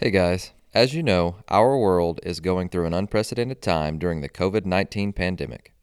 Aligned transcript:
Hey 0.00 0.12
guys, 0.12 0.52
as 0.72 0.94
you 0.94 1.02
know, 1.02 1.38
our 1.48 1.76
world 1.76 2.20
is 2.22 2.38
going 2.38 2.68
through 2.68 2.86
an 2.86 2.94
unprecedented 2.94 3.60
time 3.60 3.98
during 3.98 4.20
the 4.20 4.28
COVID 4.28 4.64
19 4.64 5.12
pandemic. 5.12 5.74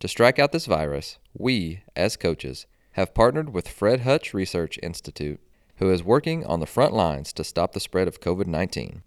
To 0.00 0.08
strike 0.08 0.38
out 0.38 0.52
this 0.52 0.66
virus, 0.66 1.16
we, 1.32 1.80
as 1.96 2.18
coaches, 2.18 2.66
have 2.92 3.14
partnered 3.14 3.54
with 3.54 3.66
Fred 3.66 4.00
Hutch 4.00 4.34
Research 4.34 4.78
Institute, 4.82 5.40
who 5.76 5.90
is 5.90 6.02
working 6.02 6.44
on 6.44 6.60
the 6.60 6.66
front 6.66 6.92
lines 6.92 7.32
to 7.32 7.44
stop 7.44 7.72
the 7.72 7.80
spread 7.80 8.08
of 8.08 8.20
COVID 8.20 8.46
19. 8.46 9.04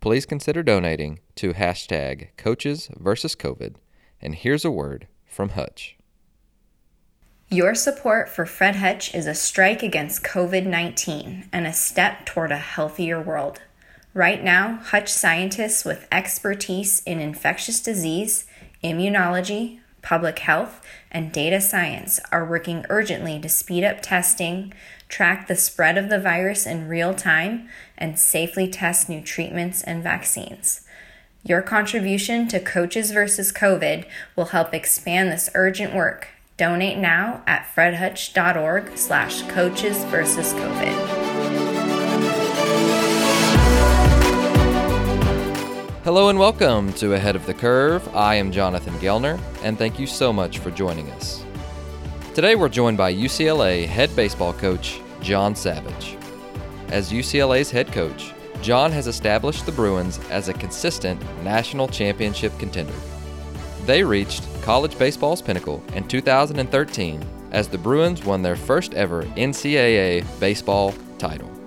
Please 0.00 0.26
consider 0.26 0.64
donating 0.64 1.20
to 1.36 1.54
hashtag 1.54 2.30
coaches 2.36 2.90
versus 2.96 3.36
COVID, 3.36 3.76
and 4.20 4.34
here's 4.34 4.64
a 4.64 4.72
word 4.72 5.06
from 5.24 5.50
Hutch. 5.50 5.96
Your 7.48 7.76
support 7.76 8.28
for 8.28 8.44
Fred 8.44 8.74
Hutch 8.74 9.14
is 9.14 9.28
a 9.28 9.34
strike 9.34 9.84
against 9.84 10.24
COVID 10.24 10.66
19 10.66 11.48
and 11.52 11.64
a 11.64 11.72
step 11.72 12.26
toward 12.26 12.50
a 12.50 12.58
healthier 12.58 13.22
world. 13.22 13.60
Right 14.18 14.42
now, 14.42 14.80
Hutch 14.82 15.12
scientists 15.12 15.84
with 15.84 16.08
expertise 16.10 17.04
in 17.06 17.20
infectious 17.20 17.80
disease, 17.80 18.46
immunology, 18.82 19.78
public 20.02 20.40
health, 20.40 20.84
and 21.12 21.30
data 21.30 21.60
science 21.60 22.18
are 22.32 22.44
working 22.44 22.84
urgently 22.90 23.38
to 23.38 23.48
speed 23.48 23.84
up 23.84 24.02
testing, 24.02 24.74
track 25.08 25.46
the 25.46 25.54
spread 25.54 25.96
of 25.96 26.08
the 26.08 26.18
virus 26.18 26.66
in 26.66 26.88
real 26.88 27.14
time, 27.14 27.68
and 27.96 28.18
safely 28.18 28.66
test 28.66 29.08
new 29.08 29.20
treatments 29.20 29.84
and 29.84 30.02
vaccines. 30.02 30.80
Your 31.44 31.62
contribution 31.62 32.48
to 32.48 32.58
Coaches 32.58 33.12
versus 33.12 33.52
COVID 33.52 34.04
will 34.34 34.46
help 34.46 34.74
expand 34.74 35.30
this 35.30 35.48
urgent 35.54 35.94
work. 35.94 36.26
Donate 36.56 36.98
now 36.98 37.44
at 37.46 37.68
fredhutch.org 37.72 38.98
slash 38.98 39.42
coaches 39.42 40.02
versus 40.06 40.52
COVID. 40.54 41.17
Hello 46.08 46.30
and 46.30 46.38
welcome 46.38 46.90
to 46.94 47.12
Ahead 47.12 47.36
of 47.36 47.44
the 47.44 47.52
Curve. 47.52 48.16
I 48.16 48.36
am 48.36 48.50
Jonathan 48.50 48.94
Gelner, 48.94 49.38
and 49.62 49.76
thank 49.76 49.98
you 49.98 50.06
so 50.06 50.32
much 50.32 50.58
for 50.58 50.70
joining 50.70 51.10
us. 51.10 51.44
Today 52.34 52.54
we're 52.54 52.70
joined 52.70 52.96
by 52.96 53.12
UCLA 53.12 53.86
head 53.86 54.16
baseball 54.16 54.54
coach 54.54 55.02
John 55.20 55.54
Savage. 55.54 56.16
As 56.88 57.12
UCLA's 57.12 57.70
head 57.70 57.92
coach, 57.92 58.32
John 58.62 58.90
has 58.90 59.06
established 59.06 59.66
the 59.66 59.72
Bruins 59.72 60.18
as 60.30 60.48
a 60.48 60.54
consistent 60.54 61.20
national 61.44 61.88
championship 61.88 62.58
contender. 62.58 62.94
They 63.84 64.02
reached 64.02 64.48
college 64.62 64.98
baseball's 64.98 65.42
pinnacle 65.42 65.84
in 65.92 66.08
2013 66.08 67.22
as 67.50 67.68
the 67.68 67.76
Bruins 67.76 68.24
won 68.24 68.40
their 68.40 68.56
first 68.56 68.94
ever 68.94 69.24
NCAA 69.36 70.24
baseball 70.40 70.94
title. 71.18 71.57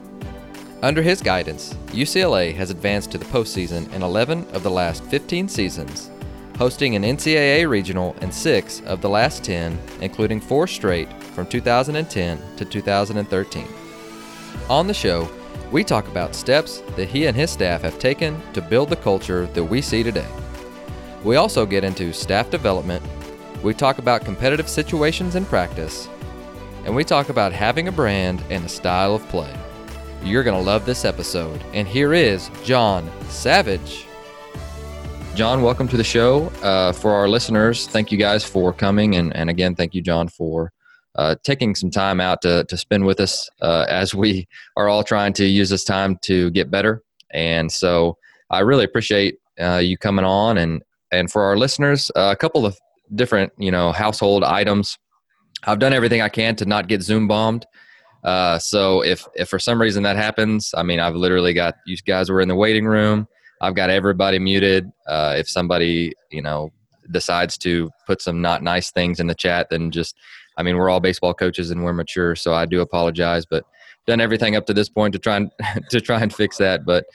Under 0.84 1.04
his 1.04 1.22
guidance, 1.22 1.76
UCLA 1.90 2.56
has 2.56 2.72
advanced 2.72 3.12
to 3.12 3.20
the 3.20 3.26
postseason 3.26 3.92
in 3.94 4.02
11 4.02 4.48
of 4.54 4.64
the 4.64 4.72
last 4.72 5.04
15 5.04 5.48
seasons, 5.48 6.10
hosting 6.58 6.96
an 6.96 7.04
NCAA 7.04 7.70
regional 7.70 8.16
in 8.22 8.32
6 8.32 8.82
of 8.82 9.00
the 9.00 9.10
last 9.10 9.44
10, 9.44 9.78
including 10.02 10.42
4 10.42 10.66
straight 10.66 11.12
from 11.36 11.46
2010 11.46 12.42
to 12.58 12.66
2013. 12.66 13.68
On 14.70 14.88
the 14.88 14.94
show, 14.94 15.30
we 15.72 15.84
talk 15.84 16.08
about 16.08 16.34
steps 16.34 16.82
that 16.96 17.10
he 17.10 17.28
and 17.28 17.38
his 17.38 17.52
staff 17.52 17.84
have 17.84 18.00
taken 18.00 18.42
to 18.54 18.62
build 18.62 18.90
the 18.90 18.96
culture 18.96 19.46
that 19.54 19.64
we 19.64 19.84
see 19.84 20.02
today. 20.02 20.28
We 21.24 21.36
also 21.36 21.64
get 21.64 21.84
into 21.84 22.12
staff 22.12 22.50
development, 22.50 23.04
we 23.62 23.76
talk 23.76 24.00
about 24.00 24.26
competitive 24.26 24.68
situations 24.68 25.36
in 25.36 25.46
practice, 25.46 26.10
and 26.86 26.96
we 26.96 27.04
talk 27.04 27.30
about 27.30 27.54
having 27.54 27.88
a 27.88 27.92
brand 27.92 28.42
and 28.50 28.66
a 28.66 28.70
style 28.70 29.14
of 29.14 29.28
play. 29.28 29.56
You're 30.24 30.44
going 30.44 30.58
to 30.58 30.64
love 30.64 30.86
this 30.86 31.04
episode. 31.04 31.64
And 31.74 31.88
here 31.88 32.14
is 32.14 32.52
John 32.64 33.10
Savage. 33.30 34.06
John, 35.34 35.64
welcome 35.64 35.88
to 35.88 35.98
the 35.98 36.04
show. 36.04 36.48
Uh, 36.62 36.92
for 36.92 37.12
our 37.12 37.28
listeners, 37.28 37.88
thank 37.88 38.12
you 38.12 38.20
guys 38.20 38.44
for 38.44 38.72
coming. 38.72 39.16
And, 39.16 39.36
and 39.36 39.50
again, 39.50 39.74
thank 39.74 39.96
you, 39.96 40.02
John, 40.04 40.28
for 40.28 40.72
uh, 41.16 41.38
taking 41.44 41.74
some 41.74 41.90
time 41.90 42.22
out 42.22 42.44
to, 42.44 42.66
to 42.66 42.78
spend 42.78 43.04
with 43.04 43.20
us 43.20 43.50
uh, 43.62 43.88
as 43.90 44.14
we 44.14 44.48
are 44.78 44.90
all 44.90 45.04
trying 45.04 45.34
to 45.34 45.46
use 45.46 45.72
this 45.72 45.84
time 45.84 46.20
to 46.22 46.52
get 46.52 46.70
better. 46.70 47.02
And 47.32 47.72
so 47.72 48.16
I 48.52 48.60
really 48.60 48.84
appreciate 48.84 49.40
uh, 49.60 49.78
you 49.78 49.98
coming 49.98 50.24
on. 50.24 50.60
And, 50.60 50.84
and 51.12 51.32
for 51.32 51.42
our 51.42 51.58
listeners, 51.58 52.12
uh, 52.16 52.30
a 52.32 52.36
couple 52.36 52.64
of 52.68 52.78
different, 53.16 53.54
you 53.58 53.72
know, 53.72 53.92
household 53.92 54.44
items. 54.44 55.00
I've 55.64 55.80
done 55.80 55.94
everything 55.94 56.22
I 56.22 56.30
can 56.30 56.56
to 56.58 56.66
not 56.66 56.88
get 56.88 57.02
Zoom 57.02 57.28
bombed. 57.28 57.66
Uh, 58.24 58.60
so 58.60 59.02
if 59.02 59.28
if 59.36 59.50
for 59.50 59.60
some 59.60 59.82
reason 59.82 60.04
that 60.04 60.16
happens, 60.16 60.74
I 60.76 60.84
mean, 60.84 61.00
I've 61.00 61.16
literally 61.16 61.54
got 61.54 61.76
you 61.86 61.98
guys 61.98 62.30
were 62.30 62.42
in 62.42 62.48
the 62.48 62.56
waiting 62.56 62.86
room. 62.86 63.28
I've 63.62 63.76
got 63.76 63.90
everybody 63.90 64.40
muted. 64.40 64.92
Uh, 65.08 65.36
if 65.38 65.50
somebody 65.50 66.14
you 66.30 66.42
know 66.42 66.72
decides 67.12 67.58
to 67.60 67.90
put 68.06 68.22
some 68.22 68.42
not 68.42 68.64
nice 68.64 68.92
things 68.92 69.20
in 69.20 69.28
the 69.28 69.36
chat, 69.36 69.70
then 69.70 69.92
just 69.92 70.16
I 70.58 70.64
mean, 70.64 70.78
we're 70.78 70.90
all 70.90 71.00
baseball 71.00 71.34
coaches 71.34 71.72
and 71.72 71.84
we're 71.84 71.94
mature, 71.94 72.36
so 72.36 72.54
I 72.54 72.66
do 72.66 72.82
apologize, 72.82 73.46
but 73.46 73.66
done 74.06 74.22
everything 74.22 74.56
up 74.56 74.66
to 74.66 74.74
this 74.74 74.90
point 74.90 75.14
to 75.14 75.20
try 75.20 75.38
and 75.38 75.52
to 75.90 76.02
try 76.02 76.22
and 76.22 76.34
fix 76.34 76.58
that. 76.58 76.86
But 76.86 77.06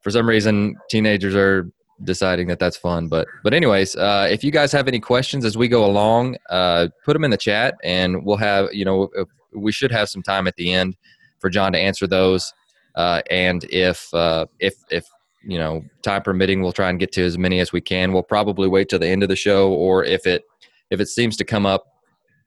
for 0.00 0.10
some 0.10 0.28
reason, 0.28 0.76
teenagers 0.88 1.34
are 1.34 1.70
deciding 2.02 2.48
that 2.48 2.58
that's 2.58 2.76
fun. 2.76 3.08
But 3.08 3.26
but 3.42 3.54
anyways, 3.54 3.96
uh, 3.96 4.28
if 4.30 4.44
you 4.44 4.50
guys 4.50 4.72
have 4.72 4.88
any 4.88 5.00
questions 5.00 5.44
as 5.44 5.56
we 5.56 5.68
go 5.68 5.84
along, 5.84 6.36
uh, 6.50 6.88
put 7.04 7.12
them 7.14 7.24
in 7.24 7.30
the 7.30 7.36
chat, 7.36 7.74
and 7.82 8.24
we'll 8.24 8.36
have 8.36 8.72
you 8.72 8.84
know 8.84 9.10
we 9.54 9.72
should 9.72 9.92
have 9.92 10.08
some 10.08 10.22
time 10.22 10.46
at 10.46 10.56
the 10.56 10.72
end 10.72 10.96
for 11.38 11.50
John 11.50 11.72
to 11.72 11.78
answer 11.78 12.06
those. 12.06 12.52
Uh, 12.94 13.22
and 13.30 13.64
if 13.70 14.12
uh, 14.14 14.46
if 14.60 14.74
if 14.90 15.04
you 15.42 15.58
know 15.58 15.84
time 16.02 16.22
permitting, 16.22 16.62
we'll 16.62 16.72
try 16.72 16.90
and 16.90 16.98
get 16.98 17.12
to 17.12 17.24
as 17.24 17.36
many 17.36 17.60
as 17.60 17.72
we 17.72 17.80
can. 17.80 18.12
We'll 18.12 18.22
probably 18.22 18.68
wait 18.68 18.88
till 18.88 18.98
the 18.98 19.08
end 19.08 19.22
of 19.22 19.28
the 19.28 19.36
show, 19.36 19.72
or 19.72 20.04
if 20.04 20.26
it 20.26 20.42
if 20.90 21.00
it 21.00 21.08
seems 21.08 21.36
to 21.38 21.44
come 21.44 21.66
up, 21.66 21.84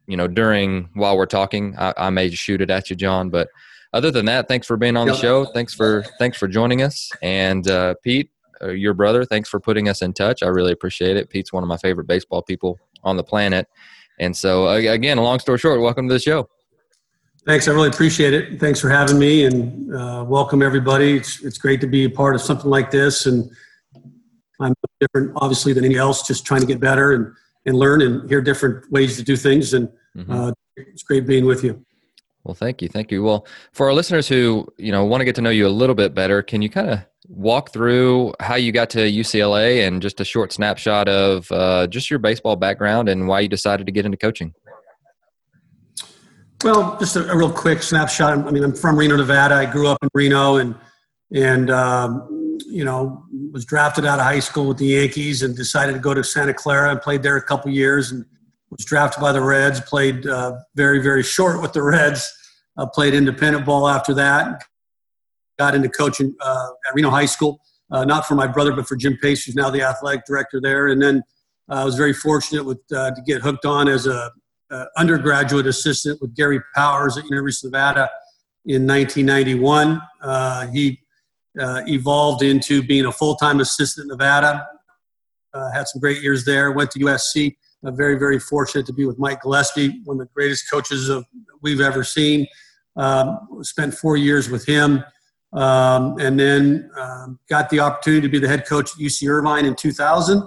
you 0.08 0.16
know, 0.16 0.28
during 0.28 0.90
while 0.94 1.18
we're 1.18 1.26
talking, 1.26 1.76
I, 1.78 1.94
I 1.98 2.10
may 2.10 2.30
shoot 2.30 2.62
it 2.62 2.70
at 2.70 2.90
you, 2.90 2.96
John. 2.96 3.30
But 3.30 3.50
other 3.94 4.12
than 4.12 4.26
that, 4.26 4.48
thanks 4.48 4.68
for 4.68 4.78
being 4.78 4.96
on 4.96 5.08
the 5.08 5.16
show. 5.16 5.46
Thanks 5.46 5.74
for 5.74 6.06
thanks 6.18 6.38
for 6.38 6.48
joining 6.48 6.82
us, 6.82 7.12
and 7.22 7.70
uh, 7.70 7.96
Pete, 8.04 8.30
uh, 8.62 8.70
your 8.70 8.94
brother, 8.94 9.26
thanks 9.26 9.50
for 9.50 9.60
putting 9.60 9.90
us 9.90 10.02
in 10.02 10.14
touch. 10.14 10.42
I 10.44 10.48
really 10.48 10.72
appreciate 10.72 11.18
it. 11.18 11.30
Pete's 11.30 11.54
one 11.54 11.64
of 11.64 11.70
my 11.70 11.78
favorite 11.78 12.08
baseball 12.08 12.42
people 12.42 12.80
on 13.04 13.18
the 13.18 13.24
planet. 13.24 13.68
And 14.20 14.36
so, 14.36 14.68
again, 14.70 15.18
a 15.18 15.22
long 15.22 15.40
story 15.40 15.60
short, 15.60 15.80
welcome 15.80 16.08
to 16.08 16.14
the 16.14 16.20
show. 16.20 16.50
Thanks. 17.48 17.70
I 17.70 17.72
really 17.72 17.88
appreciate 17.88 18.34
it. 18.34 18.60
Thanks 18.60 18.82
for 18.82 18.90
having 18.90 19.18
me 19.18 19.46
and 19.46 19.96
uh, 19.96 20.26
welcome 20.28 20.62
everybody. 20.62 21.16
It's, 21.16 21.42
it's 21.46 21.58
great 21.58 21.80
to 21.80 21.88
be 21.88 22.04
a 22.04 22.10
part 22.10 22.36
of 22.36 22.42
something 22.42 22.70
like 22.70 22.92
this. 22.92 23.26
And 23.26 23.50
I'm 24.60 24.74
different, 25.00 25.32
obviously, 25.38 25.72
than 25.72 25.86
anyone 25.86 26.02
else, 26.02 26.28
just 26.28 26.46
trying 26.46 26.60
to 26.60 26.68
get 26.68 26.82
better 26.82 27.14
and, 27.14 27.34
and 27.66 27.78
learn 27.78 28.02
and 28.02 28.30
hear 28.30 28.42
different 28.42 28.92
ways 28.92 29.16
to 29.16 29.24
do 29.24 29.38
things. 29.38 29.74
And 29.74 29.88
mm-hmm. 30.14 30.30
uh, 30.30 30.52
it's 30.76 31.04
great 31.04 31.26
being 31.26 31.46
with 31.46 31.64
you. 31.64 31.86
Well, 32.44 32.54
thank 32.54 32.82
you. 32.82 32.90
Thank 32.90 33.12
you. 33.12 33.24
Well, 33.24 33.48
for 33.72 33.88
our 33.88 33.94
listeners 33.94 34.28
who, 34.28 34.68
you 34.78 34.92
know, 34.92 35.06
want 35.06 35.22
to 35.22 35.26
get 35.26 35.36
to 35.36 35.42
know 35.42 35.50
you 35.50 35.68
a 35.68 35.70
little 35.70 35.96
bit 35.96 36.14
better, 36.14 36.42
can 36.42 36.62
you 36.62 36.70
kind 36.70 36.90
of 36.90 37.00
walk 37.30 37.72
through 37.72 38.34
how 38.42 38.56
you 38.56 38.74
got 38.74 38.90
to 38.90 39.00
UCLA 39.00 39.88
and 39.88 40.02
just 40.02 40.20
a 40.20 40.26
short 40.26 40.52
snapshot 40.52 41.08
of 41.08 41.50
uh, 41.54 41.88
just 41.88 42.10
your 42.10 42.20
baseball 42.20 42.58
background 42.58 43.08
and 43.08 43.26
why 43.26 43.40
you 43.40 43.48
decided 43.48 43.86
to 43.86 43.94
get 43.94 44.06
into 44.06 44.18
coaching? 44.18 44.54
Well, 46.64 46.98
just 47.00 47.16
a, 47.16 47.30
a, 47.30 47.38
real 47.38 47.52
quick 47.52 47.84
snapshot. 47.84 48.36
I 48.36 48.52
mean, 48.52 48.64
I'm 48.64 48.74
from 48.74 48.98
Reno, 48.98 49.16
Nevada. 49.16 49.56
I 49.56 49.66
grew 49.66 49.88
up 49.88 50.00
in 50.02 50.10
Reno, 50.14 50.58
and 50.58 50.76
and 51.32 51.70
um, 51.70 52.58
you 52.66 52.84
know 52.84 53.24
was 53.52 53.64
drafted 53.64 54.06
out 54.06 54.20
of 54.20 54.26
high 54.26 54.40
school 54.40 54.68
with 54.68 54.78
the 54.78 54.88
Yankees, 54.88 55.44
and 55.44 55.56
decided 55.56 55.94
to 55.94 56.00
go 56.00 56.16
to 56.16 56.24
Santa 56.24 56.54
Clara 56.54 56.90
and 56.90 57.02
played 57.02 57.22
there 57.22 57.38
a 57.38 57.44
couple 57.44 57.70
years, 57.70 58.12
and 58.12 58.26
was 58.72 58.84
drafted 58.86 59.22
by 59.22 59.32
the 59.32 59.42
Reds. 59.42 59.80
Played 59.82 60.26
uh, 60.26 60.58
very 60.76 61.00
very 61.00 61.22
short 61.22 61.62
with 61.62 61.74
the 61.74 61.84
Reds. 61.84 62.34
Uh, 62.76 62.88
played 62.88 63.14
independent 63.14 63.64
ball 63.64 63.88
after 63.88 64.16
that. 64.16 64.64
Got 65.60 65.76
into 65.76 65.90
coaching 65.90 66.36
uh, 66.42 66.70
at 66.88 66.96
Reno 66.96 67.12
High 67.12 67.26
School, 67.28 67.62
uh, 67.92 68.04
not 68.04 68.28
for 68.28 68.34
my 68.34 68.48
brother, 68.48 68.74
but 68.74 68.88
for 68.88 68.96
Jim 68.96 69.16
Pace, 69.22 69.44
who's 69.44 69.56
now 69.56 69.70
the 69.70 69.84
athletic 69.84 70.26
director 70.26 70.60
there. 70.60 70.88
And 70.88 71.02
then 71.02 71.22
uh, 71.70 71.76
I 71.76 71.86
was 71.86 71.96
very 71.96 72.14
fortunate 72.14 72.64
with 72.64 72.80
uh, 72.92 73.12
to 73.12 73.22
get 73.22 73.42
hooked 73.44 73.66
on 73.66 73.88
as 73.88 74.08
a 74.08 74.32
uh, 74.72 74.86
undergraduate 74.98 75.68
assistant 75.68 76.22
with 76.22 76.36
Gary 76.36 76.60
Powers 76.76 77.18
at 77.18 77.24
University 77.26 77.68
of 77.68 77.74
Nevada 77.74 78.10
in 78.66 78.86
1991. 78.86 80.02
Uh, 80.22 80.68
he 80.68 81.00
uh, 81.60 81.82
evolved 81.88 82.44
into 82.44 82.84
being 82.84 83.06
a 83.06 83.12
full-time 83.12 83.60
assistant 83.60 84.06
in 84.06 84.10
Nevada. 84.10 84.68
Uh, 85.54 85.72
had 85.72 85.88
some 85.88 86.00
great 86.00 86.22
years 86.22 86.46
there. 86.46 86.72
Went 86.72 86.92
to 86.92 87.00
USC. 87.00 87.56
very, 87.84 88.20
very 88.20 88.40
fortunate 88.40 88.86
to 88.86 88.94
be 88.94 89.06
with 89.06 89.18
Mike 89.18 89.42
Gillespie, 89.42 90.02
one 90.04 90.20
of 90.20 90.28
the 90.28 90.34
greatest 90.34 90.70
coaches 90.70 91.10
of, 91.10 91.26
we've 91.62 91.82
ever 91.82 92.04
seen. 92.04 92.46
Um, 92.96 93.60
spent 93.62 93.94
four 93.94 94.18
years 94.18 94.50
with 94.50 94.66
him. 94.66 95.04
Um, 95.54 96.20
and 96.20 96.38
then 96.38 96.92
um, 96.98 97.40
got 97.50 97.70
the 97.70 97.80
opportunity 97.80 98.22
to 98.22 98.30
be 98.30 98.40
the 98.40 98.48
head 98.48 98.68
coach 98.68 98.92
at 98.92 98.98
UC 98.98 99.30
Irvine 99.30 99.66
in 99.66 99.76
2000 99.76 100.44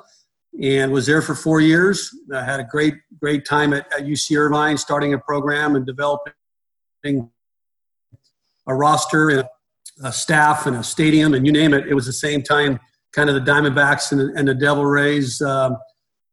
and 0.60 0.90
was 0.92 1.06
there 1.06 1.22
for 1.22 1.34
four 1.34 1.60
years. 1.60 2.14
I 2.34 2.42
had 2.42 2.60
a 2.60 2.64
great, 2.64 2.94
great 3.18 3.44
time 3.46 3.72
at, 3.72 3.92
at 3.92 4.00
UC 4.00 4.36
Irvine, 4.36 4.76
starting 4.76 5.14
a 5.14 5.18
program 5.18 5.76
and 5.76 5.86
developing 5.86 6.32
a 7.04 8.74
roster 8.74 9.30
and 9.30 9.48
a 10.02 10.12
staff 10.12 10.66
and 10.66 10.76
a 10.76 10.82
stadium 10.82 11.34
and 11.34 11.46
you 11.46 11.52
name 11.52 11.72
it. 11.74 11.86
It 11.86 11.94
was 11.94 12.06
the 12.06 12.12
same 12.12 12.42
time, 12.42 12.80
kind 13.12 13.28
of 13.28 13.34
the 13.34 13.50
Diamondbacks 13.50 14.12
and, 14.12 14.36
and 14.36 14.48
the 14.48 14.54
Devil 14.54 14.84
Rays, 14.84 15.40
um, 15.42 15.76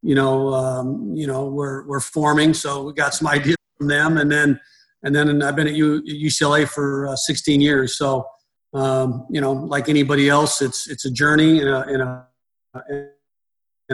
you 0.02 0.16
know, 0.16 0.54
um, 0.54 1.14
you 1.16 1.28
know, 1.28 1.48
were, 1.48 1.84
were 1.88 2.00
forming. 2.00 2.54
So 2.54 2.84
we 2.84 2.94
got 2.94 3.14
some 3.14 3.28
ideas 3.28 3.58
from 3.78 3.88
them. 3.88 4.18
And 4.18 4.31
then, 4.31 4.60
and 5.04 5.16
then 5.16 5.42
I've 5.42 5.56
been 5.56 5.68
at 5.68 5.74
U, 5.74 6.02
UCLA 6.04 6.68
for 6.68 7.08
uh, 7.08 7.16
16 7.16 7.62
years. 7.62 7.98
So, 7.98 8.25
um, 8.74 9.25
you 9.30 9.42
know, 9.42 9.54
like 9.54 9.90
anybody 9.90 10.30
else, 10.30 10.62
it's, 10.62 10.90
it's 10.90 11.06
a 11.06 11.12
journey 11.12 11.60
and 11.60 11.69
a, 11.69 11.81
and 11.84 12.02
a, 12.02 12.25
and 12.90 13.10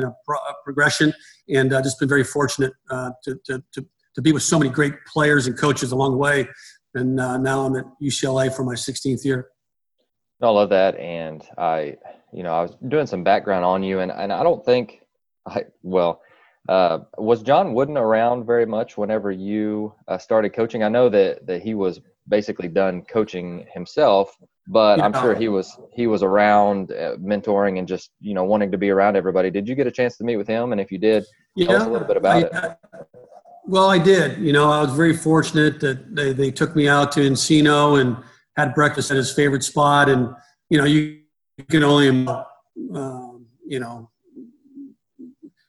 a, 0.01 0.15
pro- 0.25 0.37
a 0.37 0.53
progression. 0.63 1.13
And 1.47 1.71
uh, 1.73 1.81
just 1.83 1.99
been 1.99 2.09
very 2.09 2.23
fortunate 2.23 2.73
uh, 2.89 3.11
to, 3.23 3.39
to, 3.45 3.63
to, 3.73 3.85
to 4.15 4.21
be 4.21 4.31
with 4.31 4.43
so 4.43 4.57
many 4.57 4.71
great 4.71 4.93
players 5.05 5.45
and 5.45 5.55
coaches 5.57 5.91
along 5.91 6.13
the 6.13 6.17
way. 6.17 6.47
And 6.95 7.19
uh, 7.19 7.37
now 7.37 7.65
I'm 7.65 7.75
at 7.75 7.85
UCLA 8.01 8.55
for 8.55 8.63
my 8.63 8.73
16th 8.73 9.23
year. 9.23 9.49
I 10.43 10.49
love 10.49 10.69
that, 10.69 10.97
and 10.97 11.41
I, 11.57 11.97
you 12.33 12.43
know, 12.43 12.53
I 12.53 12.61
was 12.63 12.75
doing 12.87 13.07
some 13.07 13.23
background 13.23 13.63
on 13.63 13.81
you, 13.81 13.99
and 13.99 14.11
and 14.11 14.31
I 14.33 14.43
don't 14.43 14.63
think, 14.63 14.99
I 15.47 15.65
well, 15.81 16.21
uh, 16.67 16.99
was 17.17 17.43
John 17.43 17.73
Wooden 17.73 17.97
around 17.97 18.45
very 18.45 18.65
much 18.65 18.97
whenever 18.97 19.31
you 19.31 19.93
uh, 20.07 20.17
started 20.17 20.53
coaching? 20.53 20.83
I 20.83 20.89
know 20.89 21.07
that 21.09 21.47
that 21.47 21.61
he 21.61 21.75
was 21.75 22.01
basically 22.27 22.67
done 22.67 23.03
coaching 23.03 23.65
himself, 23.73 24.35
but 24.67 24.97
yeah. 24.97 25.05
I'm 25.05 25.13
sure 25.13 25.35
he 25.35 25.49
was 25.49 25.77
he 25.93 26.07
was 26.07 26.23
around 26.23 26.91
uh, 26.91 27.17
mentoring 27.17 27.79
and 27.79 27.87
just 27.87 28.11
you 28.19 28.33
know 28.33 28.43
wanting 28.43 28.71
to 28.71 28.77
be 28.77 28.89
around 28.89 29.15
everybody. 29.15 29.49
Did 29.49 29.67
you 29.67 29.75
get 29.75 29.87
a 29.87 29.91
chance 29.91 30.17
to 30.17 30.23
meet 30.23 30.37
with 30.37 30.47
him? 30.47 30.71
And 30.71 30.79
if 30.79 30.91
you 30.91 30.97
did, 30.97 31.25
yeah, 31.55 31.67
tell 31.67 31.75
us 31.77 31.87
a 31.87 31.89
little 31.89 32.07
bit 32.07 32.17
about 32.17 32.35
I, 32.35 32.39
it. 32.39 32.53
I, 32.53 32.75
well, 33.65 33.89
I 33.89 33.97
did. 33.97 34.39
You 34.39 34.53
know, 34.53 34.69
I 34.69 34.81
was 34.81 34.93
very 34.93 35.15
fortunate 35.15 35.79
that 35.79 36.15
they, 36.15 36.33
they 36.33 36.51
took 36.51 36.75
me 36.75 36.87
out 36.87 37.11
to 37.13 37.21
Encino 37.21 37.99
and 37.99 38.17
had 38.57 38.73
breakfast 38.73 39.09
at 39.11 39.17
his 39.17 39.33
favorite 39.33 39.63
spot. 39.63 40.09
And, 40.09 40.33
you 40.69 40.77
know, 40.77 40.85
you, 40.85 41.19
you 41.57 41.63
can 41.69 41.83
only, 41.83 42.27
uh, 42.27 42.43
you 43.65 43.79
know, 43.79 44.09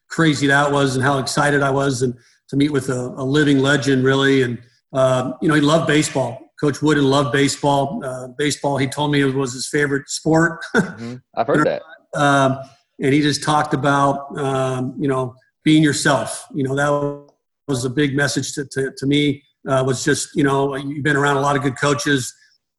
crazy 0.08 0.46
that 0.48 0.70
was 0.70 0.96
and 0.96 1.04
how 1.04 1.18
excited 1.18 1.62
I 1.62 1.70
was 1.70 2.02
and 2.02 2.14
to 2.48 2.56
meet 2.56 2.70
with 2.70 2.88
a, 2.88 3.14
a 3.16 3.24
living 3.24 3.60
legend, 3.60 4.04
really. 4.04 4.42
And, 4.42 4.60
uh, 4.92 5.32
you 5.40 5.48
know, 5.48 5.54
he 5.54 5.60
loved 5.60 5.86
baseball. 5.86 6.40
Coach 6.60 6.82
Wooden 6.82 7.04
loved 7.04 7.32
baseball. 7.32 8.02
Uh, 8.04 8.28
baseball, 8.28 8.76
he 8.76 8.86
told 8.86 9.12
me 9.12 9.20
it 9.20 9.34
was 9.34 9.52
his 9.52 9.68
favorite 9.68 10.08
sport. 10.08 10.64
mm-hmm. 10.74 11.16
I've 11.36 11.46
heard 11.46 11.66
that. 11.66 11.82
Um, 12.16 12.60
and 13.02 13.12
he 13.12 13.22
just 13.22 13.42
talked 13.42 13.74
about, 13.74 14.38
um, 14.38 14.94
you 14.96 15.08
know, 15.08 15.34
being 15.64 15.82
yourself. 15.82 16.46
You 16.54 16.62
know, 16.62 16.76
that 16.76 17.28
was 17.66 17.84
a 17.84 17.90
big 17.90 18.14
message 18.14 18.52
to, 18.52 18.64
to, 18.66 18.92
to 18.96 19.06
me. 19.06 19.42
Uh, 19.68 19.82
was 19.84 20.04
just, 20.04 20.28
you 20.36 20.44
know, 20.44 20.76
you've 20.76 21.02
been 21.02 21.16
around 21.16 21.38
a 21.38 21.40
lot 21.40 21.56
of 21.56 21.62
good 21.62 21.76
coaches 21.76 22.32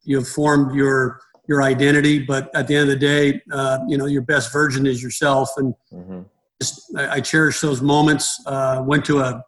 you 0.05 0.17
have 0.17 0.27
formed 0.27 0.73
your 0.73 1.19
your 1.47 1.61
identity 1.61 2.19
but 2.19 2.49
at 2.55 2.67
the 2.67 2.75
end 2.75 2.83
of 2.83 2.87
the 2.87 2.95
day 2.95 3.41
uh, 3.51 3.79
you 3.87 3.97
know 3.97 4.05
your 4.05 4.21
best 4.21 4.53
version 4.53 4.85
is 4.85 5.03
yourself 5.03 5.49
and 5.57 5.73
mm-hmm. 5.91 6.21
just, 6.61 6.95
I, 6.95 7.15
I, 7.15 7.21
cherish 7.21 7.59
those 7.59 7.81
moments 7.81 8.41
uh, 8.45 8.81
went 8.85 9.03
to 9.05 9.19
a 9.19 9.43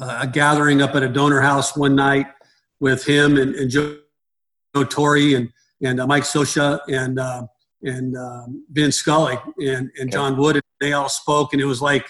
a 0.00 0.26
gathering 0.26 0.80
up 0.80 0.94
at 0.94 1.02
a 1.02 1.08
donor 1.08 1.40
house 1.40 1.76
one 1.76 1.94
night 1.94 2.26
with 2.80 3.04
him 3.04 3.36
and, 3.36 3.54
and 3.54 3.70
joe, 3.70 3.98
joe 4.74 4.84
torre 4.84 5.36
and 5.36 5.50
and 5.82 6.00
uh, 6.00 6.06
mike 6.06 6.24
Scioscia 6.24 6.80
and 6.88 7.18
uh, 7.18 7.46
and 7.82 8.16
um, 8.16 8.64
vin 8.70 8.92
scully 8.92 9.38
and 9.58 9.90
and 9.98 10.10
john 10.10 10.36
Wooden 10.36 10.62
they 10.80 10.92
all 10.92 11.08
spoke 11.08 11.52
and 11.52 11.62
it 11.62 11.66
was 11.66 11.80
like 11.80 12.06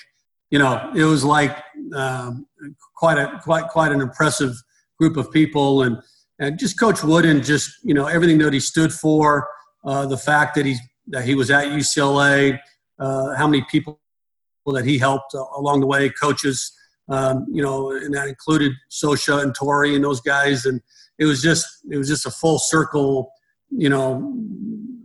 you 0.50 0.59
know 0.59 0.91
it 0.94 1.05
was 1.05 1.25
like 1.25 1.56
um, 1.94 2.47
quite 2.94 3.19
a 3.19 3.41
quite 3.43 3.69
quite 3.69 3.93
an 3.93 4.00
impressive 4.00 4.55
group 4.99 5.17
of 5.17 5.31
people. 5.31 5.82
And 5.82 5.99
and 6.38 6.59
just 6.59 6.79
Coach 6.79 7.03
Wooden 7.03 7.43
just 7.43 7.73
you 7.82 7.94
know 7.94 8.06
everything 8.06 8.38
that 8.38 8.53
he 8.53 8.61
stood 8.61 8.93
for, 8.93 9.49
uh, 9.85 10.06
the 10.06 10.19
fact 10.19 10.55
that 10.56 10.67
he 10.67 10.76
that 11.09 11.25
he 11.25 11.35
was 11.35 11.50
at 11.50 11.67
UCLA, 11.67 12.59
uh, 12.99 13.35
how 13.35 13.47
many 13.47 13.65
people 13.70 14.00
that 14.67 14.85
he 14.85 14.99
helped 14.99 15.35
uh, 15.35 15.44
along 15.56 15.81
the 15.81 15.87
way, 15.87 16.11
coaches, 16.11 16.73
um, 17.08 17.46
you 17.50 17.62
know, 17.62 17.93
and 17.93 18.14
that 18.14 18.28
included 18.28 18.72
Scioscia 18.90 19.43
and 19.43 19.55
Torre 19.55 19.87
and 19.87 20.05
those 20.05 20.20
guys, 20.20 20.66
and 20.66 20.81
it 21.19 21.25
was 21.25 21.43
just 21.43 21.66
it 21.90 21.96
was 21.96 22.08
just 22.08 22.26
a 22.26 22.31
full 22.31 22.58
circle, 22.58 23.32
you 23.70 23.88
know, 23.88 24.34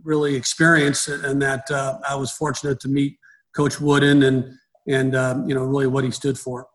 really 0.02 0.34
experience, 0.34 1.08
and 1.08 1.40
that 1.42 1.70
uh, 1.70 1.98
I 2.08 2.14
was 2.14 2.30
fortunate 2.30 2.80
to 2.80 2.88
meet 2.88 3.18
Coach 3.56 3.80
Wooden 3.80 4.22
and 4.22 4.54
and 4.86 5.16
um, 5.16 5.48
you 5.48 5.54
know 5.54 5.64
really 5.64 5.86
what 5.86 6.04
he 6.04 6.10
stood 6.10 6.38
for. 6.38 6.68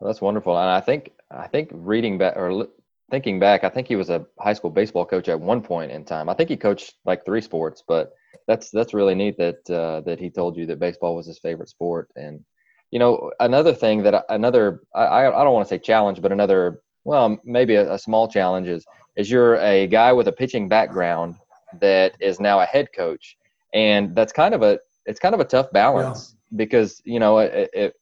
Well, 0.00 0.08
that's 0.08 0.20
wonderful, 0.20 0.56
and 0.58 0.68
I 0.68 0.80
think 0.80 1.12
I 1.30 1.48
think 1.48 1.70
reading 1.72 2.18
back 2.18 2.36
or 2.36 2.68
thinking 3.10 3.38
back, 3.38 3.62
I 3.62 3.68
think 3.68 3.88
he 3.88 3.96
was 3.96 4.10
a 4.10 4.26
high 4.38 4.54
school 4.54 4.70
baseball 4.70 5.04
coach 5.04 5.28
at 5.28 5.38
one 5.38 5.62
point 5.62 5.92
in 5.92 6.04
time. 6.04 6.28
I 6.28 6.34
think 6.34 6.48
he 6.48 6.56
coached 6.56 6.94
like 7.04 7.24
three 7.24 7.40
sports, 7.40 7.82
but 7.86 8.12
that's 8.46 8.70
that's 8.70 8.94
really 8.94 9.14
neat 9.14 9.36
that 9.38 9.70
uh, 9.70 10.00
that 10.02 10.18
he 10.18 10.30
told 10.30 10.56
you 10.56 10.66
that 10.66 10.80
baseball 10.80 11.14
was 11.16 11.26
his 11.26 11.38
favorite 11.38 11.68
sport. 11.68 12.08
And 12.16 12.44
you 12.92 12.98
know, 12.98 13.32
another 13.40 13.74
thing 13.74 14.02
that 14.04 14.24
another 14.28 14.82
I 14.94 15.26
I 15.26 15.44
don't 15.44 15.54
want 15.54 15.66
to 15.66 15.74
say 15.74 15.78
challenge, 15.78 16.20
but 16.20 16.30
another 16.30 16.82
well 17.04 17.38
maybe 17.42 17.74
a, 17.74 17.94
a 17.94 17.98
small 17.98 18.28
challenge 18.28 18.68
is 18.68 18.84
is 19.16 19.30
you're 19.30 19.56
a 19.56 19.86
guy 19.88 20.12
with 20.12 20.28
a 20.28 20.32
pitching 20.32 20.68
background 20.68 21.36
that 21.80 22.14
is 22.20 22.38
now 22.38 22.60
a 22.60 22.66
head 22.66 22.88
coach, 22.94 23.36
and 23.72 24.14
that's 24.14 24.32
kind 24.32 24.54
of 24.54 24.62
a 24.62 24.78
it's 25.06 25.18
kind 25.18 25.34
of 25.34 25.40
a 25.40 25.44
tough 25.44 25.72
balance 25.72 26.36
yeah. 26.50 26.56
because 26.58 27.00
you 27.04 27.18
know 27.18 27.38
it, 27.38 27.70
it 27.72 27.94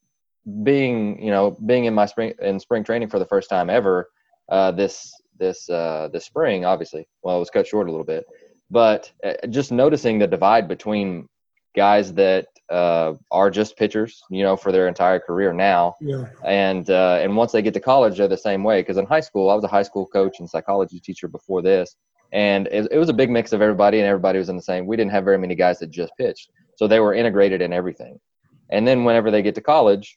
being 0.65 1.23
you 1.23 1.31
know 1.31 1.57
being 1.67 1.85
in 1.85 1.95
my 1.95 2.07
spring 2.07 2.35
in 2.43 2.59
spring 2.59 2.83
training 2.83 3.09
for 3.09 3.21
the 3.21 3.27
first 3.27 3.49
time 3.49 3.71
ever 3.71 4.11
uh, 4.49 4.73
this 4.73 5.15
this 5.39 5.71
uh, 5.71 6.09
this 6.13 6.25
spring. 6.25 6.65
Obviously, 6.65 7.07
well, 7.23 7.37
it 7.37 7.39
was 7.41 7.51
cut 7.51 7.65
short 7.65 7.87
a 7.87 7.93
little 7.93 8.05
bit, 8.05 8.25
but 8.73 9.13
uh, 9.23 9.35
just 9.51 9.71
noticing 9.71 10.19
the 10.19 10.27
divide 10.27 10.67
between 10.67 11.29
guys 11.77 12.13
that 12.15 12.49
uh, 12.71 13.15
are 13.31 13.51
just 13.51 13.77
pitchers, 13.77 14.23
you 14.31 14.43
know, 14.43 14.57
for 14.57 14.71
their 14.73 14.87
entire 14.87 15.19
career 15.19 15.53
now, 15.53 15.95
yeah. 16.01 16.27
and 16.45 16.89
uh, 16.91 17.19
and 17.21 17.37
once 17.37 17.53
they 17.53 17.63
get 17.63 17.75
to 17.75 17.81
college, 17.81 18.19
they're 18.19 18.29
the 18.29 18.37
same 18.37 18.63
way. 18.63 18.81
Because 18.81 18.97
in 18.97 19.07
high 19.07 19.21
school, 19.21 19.51
I 19.51 19.55
was 19.55 19.65
a 19.65 19.69
high 19.69 19.83
school 19.83 20.07
coach 20.07 20.39
and 20.39 20.49
psychology 20.49 21.01
teacher 21.01 21.29
before 21.29 21.63
this, 21.63 21.97
and 22.33 22.69
it, 22.69 22.89
it 22.91 22.99
was 22.99 23.09
a 23.09 23.15
big 23.15 23.31
mix 23.31 23.53
of 23.53 23.61
everybody, 23.61 23.99
and 23.99 24.07
everybody 24.07 24.39
was 24.39 24.49
in 24.49 24.57
the 24.57 24.63
same. 24.63 24.87
We 24.87 24.97
didn't 24.97 25.11
have 25.11 25.25
very 25.25 25.39
many 25.39 25.55
guys 25.55 25.79
that 25.81 25.91
just 25.91 26.13
pitched, 26.17 26.51
so 26.77 26.87
they 26.87 27.01
were 27.01 27.15
integrated 27.15 27.61
in 27.61 27.73
everything. 27.73 28.19
And 28.71 28.87
then 28.87 29.05
whenever 29.05 29.31
they 29.33 29.43
get 29.43 29.57
to 29.57 29.61
college, 29.61 30.17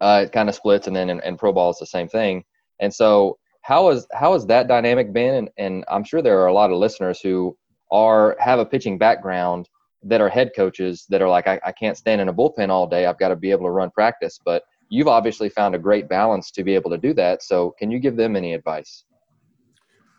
uh, 0.00 0.24
it 0.24 0.32
kind 0.32 0.48
of 0.48 0.54
splits, 0.54 0.86
and 0.86 0.96
then 0.96 1.10
in, 1.10 1.20
in 1.24 1.36
pro 1.36 1.52
ball, 1.52 1.70
it's 1.70 1.80
the 1.80 1.86
same 1.86 2.08
thing. 2.08 2.44
And 2.80 2.92
so 2.92 3.38
how 3.62 3.90
has 3.90 4.06
how 4.12 4.32
has 4.32 4.46
that 4.46 4.68
dynamic 4.68 5.12
been? 5.12 5.34
And, 5.34 5.50
and 5.58 5.84
I'm 5.88 6.04
sure 6.04 6.22
there 6.22 6.40
are 6.40 6.46
a 6.46 6.52
lot 6.52 6.70
of 6.70 6.78
listeners 6.78 7.20
who 7.20 7.56
are 7.90 8.36
have 8.40 8.58
a 8.58 8.64
pitching 8.64 8.96
background 8.96 9.68
that 10.08 10.20
are 10.20 10.28
head 10.28 10.50
coaches 10.56 11.06
that 11.08 11.22
are 11.22 11.28
like, 11.28 11.46
I, 11.46 11.60
I 11.64 11.72
can't 11.72 11.96
stand 11.96 12.20
in 12.20 12.28
a 12.28 12.34
bullpen 12.34 12.68
all 12.68 12.86
day. 12.86 13.06
I've 13.06 13.18
got 13.18 13.28
to 13.28 13.36
be 13.36 13.50
able 13.50 13.66
to 13.66 13.70
run 13.70 13.90
practice. 13.90 14.38
But 14.44 14.62
you've 14.88 15.08
obviously 15.08 15.48
found 15.48 15.74
a 15.74 15.78
great 15.78 16.08
balance 16.08 16.50
to 16.52 16.64
be 16.64 16.74
able 16.74 16.90
to 16.90 16.98
do 16.98 17.12
that. 17.14 17.42
So 17.42 17.74
can 17.78 17.90
you 17.90 17.98
give 17.98 18.16
them 18.16 18.36
any 18.36 18.54
advice? 18.54 19.04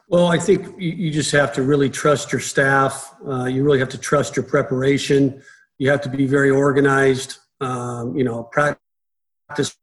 Well, 0.10 0.28
I 0.28 0.38
think 0.38 0.74
you 0.78 1.12
just 1.12 1.32
have 1.34 1.52
to 1.54 1.64
really 1.64 1.90
trust 1.90 2.32
your 2.32 2.40
staff. 2.40 3.14
Uh, 3.28 3.46
you 3.46 3.64
really 3.64 3.80
have 3.80 3.90
to 3.90 3.98
trust 3.98 4.38
your 4.38 4.46
preparation. 4.46 5.42
You 5.80 5.90
have 5.90 6.02
to 6.02 6.10
be 6.10 6.26
very 6.26 6.50
organized. 6.50 7.38
Um, 7.60 8.16
you 8.16 8.24
know, 8.24 8.44
practice 8.44 9.76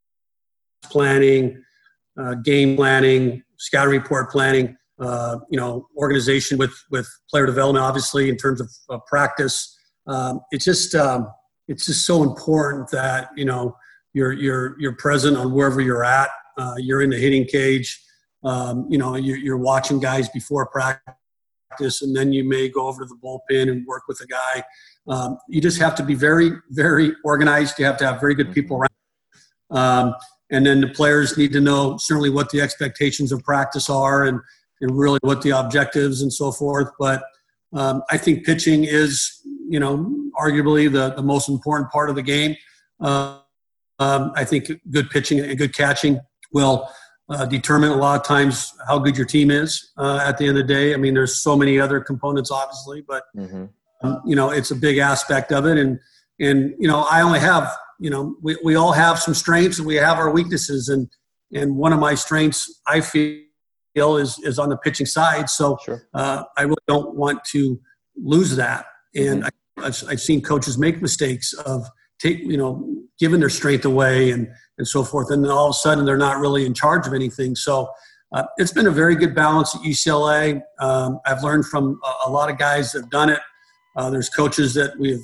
planning, 0.84 1.62
uh, 2.18 2.34
game 2.36 2.76
planning, 2.76 3.42
scouting 3.58 4.00
report 4.00 4.30
planning, 4.30 4.76
uh, 4.98 5.38
you 5.50 5.58
know, 5.58 5.88
organization 5.96 6.56
with 6.56 6.74
with 6.90 7.08
player 7.28 7.46
development, 7.46 7.84
obviously 7.84 8.30
in 8.30 8.36
terms 8.36 8.60
of 8.60 9.00
practice. 9.06 9.73
Um, 10.06 10.40
it's 10.50 10.64
just 10.64 10.94
um, 10.94 11.28
it's 11.68 11.86
just 11.86 12.06
so 12.06 12.22
important 12.22 12.90
that 12.90 13.30
you 13.36 13.44
know 13.44 13.76
you're 14.12 14.32
you're 14.32 14.80
you're 14.80 14.96
present 14.96 15.36
on 15.36 15.52
wherever 15.52 15.80
you're 15.80 16.04
at. 16.04 16.30
Uh, 16.56 16.74
you're 16.78 17.02
in 17.02 17.10
the 17.10 17.18
hitting 17.18 17.44
cage. 17.44 18.00
Um, 18.44 18.86
you 18.90 18.98
know, 18.98 19.16
you're, 19.16 19.38
you're 19.38 19.56
watching 19.56 19.98
guys 19.98 20.28
before 20.28 20.66
practice, 20.66 22.02
and 22.02 22.14
then 22.14 22.32
you 22.32 22.44
may 22.44 22.68
go 22.68 22.86
over 22.86 23.02
to 23.02 23.08
the 23.08 23.16
bullpen 23.16 23.70
and 23.70 23.86
work 23.86 24.02
with 24.06 24.20
a 24.20 24.26
guy. 24.26 24.62
Um, 25.08 25.38
you 25.48 25.60
just 25.60 25.80
have 25.80 25.94
to 25.96 26.02
be 26.02 26.14
very, 26.14 26.52
very 26.70 27.14
organized. 27.24 27.78
You 27.78 27.86
have 27.86 27.96
to 27.98 28.06
have 28.06 28.20
very 28.20 28.34
good 28.34 28.52
people 28.52 28.76
around. 28.76 28.90
Um, 29.70 30.14
and 30.50 30.64
then 30.64 30.80
the 30.80 30.88
players 30.88 31.36
need 31.36 31.52
to 31.52 31.60
know 31.60 31.96
certainly 31.96 32.30
what 32.30 32.50
the 32.50 32.60
expectations 32.60 33.32
of 33.32 33.42
practice 33.42 33.88
are 33.88 34.24
and, 34.24 34.38
and 34.80 34.96
really 34.96 35.18
what 35.22 35.42
the 35.42 35.50
objectives 35.50 36.22
and 36.22 36.32
so 36.32 36.52
forth. 36.52 36.90
But 36.98 37.24
um, 37.72 38.02
I 38.10 38.18
think 38.18 38.44
pitching 38.44 38.84
is, 38.84 39.40
you 39.68 39.80
know, 39.80 40.30
arguably 40.38 40.90
the, 40.90 41.14
the 41.14 41.22
most 41.22 41.48
important 41.48 41.90
part 41.90 42.10
of 42.10 42.16
the 42.16 42.22
game. 42.22 42.56
Uh, 43.00 43.38
um, 43.98 44.32
I 44.34 44.44
think 44.44 44.70
good 44.90 45.10
pitching 45.10 45.40
and 45.40 45.56
good 45.56 45.74
catching 45.74 46.20
will 46.52 46.88
uh, 47.28 47.46
determine 47.46 47.90
a 47.90 47.96
lot 47.96 48.20
of 48.20 48.26
times 48.26 48.72
how 48.86 48.98
good 48.98 49.16
your 49.16 49.26
team 49.26 49.50
is 49.50 49.92
uh, 49.96 50.20
at 50.22 50.36
the 50.38 50.46
end 50.46 50.58
of 50.58 50.66
the 50.66 50.74
day. 50.74 50.94
I 50.94 50.96
mean, 50.96 51.14
there's 51.14 51.40
so 51.40 51.56
many 51.56 51.78
other 51.78 52.00
components, 52.00 52.50
obviously, 52.50 53.02
but 53.06 53.24
mm-hmm. 53.36 53.66
um, 54.02 54.20
you 54.26 54.36
know, 54.36 54.50
it's 54.50 54.70
a 54.70 54.76
big 54.76 54.98
aspect 54.98 55.52
of 55.52 55.66
it. 55.66 55.78
And 55.78 55.98
and 56.40 56.74
you 56.78 56.88
know, 56.88 57.06
I 57.08 57.22
only 57.22 57.38
have 57.38 57.72
you 57.98 58.10
know, 58.10 58.36
we, 58.42 58.56
we 58.64 58.74
all 58.74 58.92
have 58.92 59.18
some 59.18 59.34
strengths 59.34 59.78
and 59.78 59.86
we 59.86 59.96
have 59.96 60.18
our 60.18 60.30
weaknesses. 60.30 60.88
And, 60.88 61.08
and 61.52 61.76
one 61.76 61.92
of 61.92 62.00
my 62.00 62.14
strengths, 62.14 62.80
I 62.86 63.00
feel, 63.00 63.40
is 63.96 64.38
is 64.40 64.58
on 64.58 64.70
the 64.70 64.76
pitching 64.76 65.06
side. 65.06 65.48
So 65.48 65.78
Sure. 65.84 66.08
uh, 66.14 66.42
I 66.56 66.62
really 66.62 66.76
don't 66.88 67.14
want 67.14 67.44
to 67.52 67.80
lose 68.16 68.56
that. 68.56 68.86
And 69.14 69.44
I, 69.44 69.48
I've, 69.78 70.02
I've 70.08 70.20
seen 70.20 70.40
coaches 70.40 70.78
make 70.78 71.00
mistakes 71.00 71.52
of 71.52 71.86
take 72.18 72.38
you 72.38 72.56
know 72.56 73.02
giving 73.18 73.40
their 73.40 73.50
strength 73.50 73.84
away 73.84 74.30
and 74.30 74.48
and 74.78 74.86
so 74.86 75.04
forth, 75.04 75.30
and 75.30 75.44
then 75.44 75.50
all 75.50 75.66
of 75.66 75.70
a 75.70 75.74
sudden 75.74 76.04
they're 76.04 76.16
not 76.16 76.38
really 76.38 76.66
in 76.66 76.74
charge 76.74 77.06
of 77.06 77.14
anything. 77.14 77.54
So. 77.54 77.90
Uh, 78.32 78.42
it's 78.56 78.72
been 78.72 78.88
a 78.88 78.90
very 78.90 79.14
good 79.14 79.32
balance 79.32 79.76
at 79.76 79.82
UCLA. 79.82 80.60
Um, 80.80 81.20
I've 81.24 81.44
learned 81.44 81.66
from 81.66 82.00
a, 82.04 82.28
a 82.28 82.30
lot 82.30 82.50
of 82.50 82.58
guys 82.58 82.90
that 82.90 83.02
have 83.02 83.10
done 83.10 83.30
it. 83.30 83.38
Uh, 83.96 84.10
there's 84.10 84.28
coaches 84.28 84.74
that 84.74 84.98
we've, 84.98 85.22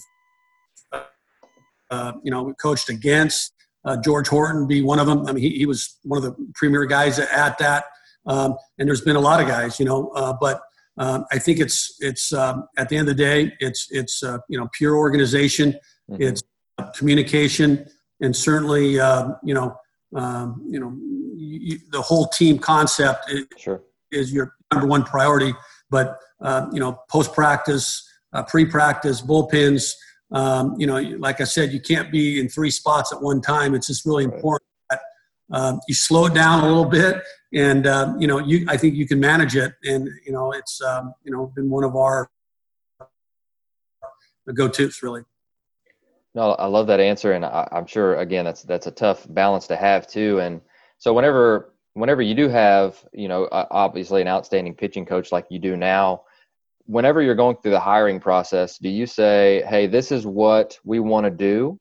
uh, 1.90 2.12
you 2.22 2.30
know, 2.30 2.44
we 2.44 2.54
coached 2.54 2.88
against. 2.88 3.52
Uh, 3.84 3.96
George 3.96 4.28
Horton 4.28 4.66
be 4.66 4.82
one 4.82 4.98
of 4.98 5.06
them. 5.06 5.26
I 5.26 5.32
mean, 5.32 5.42
he, 5.42 5.50
he 5.58 5.66
was 5.66 5.96
one 6.04 6.18
of 6.18 6.22
the 6.22 6.36
premier 6.54 6.84
guys 6.84 7.18
at 7.18 7.58
that. 7.58 7.84
Um, 8.26 8.56
and 8.78 8.88
there's 8.88 9.00
been 9.00 9.16
a 9.16 9.20
lot 9.20 9.40
of 9.40 9.48
guys, 9.48 9.80
you 9.80 9.86
know, 9.86 10.10
uh, 10.10 10.34
but 10.40 10.60
um, 11.00 11.24
I 11.32 11.38
think 11.38 11.58
it's 11.58 11.96
it's 12.00 12.32
um, 12.32 12.68
at 12.76 12.88
the 12.90 12.96
end 12.98 13.08
of 13.08 13.16
the 13.16 13.22
day, 13.22 13.38
it's 13.58 13.88
it's 13.90 14.22
uh, 14.22 14.38
you 14.50 14.58
know 14.58 14.68
pure 14.78 14.94
organization, 14.96 15.68
Mhm. 16.10 16.20
it's 16.20 16.42
communication, 16.98 17.86
and 18.20 18.32
certainly 18.36 19.00
uh, 19.00 19.24
you 19.42 19.54
know 19.54 19.68
um, 20.14 20.48
you 20.72 20.78
know 20.80 20.90
you, 21.34 21.78
the 21.90 22.02
whole 22.02 22.26
team 22.28 22.58
concept 22.58 23.30
is, 23.30 23.46
Sure. 23.56 23.80
is 24.12 24.30
your 24.32 24.54
number 24.72 24.86
one 24.86 25.02
priority. 25.02 25.52
But 25.88 26.18
uh, 26.42 26.66
you 26.72 26.80
know, 26.80 26.92
post 27.10 27.32
practice, 27.32 27.86
uh, 28.34 28.42
pre 28.42 28.64
practice, 28.66 29.22
bullpens. 29.22 29.92
Um, 30.32 30.74
you 30.78 30.86
know, 30.86 30.98
like 31.18 31.40
I 31.40 31.44
said, 31.44 31.72
you 31.72 31.80
can't 31.80 32.12
be 32.12 32.38
in 32.40 32.48
three 32.48 32.70
spots 32.70 33.12
at 33.12 33.20
one 33.20 33.40
time. 33.40 33.74
It's 33.74 33.88
just 33.88 34.04
really 34.06 34.26
Right. 34.26 34.34
important 34.36 34.68
that 34.90 35.00
um, 35.52 35.80
you 35.88 35.94
slow 35.94 36.28
down 36.28 36.62
a 36.62 36.66
little 36.68 36.84
bit, 37.00 37.22
and 37.52 37.86
um, 37.86 38.20
you 38.20 38.26
know, 38.26 38.38
you 38.38 38.66
I 38.68 38.76
think 38.76 38.94
you 38.94 39.06
can 39.06 39.20
manage 39.20 39.56
it. 39.56 39.74
And 39.84 40.08
you 40.24 40.32
know, 40.32 40.52
it's 40.52 40.80
um, 40.82 41.14
you 41.24 41.32
know 41.32 41.52
been 41.54 41.68
one 41.70 41.84
of 41.84 41.96
our 41.96 42.30
go 44.54 44.68
tos 44.68 45.02
really. 45.02 45.22
No, 46.34 46.52
I 46.52 46.66
love 46.66 46.86
that 46.86 47.00
answer, 47.00 47.32
and 47.32 47.44
I, 47.44 47.68
I'm 47.72 47.86
sure 47.86 48.16
again 48.16 48.44
that's 48.44 48.62
that's 48.62 48.86
a 48.86 48.92
tough 48.92 49.26
balance 49.30 49.66
to 49.68 49.76
have 49.76 50.06
too. 50.06 50.38
And 50.40 50.60
so 50.98 51.12
whenever 51.12 51.74
whenever 51.94 52.22
you 52.22 52.34
do 52.34 52.48
have 52.48 53.04
you 53.12 53.28
know 53.28 53.44
uh, 53.46 53.66
obviously 53.70 54.22
an 54.22 54.28
outstanding 54.28 54.74
pitching 54.74 55.04
coach 55.04 55.32
like 55.32 55.46
you 55.50 55.58
do 55.58 55.76
now, 55.76 56.22
whenever 56.86 57.20
you're 57.20 57.34
going 57.34 57.56
through 57.56 57.72
the 57.72 57.80
hiring 57.80 58.20
process, 58.20 58.78
do 58.78 58.88
you 58.88 59.06
say, 59.06 59.64
"Hey, 59.68 59.86
this 59.88 60.12
is 60.12 60.24
what 60.24 60.78
we 60.84 61.00
want 61.00 61.24
to 61.24 61.30
do," 61.30 61.80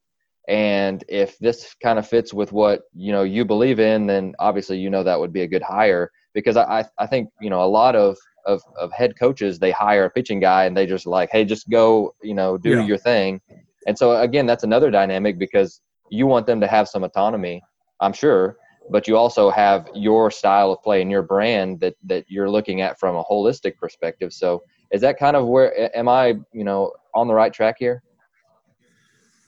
and 0.49 1.03
if 1.07 1.37
this 1.37 1.75
kind 1.81 1.99
of 1.99 2.07
fits 2.07 2.33
with 2.33 2.51
what 2.51 2.81
you 2.95 3.11
know 3.11 3.21
you 3.21 3.45
believe 3.45 3.79
in, 3.79 4.07
then 4.07 4.33
obviously 4.39 4.79
you 4.79 4.89
know 4.89 5.03
that 5.03 5.19
would 5.19 5.31
be 5.31 5.43
a 5.43 5.47
good 5.47 5.61
hire. 5.61 6.11
Because 6.33 6.57
I 6.57 6.85
I, 6.97 7.05
think 7.05 7.29
you 7.39 7.51
know 7.51 7.63
a 7.63 7.69
lot 7.69 7.95
of 7.95 8.17
of, 8.47 8.61
of 8.79 8.91
head 8.91 9.13
coaches 9.17 9.59
they 9.59 9.69
hire 9.69 10.05
a 10.05 10.09
pitching 10.09 10.39
guy 10.39 10.65
and 10.65 10.75
they 10.75 10.87
just 10.87 11.05
like, 11.05 11.29
hey, 11.31 11.45
just 11.45 11.69
go 11.69 12.15
you 12.23 12.33
know 12.33 12.57
do 12.57 12.71
Yeah. 12.71 12.83
your 12.83 12.97
thing. 12.97 13.39
And 13.85 13.95
so 13.97 14.19
again, 14.21 14.47
that's 14.47 14.63
another 14.63 14.89
dynamic 14.89 15.37
because 15.37 15.81
you 16.09 16.25
want 16.25 16.47
them 16.47 16.59
to 16.61 16.67
have 16.67 16.89
some 16.89 17.03
autonomy, 17.03 17.61
I'm 17.99 18.13
sure, 18.13 18.57
but 18.89 19.07
you 19.07 19.17
also 19.17 19.51
have 19.51 19.87
your 19.93 20.31
style 20.31 20.71
of 20.71 20.81
play 20.81 21.03
and 21.03 21.11
your 21.11 21.21
brand 21.21 21.79
that 21.81 21.93
that 22.05 22.25
you're 22.27 22.49
looking 22.49 22.81
at 22.81 22.99
from 22.99 23.15
a 23.15 23.23
holistic 23.23 23.77
perspective. 23.77 24.33
So 24.33 24.63
is 24.91 25.01
that 25.01 25.19
kind 25.19 25.35
of 25.35 25.45
where 25.45 25.95
am 25.95 26.09
I, 26.09 26.39
you 26.53 26.63
know, 26.63 26.91
on 27.13 27.27
the 27.27 27.35
right 27.35 27.53
track 27.53 27.75
here? 27.77 28.01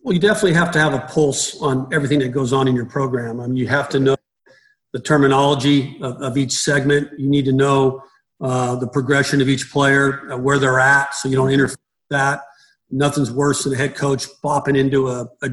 Well, 0.04 0.14
you 0.14 0.20
definitely 0.20 0.54
have 0.54 0.72
to 0.72 0.80
have 0.80 0.94
a 0.94 1.00
pulse 1.00 1.62
on 1.62 1.88
everything 1.94 2.20
that 2.20 2.30
goes 2.30 2.54
on 2.54 2.68
in 2.68 2.76
your 2.76 2.88
program. 2.88 3.40
I 3.40 3.46
mean, 3.46 3.56
you 3.56 3.68
have 3.68 3.88
to 3.90 4.00
know 4.00 4.16
the 4.94 5.00
terminology 5.00 5.98
of, 6.02 6.20
of 6.22 6.38
each 6.38 6.54
segment. 6.54 7.10
You 7.20 7.30
need 7.30 7.46
to 7.46 7.52
know 7.52 8.04
uh, 8.42 8.76
the 8.78 8.88
progression 8.88 9.42
of 9.42 9.48
each 9.48 9.72
player, 9.72 10.32
uh, 10.32 10.38
where 10.38 10.58
they're 10.58 10.80
at, 10.80 11.14
so 11.14 11.30
you 11.30 11.36
don't 11.36 11.52
interfere 11.52 11.78
with 11.78 12.10
that. 12.10 12.42
Nothing's 12.90 13.32
worse 13.32 13.64
than 13.64 13.74
a 13.74 13.78
head 13.78 13.96
coach 13.96 14.26
bopping 14.44 14.76
into 14.76 15.08
a, 15.08 15.28
a 15.44 15.50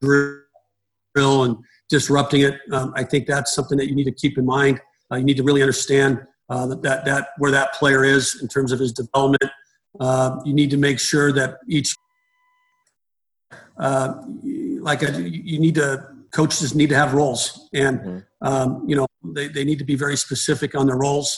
drill 0.00 1.42
and 1.42 1.56
disrupting 1.88 2.42
it. 2.42 2.60
Um, 2.72 2.92
I 2.94 3.02
think 3.02 3.26
that's 3.26 3.52
something 3.52 3.76
that 3.78 3.88
you 3.88 3.96
need 3.96 4.04
to 4.04 4.12
keep 4.12 4.38
in 4.38 4.46
mind. 4.46 4.80
Uh, 5.10 5.16
you 5.16 5.24
need 5.24 5.36
to 5.36 5.42
really 5.42 5.60
understand 5.60 6.24
uh, 6.48 6.66
that, 6.68 6.82
that 6.82 7.04
that 7.04 7.28
where 7.38 7.50
that 7.50 7.74
player 7.74 8.04
is 8.04 8.40
in 8.40 8.46
terms 8.46 8.70
of 8.70 8.78
his 8.78 8.92
development. 8.92 9.50
Uh, 9.98 10.36
you 10.44 10.54
need 10.54 10.70
to 10.70 10.76
make 10.76 11.00
sure 11.00 11.32
that 11.32 11.58
each 11.68 11.96
uh, 13.80 14.08
like 14.88 15.02
a, 15.02 15.10
you 15.22 15.58
need 15.58 15.74
to 15.76 16.06
coaches 16.32 16.74
need 16.74 16.90
to 16.90 16.94
have 17.02 17.12
roles 17.12 17.68
and 17.74 17.98
Mhm. 18.00 18.24
um, 18.48 18.68
you 18.88 18.94
know 18.96 19.06
they, 19.36 19.48
they 19.48 19.64
need 19.64 19.78
to 19.78 19.84
be 19.92 19.96
very 19.96 20.16
specific 20.16 20.74
on 20.78 20.86
their 20.86 20.96
roles. 20.96 21.28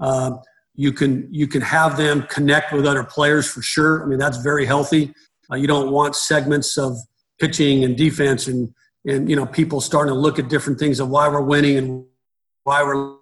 Um, 0.00 0.40
you 0.74 0.92
can 0.92 1.28
you 1.40 1.46
can 1.46 1.62
have 1.62 1.96
them 1.96 2.16
connect 2.36 2.72
with 2.72 2.84
other 2.86 3.04
players 3.04 3.46
for 3.46 3.62
sure. 3.62 4.02
I 4.02 4.06
mean 4.06 4.18
that's 4.18 4.38
very 4.38 4.66
healthy. 4.66 5.14
Uh, 5.50 5.56
you 5.56 5.66
don't 5.66 5.90
want 5.92 6.16
segments 6.16 6.76
of 6.78 6.96
pitching 7.40 7.84
and 7.84 7.96
defense 7.96 8.46
and 8.48 8.60
and 9.06 9.28
you 9.30 9.36
know 9.36 9.46
people 9.46 9.80
starting 9.80 10.12
to 10.14 10.20
look 10.26 10.38
at 10.38 10.48
different 10.48 10.78
things 10.78 11.00
of 11.00 11.08
why 11.08 11.28
we're 11.28 11.48
winning 11.54 11.76
and 11.76 12.04
why 12.64 12.82
we're 12.82 13.16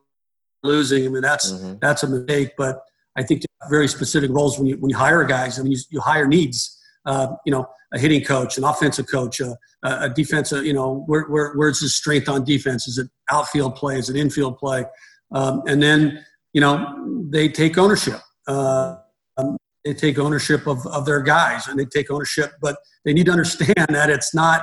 losing. 0.63 1.05
I 1.07 1.09
mean 1.09 1.23
that's 1.23 1.53
Mhm. 1.53 1.81
that's 1.81 2.03
a 2.03 2.09
mistake 2.09 2.51
but 2.57 2.83
i 3.17 3.23
think 3.23 3.43
very 3.71 3.89
specific 3.89 4.31
roles 4.31 4.59
when 4.59 4.67
you 4.71 4.77
when 4.81 4.91
you 4.91 4.97
hire 4.97 5.25
guys 5.25 5.59
i 5.59 5.63
mean 5.63 5.73
you, 5.73 5.79
you 5.91 6.01
hire 6.01 6.27
needs 6.27 6.78
uh, 7.09 7.29
you 7.45 7.53
know 7.53 7.67
a 7.95 7.99
hitting 7.99 8.23
coach 8.23 8.59
an 8.59 8.65
offensive 8.65 9.07
coach 9.11 9.41
a, 9.41 9.57
a 9.83 10.11
defensive 10.11 10.65
you 10.65 10.73
know 10.73 11.05
where, 11.07 11.23
where, 11.23 11.55
where's 11.55 11.81
his 11.81 11.95
strength 11.95 12.29
on 12.29 12.45
defense? 12.45 12.87
Is 12.87 12.99
it 12.99 13.09
outfield 13.31 13.75
play? 13.77 13.99
Is 13.99 14.09
it 14.11 14.17
infield 14.17 14.59
play? 14.59 14.85
Um, 15.33 15.63
and 15.67 15.83
then 15.83 16.25
you 16.53 16.61
know 16.61 16.77
they 17.31 17.49
take 17.49 17.79
ownership. 17.79 18.21
Uh, 18.47 18.97
um, 19.37 19.57
they 19.85 19.95
take 19.95 20.19
ownership 20.19 20.67
of, 20.67 20.87
of 20.87 21.07
their 21.07 21.21
guys 21.21 21.69
and 21.69 21.79
they 21.79 21.85
take 21.85 22.11
ownership 22.11 22.53
but 22.63 22.77
they 23.05 23.13
need 23.13 23.27
to 23.27 23.33
understand 23.33 23.75
that 23.91 24.11
it's 24.11 24.35
not 24.35 24.63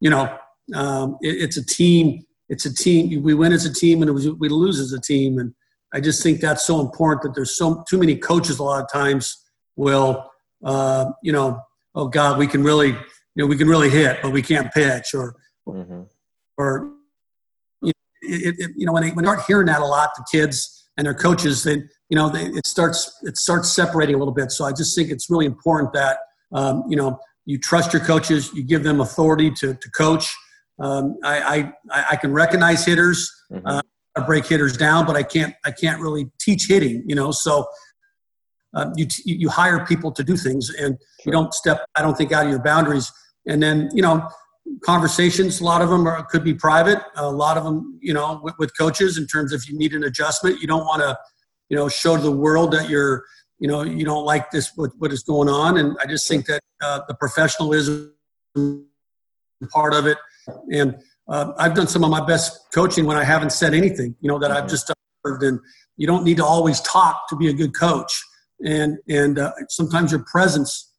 you 0.00 0.10
know 0.10 0.36
um, 0.74 1.16
it, 1.22 1.42
it's 1.42 1.56
a 1.56 1.64
team 1.64 2.24
it's 2.48 2.64
a 2.64 2.74
team. 2.74 3.22
We 3.22 3.34
win 3.34 3.52
as 3.52 3.64
a 3.64 3.72
team 3.72 4.02
and 4.02 4.14
we 4.14 4.30
we 4.30 4.48
lose 4.48 4.78
as 4.78 4.92
a 4.92 5.00
team. 5.00 5.38
And 5.38 5.54
i 5.92 6.00
just 6.00 6.22
think 6.22 6.40
that's 6.40 6.66
so 6.66 6.80
important 6.80 7.22
that 7.22 7.34
there's 7.34 7.56
so 7.56 7.84
too 7.88 7.98
many 7.98 8.16
coaches 8.16 8.58
a 8.58 8.62
lot 8.62 8.82
of 8.82 8.90
times 8.92 9.44
will 9.76 10.30
uh, 10.64 11.06
you 11.22 11.32
know 11.32 11.60
oh 11.96 12.06
god 12.08 12.38
we 12.38 12.46
can 12.46 12.62
really 12.62 12.88
you 12.90 12.98
know 13.36 13.46
we 13.46 13.56
can 13.56 13.68
really 13.68 13.90
hit 13.90 14.18
but 14.22 14.30
we 14.30 14.42
can't 14.42 14.72
pitch 14.72 15.14
or 15.14 15.34
Mhm. 15.68 16.06
or 16.56 16.92
you 17.82 17.88
know, 17.88 17.92
it, 18.22 18.54
it, 18.58 18.70
you 18.76 18.86
know 18.86 18.92
when 18.92 19.02
they 19.02 19.10
when 19.10 19.24
they 19.24 19.30
start 19.30 19.44
hearing 19.48 19.66
that 19.66 19.80
a 19.80 19.84
lot 19.84 20.10
to 20.14 20.22
kids 20.30 20.88
and 20.96 21.04
their 21.06 21.14
coaches 21.14 21.64
then 21.64 21.88
you 22.08 22.16
know 22.16 22.28
they, 22.28 22.44
it 22.46 22.66
starts 22.66 23.18
it 23.24 23.36
starts 23.36 23.68
separating 23.72 24.14
a 24.14 24.18
little 24.18 24.32
bit 24.34 24.52
so 24.52 24.64
i 24.64 24.70
just 24.72 24.94
think 24.96 25.10
it's 25.10 25.28
really 25.28 25.46
important 25.46 25.92
that 25.92 26.18
um, 26.52 26.84
you 26.88 26.96
know 26.96 27.18
you 27.46 27.58
trust 27.58 27.92
your 27.92 28.02
coaches 28.04 28.52
you 28.54 28.62
give 28.62 28.82
them 28.84 29.00
authority 29.00 29.50
to, 29.50 29.74
to 29.74 29.90
coach 29.90 30.32
um, 30.78 31.16
I, 31.24 31.72
I 31.92 32.04
i 32.12 32.16
can 32.16 32.32
recognize 32.32 32.84
hitters 32.84 33.18
Mhm. 33.50 33.62
uh, 33.64 33.82
I 34.18 34.20
break 34.24 34.46
hitters 34.46 34.76
down 34.76 35.04
but 35.04 35.14
i 35.16 35.22
can't 35.22 35.54
i 35.64 35.70
can't 35.70 36.00
really 36.00 36.30
teach 36.40 36.68
hitting 36.68 37.02
you 37.06 37.14
know 37.14 37.30
so 37.32 37.66
um, 38.76 38.92
you, 38.94 39.06
t- 39.06 39.22
you 39.24 39.48
hire 39.48 39.84
people 39.86 40.12
to 40.12 40.22
do 40.22 40.36
things 40.36 40.70
and 40.78 40.98
you 41.24 41.32
don't 41.32 41.52
step 41.54 41.86
i 41.96 42.02
don't 42.02 42.16
think 42.16 42.30
out 42.30 42.44
of 42.44 42.50
your 42.50 42.62
boundaries. 42.62 43.10
And 43.48 43.62
then 43.62 43.88
you 43.92 44.02
know 44.02 44.28
conversations 44.84 45.60
a 45.60 45.64
lot 45.64 45.80
of 45.80 45.88
them 45.88 46.06
are, 46.06 46.24
could 46.24 46.44
be 46.44 46.54
private. 46.54 46.98
A 47.16 47.30
lot 47.30 47.56
of 47.56 47.64
them 47.64 47.98
you 48.02 48.12
know 48.12 48.40
with, 48.42 48.54
with 48.58 48.76
coaches 48.76 49.18
in 49.18 49.26
terms 49.26 49.52
of 49.52 49.62
if 49.62 49.68
you 49.68 49.78
need 49.78 49.94
an 49.94 50.04
adjustment. 50.04 50.60
You 50.60 50.68
don't 50.68 50.84
want 50.84 51.02
to 51.02 51.18
you 51.70 51.76
know 51.76 51.88
show 51.88 52.16
to 52.16 52.22
the 52.22 52.30
world 52.30 52.72
that 52.72 52.88
you're 52.90 53.24
you 53.58 53.68
know 53.68 53.82
you 53.82 54.04
don't 54.04 54.24
like 54.24 54.50
this 54.50 54.72
what, 54.76 54.90
what 54.98 55.12
is 55.12 55.22
going 55.22 55.48
on. 55.48 55.78
And 55.78 55.96
i 56.02 56.06
just 56.06 56.28
think 56.28 56.46
that 56.46 56.60
uh, 56.82 57.00
the 57.08 57.14
professionalism 57.14 58.12
part 59.72 59.94
of 59.94 60.06
it. 60.06 60.18
And 60.70 60.96
uh, 61.28 61.52
i've 61.58 61.74
done 61.74 61.88
some 61.88 62.04
of 62.04 62.10
my 62.10 62.24
best 62.24 62.66
coaching 62.74 63.06
when 63.06 63.16
i 63.16 63.24
haven't 63.24 63.50
said 63.50 63.74
anything 63.74 64.14
you 64.20 64.28
know 64.28 64.38
that 64.38 64.50
i've 64.50 64.68
just 64.68 64.90
observed. 64.90 65.42
And 65.42 65.60
you 65.96 66.06
don't 66.06 66.24
need 66.24 66.36
to 66.36 66.44
always 66.44 66.80
talk 66.82 67.28
to 67.30 67.36
be 67.36 67.48
a 67.48 67.52
good 67.52 67.74
coach 67.76 68.12
and 68.64 68.98
and 69.08 69.38
uh, 69.38 69.52
sometimes 69.68 70.12
your 70.12 70.24
presence 70.24 70.92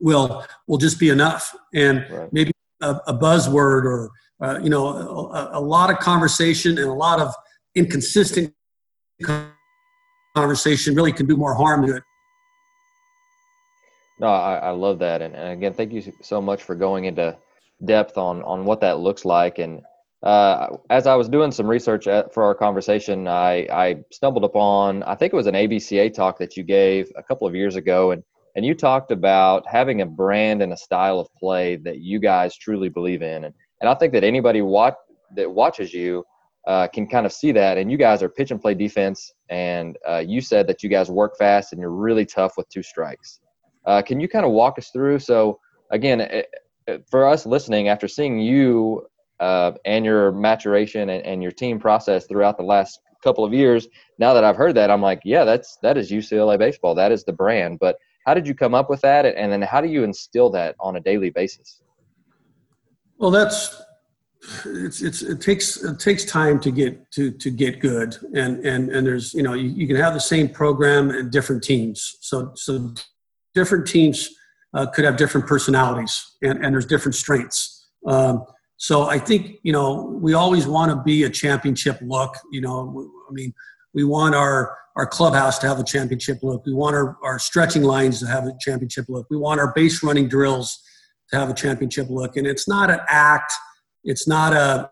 will 0.00 0.44
will 0.66 0.78
just 0.78 0.98
be 0.98 1.08
enough 1.10 1.54
and 1.74 2.06
Right. 2.10 2.32
maybe 2.32 2.52
a, 2.80 2.96
a 3.06 3.14
buzzword 3.14 3.84
or 3.84 4.10
uh, 4.42 4.58
you 4.62 4.70
know 4.70 4.86
a, 4.88 5.50
a 5.58 5.60
lot 5.60 5.90
of 5.90 5.98
conversation 5.98 6.78
and 6.78 6.86
a 6.88 6.92
lot 6.92 7.20
of 7.20 7.32
inconsistent 7.74 8.52
conversation 10.34 10.94
really 10.94 11.12
can 11.12 11.26
do 11.26 11.36
more 11.36 11.54
harm 11.54 11.86
to 11.86 11.96
it 11.96 12.02
No, 14.18 14.26
I, 14.28 14.56
I 14.56 14.70
love 14.70 14.98
that, 14.98 15.22
and, 15.22 15.34
and 15.34 15.52
again, 15.52 15.72
thank 15.72 15.92
you 15.92 16.02
so 16.20 16.42
much 16.42 16.62
for 16.62 16.74
going 16.74 17.06
into 17.06 17.36
depth 17.86 18.18
on 18.18 18.42
on 18.42 18.66
what 18.66 18.80
that 18.82 18.98
looks 18.98 19.24
like. 19.24 19.58
And 19.58 19.80
uh, 20.22 20.76
as 20.90 21.06
I 21.06 21.14
was 21.14 21.28
doing 21.28 21.50
some 21.50 21.66
research 21.66 22.06
at, 22.06 22.34
for 22.34 22.42
our 22.42 22.54
conversation, 22.54 23.26
I, 23.26 23.66
I 23.72 23.96
stumbled 24.12 24.44
upon 24.44 25.02
I 25.04 25.14
think 25.14 25.32
it 25.32 25.36
was 25.36 25.46
an 25.46 25.54
ABCA 25.54 26.12
talk 26.12 26.38
that 26.38 26.56
you 26.56 26.62
gave 26.62 27.10
a 27.16 27.22
couple 27.22 27.46
of 27.46 27.54
years 27.54 27.76
ago, 27.76 28.10
and 28.10 28.22
and 28.56 28.66
you 28.66 28.74
talked 28.74 29.12
about 29.12 29.66
having 29.66 30.02
a 30.02 30.06
brand 30.06 30.60
and 30.62 30.72
a 30.72 30.76
style 30.76 31.20
of 31.20 31.28
play 31.38 31.76
that 31.76 31.98
you 31.98 32.18
guys 32.18 32.56
truly 32.56 32.88
believe 32.88 33.22
in, 33.22 33.44
and 33.44 33.54
and 33.80 33.88
I 33.88 33.94
think 33.94 34.12
that 34.12 34.24
anybody 34.24 34.60
watch 34.60 34.94
that 35.36 35.50
watches 35.50 35.94
you 35.94 36.24
uh, 36.66 36.86
can 36.88 37.06
kind 37.06 37.24
of 37.24 37.32
see 37.32 37.52
that. 37.52 37.78
And 37.78 37.90
you 37.90 37.96
guys 37.96 38.22
are 38.22 38.28
pitch 38.28 38.50
and 38.50 38.60
play 38.60 38.74
defense, 38.74 39.32
and 39.48 39.96
uh, 40.06 40.22
you 40.26 40.40
said 40.40 40.66
that 40.66 40.82
you 40.82 40.90
guys 40.90 41.10
work 41.10 41.36
fast 41.38 41.72
and 41.72 41.80
you're 41.80 41.90
really 41.90 42.26
tough 42.26 42.54
with 42.56 42.68
two 42.68 42.82
strikes. 42.82 43.40
Uh, 43.86 44.02
can 44.02 44.20
you 44.20 44.28
kind 44.28 44.44
of 44.44 44.52
walk 44.52 44.78
us 44.78 44.90
through? 44.90 45.18
So 45.20 45.58
again, 45.90 46.20
it, 46.20 46.48
it, 46.86 47.04
for 47.10 47.26
us 47.26 47.46
listening, 47.46 47.88
after 47.88 48.06
seeing 48.06 48.38
you 48.38 49.06
uh, 49.40 49.72
and 49.84 50.04
your 50.04 50.32
maturation 50.32 51.08
and, 51.08 51.24
and 51.24 51.42
your 51.42 51.52
team 51.52 51.78
process 51.78 52.26
throughout 52.26 52.56
the 52.56 52.62
last 52.62 53.00
couple 53.22 53.44
of 53.44 53.52
years, 53.52 53.88
now 54.18 54.32
that 54.34 54.44
I've 54.44 54.56
heard 54.56 54.74
that, 54.76 54.90
I'm 54.90 55.02
like, 55.02 55.20
yeah, 55.24 55.44
that's 55.44 55.78
that 55.82 55.96
is 55.96 56.10
UCLA 56.10 56.58
baseball. 56.58 56.94
That 56.94 57.12
is 57.12 57.24
the 57.24 57.32
brand. 57.32 57.78
But 57.78 57.96
how 58.26 58.34
did 58.34 58.46
you 58.46 58.54
come 58.54 58.74
up 58.74 58.90
with 58.90 59.00
that, 59.00 59.26
and 59.26 59.50
then 59.50 59.62
how 59.62 59.80
do 59.80 59.88
you 59.88 60.04
instill 60.04 60.50
that 60.50 60.76
on 60.78 60.96
a 60.96 61.00
daily 61.00 61.30
basis? 61.30 61.80
Well, 63.18 63.30
that's 63.30 63.82
it's, 64.64 65.02
it's 65.02 65.22
it 65.22 65.40
takes 65.40 65.82
it 65.82 65.98
takes 65.98 66.24
time 66.24 66.60
to 66.60 66.70
get 66.70 67.10
to 67.12 67.30
to 67.30 67.50
get 67.50 67.80
good, 67.80 68.16
and 68.34 68.64
and 68.64 68.90
and 68.90 69.06
there's 69.06 69.34
you 69.34 69.42
know 69.42 69.54
you, 69.54 69.68
you 69.70 69.86
can 69.86 69.96
have 69.96 70.14
the 70.14 70.20
same 70.20 70.48
program 70.48 71.10
and 71.10 71.30
different 71.30 71.62
teams. 71.62 72.16
So 72.20 72.52
so 72.54 72.94
different 73.54 73.86
teams 73.86 74.30
uh, 74.74 74.86
could 74.86 75.04
have 75.04 75.16
different 75.16 75.46
personalities, 75.46 76.36
and 76.42 76.64
and 76.64 76.74
there's 76.74 76.86
different 76.86 77.14
strengths. 77.14 77.88
Um, 78.06 78.44
so 78.80 79.02
I 79.02 79.18
think 79.18 79.58
you 79.62 79.74
know 79.74 80.18
we 80.22 80.32
always 80.32 80.66
want 80.66 80.90
to 80.90 80.96
be 81.02 81.24
a 81.24 81.30
championship 81.30 81.98
look. 82.00 82.34
You 82.50 82.62
know, 82.62 83.10
I 83.28 83.32
mean, 83.32 83.52
we 83.92 84.04
want 84.04 84.34
our 84.34 84.74
our 84.96 85.06
clubhouse 85.06 85.58
to 85.58 85.68
have 85.68 85.78
a 85.78 85.84
championship 85.84 86.38
look. 86.42 86.64
We 86.64 86.72
want 86.72 86.96
our, 86.96 87.18
our 87.22 87.38
stretching 87.38 87.82
lines 87.82 88.20
to 88.20 88.26
have 88.26 88.44
a 88.44 88.52
championship 88.58 89.04
look. 89.10 89.26
We 89.28 89.36
want 89.36 89.60
our 89.60 89.74
base 89.74 90.02
running 90.02 90.28
drills 90.28 90.82
to 91.28 91.38
have 91.38 91.50
a 91.50 91.54
championship 91.54 92.08
look. 92.08 92.38
And 92.38 92.46
it's 92.46 92.66
not 92.66 92.90
an 92.90 93.00
act. 93.06 93.52
It's 94.02 94.26
not 94.26 94.54
a 94.54 94.90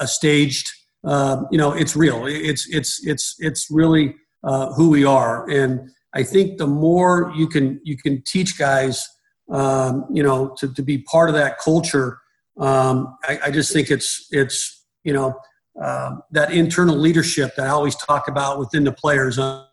a 0.00 0.08
staged. 0.08 0.70
Uh, 1.04 1.42
you 1.50 1.58
know, 1.58 1.72
it's 1.74 1.94
real. 1.94 2.24
It's 2.26 2.66
it's 2.70 3.06
it's 3.06 3.36
it's 3.38 3.66
really 3.70 4.14
uh, 4.44 4.72
who 4.72 4.88
we 4.88 5.04
are. 5.04 5.46
And 5.50 5.90
I 6.14 6.22
think 6.22 6.56
the 6.56 6.66
more 6.66 7.34
you 7.36 7.48
can 7.48 7.82
you 7.84 7.98
can 7.98 8.22
teach 8.22 8.58
guys, 8.58 9.06
um, 9.50 10.06
you 10.10 10.22
know, 10.22 10.54
to, 10.56 10.72
to 10.72 10.82
be 10.82 11.02
part 11.02 11.28
of 11.28 11.34
that 11.34 11.58
culture 11.58 12.16
um, 12.60 13.16
I, 13.24 13.38
I, 13.46 13.50
just 13.50 13.72
think 13.72 13.90
it's 13.90 14.26
it's 14.30 14.84
you 15.02 15.14
know 15.14 15.34
uh, 15.82 16.16
that 16.30 16.52
internal 16.52 16.96
leadership 16.96 17.54
that 17.56 17.66
I 17.66 17.70
always 17.70 17.96
talk 17.96 18.28
about 18.28 18.58
within 18.58 18.84
the 18.84 18.92
players. 18.92 19.38
I 19.38 19.64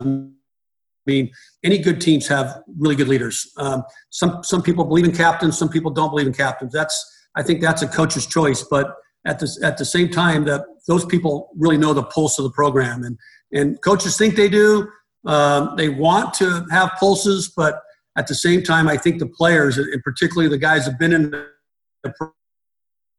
mean, 0.00 1.30
any 1.64 1.78
good 1.78 2.00
teams 2.00 2.28
have 2.28 2.62
really 2.78 2.94
good 2.94 3.08
leaders. 3.08 3.50
Um, 3.56 3.82
some 4.10 4.44
some 4.44 4.62
people 4.62 4.84
believe 4.84 5.04
in 5.04 5.12
captains, 5.12 5.58
some 5.58 5.68
people 5.68 5.90
don't 5.90 6.10
believe 6.10 6.28
in 6.28 6.32
captains. 6.32 6.72
That's 6.72 6.96
I 7.34 7.42
think 7.42 7.60
that's 7.60 7.82
a 7.82 7.88
coach's 7.88 8.26
choice. 8.26 8.62
But 8.62 8.94
at 9.26 9.40
the 9.40 9.58
at 9.64 9.76
the 9.76 9.84
same 9.84 10.08
time, 10.08 10.44
that 10.44 10.64
those 10.86 11.04
people 11.04 11.50
really 11.56 11.76
know 11.76 11.92
the 11.92 12.04
pulse 12.04 12.38
of 12.38 12.44
the 12.44 12.52
program, 12.52 13.02
and 13.02 13.18
and 13.52 13.82
coaches 13.82 14.16
think 14.16 14.36
they 14.36 14.48
do. 14.48 14.88
Um, 15.24 15.74
they 15.76 15.88
want 15.88 16.32
to 16.34 16.64
have 16.70 16.92
pulses, 17.00 17.52
but 17.56 17.82
at 18.16 18.28
the 18.28 18.34
same 18.36 18.62
time, 18.62 18.86
I 18.86 18.96
think 18.96 19.18
the 19.18 19.26
players, 19.26 19.76
and 19.76 20.00
particularly 20.04 20.48
the 20.48 20.58
guys 20.58 20.86
have 20.86 20.96
been 20.96 21.12
in 21.12 21.34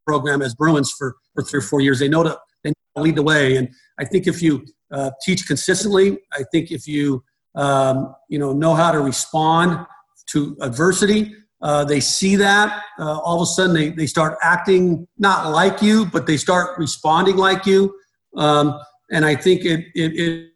program 0.06 0.42
as 0.42 0.56
Bruins 0.56 0.92
for, 0.92 1.16
for 1.34 1.44
three 1.44 1.60
or 1.60 1.62
four 1.62 1.82
years. 1.82 2.00
They 2.00 2.08
know 2.08 2.24
to, 2.24 2.38
they 2.64 2.70
know 2.70 2.74
to 2.96 3.02
lead 3.02 3.16
the 3.16 3.24
way. 3.24 3.58
And 3.58 3.70
I 4.00 4.06
think 4.06 4.28
if 4.28 4.42
you 4.42 4.66
uh, 4.92 5.12
teach 5.24 5.46
consistently, 5.46 6.18
I 6.34 6.44
think 6.52 6.72
if 6.72 6.88
you, 6.88 7.24
um, 7.56 8.16
you 8.30 8.40
know, 8.40 8.54
know 8.54 8.74
how 8.74 8.92
to 8.92 9.00
respond 9.00 9.86
to 10.28 10.58
adversity, 10.62 11.36
uh, 11.62 11.84
they 11.84 12.00
see 12.00 12.36
that. 12.36 12.84
Uh, 13.00 13.18
all 13.20 13.38
of 13.38 13.42
a 13.42 13.46
sudden, 13.46 13.74
they, 13.74 13.90
they 13.90 14.06
start 14.06 14.38
acting 14.42 15.08
not 15.18 15.52
like 15.52 15.82
you, 15.82 16.06
but 16.06 16.28
they 16.28 16.38
start 16.38 16.78
responding 16.78 17.36
like 17.36 17.66
you. 17.66 17.94
Um, 18.36 18.80
and 19.12 19.26
I 19.26 19.36
think 19.36 19.66
it, 19.66 19.86
it, 19.96 20.52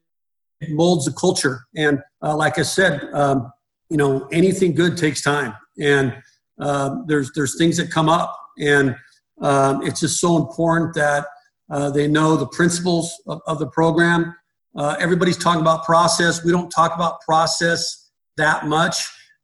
it 0.60 0.70
molds 0.70 1.06
the 1.06 1.14
culture. 1.14 1.66
And 1.76 2.00
uh, 2.22 2.36
like 2.36 2.60
I 2.60 2.62
said, 2.62 3.10
um, 3.14 3.52
you 3.90 3.98
know, 3.98 4.28
anything 4.32 4.76
good 4.76 4.96
takes 4.96 5.22
time. 5.22 5.56
And 5.80 6.16
uh, 6.62 6.96
there's 7.08 7.32
there's 7.34 7.58
things 7.58 7.78
that 7.78 7.92
come 7.92 8.08
up, 8.08 8.38
and 8.60 8.96
um, 9.42 9.82
it's 9.86 10.00
just 10.00 10.20
so 10.20 10.38
important 10.38 10.94
that 10.96 11.26
uh, 11.70 11.90
they 11.90 12.08
know 12.08 12.38
the 12.38 12.48
principles 12.48 13.14
of, 13.28 13.42
of 13.48 13.60
the 13.60 13.68
program. 13.68 14.36
Uh, 14.76 14.96
everybody's 15.00 15.38
talking 15.38 15.62
about 15.62 15.84
process. 15.84 16.44
We 16.46 16.52
don't 16.52 16.70
talk 16.70 16.96
about 16.96 17.22
process 17.22 18.12
that 18.38 18.68
much. 18.68 18.96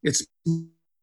It's 0.03 0.25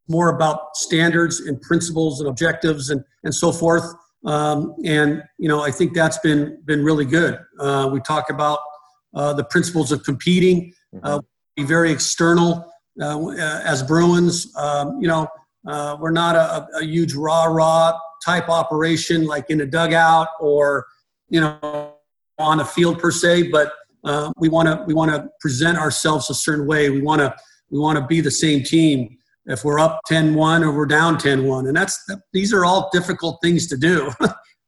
more 0.08 0.28
about 0.28 0.76
standards 0.76 1.40
and 1.40 1.60
principles 1.62 2.20
and 2.20 2.28
objectives 2.28 2.90
and, 2.90 3.02
and 3.24 3.34
so 3.34 3.52
forth. 3.52 3.84
Um, 4.24 4.74
and 4.84 5.22
you 5.38 5.48
know, 5.48 5.62
I 5.62 5.70
think 5.70 5.94
that's 5.94 6.18
been 6.18 6.62
been 6.64 6.84
really 6.84 7.04
good. 7.04 7.38
Uh, 7.58 7.90
we 7.92 8.00
talk 8.00 8.30
about 8.30 8.58
uh, 9.14 9.32
the 9.32 9.44
principles 9.44 9.92
of 9.92 10.02
competing. 10.04 10.72
Uh, 11.02 11.20
be 11.56 11.64
very 11.64 11.90
external 11.90 12.72
uh, 13.00 13.30
as 13.64 13.82
Bruins. 13.82 14.54
Um, 14.56 15.00
you 15.00 15.08
know, 15.08 15.28
uh, 15.66 15.96
we're 16.00 16.10
not 16.10 16.36
a, 16.36 16.66
a 16.78 16.84
huge 16.84 17.14
rah 17.14 17.44
rah 17.44 17.98
type 18.24 18.48
operation 18.48 19.26
like 19.26 19.50
in 19.50 19.60
a 19.60 19.66
dugout 19.66 20.28
or 20.40 20.86
you 21.28 21.40
know 21.40 21.94
on 22.38 22.60
a 22.60 22.64
field 22.64 22.98
per 22.98 23.10
se, 23.10 23.50
but 23.50 23.72
uh, 24.04 24.32
we 24.38 24.48
want 24.48 24.68
to 24.68 24.82
we 24.86 24.94
want 24.94 25.10
to 25.10 25.28
present 25.40 25.78
ourselves 25.78 26.30
a 26.30 26.34
certain 26.34 26.66
way. 26.66 26.90
We 26.90 27.00
want 27.00 27.20
to 27.20 27.34
we 27.70 27.78
want 27.78 27.98
to 27.98 28.06
be 28.06 28.20
the 28.20 28.30
same 28.30 28.62
team 28.62 29.16
if 29.46 29.64
we're 29.64 29.78
up 29.78 30.00
10-1 30.10 30.62
or 30.62 30.72
we're 30.72 30.86
down 30.86 31.16
10-1 31.16 31.68
and 31.68 31.76
that's 31.76 32.02
these 32.32 32.52
are 32.52 32.64
all 32.64 32.88
difficult 32.92 33.38
things 33.42 33.66
to 33.66 33.76
do 33.76 34.06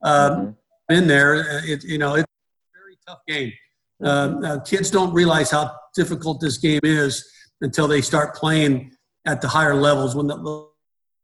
um, 0.02 0.54
mm-hmm. 0.82 0.94
in 0.94 1.06
there 1.06 1.62
it, 1.64 1.82
you 1.82 1.96
know 1.96 2.14
it's 2.14 2.24
a 2.24 2.78
very 2.78 2.98
tough 3.06 3.20
game 3.26 3.52
uh, 4.04 4.34
uh, 4.44 4.60
kids 4.64 4.90
don't 4.90 5.14
realize 5.14 5.50
how 5.50 5.74
difficult 5.94 6.40
this 6.40 6.58
game 6.58 6.80
is 6.82 7.26
until 7.62 7.88
they 7.88 8.02
start 8.02 8.34
playing 8.34 8.92
at 9.24 9.40
the 9.40 9.48
higher 9.48 9.74
levels 9.74 10.14
when 10.14 10.26
the, 10.26 10.68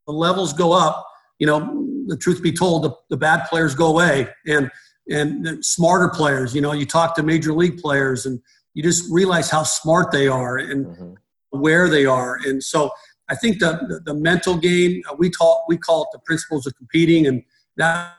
the 0.06 0.12
levels 0.12 0.52
go 0.52 0.72
up 0.72 1.06
you 1.38 1.46
know 1.46 1.82
the 2.06 2.16
truth 2.16 2.42
be 2.42 2.52
told, 2.52 2.84
the, 2.84 2.92
the 3.10 3.16
bad 3.16 3.46
players 3.48 3.74
go 3.74 3.86
away 3.86 4.28
and 4.46 4.70
and 5.08 5.64
smarter 5.64 6.08
players. 6.08 6.54
You 6.54 6.60
know, 6.60 6.72
you 6.72 6.86
talk 6.86 7.16
to 7.16 7.22
major 7.22 7.52
league 7.52 7.78
players 7.78 8.26
and 8.26 8.40
you 8.74 8.82
just 8.82 9.10
realize 9.10 9.50
how 9.50 9.64
smart 9.64 10.12
they 10.12 10.28
are 10.28 10.56
and 10.56 10.86
mm-hmm. 10.86 11.14
where 11.50 11.88
they 11.88 12.06
are. 12.06 12.38
And 12.46 12.62
so 12.62 12.90
I 13.28 13.34
think 13.34 13.58
the, 13.58 13.72
the, 13.88 14.12
the 14.12 14.14
mental 14.14 14.56
game 14.56 15.02
uh, 15.10 15.16
we 15.18 15.30
talk 15.30 15.64
we 15.68 15.76
call 15.76 16.02
it 16.02 16.08
the 16.12 16.20
principles 16.20 16.66
of 16.66 16.76
competing, 16.76 17.26
and 17.26 17.42
that 17.76 18.14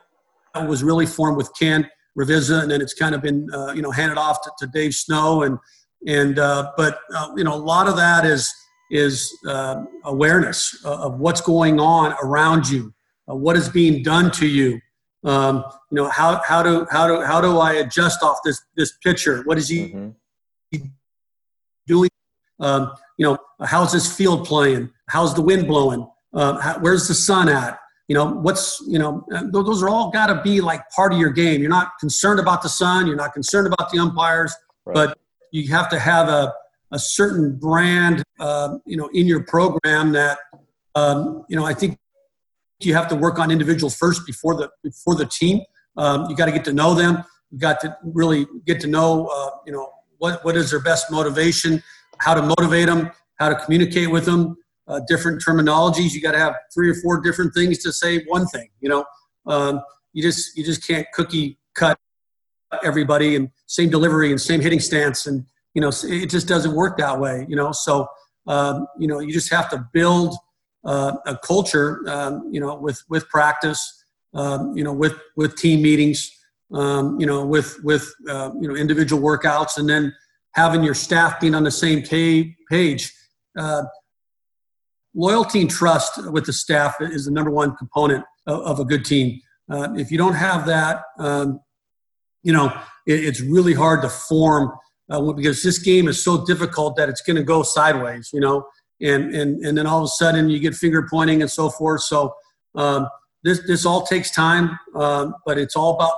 was 0.68 0.84
really 0.84 1.06
formed 1.06 1.38
with 1.38 1.50
Ken 1.58 1.90
Ravizza, 2.18 2.62
and 2.62 2.70
then 2.70 2.82
it's 2.82 2.94
kind 2.94 3.16
of 3.16 3.22
been 3.22 3.48
uh, 3.54 3.74
you 3.74 3.82
know 3.82 3.92
handed 3.92 4.18
off 4.18 4.42
to, 4.44 4.52
to 4.60 4.68
Dave 4.68 4.94
Snow 4.94 5.44
and 5.44 5.58
and 6.06 6.40
uh, 6.40 6.72
but 6.76 7.00
uh, 7.16 7.30
you 7.36 7.44
know 7.44 7.54
a 7.54 7.64
lot 7.74 7.88
of 7.88 7.96
that 7.96 8.26
is 8.26 8.54
is 8.94 9.36
uh, 9.48 9.84
awareness 10.06 10.84
of 10.86 11.20
what's 11.20 11.42
going 11.42 11.80
on 11.80 12.14
around 12.24 12.70
you 12.70 12.94
uh, 13.30 13.36
what 13.36 13.56
is 13.56 13.70
being 13.70 14.04
done 14.04 14.32
to 14.32 14.48
you. 14.48 14.80
Um, 15.24 15.64
you 15.90 15.96
know 15.96 16.10
how, 16.10 16.42
how 16.46 16.62
do 16.62 16.86
how 16.92 17.08
do 17.08 17.22
how 17.22 17.40
do 17.40 17.58
i 17.58 17.76
adjust 17.76 18.22
off 18.24 18.40
this 18.44 18.62
this 18.76 18.98
pitcher 19.02 19.42
what 19.44 19.58
is 19.58 19.70
he, 19.70 19.90
mm-hmm. 19.90 20.86
doing? 21.88 22.10
Um, 22.60 22.94
you 23.18 23.26
know 23.26 23.38
how's 23.64 23.94
this 23.94 24.14
field 24.16 24.46
playing? 24.46 24.92
How's 25.08 25.34
the 25.34 25.42
wind 25.42 25.68
blowing? 25.68 26.06
Uh, 26.34 26.60
how, 26.60 26.80
where's 26.80 27.08
the 27.08 27.14
sun 27.14 27.48
at? 27.48 27.80
You 28.10 28.16
know 28.16 28.26
what's 28.26 28.84
you 28.86 29.00
know 29.00 29.26
uh, 29.34 29.44
those 29.50 29.82
are 29.82 29.88
all 29.88 30.12
got 30.12 30.28
to 30.28 30.42
be 30.42 30.60
like 30.60 30.82
part 30.90 31.14
of 31.14 31.20
your 31.20 31.32
game. 31.32 31.62
You're 31.62 31.70
not 31.70 31.98
concerned 32.02 32.42
about 32.42 32.62
the 32.62 32.70
sun 32.70 33.08
you're 33.08 33.16
not 33.16 33.34
concerned 33.34 33.72
about 33.72 33.92
the 33.92 34.00
umpires 34.00 34.54
right. 34.86 34.94
but 34.94 35.18
you 35.52 35.72
have 35.72 35.88
to 35.90 36.00
have 36.00 36.28
a, 36.28 36.54
a 36.94 37.00
certain 37.00 37.58
brand 37.58 38.24
uh, 38.40 38.78
you 38.86 38.96
know 38.96 39.10
in 39.14 39.28
your 39.28 39.44
program 39.44 40.14
that 40.14 40.38
um, 40.96 41.44
you 41.50 41.58
know 41.58 41.66
i 41.66 41.74
think 41.74 41.98
you 42.86 42.94
have 42.94 43.08
to 43.10 43.16
work 43.16 43.40
on 43.40 43.52
individuals 43.52 43.96
first 43.96 44.26
before 44.26 44.56
the 44.56 44.70
before 44.84 45.16
the 45.16 45.26
team. 45.26 45.62
Um, 45.98 46.30
you 46.30 46.36
got 46.36 46.46
to 46.46 46.52
get 46.52 46.66
to 46.66 46.74
know 46.74 46.94
them. 46.94 47.24
You 47.52 47.60
got 47.60 47.80
to 47.82 47.96
really 48.04 48.48
get 48.66 48.80
to 48.82 48.88
know, 48.88 49.28
uh, 49.28 49.52
you 49.66 49.72
know, 49.72 49.92
what 50.18 50.44
what 50.44 50.56
is 50.56 50.72
their 50.72 50.80
best 50.80 51.12
motivation, 51.12 51.84
how 52.18 52.34
to 52.34 52.42
motivate 52.42 52.88
them, 52.88 53.12
how 53.36 53.50
to 53.50 53.56
communicate 53.56 54.10
with 54.10 54.26
them. 54.26 54.58
Uh, 54.86 55.00
different 55.08 55.42
terminologies. 55.42 56.12
You 56.12 56.22
got 56.22 56.34
to 56.34 56.40
have 56.40 56.56
three 56.74 56.90
or 56.90 56.96
four 56.96 57.22
different 57.22 57.54
things 57.54 57.78
to 57.80 57.94
say 57.94 58.24
one 58.26 58.46
thing. 58.48 58.68
You 58.82 58.90
know, 58.90 59.06
um, 59.46 59.82
you 60.12 60.22
just 60.22 60.58
you 60.58 60.64
just 60.64 60.86
can't 60.86 61.08
cookie 61.14 61.58
cut 61.74 61.98
everybody 62.84 63.36
and 63.36 63.50
same 63.68 63.90
delivery 63.90 64.32
and 64.32 64.42
same 64.42 64.60
hitting 64.60 64.80
stance 64.80 65.28
and 65.28 65.46
you 65.74 65.82
know 65.82 65.92
it 66.06 66.30
just 66.30 66.48
doesn't 66.48 66.74
work 66.74 66.98
that 66.98 67.20
way. 67.20 67.46
You 67.50 67.56
know, 67.56 67.72
so 67.72 68.08
um, 68.48 68.88
you 68.98 69.08
know 69.08 69.20
you 69.20 69.32
just 69.32 69.52
have 69.52 69.70
to 69.72 69.88
build 69.94 70.36
uh, 70.86 71.16
a 71.26 71.38
culture, 71.38 72.04
um, 72.08 72.50
you 72.52 72.60
know, 72.60 72.76
with 72.76 73.02
with 73.10 73.28
practice, 73.30 74.06
um, 74.34 74.76
you 74.76 74.84
know, 74.84 74.94
with 74.94 75.16
with 75.36 75.56
team 75.56 75.82
meetings, 75.82 76.32
um, 76.74 77.20
you 77.20 77.26
know, 77.26 77.46
with 77.46 77.78
with 77.84 78.14
uh, 78.30 78.52
you 78.60 78.68
know 78.68 78.76
individual 78.76 79.22
workouts, 79.22 79.78
and 79.78 79.90
then 79.90 80.14
having 80.52 80.84
your 80.84 80.94
staff 80.94 81.40
being 81.40 81.56
on 81.56 81.64
the 81.64 81.72
same 81.72 82.04
page. 82.70 83.14
Uh, 83.58 83.84
loyalty 85.16 85.62
and 85.62 85.70
trust 85.70 86.32
with 86.32 86.46
the 86.46 86.54
staff 86.54 86.96
is 87.00 87.26
the 87.26 87.32
number 87.32 87.52
one 87.52 87.76
component 87.76 88.26
of, 88.48 88.62
of 88.62 88.80
a 88.80 88.86
good 88.86 89.06
team. 89.06 89.40
Uh, 89.70 89.94
if 89.96 90.12
you 90.12 90.18
don't 90.18 90.34
have 90.34 90.66
that, 90.66 91.04
um, 91.20 91.60
you 92.42 92.52
know, 92.52 92.66
it, 93.06 93.24
it's 93.24 93.40
really 93.40 93.74
hard 93.74 94.02
to 94.02 94.10
form 94.10 94.72
uh, 95.10 95.34
because 95.34 95.64
this 95.64 95.80
game 95.80 96.08
is 96.08 96.24
so 96.24 96.46
difficult 96.46 96.96
that 96.96 97.10
it's 97.10 97.22
going 97.22 97.36
to 97.36 97.44
go 97.44 97.64
sideways, 97.64 98.30
you 98.34 98.40
know, 98.40 98.66
and, 99.02 99.34
and, 99.34 99.64
and 99.66 99.78
then 99.78 99.86
all 99.86 100.00
of 100.00 100.06
a 100.06 100.08
sudden 100.08 100.50
you 100.50 100.60
get 100.60 100.76
finger 100.76 101.08
pointing 101.10 101.42
and 101.42 101.52
so 101.52 101.70
forth. 101.70 102.02
So 102.02 102.34
um, 102.76 103.08
this, 103.44 103.66
this 103.68 103.86
all 103.86 104.06
takes 104.06 104.32
time, 104.32 104.78
um, 104.96 105.36
but 105.46 105.58
it's 105.58 105.76
all 105.76 105.96
about 105.96 106.14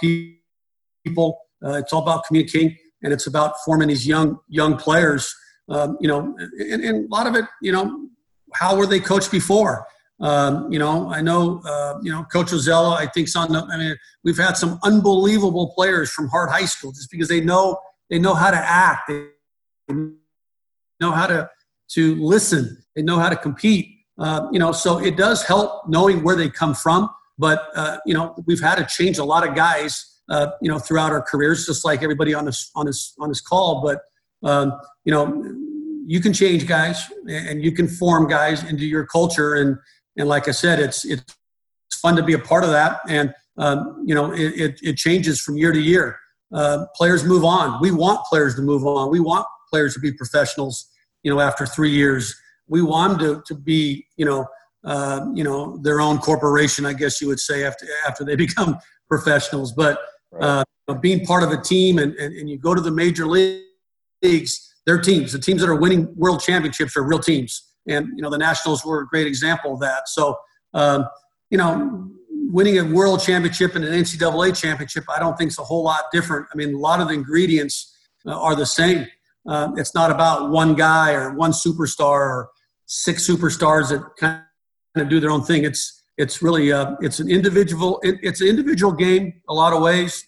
people. 0.00 1.38
Uh, 1.64 1.74
it's 1.74 1.92
all 1.92 2.02
about 2.02 2.24
communicating 2.26 2.76
and 3.02 3.12
it's 3.12 3.26
about 3.26 3.54
forming 3.64 3.88
these 3.88 4.06
young, 4.06 4.38
young 4.48 4.76
players, 4.76 5.34
um, 5.68 5.96
you 6.00 6.08
know, 6.08 6.36
and, 6.38 6.82
and 6.82 7.06
a 7.06 7.14
lot 7.14 7.26
of 7.26 7.34
it, 7.34 7.44
you 7.62 7.72
know, 7.72 8.08
how 8.54 8.76
were 8.76 8.86
they 8.86 9.00
coached 9.00 9.30
before? 9.30 9.86
Um, 10.20 10.70
you 10.70 10.78
know, 10.78 11.10
I 11.10 11.22
know, 11.22 11.62
uh, 11.64 11.98
you 12.02 12.12
know, 12.12 12.24
Coach 12.24 12.48
Ozella, 12.48 12.96
I 12.96 13.06
think, 13.06 13.28
on 13.36 13.52
the, 13.52 13.62
I 13.64 13.78
mean, 13.78 13.96
we've 14.22 14.36
had 14.36 14.56
some 14.56 14.78
unbelievable 14.82 15.72
players 15.74 16.10
from 16.10 16.28
Hart 16.28 16.50
High 16.50 16.66
School 16.66 16.92
just 16.92 17.10
because 17.10 17.28
they 17.28 17.40
know 17.40 17.78
they 18.10 18.18
know 18.18 18.34
how 18.34 18.50
to 18.50 18.56
act, 18.56 19.08
they 19.08 19.28
know 19.88 21.10
how 21.12 21.26
to 21.26 21.48
to 21.92 22.14
listen, 22.16 22.84
they 22.94 23.02
know 23.02 23.18
how 23.18 23.30
to 23.30 23.36
compete. 23.36 23.88
Uh, 24.18 24.48
you 24.52 24.58
know, 24.58 24.72
so 24.72 24.98
it 24.98 25.16
does 25.16 25.42
help 25.42 25.88
knowing 25.88 26.22
where 26.22 26.36
they 26.36 26.50
come 26.50 26.74
from. 26.74 27.08
But 27.38 27.68
uh, 27.74 27.96
you 28.04 28.12
know, 28.12 28.34
we've 28.46 28.60
had 28.60 28.74
to 28.74 28.84
change 28.84 29.16
a 29.16 29.24
lot 29.24 29.48
of 29.48 29.54
guys, 29.54 30.20
uh, 30.28 30.48
you 30.60 30.70
know, 30.70 30.78
throughout 30.78 31.12
our 31.12 31.22
careers, 31.22 31.64
just 31.64 31.82
like 31.82 32.02
everybody 32.02 32.34
on 32.34 32.44
this 32.44 32.70
on 32.74 32.84
this 32.84 33.14
on 33.18 33.30
this 33.30 33.40
call. 33.40 33.80
But 33.80 34.02
um, 34.46 34.78
you 35.06 35.12
know, 35.12 35.42
you 36.06 36.20
can 36.20 36.34
change 36.34 36.66
guys 36.66 37.10
and 37.26 37.64
you 37.64 37.72
can 37.72 37.88
form 37.88 38.28
guys 38.28 38.68
into 38.68 38.84
your 38.84 39.06
culture 39.06 39.54
and 39.54 39.78
and 40.20 40.28
like 40.28 40.48
I 40.48 40.52
said, 40.52 40.78
it's 40.78 41.04
it's 41.04 41.24
fun 41.94 42.14
to 42.16 42.22
be 42.22 42.34
a 42.34 42.38
part 42.38 42.62
of 42.62 42.70
that. 42.70 43.00
And 43.08 43.34
um, 43.56 44.02
you 44.06 44.14
know, 44.14 44.32
it, 44.32 44.60
it, 44.60 44.80
it, 44.82 44.96
changes 44.96 45.40
from 45.40 45.56
year 45.56 45.72
to 45.72 45.80
year. 45.80 46.18
Uh, 46.52 46.86
players 46.94 47.24
move 47.24 47.44
on. 47.44 47.80
We 47.80 47.90
want 47.90 48.24
players 48.26 48.54
to 48.56 48.62
move 48.62 48.86
on. 48.86 49.10
We 49.10 49.20
want 49.20 49.46
players 49.68 49.94
to 49.94 50.00
be 50.00 50.12
professionals. 50.12 50.88
You 51.22 51.32
know, 51.32 51.40
after 51.40 51.66
three 51.66 51.90
years, 51.90 52.34
we 52.68 52.80
want 52.80 53.18
them 53.18 53.36
to, 53.36 53.42
to 53.46 53.54
be 53.54 54.06
you 54.16 54.24
know 54.24 54.46
uh, 54.84 55.26
you 55.34 55.44
know 55.44 55.78
their 55.78 56.00
own 56.00 56.18
corporation. 56.18 56.86
I 56.86 56.92
guess 56.92 57.20
you 57.20 57.28
would 57.28 57.40
say 57.40 57.64
after 57.64 57.86
after 58.06 58.24
they 58.24 58.36
become 58.46 58.78
professionals. 59.08 59.72
But 59.72 60.00
uh, 60.40 60.64
being 61.00 61.24
part 61.24 61.42
of 61.42 61.50
a 61.50 61.60
team 61.60 61.98
and, 61.98 62.14
and, 62.14 62.34
and 62.34 62.48
you 62.48 62.58
go 62.58 62.74
to 62.74 62.80
the 62.80 62.90
major 62.90 63.26
leagues, 63.26 64.74
they're 64.86 65.00
teams. 65.00 65.32
The 65.32 65.38
teams 65.38 65.60
that 65.60 65.68
are 65.68 65.76
winning 65.76 66.14
world 66.16 66.40
championships 66.40 66.96
are 66.96 67.02
real 67.02 67.18
teams 67.20 67.69
and 67.86 68.08
you 68.16 68.22
know 68.22 68.30
the 68.30 68.38
Nationals 68.38 68.84
were 68.84 69.00
a 69.00 69.06
great 69.06 69.26
example 69.26 69.74
of 69.74 69.80
that. 69.80 70.08
So 70.08 70.38
um, 70.74 71.06
you 71.50 71.58
know, 71.58 72.10
winning 72.30 72.78
a 72.78 72.84
world 72.84 73.20
championship 73.20 73.74
and 73.74 73.84
an 73.84 73.92
NCAA 73.92 74.58
championship, 74.60 75.04
I 75.08 75.18
don't 75.18 75.36
think 75.36 75.50
is 75.50 75.58
a 75.58 75.64
whole 75.64 75.82
lot 75.82 76.04
different. 76.12 76.46
I 76.52 76.56
mean, 76.56 76.74
a 76.74 76.78
lot 76.78 77.00
of 77.00 77.08
the 77.08 77.14
ingredients 77.14 77.96
uh, 78.26 78.38
are 78.38 78.54
the 78.54 78.66
same. 78.66 79.06
Uh, 79.46 79.72
it's 79.76 79.94
not 79.94 80.10
about 80.10 80.50
one 80.50 80.74
guy 80.74 81.12
or 81.12 81.34
one 81.34 81.52
superstar 81.52 82.20
or 82.20 82.50
six 82.86 83.28
superstars 83.28 83.88
that 83.88 84.04
kind 84.18 84.42
of 84.96 85.08
do 85.08 85.20
their 85.20 85.30
own 85.30 85.42
thing. 85.42 85.64
It's 85.64 86.02
it's 86.16 86.42
really 86.42 86.72
uh, 86.72 86.96
it's 87.00 87.20
an 87.20 87.30
individual 87.30 88.00
it, 88.02 88.16
it's 88.22 88.40
an 88.40 88.48
individual 88.48 88.92
game 88.92 89.40
a 89.48 89.54
lot 89.54 89.72
of 89.72 89.82
ways. 89.82 90.26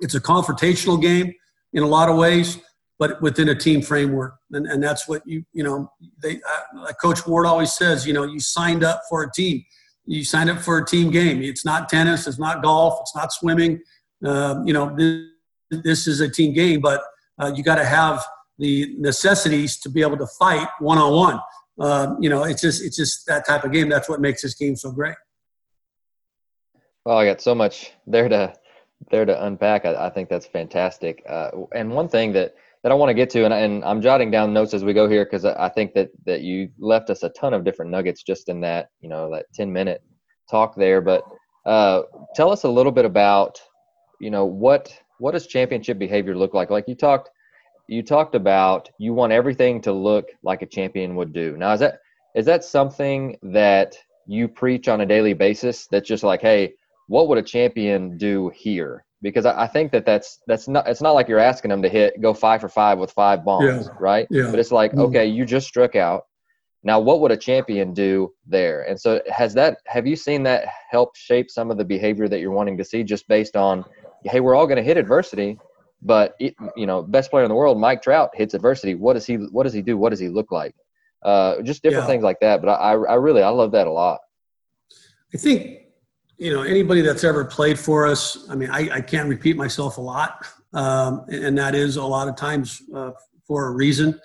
It's 0.00 0.14
a 0.14 0.20
confrontational 0.20 1.00
game 1.02 1.34
in 1.72 1.82
a 1.82 1.86
lot 1.86 2.08
of 2.08 2.16
ways 2.16 2.58
but 2.98 3.20
within 3.22 3.48
a 3.48 3.54
team 3.54 3.80
framework. 3.80 4.34
And, 4.52 4.66
and 4.66 4.82
that's 4.82 5.08
what 5.08 5.22
you, 5.26 5.44
you 5.52 5.62
know, 5.62 5.90
they, 6.20 6.36
uh, 6.36 6.92
Coach 7.00 7.26
Ward 7.26 7.46
always 7.46 7.72
says, 7.72 8.06
you 8.06 8.12
know, 8.12 8.24
you 8.24 8.40
signed 8.40 8.82
up 8.82 9.02
for 9.08 9.22
a 9.22 9.30
team. 9.30 9.64
You 10.04 10.24
signed 10.24 10.50
up 10.50 10.58
for 10.58 10.78
a 10.78 10.86
team 10.86 11.10
game. 11.10 11.42
It's 11.42 11.64
not 11.64 11.88
tennis. 11.88 12.26
It's 12.26 12.38
not 12.38 12.62
golf. 12.62 12.98
It's 13.02 13.14
not 13.14 13.32
swimming. 13.32 13.80
Uh, 14.24 14.62
you 14.64 14.72
know, 14.72 14.94
this, 14.96 15.26
this, 15.84 16.06
is 16.06 16.20
a 16.20 16.28
team 16.28 16.52
game, 16.54 16.80
but 16.80 17.02
uh, 17.38 17.52
you 17.54 17.62
got 17.62 17.76
to 17.76 17.84
have 17.84 18.24
the 18.58 18.94
necessities 18.98 19.78
to 19.78 19.88
be 19.88 20.02
able 20.02 20.16
to 20.16 20.26
fight 20.38 20.66
one 20.80 20.98
on 20.98 21.40
one. 21.78 22.18
You 22.20 22.30
know, 22.30 22.44
it's 22.44 22.60
just 22.60 22.82
it's 22.82 22.96
just 22.96 23.26
that 23.26 23.46
type 23.46 23.62
of 23.62 23.70
game. 23.70 23.88
That's 23.88 24.08
what 24.08 24.20
makes 24.20 24.42
this 24.42 24.54
game 24.54 24.74
so 24.74 24.90
great. 24.90 25.14
Well, 27.04 27.16
I 27.16 27.24
got 27.24 27.40
so 27.40 27.54
much 27.54 27.92
there 28.06 28.28
to 28.28 28.52
there 29.10 29.24
to 29.24 29.46
unpack. 29.46 29.84
I, 29.84 30.06
I 30.06 30.10
think 30.10 30.28
that's 30.28 30.46
fantastic. 30.46 31.22
Uh, 31.28 31.50
and 31.72 31.92
one 31.92 32.08
thing 32.08 32.32
that 32.32 32.56
that 32.82 32.92
I 32.92 32.94
want 32.94 33.10
to 33.10 33.14
get 33.14 33.30
to, 33.30 33.44
and, 33.44 33.52
and 33.52 33.84
I'm 33.84 34.00
jotting 34.00 34.30
down 34.30 34.52
notes 34.52 34.74
as 34.74 34.84
we 34.84 34.92
go 34.92 35.08
here 35.08 35.24
because 35.24 35.44
I 35.44 35.68
think 35.68 35.94
that 35.94 36.10
that 36.26 36.42
you 36.42 36.70
left 36.78 37.10
us 37.10 37.22
a 37.22 37.28
ton 37.30 37.54
of 37.54 37.64
different 37.64 37.90
nuggets 37.90 38.22
just 38.22 38.48
in 38.48 38.60
that 38.60 38.90
you 39.00 39.08
know 39.08 39.30
that 39.32 39.46
10 39.54 39.72
minute 39.72 40.02
talk 40.50 40.76
there. 40.76 41.00
But 41.00 41.22
uh, 41.66 42.02
tell 42.34 42.50
us 42.50 42.64
a 42.64 42.68
little 42.68 42.92
bit 42.92 43.04
about 43.04 43.60
you 44.20 44.30
know 44.30 44.44
what 44.44 44.92
what 45.18 45.32
does 45.32 45.46
championship 45.46 45.98
behavior 45.98 46.36
look 46.36 46.54
like? 46.54 46.70
Like 46.70 46.84
you 46.88 46.94
talked 46.94 47.30
you 47.88 48.02
talked 48.02 48.34
about 48.34 48.90
you 48.98 49.12
want 49.12 49.32
everything 49.32 49.80
to 49.82 49.92
look 49.92 50.28
like 50.42 50.62
a 50.62 50.66
champion 50.66 51.16
would 51.16 51.32
do. 51.32 51.56
Now 51.56 51.72
is 51.72 51.80
that 51.80 51.98
is 52.34 52.46
that 52.46 52.64
something 52.64 53.36
that 53.42 53.96
you 54.26 54.46
preach 54.46 54.88
on 54.88 55.00
a 55.00 55.06
daily 55.06 55.32
basis? 55.32 55.86
That's 55.90 56.06
just 56.06 56.22
like, 56.22 56.42
hey, 56.42 56.74
what 57.08 57.28
would 57.28 57.38
a 57.38 57.42
champion 57.42 58.18
do 58.18 58.50
here? 58.54 59.04
Because 59.22 59.46
I, 59.46 59.62
I, 59.62 59.66
think 59.66 59.92
that 59.92 60.06
that's 60.06 60.40
that's 60.46 60.68
not 60.68 60.88
it's 60.88 61.00
not 61.00 61.12
like 61.12 61.28
you're 61.28 61.38
asking 61.38 61.70
them 61.70 61.82
to 61.82 61.88
hit 61.88 62.20
go 62.20 62.32
five 62.34 62.60
for 62.60 62.68
five 62.68 62.98
with 62.98 63.10
five 63.10 63.44
bombs, 63.44 63.86
yeah. 63.86 63.92
right? 63.98 64.26
Yeah. 64.30 64.50
But 64.50 64.60
it's 64.60 64.72
like 64.72 64.92
mm-hmm. 64.92 65.00
okay, 65.02 65.26
you 65.26 65.44
just 65.44 65.66
struck 65.66 65.96
out. 65.96 66.24
Now, 66.84 67.00
what 67.00 67.20
would 67.20 67.32
a 67.32 67.36
champion 67.36 67.92
do 67.92 68.32
there? 68.46 68.82
And 68.82 68.98
so, 68.98 69.20
has 69.28 69.52
that 69.54 69.78
have 69.86 70.06
you 70.06 70.14
seen 70.14 70.44
that 70.44 70.66
help 70.90 71.16
shape 71.16 71.50
some 71.50 71.70
of 71.70 71.76
the 71.76 71.84
behavior 71.84 72.28
that 72.28 72.40
you're 72.40 72.52
wanting 72.52 72.78
to 72.78 72.84
see, 72.84 73.02
just 73.02 73.26
based 73.26 73.56
on, 73.56 73.84
hey, 74.24 74.40
we're 74.40 74.54
all 74.54 74.66
going 74.66 74.76
to 74.76 74.82
hit 74.82 74.96
adversity, 74.96 75.58
but 76.02 76.36
it, 76.38 76.54
you 76.76 76.86
know, 76.86 77.02
best 77.02 77.30
player 77.30 77.44
in 77.44 77.48
the 77.48 77.54
world, 77.54 77.80
Mike 77.80 78.00
Trout, 78.00 78.30
hits 78.34 78.54
adversity. 78.54 78.94
What 78.94 79.14
does 79.14 79.26
he 79.26 79.34
What 79.34 79.64
does 79.64 79.72
he 79.72 79.82
do? 79.82 79.98
What 79.98 80.10
does 80.10 80.20
he 80.20 80.28
look 80.28 80.52
like? 80.52 80.74
Uh, 81.22 81.60
just 81.62 81.82
different 81.82 82.04
yeah. 82.04 82.08
things 82.08 82.22
like 82.22 82.38
that. 82.40 82.62
But 82.62 82.70
I, 82.70 82.92
I 82.92 83.14
really, 83.14 83.42
I 83.42 83.48
love 83.48 83.72
that 83.72 83.88
a 83.88 83.92
lot. 83.92 84.20
I 85.34 85.36
think 85.36 85.80
you 86.38 86.52
know, 86.52 86.62
anybody 86.62 87.00
that's 87.00 87.24
ever 87.24 87.44
played 87.44 87.78
for 87.78 88.06
us, 88.06 88.48
I 88.48 88.54
mean, 88.54 88.70
I, 88.70 88.88
I 88.96 89.00
can't 89.00 89.28
repeat 89.28 89.56
myself 89.56 89.98
a 89.98 90.00
lot, 90.00 90.46
um, 90.72 91.24
and 91.28 91.58
that 91.58 91.74
is 91.74 91.96
a 91.96 92.04
lot 92.04 92.28
of 92.28 92.36
times 92.36 92.80
uh, 92.94 93.10
for 93.46 93.66
a 93.66 93.70
reason. 93.72 94.18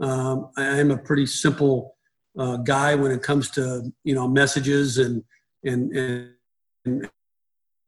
Um, 0.00 0.50
I 0.56 0.78
am 0.78 0.90
a 0.90 0.98
pretty 0.98 1.26
simple 1.26 1.94
uh, 2.36 2.56
guy 2.56 2.96
when 2.96 3.12
it 3.12 3.22
comes 3.22 3.50
to 3.50 3.92
you 4.02 4.14
know 4.14 4.26
messages 4.26 4.98
and 4.98 5.22
and 5.64 6.34
and, 6.84 7.08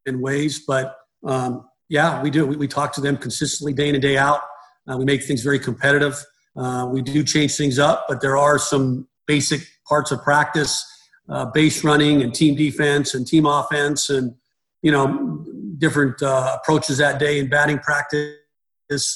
and 0.07 0.23
ways, 0.23 0.61
but 0.61 0.97
um, 1.25 1.69
yeah, 1.89 2.23
we 2.23 2.31
do. 2.31 2.47
We, 2.47 2.57
we, 2.57 2.69
talk 2.69 2.93
to 2.95 3.01
them 3.01 3.17
consistently, 3.17 3.73
day 3.73 3.89
in 3.89 3.97
and 3.97 4.03
day 4.03 4.17
out. 4.17 4.43
Uh, 4.89 4.97
we 4.97 5.05
make 5.05 5.25
things 5.25 5.43
very 5.43 5.59
competitive. 5.59 6.23
Uh, 6.57 6.89
we 6.91 7.03
do 7.03 7.25
change 7.25 7.57
things 7.57 7.79
up, 7.79 8.07
but 8.09 8.21
there 8.21 8.37
are 8.37 8.59
some 8.59 9.09
basic 9.27 9.63
parts 9.89 10.13
of 10.13 10.23
practice 10.23 10.92
uh, 11.33 11.47
base 11.47 11.83
running 11.83 12.23
and 12.23 12.35
team 12.35 12.55
defense 12.55 13.15
and 13.15 13.27
team 13.27 13.47
offense 13.47 14.11
and 14.11 14.35
you 14.83 14.93
know 14.93 15.45
different 15.79 16.23
uh, 16.23 16.59
approaches 16.61 16.99
that 16.99 17.19
day 17.19 17.39
in 17.39 17.49
batting 17.49 17.79
practice. 17.79 18.37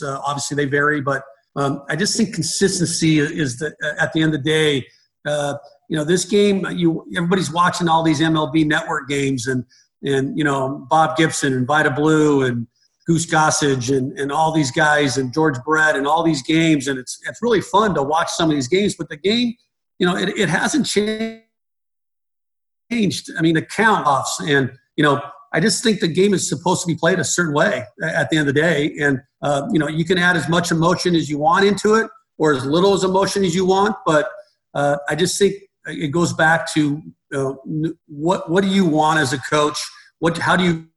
Uh, 0.02 0.18
obviously, 0.24 0.56
they 0.56 0.64
vary, 0.64 1.00
but 1.00 1.22
um, 1.56 1.82
I 1.88 1.96
just 1.96 2.16
think 2.16 2.34
consistency 2.34 3.18
is 3.18 3.58
the 3.58 3.74
at 4.00 4.12
the 4.12 4.22
end 4.22 4.34
of 4.34 4.42
the 4.42 4.50
day. 4.50 4.86
Uh, 5.26 5.56
you 5.88 5.96
know, 5.96 6.04
this 6.04 6.24
game, 6.24 6.66
you 6.72 7.06
everybody's 7.14 7.52
watching 7.52 7.88
all 7.88 8.02
these 8.02 8.20
MLB 8.20 8.66
Network 8.66 9.08
games, 9.08 9.46
and 9.46 9.64
and 10.02 10.36
you 10.38 10.44
know 10.44 10.86
Bob 10.88 11.16
Gibson 11.16 11.52
and 11.52 11.66
Vida 11.66 11.90
Blue 11.90 12.44
and 12.44 12.66
Goose 13.06 13.26
Gossage 13.26 13.96
and, 13.96 14.18
and 14.18 14.32
all 14.32 14.52
these 14.52 14.70
guys 14.70 15.18
and 15.18 15.32
George 15.32 15.56
Brett 15.64 15.96
and 15.96 16.06
all 16.06 16.22
these 16.22 16.42
games, 16.42 16.88
and 16.88 16.98
it's 16.98 17.18
it's 17.28 17.42
really 17.42 17.60
fun 17.60 17.94
to 17.94 18.02
watch 18.02 18.30
some 18.30 18.48
of 18.48 18.56
these 18.56 18.68
games. 18.68 18.94
But 18.96 19.10
the 19.10 19.16
game, 19.16 19.54
you 19.98 20.06
know, 20.06 20.16
it, 20.16 20.30
it 20.30 20.48
hasn't 20.48 20.86
changed 20.86 21.45
changed. 22.90 23.30
I 23.38 23.42
mean, 23.42 23.54
the 23.54 23.62
count 23.62 24.06
offs, 24.06 24.40
and 24.40 24.72
you 24.96 25.04
know, 25.04 25.20
I 25.52 25.60
just 25.60 25.82
think 25.82 26.00
the 26.00 26.08
game 26.08 26.34
is 26.34 26.48
supposed 26.48 26.82
to 26.82 26.86
be 26.86 26.94
played 26.94 27.18
a 27.18 27.24
certain 27.24 27.54
way 27.54 27.84
at 28.02 28.30
the 28.30 28.36
end 28.36 28.48
of 28.48 28.54
the 28.54 28.60
day. 28.60 28.94
And 29.00 29.20
uh, 29.42 29.68
you 29.72 29.78
know, 29.78 29.88
you 29.88 30.04
can 30.04 30.18
add 30.18 30.36
as 30.36 30.48
much 30.48 30.70
emotion 30.70 31.14
as 31.14 31.28
you 31.28 31.38
want 31.38 31.64
into 31.64 31.94
it, 31.94 32.10
or 32.38 32.54
as 32.54 32.64
little 32.64 32.94
as 32.94 33.04
emotion 33.04 33.44
as 33.44 33.54
you 33.54 33.64
want. 33.64 33.96
But 34.04 34.28
uh, 34.74 34.96
I 35.08 35.14
just 35.14 35.38
think 35.38 35.54
it 35.86 36.08
goes 36.08 36.32
back 36.32 36.72
to 36.74 37.02
uh, 37.34 37.54
what 38.06 38.50
what 38.50 38.62
do 38.62 38.68
you 38.68 38.84
want 38.84 39.18
as 39.20 39.32
a 39.32 39.38
coach? 39.38 39.78
What 40.18 40.36
how 40.38 40.56
do 40.56 40.64
you 40.64 40.88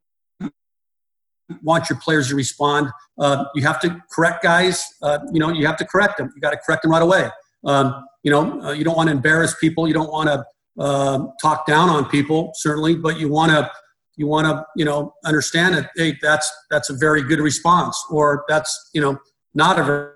want 1.64 1.90
your 1.90 2.00
players 2.00 2.30
to 2.30 2.36
respond? 2.36 2.90
Uh, 3.18 3.46
you 3.56 3.64
have 3.64 3.80
to 3.82 4.02
correct 4.12 4.44
guys. 4.44 4.86
Uh, 5.02 5.20
you 5.32 5.40
know, 5.40 5.50
you 5.50 5.66
have 5.66 5.78
to 5.78 5.86
correct 5.86 6.18
them. 6.18 6.32
You 6.36 6.42
got 6.42 6.52
to 6.52 6.60
correct 6.66 6.84
them 6.84 6.92
right 6.92 7.02
away. 7.02 7.30
Um, 7.66 8.06
you 8.24 8.32
know, 8.32 8.62
uh, 8.62 8.72
you 8.72 8.84
don't 8.84 8.96
want 8.96 9.08
to 9.08 9.16
embarrass 9.16 9.56
people. 9.60 9.88
You 9.88 9.94
don't 9.94 10.12
want 10.12 10.30
to 10.30 10.46
uh, 10.80 11.28
talk 11.42 11.66
down 11.66 11.90
on 11.90 12.06
people 12.10 12.52
certainly, 12.56 12.96
but 12.96 13.20
you 13.20 13.30
want 13.30 13.52
to 13.52 13.70
you 14.16 14.28
want 14.28 14.46
to 14.48 14.66
you 14.76 14.86
know 14.86 15.14
understand 15.26 15.76
that 15.76 15.92
hey 15.96 16.18
that's 16.22 16.52
that's 16.70 16.90
a 16.90 16.94
very 16.94 17.22
good 17.24 17.40
response 17.40 17.98
or 18.10 18.44
that's 18.48 18.90
you 18.94 19.02
know 19.02 19.18
not 19.54 19.80
a 19.80 19.84
very, 19.84 20.12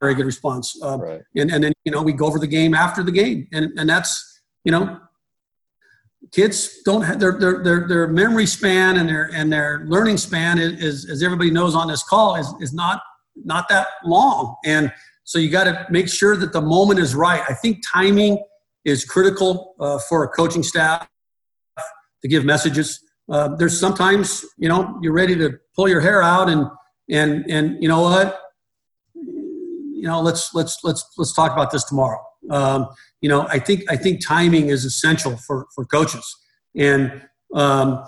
very 0.00 0.14
good 0.14 0.26
response. 0.26 0.78
Uh, 0.82 0.98
right. 0.98 1.22
And 1.36 1.50
and 1.50 1.64
then 1.64 1.72
you 1.84 1.92
know 1.92 2.02
we 2.02 2.12
go 2.12 2.26
over 2.26 2.38
the 2.38 2.46
game 2.46 2.74
after 2.74 3.02
the 3.02 3.12
game, 3.12 3.46
and 3.52 3.78
and 3.78 3.88
that's 3.88 4.42
you 4.64 4.72
know 4.72 5.00
kids 6.32 6.82
don't 6.84 7.02
have 7.02 7.20
their, 7.20 7.38
their 7.38 7.62
their 7.62 7.88
their 7.88 8.08
memory 8.08 8.46
span 8.46 8.96
and 8.96 9.08
their 9.08 9.30
and 9.32 9.52
their 9.52 9.84
learning 9.86 10.16
span 10.16 10.58
is, 10.58 10.72
is 10.82 11.10
as 11.10 11.22
everybody 11.22 11.50
knows 11.50 11.74
on 11.74 11.88
this 11.88 12.02
call 12.02 12.36
is 12.36 12.52
is 12.60 12.72
not 12.72 13.00
not 13.44 13.68
that 13.68 13.88
long 14.04 14.56
and 14.64 14.92
so 15.24 15.38
you 15.38 15.50
got 15.50 15.64
to 15.64 15.86
make 15.90 16.08
sure 16.08 16.36
that 16.36 16.52
the 16.52 16.60
moment 16.60 16.98
is 16.98 17.14
right 17.14 17.42
i 17.48 17.54
think 17.54 17.78
timing 17.86 18.42
is 18.86 19.04
critical 19.04 19.74
uh, 19.78 19.98
for 20.08 20.24
a 20.24 20.28
coaching 20.28 20.62
staff 20.62 21.06
to 22.22 22.28
give 22.28 22.44
messages 22.44 23.00
uh, 23.28 23.48
there's 23.56 23.78
sometimes 23.78 24.44
you 24.56 24.68
know 24.68 24.98
you're 25.02 25.12
ready 25.12 25.36
to 25.36 25.58
pull 25.74 25.88
your 25.88 26.00
hair 26.00 26.22
out 26.22 26.48
and 26.48 26.66
and 27.10 27.44
and 27.50 27.82
you 27.82 27.88
know 27.88 28.00
what 28.00 28.40
you 29.14 30.08
know 30.10 30.22
let's 30.22 30.54
let's 30.54 30.78
let's 30.84 31.04
let's 31.18 31.34
talk 31.34 31.52
about 31.52 31.70
this 31.70 31.84
tomorrow 31.84 32.22
um, 32.50 32.88
you 33.20 33.28
know, 33.28 33.46
I 33.48 33.58
think 33.58 33.90
I 33.90 33.96
think 33.96 34.24
timing 34.24 34.68
is 34.68 34.84
essential 34.84 35.36
for 35.36 35.66
for 35.74 35.84
coaches, 35.84 36.36
and 36.74 37.22
um, 37.54 38.04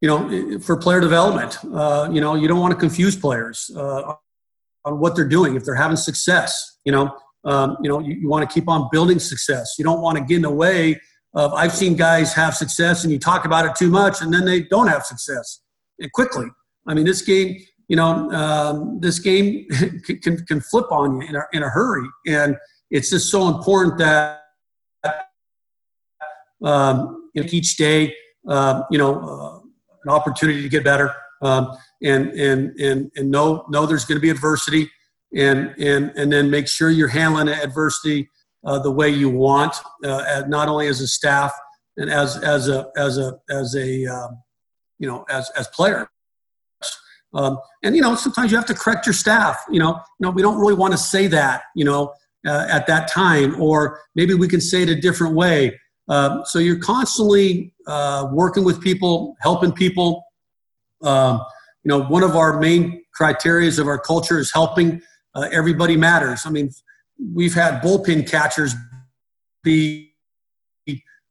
you 0.00 0.08
know, 0.08 0.58
for 0.60 0.76
player 0.76 1.00
development. 1.00 1.58
Uh, 1.64 2.08
you 2.10 2.20
know, 2.20 2.34
you 2.34 2.48
don't 2.48 2.60
want 2.60 2.72
to 2.72 2.78
confuse 2.78 3.16
players 3.16 3.70
uh, 3.76 4.14
on 4.84 4.98
what 5.00 5.16
they're 5.16 5.28
doing 5.28 5.56
if 5.56 5.64
they're 5.64 5.74
having 5.74 5.96
success. 5.96 6.78
You 6.84 6.92
know, 6.92 7.16
um, 7.46 7.76
you 7.82 7.88
know, 7.88 8.00
you, 8.00 8.14
you 8.14 8.28
want 8.28 8.48
to 8.48 8.52
keep 8.52 8.68
on 8.68 8.88
building 8.90 9.18
success. 9.18 9.76
You 9.78 9.84
don't 9.84 10.02
want 10.02 10.18
to 10.18 10.24
get 10.24 10.36
in 10.36 10.42
the 10.42 10.50
way 10.50 11.00
of. 11.34 11.52
I've 11.54 11.72
seen 11.72 11.94
guys 11.94 12.34
have 12.34 12.54
success, 12.54 13.04
and 13.04 13.12
you 13.12 13.18
talk 13.18 13.44
about 13.44 13.64
it 13.64 13.76
too 13.76 13.88
much, 13.88 14.20
and 14.20 14.34
then 14.34 14.44
they 14.44 14.62
don't 14.62 14.88
have 14.88 15.04
success 15.04 15.60
and 16.00 16.12
quickly. 16.12 16.46
I 16.88 16.94
mean, 16.94 17.06
this 17.06 17.22
game, 17.22 17.56
you 17.88 17.96
know, 17.96 18.30
um, 18.32 18.98
this 19.00 19.20
game 19.20 19.66
can, 20.22 20.44
can 20.44 20.60
flip 20.60 20.90
on 20.90 21.20
you 21.20 21.28
in 21.28 21.36
a, 21.36 21.42
in 21.52 21.62
a 21.62 21.68
hurry, 21.68 22.08
and 22.26 22.56
it's 22.90 23.10
just 23.10 23.30
so 23.30 23.48
important 23.48 23.98
that 23.98 24.42
um, 26.64 27.30
each 27.34 27.76
day, 27.76 28.14
uh, 28.48 28.82
you 28.90 28.98
know, 28.98 29.20
uh, 29.20 29.58
an 30.04 30.10
opportunity 30.10 30.62
to 30.62 30.68
get 30.68 30.84
better, 30.84 31.14
um, 31.42 31.76
and 32.02 32.30
and 32.30 32.78
and 32.80 33.10
and 33.16 33.30
know 33.30 33.64
know 33.68 33.86
there's 33.86 34.04
going 34.04 34.16
to 34.16 34.22
be 34.22 34.30
adversity, 34.30 34.90
and 35.34 35.74
and 35.78 36.10
and 36.16 36.32
then 36.32 36.50
make 36.50 36.68
sure 36.68 36.90
you're 36.90 37.08
handling 37.08 37.48
adversity 37.48 38.28
uh, 38.64 38.78
the 38.78 38.90
way 38.90 39.08
you 39.08 39.30
want, 39.30 39.74
uh, 40.04 40.42
not 40.48 40.68
only 40.68 40.88
as 40.88 41.00
a 41.00 41.08
staff 41.08 41.52
and 41.96 42.10
as 42.10 42.36
as 42.36 42.68
a 42.68 42.88
as 42.96 43.18
a 43.18 43.38
as 43.50 43.74
a 43.76 44.06
um, 44.06 44.42
you 44.98 45.08
know 45.08 45.24
as 45.30 45.50
as 45.50 45.68
players. 45.68 46.06
Um, 47.34 47.58
and 47.82 47.94
you 47.94 48.02
know 48.02 48.14
sometimes 48.14 48.50
you 48.50 48.56
have 48.56 48.66
to 48.66 48.74
correct 48.74 49.06
your 49.06 49.12
staff. 49.12 49.58
You 49.70 49.80
know, 49.80 50.00
know 50.20 50.30
we 50.30 50.42
don't 50.42 50.58
really 50.58 50.74
want 50.74 50.92
to 50.92 50.98
say 50.98 51.26
that. 51.28 51.62
You 51.74 51.84
know, 51.84 52.14
uh, 52.46 52.66
at 52.70 52.86
that 52.86 53.08
time, 53.08 53.60
or 53.60 54.00
maybe 54.14 54.34
we 54.34 54.48
can 54.48 54.60
say 54.60 54.82
it 54.82 54.88
a 54.88 54.94
different 54.94 55.34
way. 55.34 55.78
Uh, 56.08 56.44
so 56.44 56.58
you're 56.58 56.78
constantly 56.78 57.74
uh, 57.86 58.28
working 58.32 58.64
with 58.64 58.80
people, 58.80 59.36
helping 59.40 59.72
people. 59.72 60.24
Um, 61.02 61.40
you 61.82 61.88
know, 61.88 62.02
one 62.04 62.22
of 62.22 62.36
our 62.36 62.58
main 62.60 63.02
criterias 63.18 63.78
of 63.78 63.86
our 63.86 63.98
culture 63.98 64.38
is 64.38 64.52
helping. 64.52 65.02
Uh, 65.36 65.48
everybody 65.52 65.96
matters. 65.96 66.42
I 66.46 66.50
mean, 66.50 66.70
we've 67.34 67.54
had 67.54 67.82
bullpen 67.82 68.28
catchers 68.28 68.74
be 69.62 70.14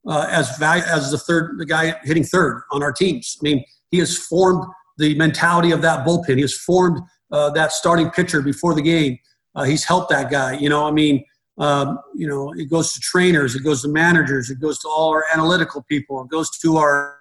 uh, 0.07 0.27
as 0.29 0.61
as 0.61 1.11
the 1.11 1.17
third, 1.17 1.57
the 1.57 1.65
guy 1.65 1.95
hitting 2.03 2.23
third 2.23 2.61
on 2.71 2.83
our 2.83 2.91
teams. 2.91 3.37
I 3.41 3.43
mean, 3.43 3.65
he 3.89 3.97
has 3.97 4.17
formed 4.17 4.63
the 4.97 5.15
mentality 5.15 5.71
of 5.71 5.81
that 5.81 6.05
bullpen. 6.05 6.35
He 6.35 6.41
has 6.41 6.55
formed 6.55 7.01
uh, 7.31 7.49
that 7.51 7.71
starting 7.71 8.11
pitcher 8.11 8.41
before 8.41 8.75
the 8.75 8.83
game 8.83 9.17
uh, 9.55 9.63
he's 9.63 9.83
helped 9.83 10.09
that 10.09 10.29
guy. 10.29 10.53
You 10.53 10.69
know, 10.69 10.85
I 10.85 10.91
mean, 10.91 11.23
um, 11.57 11.99
you 12.13 12.27
know, 12.27 12.53
it 12.53 12.69
goes 12.69 12.93
to 12.93 12.99
trainers, 12.99 13.55
it 13.55 13.63
goes 13.63 13.81
to 13.83 13.87
managers, 13.87 14.49
it 14.49 14.59
goes 14.59 14.79
to 14.79 14.89
all 14.89 15.09
our 15.11 15.23
analytical 15.33 15.83
people, 15.83 16.21
it 16.21 16.29
goes 16.29 16.49
to 16.59 16.77
our, 16.77 17.17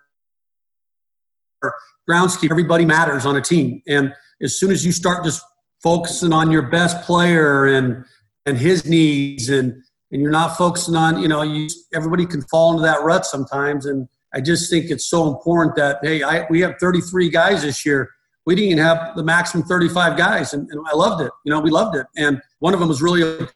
our 1.62 1.75
groundskeeper. 2.11 2.51
Everybody 2.51 2.85
matters 2.85 3.25
on 3.25 3.37
a 3.37 3.40
team, 3.40 3.81
and 3.87 4.12
as 4.42 4.59
soon 4.59 4.73
as 4.73 4.85
you 4.85 4.90
start 4.90 5.25
just 5.25 5.42
focusing 5.85 6.33
on 6.33 6.51
your 6.51 6.62
best 6.62 7.01
player 7.03 7.66
and 7.66 8.05
and 8.47 8.59
his 8.59 8.85
needs 8.87 9.49
and 9.51 9.73
and 10.11 10.20
you're 10.20 10.33
not 10.33 10.57
focusing 10.57 10.97
on 10.97 11.23
you 11.23 11.29
know 11.29 11.42
you 11.42 11.68
everybody 11.94 12.27
can 12.27 12.42
fall 12.42 12.73
into 12.73 12.83
that 12.83 13.03
rut 13.03 13.25
sometimes 13.25 13.87
and 13.87 14.09
i 14.33 14.40
just 14.40 14.68
think 14.70 14.90
it's 14.90 15.09
so 15.09 15.29
important 15.29 15.77
that 15.77 15.99
hey 16.03 16.23
I, 16.23 16.47
we 16.51 16.61
have 16.62 16.75
33 16.81 17.29
guys 17.29 17.62
this 17.62 17.87
year 17.87 18.11
we 18.47 18.55
didn't 18.55 18.73
even 18.73 18.85
have 18.85 19.16
the 19.16 19.23
maximum 19.23 19.64
35 19.66 20.16
guys, 20.16 20.53
and, 20.53 20.68
and, 20.70 20.85
I 20.87 20.94
loved 20.94 21.23
it. 21.23 21.33
You 21.44 21.53
know, 21.53 21.61
we 21.61 21.70
loved 21.70 21.97
it. 21.97 22.07
And 22.16 22.40
one 22.59 22.75
of 22.75 22.81
them 22.81 22.88
was 22.88 23.01
really 23.01 23.23
a 23.23 23.49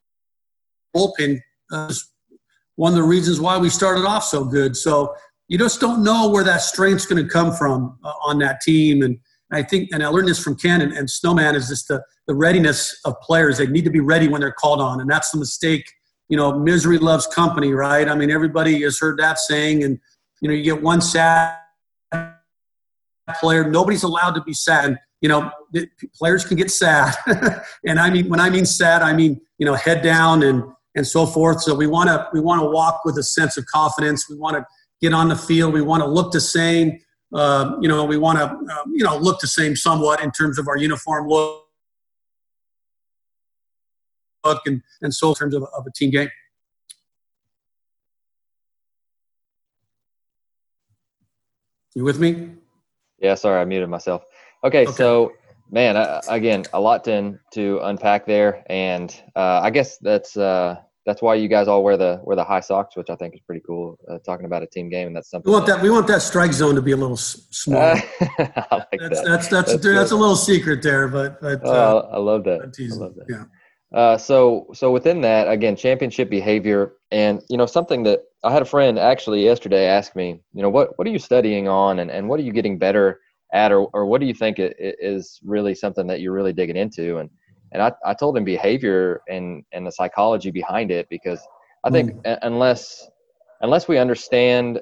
bullpen. 0.97 1.41
Uh, 1.71 1.93
one 2.77 2.93
of 2.93 2.97
the 2.97 3.03
reasons 3.03 3.41
why 3.41 3.59
we 3.59 3.69
started 3.69 4.07
off 4.07 4.25
so 4.25 4.45
good. 4.45 4.77
So 4.77 5.15
you 5.49 5.59
just 5.59 5.81
don't 5.81 6.03
know 6.03 6.31
where 6.31 6.45
that 6.45 6.63
strength's 6.63 7.07
going 7.07 7.23
to 7.23 7.29
come 7.29 7.53
from 7.53 7.99
uh, 8.03 8.13
on 8.25 8.39
that 8.39 8.61
team. 8.63 9.03
And 9.03 9.19
I 9.51 9.63
think, 9.63 9.89
and 9.93 10.03
I 10.03 10.09
learned 10.09 10.29
this 10.29 10.43
from 10.43 10.57
Ken 10.57 10.81
and, 10.81 10.93
and 10.93 11.09
Snowman, 11.09 11.55
is 11.55 11.69
just 11.69 11.89
the, 11.89 12.03
the 12.27 12.35
readiness 12.35 13.01
of 13.05 13.19
players. 13.21 13.59
They 13.59 13.67
need 13.67 13.85
to 13.85 13.91
be 13.91 14.01
ready 14.01 14.29
when 14.29 14.41
they're 14.41 14.53
called 14.53 14.81
on, 14.81 15.01
and 15.01 15.11
that's 15.11 15.31
the 15.31 15.39
mistake. 15.39 15.91
You 16.29 16.37
know, 16.37 16.59
misery 16.59 16.99
loves 16.99 17.27
company, 17.27 17.73
right? 17.73 18.07
I 18.07 18.15
mean, 18.15 18.31
everybody 18.31 18.83
has 18.83 18.99
heard 18.99 19.19
that 19.19 19.39
saying, 19.39 19.83
and 19.83 19.99
you 20.41 20.49
know, 20.49 20.55
you 20.55 20.63
get 20.63 20.83
one 20.83 21.01
sad 21.01 21.57
player. 23.41 23.69
Nobody's 23.69 24.03
allowed 24.03 24.33
to 24.33 24.43
be 24.43 24.53
sad. 24.53 24.99
You 25.21 25.29
know, 25.31 25.51
players 26.15 26.45
can 26.45 26.57
get 26.57 26.71
sad, 26.71 27.15
and 27.87 27.99
I 27.99 28.11
mean 28.11 28.29
when 28.29 28.41
I 28.41 28.51
mean 28.51 28.67
sad, 28.67 29.03
I 29.03 29.13
mean 29.13 29.41
you 29.59 29.67
know 29.67 29.75
head 29.75 30.03
down 30.03 30.43
and 30.43 30.63
and 30.95 31.07
so 31.07 31.27
forth. 31.27 31.63
So 31.63 31.75
we 31.75 31.87
want 31.87 32.09
to 32.09 32.29
we 32.33 32.41
want 32.41 32.61
to 32.61 32.69
walk 32.69 33.01
with 33.05 33.17
a 33.19 33.23
sense 33.23 33.57
of 33.57 33.65
confidence. 33.67 34.29
We 34.29 34.37
want 34.37 34.57
to 34.57 34.67
get 35.01 35.15
on 35.15 35.29
the 35.29 35.37
field. 35.37 35.73
We 35.73 35.83
want 35.83 36.03
to 36.03 36.09
look 36.09 36.33
the 36.33 36.41
same. 36.41 37.01
Uh, 37.33 37.77
you 37.81 37.89
know, 37.89 38.05
we 38.05 38.17
want 38.17 38.39
to 38.39 38.45
uh, 38.45 38.85
you 38.91 39.05
know 39.05 39.17
look 39.17 39.41
the 39.41 39.47
same 39.47 39.77
somewhat 39.77 40.23
in 40.23 40.31
terms 40.31 40.59
of 40.59 40.67
our 40.69 40.79
uniform 40.79 41.29
look 41.29 41.65
and 44.67 44.83
and 45.03 45.15
so 45.15 45.29
in 45.31 45.35
terms 45.35 45.55
of, 45.55 45.65
of 45.77 45.87
a 45.87 45.93
team 45.93 46.11
game. 46.11 46.31
You 51.95 52.05
with 52.05 52.19
me? 52.19 52.51
Yeah, 53.19 53.35
sorry, 53.35 53.61
I 53.61 53.65
muted 53.65 53.89
myself. 53.89 54.23
Okay, 54.63 54.87
okay. 54.87 54.93
so 54.93 55.33
man, 55.71 55.97
uh, 55.97 56.21
again, 56.29 56.65
a 56.73 56.81
lot 56.81 57.05
to 57.05 57.39
to 57.53 57.81
unpack 57.83 58.27
there, 58.27 58.65
and 58.71 59.15
uh, 59.35 59.61
I 59.63 59.71
guess 59.71 59.99
that's 59.99 60.37
uh, 60.37 60.77
that's 61.09 61.23
why 61.23 61.35
you 61.35 61.49
guys 61.49 61.69
all 61.69 61.83
wear 61.83 61.97
the 61.97 62.21
wear 62.23 62.37
the 62.37 62.45
high 62.45 62.61
socks, 62.61 62.95
which 62.95 63.09
I 63.09 63.17
think 63.17 63.33
is 63.33 63.41
pretty 63.41 63.63
cool. 63.67 63.99
Uh, 64.11 64.19
talking 64.19 64.45
about 64.45 64.63
a 64.63 64.67
team 64.67 64.91
game, 64.91 65.07
and 65.07 65.17
that's 65.17 65.31
something 65.31 65.51
we 65.51 65.55
want 65.55 65.67
that, 65.67 65.77
that 65.77 65.83
we 65.83 65.89
want 65.89 66.07
that 66.09 66.21
strike 66.21 66.53
zone 66.53 66.75
to 66.75 66.83
be 66.83 66.93
a 66.93 66.97
little 66.99 67.17
small. 67.17 67.81
like 68.21 68.37
that's, 68.39 68.51
that. 68.51 68.89
that's, 69.01 69.23
that's 69.25 69.49
that's 69.49 69.73
that's, 69.73 69.85
that's 69.85 70.11
a 70.11 70.17
little 70.17 70.37
secret 70.37 70.83
there, 70.83 71.09
but 71.09 71.41
but 71.41 71.63
oh, 71.65 72.11
I 72.13 72.19
love 72.19 72.45
that. 72.45 72.61
I 72.61 72.95
love 72.95 73.15
that. 73.15 73.25
Yeah. 73.27 73.45
Uh, 73.99 74.19
so 74.19 74.67
so 74.75 74.93
within 74.93 75.23
that 75.23 75.49
again 75.49 75.75
championship 75.75 76.29
behavior 76.29 76.93
and 77.11 77.41
you 77.49 77.57
know 77.57 77.65
something 77.65 78.03
that 78.03 78.21
i 78.45 78.53
had 78.53 78.61
a 78.61 78.67
friend 78.67 78.99
actually 78.99 79.43
yesterday 79.43 79.87
ask 79.87 80.15
me 80.15 80.39
you 80.53 80.61
know 80.61 80.69
what 80.69 80.91
what 80.99 81.09
are 81.09 81.11
you 81.11 81.19
studying 81.19 81.69
on 81.69 82.01
and, 82.01 82.11
and 82.11 82.29
what 82.29 82.39
are 82.39 82.43
you 82.43 82.53
getting 82.53 82.77
better 82.77 83.19
at 83.55 83.73
or, 83.73 83.87
or 83.95 84.05
what 84.05 84.21
do 84.21 84.27
you 84.27 84.35
think 84.35 84.57
is 84.59 85.41
really 85.43 85.75
something 85.75 86.07
that 86.07 86.21
you're 86.21 86.35
really 86.35 86.53
digging 86.53 86.77
into 86.77 87.17
and 87.17 87.31
and 87.73 87.83
i, 87.83 87.93
I 88.05 88.15
told 88.15 88.37
him 88.37 88.45
behavior 88.45 89.23
and 89.29 89.65
and 89.73 89.87
the 89.87 89.93
psychology 89.93 90.51
behind 90.51 90.91
it 90.91 91.09
because 91.09 91.41
i 91.85 91.91
think 91.91 92.13
mm. 92.13 92.39
unless 92.43 93.09
unless 93.61 93.89
we 93.89 93.99
understand 93.99 94.81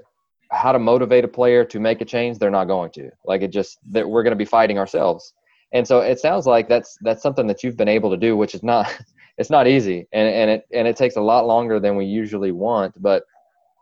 how 0.51 0.73
to 0.73 0.79
motivate 0.79 1.25
a 1.25 1.29
player 1.29 1.65
to 1.65 1.81
make 1.81 2.01
a 2.01 2.05
change 2.05 2.39
they're 2.39 2.51
not 2.51 2.67
going 2.67 2.91
to. 2.93 3.11
Like 3.25 3.43
it 3.43 3.49
just 3.49 3.79
that 3.91 4.09
we're 4.09 4.23
going 4.23 4.33
to 4.33 4.37
be 4.37 4.45
fighting 4.45 4.79
ourselves. 4.79 5.35
And 5.73 5.87
so 5.87 6.01
it 6.01 6.21
sounds 6.21 6.47
like 6.47 6.69
that's 6.69 6.97
that's 7.03 7.23
something 7.23 7.47
that 7.49 7.63
you've 7.63 7.77
been 7.77 7.89
able 7.89 8.11
to 8.11 8.17
do 8.17 8.37
which 8.37 8.55
is 8.55 8.63
not 8.63 8.93
it's 9.39 9.51
not 9.51 9.67
easy. 9.67 10.07
And, 10.13 10.29
and 10.29 10.51
it 10.51 10.67
and 10.73 10.87
it 10.87 10.97
takes 10.97 11.17
a 11.17 11.21
lot 11.21 11.47
longer 11.47 11.81
than 11.81 11.97
we 11.97 12.05
usually 12.05 12.53
want. 12.53 13.01
But 13.03 13.25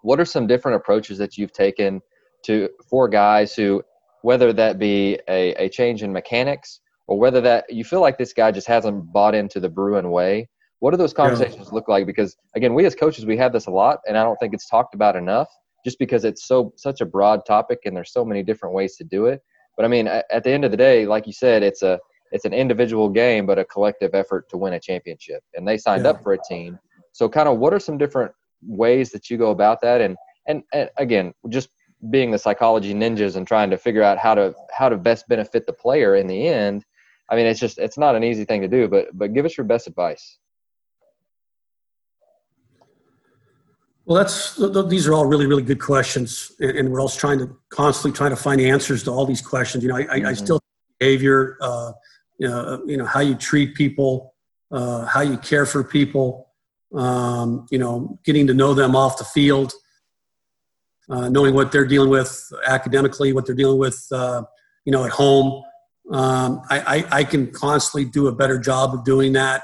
what 0.02 0.20
are 0.20 0.24
some 0.24 0.46
different 0.46 0.76
approaches 0.76 1.18
that 1.18 1.36
you've 1.36 1.52
taken 1.52 2.00
to 2.44 2.68
for 2.88 3.08
guys 3.08 3.54
who 3.54 3.82
whether 4.22 4.52
that 4.54 4.78
be 4.78 5.18
a, 5.28 5.54
a 5.54 5.68
change 5.68 6.02
in 6.02 6.12
mechanics 6.12 6.80
or 7.06 7.18
whether 7.18 7.40
that 7.40 7.70
you 7.72 7.84
feel 7.84 8.00
like 8.00 8.18
this 8.18 8.32
guy 8.32 8.50
just 8.50 8.66
hasn't 8.66 9.12
bought 9.12 9.34
into 9.34 9.60
the 9.60 9.68
Bruin 9.68 10.10
way 10.10 10.48
what 10.80 10.90
do 10.90 10.96
those 10.96 11.14
conversations 11.14 11.68
yeah. 11.68 11.74
look 11.74 11.88
like 11.88 12.04
because 12.04 12.36
again 12.54 12.74
we 12.74 12.84
as 12.84 12.94
coaches 12.94 13.24
we 13.24 13.36
have 13.36 13.52
this 13.52 13.66
a 13.66 13.70
lot 13.70 14.00
and 14.06 14.18
i 14.18 14.22
don't 14.22 14.36
think 14.36 14.52
it's 14.52 14.68
talked 14.68 14.94
about 14.94 15.16
enough 15.16 15.48
just 15.84 15.98
because 15.98 16.24
it's 16.24 16.46
so 16.46 16.72
such 16.76 17.00
a 17.00 17.06
broad 17.06 17.46
topic 17.46 17.78
and 17.86 17.96
there's 17.96 18.12
so 18.12 18.24
many 18.24 18.42
different 18.42 18.74
ways 18.74 18.96
to 18.96 19.04
do 19.04 19.26
it 19.26 19.40
but 19.76 19.84
I 19.84 19.88
mean, 19.88 20.06
at 20.06 20.44
the 20.44 20.50
end 20.50 20.64
of 20.64 20.70
the 20.70 20.76
day, 20.76 21.06
like 21.06 21.26
you 21.26 21.32
said, 21.32 21.62
it's 21.62 21.82
a 21.82 21.98
it's 22.32 22.44
an 22.44 22.54
individual 22.54 23.08
game, 23.08 23.46
but 23.46 23.58
a 23.58 23.64
collective 23.64 24.14
effort 24.14 24.48
to 24.50 24.56
win 24.56 24.74
a 24.74 24.80
championship. 24.80 25.42
And 25.54 25.66
they 25.66 25.78
signed 25.78 26.04
yeah. 26.04 26.10
up 26.10 26.22
for 26.22 26.32
a 26.32 26.38
team. 26.48 26.78
So, 27.12 27.28
kind 27.28 27.48
of, 27.48 27.58
what 27.58 27.72
are 27.72 27.78
some 27.78 27.98
different 27.98 28.32
ways 28.62 29.10
that 29.10 29.30
you 29.30 29.36
go 29.36 29.50
about 29.50 29.80
that? 29.82 30.00
And, 30.00 30.16
and 30.46 30.62
and 30.72 30.90
again, 30.96 31.32
just 31.48 31.68
being 32.10 32.30
the 32.30 32.38
psychology 32.38 32.94
ninjas 32.94 33.36
and 33.36 33.46
trying 33.46 33.70
to 33.70 33.78
figure 33.78 34.02
out 34.02 34.18
how 34.18 34.34
to 34.34 34.54
how 34.72 34.88
to 34.88 34.96
best 34.96 35.28
benefit 35.28 35.66
the 35.66 35.72
player 35.72 36.16
in 36.16 36.26
the 36.26 36.46
end. 36.46 36.84
I 37.28 37.36
mean, 37.36 37.46
it's 37.46 37.60
just 37.60 37.78
it's 37.78 37.98
not 37.98 38.14
an 38.14 38.24
easy 38.24 38.44
thing 38.44 38.60
to 38.62 38.68
do. 38.68 38.88
But 38.88 39.16
but 39.16 39.32
give 39.32 39.44
us 39.44 39.56
your 39.56 39.64
best 39.64 39.86
advice. 39.86 40.38
Well, 44.06 44.18
that's 44.18 44.60
these 44.88 45.08
are 45.08 45.14
all 45.14 45.24
really, 45.24 45.46
really 45.46 45.62
good 45.62 45.80
questions, 45.80 46.52
and 46.60 46.92
we're 46.92 47.00
also 47.00 47.18
trying 47.18 47.38
to 47.38 47.56
constantly 47.70 48.14
trying 48.14 48.30
to 48.30 48.36
find 48.36 48.60
answers 48.60 49.02
to 49.04 49.10
all 49.10 49.24
these 49.24 49.40
questions. 49.40 49.82
You 49.82 49.90
know, 49.90 49.96
I, 49.96 50.04
mm-hmm. 50.04 50.26
I 50.26 50.34
still 50.34 50.60
behavior, 50.98 51.56
uh, 51.62 51.92
you 52.38 52.48
know, 52.48 52.82
you 52.86 52.96
know 52.98 53.06
how 53.06 53.20
you 53.20 53.34
treat 53.34 53.74
people, 53.74 54.34
uh, 54.70 55.06
how 55.06 55.22
you 55.22 55.38
care 55.38 55.64
for 55.64 55.82
people, 55.82 56.50
um, 56.94 57.66
you 57.70 57.78
know, 57.78 58.18
getting 58.24 58.46
to 58.46 58.54
know 58.54 58.74
them 58.74 58.94
off 58.94 59.16
the 59.16 59.24
field, 59.24 59.72
uh, 61.08 61.30
knowing 61.30 61.54
what 61.54 61.72
they're 61.72 61.86
dealing 61.86 62.10
with 62.10 62.52
academically, 62.66 63.32
what 63.32 63.46
they're 63.46 63.54
dealing 63.54 63.78
with, 63.78 64.06
uh, 64.12 64.42
you 64.84 64.92
know, 64.92 65.04
at 65.04 65.10
home. 65.10 65.62
Um, 66.12 66.60
I, 66.70 66.80
I, 66.80 67.18
I, 67.18 67.24
can 67.24 67.50
constantly 67.50 68.04
do 68.04 68.28
a 68.28 68.32
better 68.32 68.58
job 68.58 68.92
of 68.92 69.04
doing 69.04 69.32
that. 69.32 69.62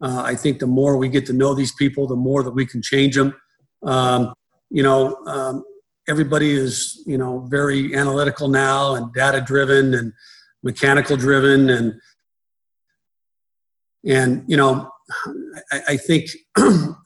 Uh, 0.00 0.22
I 0.24 0.34
think 0.34 0.58
the 0.58 0.66
more 0.66 0.96
we 0.96 1.10
get 1.10 1.26
to 1.26 1.34
know 1.34 1.54
these 1.54 1.72
people, 1.74 2.06
the 2.06 2.16
more 2.16 2.42
that 2.42 2.52
we 2.52 2.64
can 2.64 2.80
change 2.80 3.14
them. 3.14 3.34
Um, 3.82 4.32
you 4.70 4.82
know, 4.82 5.16
um, 5.26 5.64
everybody 6.08 6.52
is 6.52 7.02
you 7.06 7.18
know 7.18 7.40
very 7.48 7.94
analytical 7.94 8.48
now 8.48 8.94
and 8.94 9.12
data 9.12 9.40
driven 9.40 9.94
and 9.94 10.12
mechanical 10.62 11.16
driven 11.16 11.70
and 11.70 11.94
and 14.04 14.44
you 14.46 14.56
know 14.56 14.90
I, 15.70 15.82
I 15.88 15.96
think 15.96 16.30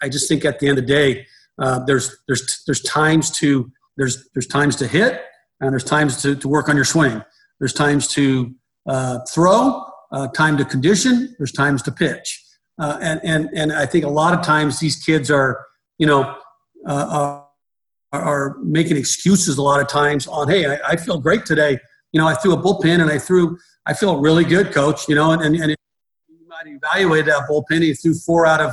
I 0.02 0.08
just 0.08 0.28
think 0.28 0.44
at 0.44 0.58
the 0.58 0.68
end 0.68 0.78
of 0.78 0.86
the 0.86 0.92
day 0.92 1.26
uh, 1.58 1.80
there's 1.84 2.16
there's 2.26 2.62
there's 2.66 2.82
times 2.82 3.30
to 3.38 3.70
there's 3.96 4.28
there's 4.34 4.46
times 4.46 4.76
to 4.76 4.86
hit 4.86 5.22
and 5.60 5.72
there's 5.72 5.84
times 5.84 6.22
to, 6.22 6.36
to 6.36 6.48
work 6.48 6.68
on 6.68 6.76
your 6.76 6.84
swing 6.84 7.22
there's 7.58 7.72
times 7.72 8.08
to 8.08 8.54
uh, 8.86 9.20
throw 9.30 9.84
uh, 10.12 10.28
time 10.28 10.56
to 10.56 10.64
condition 10.64 11.34
there's 11.38 11.52
times 11.52 11.82
to 11.82 11.92
pitch 11.92 12.42
uh, 12.78 12.98
and 13.00 13.20
and 13.24 13.48
and 13.54 13.72
I 13.72 13.86
think 13.86 14.04
a 14.04 14.08
lot 14.08 14.34
of 14.34 14.44
times 14.44 14.80
these 14.80 14.96
kids 14.96 15.30
are 15.30 15.64
you 15.98 16.06
know 16.06 16.36
uh, 16.86 17.40
are, 18.12 18.22
are, 18.22 18.56
making 18.62 18.96
excuses 18.96 19.58
a 19.58 19.62
lot 19.62 19.80
of 19.80 19.88
times 19.88 20.26
on, 20.26 20.48
hey, 20.48 20.66
I, 20.66 20.90
I, 20.90 20.96
feel 20.96 21.18
great 21.18 21.44
today. 21.44 21.78
You 22.12 22.20
know, 22.20 22.26
I 22.26 22.34
threw 22.34 22.52
a 22.52 22.56
bullpen 22.56 23.00
and 23.00 23.10
I 23.10 23.18
threw, 23.18 23.58
I 23.86 23.92
feel 23.92 24.20
really 24.20 24.44
good, 24.44 24.72
coach. 24.72 25.08
You 25.08 25.14
know, 25.14 25.32
and, 25.32 25.42
and, 25.42 25.56
and 25.56 25.76
you 26.28 26.48
might 26.48 26.66
evaluate 26.66 27.26
that 27.26 27.48
bullpen. 27.50 27.82
He 27.82 27.94
threw 27.94 28.14
four 28.14 28.46
out 28.46 28.60
of, 28.60 28.72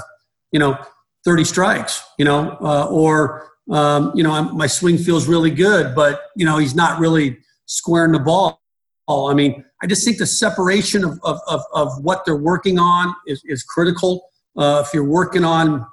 you 0.52 0.60
know, 0.60 0.78
30 1.26 1.43
strikes, 1.43 2.04
you 2.17 2.26
know, 2.26 2.58
uh, 2.62 2.88
or, 2.89 3.49
um, 3.71 4.12
you 4.13 4.23
know, 4.23 4.32
I'm, 4.32 4.56
my 4.56 4.67
swing 4.67 4.97
feels 4.97 5.28
really 5.28 5.52
good, 5.52 5.95
but, 5.95 6.21
you 6.36 6.45
know, 6.45 6.58
he's 6.58 6.76
not 6.76 6.99
really 6.99 7.38
squaring 7.65 8.12
the 8.12 8.19
ball. 8.19 8.62
I 9.09 9.33
mean, 9.33 9.63
I 9.81 9.87
just 9.87 10.05
think 10.05 10.17
the 10.17 10.25
separation 10.25 11.03
of, 11.03 11.19
of, 11.23 11.39
of, 11.47 11.61
of 11.73 12.03
what 12.03 12.23
they're 12.25 12.35
working 12.35 12.79
on 12.79 13.13
is, 13.27 13.41
is 13.45 13.63
critical. 13.63 14.25
Uh, 14.57 14.83
if 14.85 14.93
you're 14.93 15.03
working 15.03 15.43
on 15.43 15.85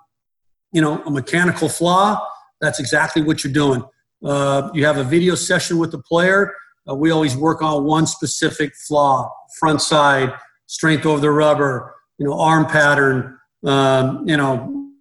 you 0.72 0.80
know, 0.80 1.02
a 1.04 1.10
mechanical 1.10 1.68
flaw, 1.68 2.24
that's 2.60 2.78
exactly 2.78 3.22
what 3.22 3.42
you're 3.42 3.52
doing. 3.52 3.82
Uh, 4.24 4.70
you 4.74 4.84
have 4.84 4.98
a 4.98 5.04
video 5.04 5.34
session 5.34 5.78
with 5.78 5.90
the 5.90 5.98
player. 5.98 6.52
Uh, 6.88 6.94
we 6.94 7.10
always 7.10 7.36
work 7.36 7.62
on 7.62 7.84
one 7.84 8.06
specific 8.06 8.72
flaw, 8.86 9.30
front 9.58 9.80
side, 9.80 10.32
strength 10.66 11.06
over 11.06 11.20
the 11.20 11.30
rubber, 11.30 11.94
you 12.18 12.26
know, 12.26 12.38
arm 12.38 12.66
pattern, 12.66 13.38
um, 13.64 14.24
you 14.28 14.36
know, 14.36 14.92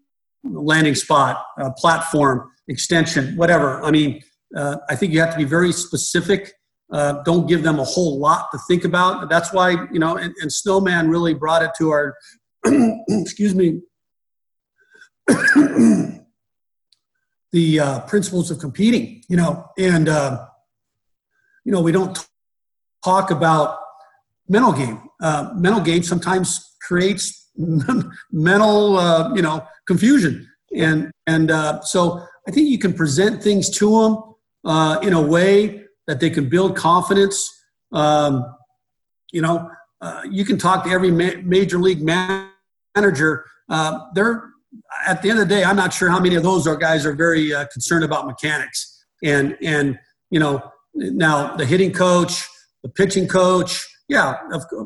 landing 0.43 0.95
spot, 0.95 1.45
uh, 1.61 1.69
platform, 1.71 2.49
extension, 2.67 3.35
whatever. 3.35 3.83
I 3.83 3.91
mean, 3.91 4.21
uh, 4.55 4.77
I 4.89 4.95
think 4.95 5.13
you 5.13 5.19
have 5.19 5.31
to 5.31 5.37
be 5.37 5.43
very 5.43 5.71
specific. 5.71 6.53
Uh, 6.91 7.21
don't 7.23 7.47
give 7.47 7.61
them 7.61 7.79
a 7.79 7.83
whole 7.83 8.17
lot 8.19 8.47
to 8.51 8.57
think 8.67 8.83
about. 8.83 9.29
That's 9.29 9.53
why, 9.53 9.71
you 9.91 9.99
know, 9.99 10.17
and, 10.17 10.33
and 10.41 10.51
Snowman 10.51 11.09
really 11.09 11.35
brought 11.35 11.61
it 11.61 11.71
to 11.77 11.91
our, 11.91 12.15
excuse 13.09 13.53
me, 13.53 13.81
the 17.51 17.79
uh, 17.79 17.99
principles 18.01 18.49
of 18.49 18.57
competing, 18.57 19.23
you 19.29 19.37
know, 19.37 19.65
and, 19.77 20.09
uh, 20.09 20.45
you 21.63 21.71
know, 21.71 21.81
we 21.81 21.91
don't 21.91 22.27
talk 23.03 23.29
about 23.29 23.77
mental 24.47 24.73
game. 24.73 24.99
Uh, 25.21 25.51
mental 25.55 25.81
game 25.81 26.01
sometimes 26.01 26.75
creates 26.81 27.51
mental, 28.31 28.97
uh, 28.97 29.31
you 29.35 29.43
know, 29.43 29.63
confusion. 29.85 30.47
And, 30.75 31.11
and 31.27 31.51
uh, 31.51 31.81
so 31.81 32.25
I 32.47 32.51
think 32.51 32.69
you 32.69 32.79
can 32.79 32.93
present 32.93 33.43
things 33.43 33.69
to 33.77 34.01
them 34.65 34.99
in 35.03 35.13
a 35.13 35.21
way 35.21 35.85
that 36.09 36.19
they 36.19 36.31
can 36.31 36.49
build 36.49 36.75
confidence. 36.75 37.55
Um, 37.91 38.43
you 39.31 39.43
know, 39.43 39.69
you 40.27 40.43
can 40.43 40.57
talk 40.57 40.83
to 40.85 40.89
every 40.89 41.11
ma- 41.11 41.39
major 41.43 41.77
league 41.77 42.01
manager. 42.01 43.45
they're 44.15 44.49
at 45.05 45.21
the 45.21 45.29
end 45.29 45.39
of 45.39 45.47
the 45.47 45.55
day, 45.55 45.63
I'm 45.63 45.75
not 45.75 45.93
sure 45.93 46.09
how 46.09 46.19
many 46.19 46.35
of 46.35 46.41
those 46.43 46.65
are 46.67 46.75
guys 46.75 47.05
are 47.05 47.13
very 47.13 47.53
uh, 47.53 47.65
concerned 47.71 48.03
about 48.03 48.25
mechanics. 48.25 49.05
And 49.23 49.55
and 49.61 49.99
you 50.31 50.39
know 50.39 50.71
now 50.95 51.55
the 51.55 51.65
hitting 51.65 51.91
coach, 51.91 52.43
the 52.83 52.89
pitching 52.89 53.27
coach, 53.27 53.87
yeah, 54.07 54.37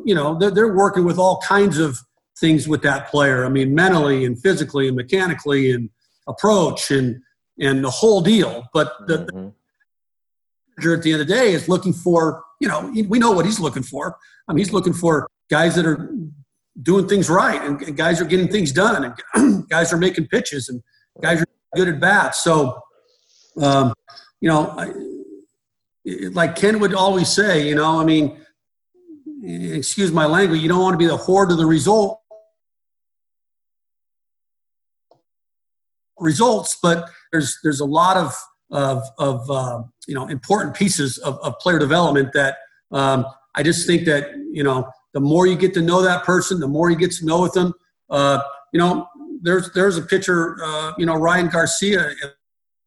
you 0.05 0.13
know 0.15 0.37
they're, 0.37 0.51
they're 0.51 0.75
working 0.75 1.05
with 1.05 1.17
all 1.17 1.41
kinds 1.41 1.77
of 1.77 1.99
things 2.39 2.67
with 2.67 2.81
that 2.81 3.07
player. 3.07 3.45
I 3.45 3.49
mean, 3.49 3.73
mentally 3.73 4.25
and 4.25 4.37
physically 4.41 4.87
and 4.87 4.97
mechanically 4.97 5.71
and 5.71 5.89
approach 6.27 6.91
and 6.91 7.21
and 7.59 7.83
the 7.83 7.89
whole 7.89 8.21
deal. 8.21 8.67
But 8.73 8.93
the, 9.07 9.19
mm-hmm. 9.19 9.49
The 10.77 10.93
at 10.93 11.03
the 11.03 11.13
end 11.13 11.21
of 11.21 11.27
the 11.27 11.33
day 11.33 11.53
is 11.53 11.69
looking 11.69 11.93
for 11.93 12.43
you 12.59 12.67
know 12.67 12.91
we 13.07 13.19
know 13.19 13.31
what 13.31 13.45
he's 13.45 13.59
looking 13.59 13.83
for. 13.83 14.17
I 14.47 14.53
mean, 14.53 14.59
he's 14.59 14.73
looking 14.73 14.93
for 14.93 15.29
guys 15.49 15.75
that 15.75 15.85
are 15.85 16.09
doing 16.81 17.07
things 17.07 17.29
right 17.29 17.61
and 17.61 17.95
guys 17.95 18.19
are 18.19 18.25
getting 18.25 18.47
things 18.47 18.71
done 18.71 19.15
and 19.35 19.69
guys 19.69 19.93
are 19.93 19.97
making 19.97 20.27
pitches 20.27 20.69
and 20.69 20.81
guys 21.21 21.41
are 21.41 21.45
good 21.75 21.87
at 21.87 21.99
bats. 21.99 22.43
So, 22.43 22.81
um, 23.61 23.93
you 24.41 24.49
know, 24.49 24.73
I, 24.75 24.91
like 26.31 26.55
Ken 26.55 26.79
would 26.79 26.93
always 26.93 27.29
say, 27.29 27.67
you 27.67 27.75
know, 27.75 27.99
I 27.99 28.03
mean, 28.03 28.37
excuse 29.43 30.11
my 30.11 30.25
language, 30.25 30.61
you 30.61 30.67
don't 30.67 30.81
want 30.81 30.93
to 30.93 30.97
be 30.97 31.05
the 31.05 31.17
whore 31.17 31.47
to 31.47 31.55
the 31.55 31.65
result 31.65 32.19
results, 36.19 36.77
but 36.81 37.09
there's 37.31 37.57
there's 37.63 37.79
a 37.79 37.85
lot 37.85 38.17
of 38.17 38.33
of, 38.73 39.03
of 39.19 39.49
uh, 39.49 39.83
you 40.07 40.15
know 40.15 40.27
important 40.27 40.75
pieces 40.75 41.17
of, 41.19 41.37
of 41.41 41.57
player 41.59 41.79
development 41.79 42.33
that 42.33 42.57
um, 42.91 43.25
I 43.55 43.63
just 43.63 43.87
think 43.87 44.05
that 44.05 44.31
you 44.51 44.63
know 44.63 44.89
the 45.13 45.21
more 45.21 45.47
you 45.47 45.55
get 45.55 45.73
to 45.75 45.81
know 45.81 46.01
that 46.01 46.23
person, 46.23 46.59
the 46.59 46.67
more 46.67 46.89
you 46.89 46.97
get 46.97 47.11
to 47.11 47.25
know 47.25 47.41
with 47.41 47.53
them. 47.53 47.73
Uh, 48.09 48.41
you 48.73 48.79
know, 48.79 49.07
there's 49.41 49.71
there's 49.73 49.97
a 49.97 50.01
pitcher, 50.01 50.57
uh, 50.63 50.93
you 50.97 51.05
know, 51.05 51.15
Ryan 51.15 51.47
Garcia 51.47 52.13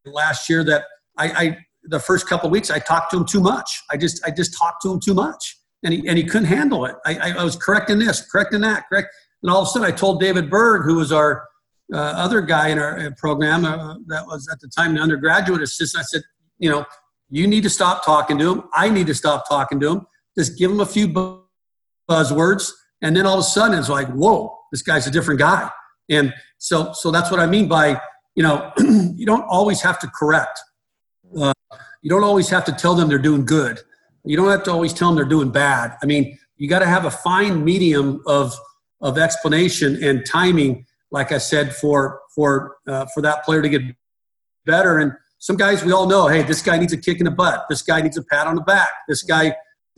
last 0.05 0.51
year 0.51 0.64
that 0.64 0.85
I, 1.16 1.29
I 1.29 1.59
the 1.85 2.01
first 2.01 2.29
couple 2.29 2.51
weeks 2.51 2.70
I 2.70 2.81
talked 2.81 3.12
to 3.12 3.18
him 3.18 3.25
too 3.25 3.40
much. 3.40 3.83
I 3.90 3.96
just 3.96 4.25
I 4.27 4.31
just 4.31 4.57
talked 4.59 4.83
to 4.83 4.92
him 4.92 5.01
too 5.01 5.14
much, 5.14 5.57
and 5.85 5.94
he 5.94 6.07
and 6.09 6.18
he 6.18 6.25
couldn't 6.25 6.49
handle 6.49 6.85
it. 6.85 6.96
I, 7.07 7.14
I, 7.14 7.31
I 7.38 7.44
was 7.44 7.55
correcting 7.55 8.01
this, 8.01 8.29
correcting 8.31 8.61
that, 8.62 8.85
correct, 8.88 9.14
and 9.42 9.51
all 9.51 9.62
of 9.62 9.68
a 9.68 9.70
sudden 9.70 9.87
I 9.87 9.92
told 9.92 10.20
David 10.20 10.51
Berg, 10.51 10.85
who 10.85 10.96
was 10.96 11.12
our 11.12 11.44
uh, 11.92 11.96
other 11.96 12.40
guy 12.40 12.68
in 12.68 12.79
our 12.79 13.11
program 13.16 13.64
uh, 13.64 13.96
that 14.07 14.27
was 14.27 14.49
at 14.51 14.61
the 14.61 14.68
time 14.68 14.94
the 14.94 15.01
undergraduate 15.01 15.62
assistant. 15.62 16.03
I 16.03 16.05
said, 16.05 16.22
you 16.59 16.70
know, 16.70 16.85
you 17.31 17.46
need 17.46 17.62
to 17.62 17.70
stop 17.70 18.05
talking 18.05 18.38
to 18.38 18.53
him. 18.53 18.64
I 18.72 18.88
need 18.88 19.07
to 19.09 19.14
stop 19.14 19.49
talking 19.49 19.81
to 19.81 19.92
him. 19.92 20.07
Just 20.37 20.59
give 20.59 20.70
him 20.70 20.81
a 20.81 20.87
few 20.87 21.09
buzzwords, 22.09 22.70
and 23.03 23.16
then 23.16 23.27
all 23.27 23.35
of 23.35 23.40
a 23.40 23.44
sudden 23.44 23.79
it's 23.79 23.88
like, 23.88 24.09
whoa, 24.09 24.57
this 24.72 24.83
guy's 24.83 25.07
a 25.07 25.11
different 25.11 25.40
guy. 25.40 25.70
And 26.09 26.33
so, 26.59 26.92
so 26.92 27.11
that's 27.11 27.31
what 27.31 27.40
I 27.40 27.46
mean 27.46 27.68
by, 27.68 28.01
you 28.35 28.42
know, 28.42 28.72
you 28.79 29.27
don't 29.27 29.44
always 29.49 29.81
have 29.81 29.99
to 30.01 30.09
correct. 30.09 30.61
Uh, 31.37 31.53
you 32.03 32.11
don't 32.11 32.25
always 32.25 32.49
have 32.51 32.64
to 32.66 32.72
tell 32.72 32.94
them 32.94 33.09
they're 33.09 33.18
doing 33.18 33.44
good. 33.44 33.81
You 34.25 34.37
don't 34.37 34.51
have 34.51 34.64
to 34.64 34.72
always 34.72 34.92
tell 34.92 35.09
them 35.09 35.16
they're 35.16 35.25
doing 35.25 35.51
bad. 35.51 35.96
I 36.03 36.07
mean, 36.07 36.38
you 36.57 36.68
got 36.68 36.81
to 36.81 36.87
have 36.87 37.05
a 37.05 37.11
fine 37.11 37.64
medium 37.64 38.22
of 38.27 38.55
of 39.01 39.18
explanation 39.18 40.03
and 40.03 40.25
timing, 40.27 40.87
like 41.11 41.33
I 41.33 41.38
said, 41.38 41.75
for 41.75 42.21
for 42.35 42.77
uh, 42.87 43.07
for 43.14 43.23
that 43.23 43.45
player 43.45 43.62
to 43.62 43.69
get 43.69 43.83
better. 44.64 44.99
And 44.99 45.12
some 45.38 45.57
guys 45.57 45.85
we 45.85 45.92
all 45.92 46.07
know, 46.07 46.29
hey, 46.29 46.42
this 46.42 46.62
guy 46.62 46.79
needs 46.79 46.92
a 46.92 46.99
kick 46.99 47.19
in 47.19 47.25
the 47.25 47.31
butt. 47.31 47.66
This 47.69 47.83
guy 47.83 48.01
needs 48.01 48.16
a 48.16 48.23
pat 48.23 48.47
on 48.47 48.57
the 48.57 48.62
back. 48.62 48.88
This 49.09 49.23
guy 49.23 49.55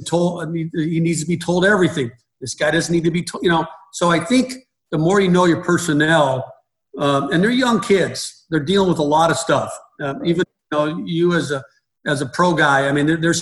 told 0.06 0.54
he 0.54 1.00
needs 1.00 1.20
to 1.22 1.26
be 1.26 1.36
told 1.36 1.64
everything. 1.64 2.10
This 2.40 2.54
guy 2.54 2.70
doesn't 2.70 2.94
need 2.94 3.04
to 3.04 3.10
be 3.10 3.22
told, 3.22 3.42
you 3.42 3.50
know. 3.50 3.66
So 3.92 4.10
I 4.10 4.20
think 4.20 4.54
the 4.90 4.98
more 4.98 5.20
you 5.20 5.28
know 5.28 5.44
your 5.44 5.62
personnel, 5.62 6.52
um, 6.98 7.32
and 7.32 7.42
they're 7.42 7.50
young 7.50 7.80
kids, 7.80 8.46
they're 8.50 8.60
dealing 8.60 8.88
with 8.88 8.98
a 8.98 9.04
lot 9.04 9.30
of 9.30 9.36
stuff. 9.36 9.76
Um, 10.00 10.24
even 10.24 10.44
you 10.72 10.78
know 10.78 11.02
you 11.04 11.34
as 11.34 11.50
a 11.50 11.64
as 12.06 12.20
a 12.22 12.26
pro 12.26 12.54
guy, 12.54 12.88
I 12.88 12.92
mean, 12.92 13.06
they're, 13.06 13.16
they're 13.16 13.34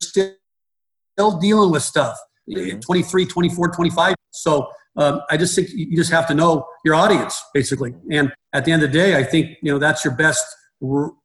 still 0.00 1.38
dealing 1.40 1.70
with 1.70 1.82
stuff. 1.82 2.18
Mm-hmm. 2.48 2.80
23, 2.80 3.26
24, 3.26 3.68
25. 3.68 4.14
So 4.30 4.68
um, 4.96 5.22
I 5.30 5.36
just 5.36 5.54
think 5.54 5.68
you 5.72 5.96
just 5.96 6.10
have 6.10 6.26
to 6.28 6.34
know 6.34 6.66
your 6.84 6.94
audience 6.94 7.40
basically. 7.54 7.94
And 8.10 8.32
at 8.52 8.64
the 8.64 8.72
end 8.72 8.82
of 8.82 8.92
the 8.92 8.98
day, 8.98 9.16
I 9.16 9.22
think 9.22 9.56
you 9.62 9.72
know 9.72 9.78
that's 9.78 10.04
your 10.04 10.14
best 10.14 10.44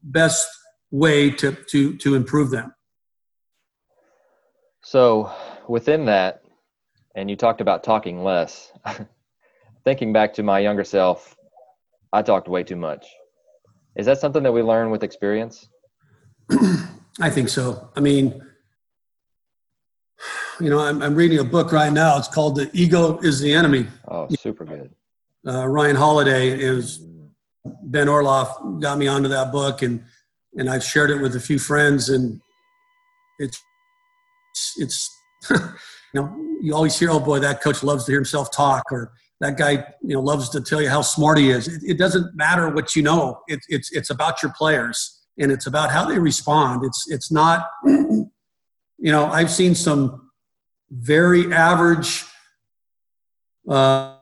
best 0.04 0.48
way 0.92 1.30
to 1.32 1.58
to 1.72 1.96
to 1.98 2.16
improve 2.16 2.52
them. 2.52 2.74
So 4.84 5.32
within 5.68 6.06
that, 6.06 6.44
and 7.16 7.30
you 7.30 7.36
talked 7.36 7.62
about 7.62 7.84
talking 7.84 8.24
less. 8.24 8.72
Thinking 9.84 10.14
back 10.14 10.34
to 10.36 10.44
my 10.44 10.60
younger 10.60 10.84
self, 10.84 11.36
I 12.12 12.22
talked 12.22 12.48
way 12.48 12.64
too 12.64 12.76
much. 12.76 13.06
Is 13.96 14.06
that 14.08 14.20
something 14.20 14.44
that 14.44 14.52
we 14.52 14.62
learn 14.62 14.90
with 14.90 15.04
experience? 15.04 15.70
I 17.22 17.30
think 17.30 17.50
so. 17.50 17.90
I 17.96 18.00
mean, 18.00 18.42
you 20.60 20.70
know, 20.70 20.80
I'm, 20.80 21.02
I'm, 21.02 21.16
reading 21.16 21.40
a 21.40 21.44
book 21.44 21.72
right 21.72 21.92
now. 21.92 22.18
It's 22.18 22.28
called 22.28 22.56
"The 22.56 22.70
Ego 22.74 23.18
Is 23.20 23.40
the 23.40 23.54
Enemy." 23.54 23.88
Oh, 24.08 24.28
super 24.40 24.66
good. 24.66 24.94
Uh, 25.48 25.68
Ryan 25.68 25.96
Holiday 25.96 26.58
is 26.58 27.06
Ben 27.84 28.08
Orloff 28.08 28.82
got 28.82 28.98
me 28.98 29.08
onto 29.08 29.30
that 29.30 29.52
book, 29.52 29.82
and 29.82 30.04
and 30.56 30.70
I've 30.70 30.84
shared 30.84 31.12
it 31.12 31.22
with 31.22 31.36
a 31.36 31.40
few 31.40 31.60
friends, 31.60 32.10
and 32.10 32.40
it's 33.40 33.62
it's 34.78 35.18
you 35.50 35.60
know 36.14 36.36
you 36.62 36.74
always 36.74 36.98
hear, 36.98 37.12
oh 37.12 37.20
boy, 37.20 37.40
that 37.40 37.62
coach 37.62 37.84
loves 37.84 38.06
to 38.06 38.12
hear 38.12 38.20
himself 38.20 38.52
talk, 38.52 38.84
or 38.92 39.12
that 39.42 39.58
guy 39.58 39.86
you 40.02 40.16
know 40.16 40.22
loves 40.22 40.50
to 40.50 40.62
tell 40.62 40.82
you 40.82 40.90
how 40.90 41.02
smart 41.02 41.38
he 41.38 41.50
is. 41.50 41.68
It, 41.68 41.82
it 41.84 41.98
doesn't 41.98 42.36
matter 42.36 42.70
what 42.70 42.96
you 42.96 43.04
know. 43.04 43.42
It, 43.48 43.60
it's 43.68 43.92
it's 43.92 44.10
about 44.10 44.42
your 44.42 44.54
players, 44.58 45.22
and 45.38 45.52
it's 45.52 45.68
about 45.68 45.92
how 45.92 46.06
they 46.06 46.20
respond. 46.20 46.86
It's 46.86 47.10
it's 47.10 47.32
not. 47.32 47.70
You 48.98 49.12
know, 49.12 49.26
I've 49.26 49.52
seen 49.52 49.76
some 49.76 50.25
very 50.96 51.54
average, 51.54 52.26
uh, 53.70 54.16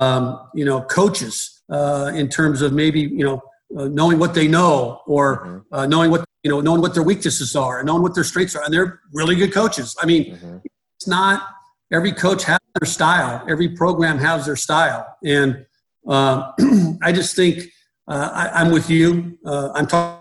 um, 0.00 0.48
you 0.54 0.64
know, 0.64 0.82
coaches 0.82 1.62
uh, 1.70 2.10
in 2.14 2.28
terms 2.28 2.62
of 2.62 2.72
maybe 2.72 3.00
you 3.00 3.24
know 3.24 3.42
uh, 3.76 3.88
knowing 3.88 4.18
what 4.18 4.34
they 4.34 4.48
know 4.48 5.02
or 5.06 5.38
mm-hmm. 5.38 5.58
Uh, 5.70 5.86
knowing 5.86 6.10
what 6.10 6.24
you 6.42 6.50
know 6.50 6.60
knowing 6.60 6.80
what 6.80 6.94
their 6.94 7.02
weaknesses 7.02 7.54
are 7.54 7.78
and 7.78 7.86
knowing 7.86 8.02
what 8.02 8.14
their 8.14 8.24
strengths 8.24 8.56
are, 8.56 8.64
and 8.64 8.72
they're 8.72 9.00
really 9.12 9.36
good 9.36 9.52
coaches. 9.52 9.94
I 10.00 10.06
mean, 10.06 10.34
mm-hmm. 10.34 10.58
it's 10.96 11.06
not 11.06 11.46
every 11.92 12.12
coach 12.12 12.44
has 12.44 12.58
their 12.80 12.86
style, 12.86 13.44
every 13.48 13.68
program 13.70 14.18
has 14.18 14.46
their 14.46 14.56
style, 14.56 15.06
and 15.24 15.66
uh, 16.08 16.52
I 17.02 17.12
just 17.12 17.36
think 17.36 17.64
uh, 18.06 18.30
I, 18.32 18.62
am 18.62 18.72
with 18.72 18.88
you. 18.88 19.38
I'm 19.44 19.86
talking 19.86 20.18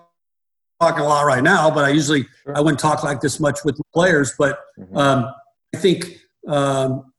talking 0.79 1.01
a 1.01 1.07
lot 1.07 1.25
right 1.25 1.43
now, 1.43 1.71
but 1.71 1.85
I 1.85 1.89
usually 1.89 2.27
I 2.53 2.61
wouldn't 2.61 2.79
talk 2.79 3.03
like 3.03 3.21
this 3.21 3.39
much 3.39 3.63
with 3.63 3.79
players. 3.93 4.33
But 4.37 4.59
mm-hmm. 4.77 4.97
um, 4.97 5.33
I 5.73 5.77
think 5.77 6.17
um, 6.47 7.11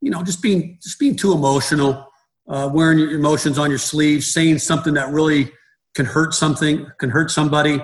you 0.00 0.10
know 0.10 0.22
just 0.22 0.42
being 0.42 0.78
just 0.82 0.98
being 0.98 1.16
too 1.16 1.32
emotional, 1.32 2.08
uh, 2.48 2.70
wearing 2.72 2.98
your 2.98 3.12
emotions 3.12 3.58
on 3.58 3.70
your 3.70 3.78
sleeve, 3.78 4.24
saying 4.24 4.58
something 4.58 4.94
that 4.94 5.10
really 5.10 5.50
can 5.94 6.06
hurt 6.06 6.34
something, 6.34 6.86
can 6.98 7.10
hurt 7.10 7.30
somebody, 7.30 7.80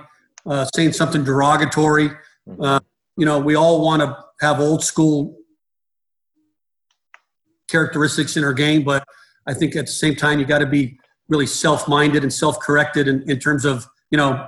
uh, 0.46 0.66
saying 0.74 0.92
something 0.92 1.24
derogatory. 1.24 2.10
Mm-hmm. 2.48 2.62
Uh, 2.62 2.80
you 3.16 3.26
know, 3.26 3.38
we 3.38 3.54
all 3.54 3.84
want 3.84 4.02
to 4.02 4.16
have 4.40 4.60
old 4.60 4.84
school 4.84 5.36
characteristics 7.68 8.36
in 8.36 8.44
our 8.44 8.52
game, 8.52 8.82
but 8.82 9.04
I 9.46 9.54
think 9.54 9.76
at 9.76 9.86
the 9.86 9.92
same 9.92 10.14
time 10.14 10.38
you 10.38 10.44
got 10.44 10.58
to 10.58 10.66
be 10.66 10.98
really 11.28 11.46
self-minded 11.46 12.22
and 12.22 12.32
self-corrected 12.32 13.08
in, 13.08 13.28
in 13.28 13.38
terms 13.38 13.64
of 13.64 13.86
you 14.10 14.18
know 14.18 14.46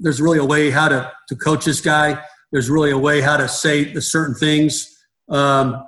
there's 0.00 0.20
really 0.20 0.38
a 0.38 0.44
way 0.44 0.70
how 0.70 0.88
to 0.88 1.10
to 1.28 1.36
coach 1.36 1.64
this 1.64 1.80
guy 1.80 2.22
there's 2.54 2.70
really 2.70 2.92
a 2.92 2.98
way 2.98 3.20
how 3.20 3.36
to 3.36 3.48
say 3.48 3.82
the 3.82 4.00
certain 4.00 4.32
things. 4.32 5.04
Um, 5.28 5.84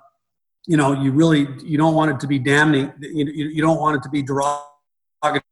you 0.66 0.76
know, 0.76 1.00
you 1.00 1.12
really 1.12 1.46
you 1.62 1.78
don't 1.78 1.94
want 1.94 2.10
it 2.10 2.18
to 2.18 2.26
be 2.26 2.40
damning. 2.40 2.92
You, 3.00 3.26
you 3.26 3.62
don't 3.62 3.78
want 3.78 3.98
it 3.98 4.02
to 4.02 4.08
be 4.08 4.20
derogatory. 4.20 5.44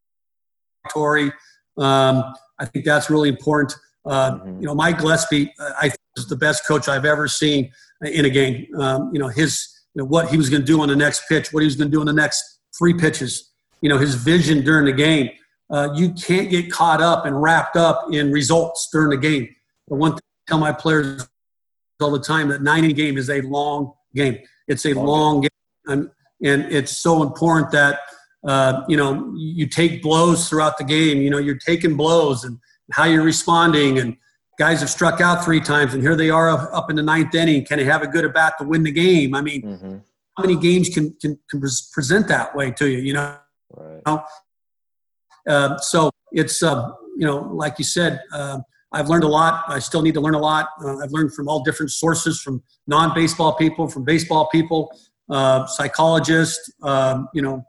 Um, 1.79 2.35
I 2.59 2.65
think 2.65 2.85
that's 2.85 3.11
really 3.11 3.29
important. 3.29 3.77
Uh, 4.05 4.33
mm-hmm. 4.33 4.61
You 4.61 4.67
know, 4.67 4.75
Mike 4.75 4.99
Gillespie, 4.99 5.55
uh, 5.61 5.71
I 5.81 5.83
think 5.83 6.01
is 6.17 6.27
the 6.27 6.35
best 6.35 6.67
coach 6.67 6.89
I've 6.89 7.05
ever 7.05 7.29
seen 7.29 7.71
in 8.03 8.25
a 8.25 8.31
game. 8.31 8.67
Um, 8.77 9.11
you 9.13 9.21
know, 9.21 9.29
his 9.29 9.69
you 9.95 10.03
know, 10.03 10.07
what 10.07 10.31
he 10.31 10.37
was 10.37 10.51
going 10.51 10.63
to 10.63 10.67
do 10.67 10.81
on 10.81 10.89
the 10.89 10.97
next 10.97 11.29
pitch, 11.29 11.53
what 11.53 11.61
he 11.61 11.67
was 11.67 11.77
going 11.77 11.93
to 11.93 11.97
do 11.97 12.01
on 12.01 12.07
the 12.07 12.13
next 12.13 12.43
three 12.77 12.93
pitches. 12.93 13.53
You 13.83 13.89
know, 13.89 13.99
his 13.99 14.17
vision 14.17 14.65
during 14.65 14.87
the 14.87 14.93
game. 14.93 15.31
Uh, 15.71 15.91
you 15.95 16.13
can't 16.13 16.51
get 16.51 16.73
caught 16.73 17.01
up 17.01 17.25
and 17.25 17.41
wrapped 17.41 17.77
up 17.77 18.13
in 18.13 18.33
results 18.33 18.89
during 18.93 19.11
the 19.11 19.17
game. 19.17 19.49
The 19.87 19.95
one 19.95 20.11
thing 20.11 20.21
tell 20.47 20.59
my 20.59 20.73
players 20.73 21.27
all 22.01 22.11
the 22.11 22.21
time 22.21 22.49
that 22.49 22.63
90 22.63 22.93
game 22.93 23.17
is 23.17 23.31
a 23.31 23.41
long 23.43 23.93
game. 24.15 24.39
It's 24.69 24.85
a 24.87 24.93
long 24.93 25.43
game. 25.43 25.51
And, 25.87 26.11
and 26.43 26.73
it's 26.73 26.97
so 26.97 27.23
important 27.23 27.71
that, 27.73 28.01
uh, 28.47 28.83
you 28.89 28.97
know, 28.97 29.33
you 29.37 29.67
take 29.67 30.03
blows 30.03 30.49
throughout 30.49 30.79
the 30.79 30.85
game. 30.85 31.19
You 31.19 31.31
know, 31.31 31.39
you're 31.39 31.59
taking 31.59 31.97
blows 31.97 32.45
and 32.45 32.59
how 32.93 33.05
you're 33.05 33.23
responding. 33.23 33.99
And 33.99 34.17
guys 34.59 34.81
have 34.81 34.91
struck 34.91 35.21
out 35.21 35.45
three 35.45 35.61
times, 35.61 35.95
and 35.95 36.03
here 36.03 36.17
they 36.17 36.31
are 36.31 36.51
up 36.51 36.91
in 36.91 36.97
the 36.97 37.03
ninth 37.03 37.35
inning. 37.35 37.65
Can 37.65 37.79
they 37.79 37.85
have 37.85 38.03
a 38.03 38.07
good 38.07 38.25
at 38.25 38.35
bat 38.35 38.55
to 38.59 38.65
win 38.65 38.83
the 38.83 38.93
game? 38.93 39.35
I 39.35 39.41
mean, 39.41 39.63
mm-hmm. 39.63 39.97
how 40.37 40.45
many 40.45 40.57
games 40.57 40.89
can, 40.89 41.15
can, 41.21 41.39
can, 41.49 41.61
present 41.93 42.29
that 42.29 42.55
way 42.55 42.71
to 42.73 42.89
you, 42.89 42.99
you 42.99 43.13
know? 43.15 43.37
Right. 43.71 44.21
Uh, 45.47 45.77
so 45.79 46.11
it's, 46.33 46.63
uh, 46.63 46.91
you 47.17 47.27
know, 47.27 47.39
like 47.39 47.79
you 47.79 47.85
said, 47.85 48.23
uh, 48.33 48.61
I've 48.95 49.09
learned 49.09 49.25
a 49.25 49.29
lot. 49.29 49.65
I 49.69 49.81
still 49.81 50.03
need 50.03 50.15
to 50.15 50.21
learn 50.21 50.35
a 50.35 50.39
lot. 50.39 50.69
Uh, 50.83 50.99
I've 51.03 51.11
learned 51.11 51.35
from 51.35 51.49
all 51.49 51.63
different 51.63 51.91
sources, 51.91 52.41
from 52.41 52.63
non-baseball 52.87 53.57
people, 53.57 53.89
from 53.89 54.05
baseball 54.05 54.49
people, 54.51 54.97
uh, 55.29 55.67
psychologists, 55.67 56.73
um, 56.83 57.29
you 57.35 57.43
know, 57.43 57.65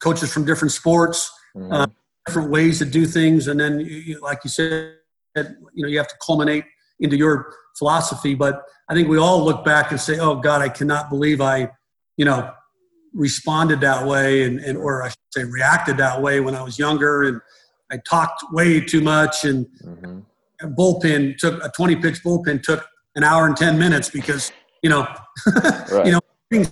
coaches 0.00 0.32
from 0.32 0.44
different 0.44 0.72
sports, 0.72 1.30
mm-hmm. 1.56 1.72
uh, 1.72 1.86
different 2.26 2.50
ways 2.50 2.78
to 2.78 2.84
do 2.84 3.06
things, 3.06 3.48
and 3.48 3.58
then, 3.58 3.80
you, 3.80 4.20
like 4.20 4.38
you 4.44 4.50
said, 4.50 4.94
you 5.36 5.82
know, 5.82 5.88
you 5.88 5.98
have 5.98 6.08
to 6.08 6.14
culminate 6.24 6.64
into 7.00 7.16
your 7.16 7.52
philosophy. 7.76 8.34
But 8.34 8.62
I 8.88 8.94
think 8.94 9.08
we 9.08 9.18
all 9.18 9.44
look 9.44 9.64
back 9.64 9.90
and 9.90 10.00
say, 10.00 10.18
"Oh 10.18 10.36
God, 10.36 10.62
I 10.62 10.68
cannot 10.68 11.10
believe 11.10 11.40
I, 11.40 11.70
you 12.16 12.24
know, 12.24 12.50
responded 13.12 13.80
that 13.80 14.06
way, 14.06 14.44
and, 14.44 14.60
and 14.60 14.76
or 14.76 15.02
I 15.02 15.08
should 15.08 15.18
say, 15.30 15.44
reacted 15.44 15.96
that 15.96 16.20
way 16.20 16.40
when 16.40 16.54
I 16.54 16.62
was 16.62 16.78
younger." 16.78 17.22
And 17.24 17.40
I 17.90 17.98
talked 17.98 18.44
way 18.52 18.80
too 18.80 19.00
much, 19.00 19.44
and 19.44 19.66
mm-hmm. 19.84 20.74
bullpen 20.74 21.36
took 21.38 21.62
a 21.64 21.70
20 21.70 21.96
pitch 21.96 22.22
bullpen 22.22 22.62
took 22.62 22.86
an 23.16 23.24
hour 23.24 23.46
and 23.46 23.56
10 23.56 23.78
minutes 23.78 24.08
because 24.08 24.52
you 24.82 24.90
know, 24.90 25.06
right. 25.92 26.06
you 26.06 26.12
know, 26.12 26.64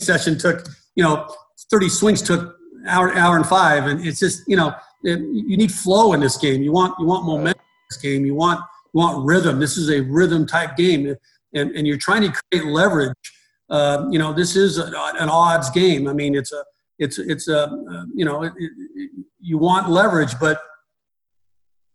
session 0.00 0.38
took 0.38 0.66
you 0.94 1.02
know 1.02 1.28
30 1.70 1.88
swings 1.88 2.22
took 2.22 2.56
hour 2.86 3.14
hour 3.14 3.36
and 3.36 3.46
five, 3.46 3.86
and 3.86 4.04
it's 4.06 4.18
just 4.18 4.42
you 4.46 4.56
know 4.56 4.74
it, 5.02 5.18
you 5.18 5.56
need 5.56 5.72
flow 5.72 6.12
in 6.12 6.20
this 6.20 6.36
game. 6.36 6.62
You 6.62 6.72
want 6.72 6.94
you 6.98 7.06
want 7.06 7.24
momentum 7.26 7.44
right. 7.46 7.54
in 7.56 7.86
this 7.90 7.98
game. 7.98 8.24
You 8.24 8.34
want 8.34 8.60
you 8.94 9.00
want 9.00 9.24
rhythm. 9.24 9.58
This 9.60 9.76
is 9.76 9.90
a 9.90 10.00
rhythm 10.00 10.46
type 10.46 10.76
game, 10.76 11.14
and 11.54 11.70
and 11.72 11.86
you're 11.86 11.98
trying 11.98 12.22
to 12.22 12.32
create 12.50 12.66
leverage. 12.66 13.14
Uh, 13.68 14.06
you 14.10 14.18
know, 14.18 14.32
this 14.32 14.54
is 14.54 14.78
a, 14.78 14.86
an 15.18 15.28
odds 15.28 15.70
game. 15.70 16.06
I 16.06 16.12
mean, 16.12 16.34
it's 16.34 16.52
a 16.52 16.64
it's 16.98 17.18
it's 17.18 17.48
a 17.48 17.64
uh, 17.64 18.04
you 18.14 18.24
know 18.24 18.44
it, 18.44 18.52
it, 18.58 19.10
you 19.46 19.58
want 19.58 19.88
leverage, 19.88 20.38
but 20.40 20.60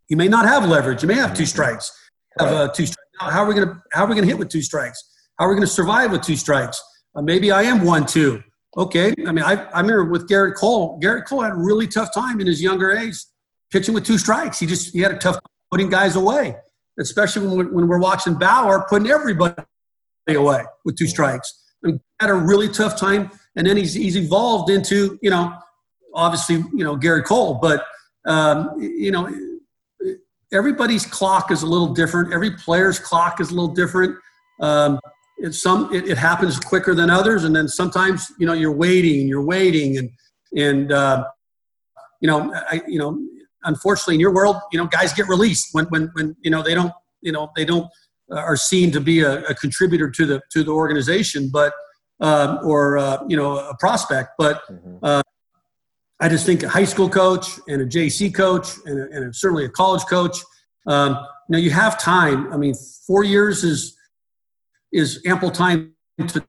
you 0.08 0.18
may 0.18 0.28
not 0.28 0.46
have 0.46 0.68
leverage. 0.68 1.02
You 1.02 1.08
may 1.08 1.16
have 1.16 1.34
two 1.34 1.44
mm-hmm. 1.44 1.50
strikes. 1.50 1.92
Have 2.40 2.50
uh, 2.50 2.68
two 2.70 2.86
strikes. 2.86 2.98
How 3.20 3.44
are 3.44 3.46
we 3.46 3.54
gonna 3.54 3.82
how 3.92 4.06
are 4.06 4.08
we 4.08 4.16
gonna 4.16 4.28
hit 4.28 4.38
with 4.38 4.50
two 4.50 4.62
strikes? 4.62 5.04
How 5.38 5.46
are 5.46 5.50
we 5.50 5.56
gonna 5.56 5.68
survive 5.68 6.12
with 6.12 6.22
two 6.22 6.36
strikes? 6.36 6.82
Uh, 7.16 7.22
maybe 7.22 7.52
I 7.52 7.64
am 7.64 7.84
one 7.84 8.06
two. 8.06 8.42
Okay. 8.78 9.14
I 9.28 9.32
mean, 9.34 9.44
I, 9.44 9.66
I 9.66 9.82
remember 9.82 10.06
with 10.06 10.30
Gerrit 10.30 10.56
Cole. 10.56 10.98
Gerrit 11.02 11.26
Cole 11.26 11.42
had 11.42 11.52
a 11.52 11.56
really 11.56 11.88
tough 11.88 12.14
time 12.14 12.40
in 12.40 12.48
his 12.48 12.62
younger 12.62 12.92
age 12.92 13.16
pitching 13.70 13.94
with 13.94 14.06
two 14.06 14.18
strikes. 14.18 14.60
He 14.60 14.66
just 14.66 14.94
he 14.94 15.02
had 15.02 15.12
a 15.12 15.18
tough 15.18 15.38
putting 15.70 15.90
guys 15.90 16.16
away, 16.16 16.56
especially 17.00 17.48
when, 17.48 17.74
when 17.74 17.88
we're 17.88 18.00
watching 18.00 18.36
Bauer 18.36 18.86
putting 18.90 19.10
everybody 19.10 19.62
away 20.30 20.64
with 20.86 20.96
two 20.98 21.08
strikes. 21.08 21.58
And 21.84 22.00
had 22.20 22.30
a 22.30 22.36
really 22.36 22.70
tough 22.70 22.96
time 22.96 23.32
and 23.56 23.68
then 23.68 23.78
he's 23.78 23.94
he's 23.94 24.18
evolved 24.18 24.70
into 24.70 25.18
you 25.22 25.30
know 25.30 25.54
obviously 26.14 26.56
you 26.74 26.84
know 26.84 26.96
Gerrit 26.98 27.26
Cole, 27.26 27.56
but 27.56 27.86
um, 28.26 28.72
you 28.78 29.12
know 29.12 29.30
everybody's 30.54 31.06
clock 31.06 31.52
is 31.52 31.64
a 31.64 31.68
little 31.68 31.94
different. 31.94 32.34
Every 32.34 32.52
player's 32.52 33.00
clock 33.00 33.40
is 33.40 33.52
a 33.52 33.54
little 33.54 33.74
different. 33.74 34.16
Um, 34.60 35.00
it's 35.38 35.62
some 35.62 35.94
it, 35.94 36.08
it, 36.08 36.18
happens 36.18 36.60
quicker 36.60 36.94
than 36.94 37.10
others, 37.10 37.44
and 37.46 37.56
then 37.56 37.68
sometimes 37.68 38.32
you 38.38 38.46
know 38.46 38.54
you're 38.54 38.76
waiting, 38.76 39.28
you're 39.28 39.44
waiting, 39.44 39.98
and 39.98 40.10
and 40.56 40.92
uh, 40.92 41.26
you 42.20 42.28
know 42.28 42.54
I 42.54 42.82
you 42.88 43.00
know 43.00 43.20
unfortunately 43.64 44.16
in 44.16 44.20
your 44.20 44.34
world 44.34 44.58
you 44.72 44.80
know 44.80 44.88
guys 44.88 45.14
get 45.14 45.28
released 45.28 45.70
when 45.72 45.86
when 45.86 46.12
when 46.14 46.36
you 46.42 46.52
know 46.52 46.62
they 46.62 46.76
don't 46.76 46.94
you 47.22 47.32
know 47.32 47.50
they 47.56 47.66
don't 47.66 47.88
uh, 48.32 48.36
are 48.36 48.56
seen 48.56 48.92
to 48.92 49.02
be 49.02 49.22
a, 49.22 49.44
a 49.46 49.56
contributor 49.56 50.10
to 50.10 50.26
the 50.26 50.42
to 50.52 50.64
the 50.64 50.72
organization, 50.72 51.50
but 51.52 51.74
um, 52.20 52.60
or 52.64 52.98
uh, 52.98 53.18
you 53.28 53.36
know 53.36 53.58
a 53.58 53.76
prospect. 53.80 54.32
But 54.38 54.62
mm-hmm. 54.70 55.04
I 56.22 56.30
just 56.30 56.46
think 56.46 56.62
a 56.62 56.70
high 56.70 56.86
school 56.86 57.10
coach 57.10 57.60
and 57.68 57.82
a 57.82 57.86
JC 57.86 58.34
coach 58.34 58.78
and, 58.86 59.00
a, 59.00 59.04
and 59.12 59.30
a, 59.30 59.34
certainly 59.34 59.66
a 59.66 59.70
college 59.70 60.04
coach. 60.06 60.38
Um, 60.86 61.14
you 61.50 61.54
know, 61.54 61.58
you 61.58 61.72
have 61.72 62.00
time. 62.00 62.54
I 62.54 62.58
mean, 62.58 62.76
four 63.08 63.24
years 63.24 63.64
is 63.64 63.98
is 64.94 65.22
ample 65.26 65.52
time 65.52 65.94
to, 66.28 66.44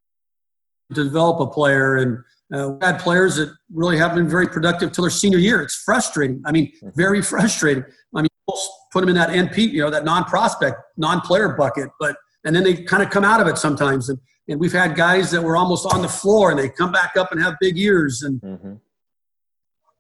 develop 0.93 1.41
a 1.41 1.47
player, 1.47 1.97
and 1.97 2.19
uh, 2.55 2.69
we 2.73 2.85
had 2.85 2.99
players 2.99 3.37
that 3.37 3.51
really 3.73 3.97
haven't 3.97 4.19
been 4.19 4.29
very 4.29 4.47
productive 4.47 4.93
till 4.93 5.05
their 5.05 5.11
senior 5.11 5.39
year. 5.39 5.63
It's 5.63 5.75
frustrating. 5.75 6.43
I 6.45 6.53
mean, 6.53 6.71
very 6.95 7.23
frustrating. 7.33 7.83
I 8.15 8.21
mean, 8.21 8.29
put 8.93 9.01
them 9.01 9.09
in 9.09 9.15
that 9.15 9.31
NP, 9.31 9.73
you 9.73 9.81
know, 9.81 9.89
that 9.89 10.05
non-prospect, 10.05 10.77
non-player 10.99 11.55
bucket, 11.57 11.89
but 11.99 12.17
and 12.45 12.55
then 12.55 12.63
they 12.63 12.75
kind 12.75 13.03
of 13.03 13.09
come 13.09 13.25
out 13.25 13.41
of 13.41 13.47
it 13.47 13.57
sometimes. 13.57 14.11
And 14.11 14.19
and 14.49 14.61
we've 14.61 14.73
had 14.73 14.97
guys 14.97 15.31
that 15.31 15.43
were 15.43 15.57
almost 15.57 15.87
on 15.95 16.03
the 16.03 16.09
floor 16.09 16.51
and 16.51 16.59
they 16.59 16.69
come 16.69 16.93
back 16.93 17.17
up 17.17 17.33
and 17.33 17.41
have 17.41 17.55
big 17.59 17.79
years 17.79 18.23
and 18.23 18.41
mm-hmm. 18.43 18.75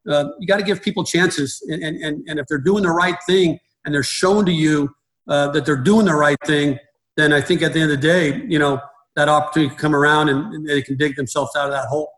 Uh, 0.08 0.24
you 0.38 0.46
got 0.46 0.58
to 0.58 0.64
give 0.64 0.82
people 0.82 1.04
chances. 1.04 1.62
And, 1.68 1.82
and, 1.82 2.28
and 2.28 2.38
if 2.38 2.46
they're 2.48 2.58
doing 2.58 2.82
the 2.82 2.90
right 2.90 3.16
thing 3.26 3.58
and 3.84 3.94
they're 3.94 4.02
shown 4.02 4.44
to 4.46 4.52
you 4.52 4.94
uh, 5.28 5.48
that 5.52 5.64
they're 5.64 5.76
doing 5.76 6.06
the 6.06 6.14
right 6.14 6.38
thing, 6.44 6.78
then 7.16 7.32
I 7.32 7.40
think 7.40 7.62
at 7.62 7.72
the 7.72 7.80
end 7.80 7.92
of 7.92 8.00
the 8.00 8.06
day, 8.06 8.42
you 8.48 8.58
know, 8.58 8.80
that 9.16 9.28
opportunity 9.28 9.70
can 9.70 9.78
come 9.78 9.94
around 9.94 10.28
and, 10.28 10.54
and 10.54 10.66
they 10.66 10.82
can 10.82 10.96
dig 10.96 11.16
themselves 11.16 11.54
out 11.56 11.66
of 11.66 11.72
that 11.72 11.86
hole. 11.86 12.10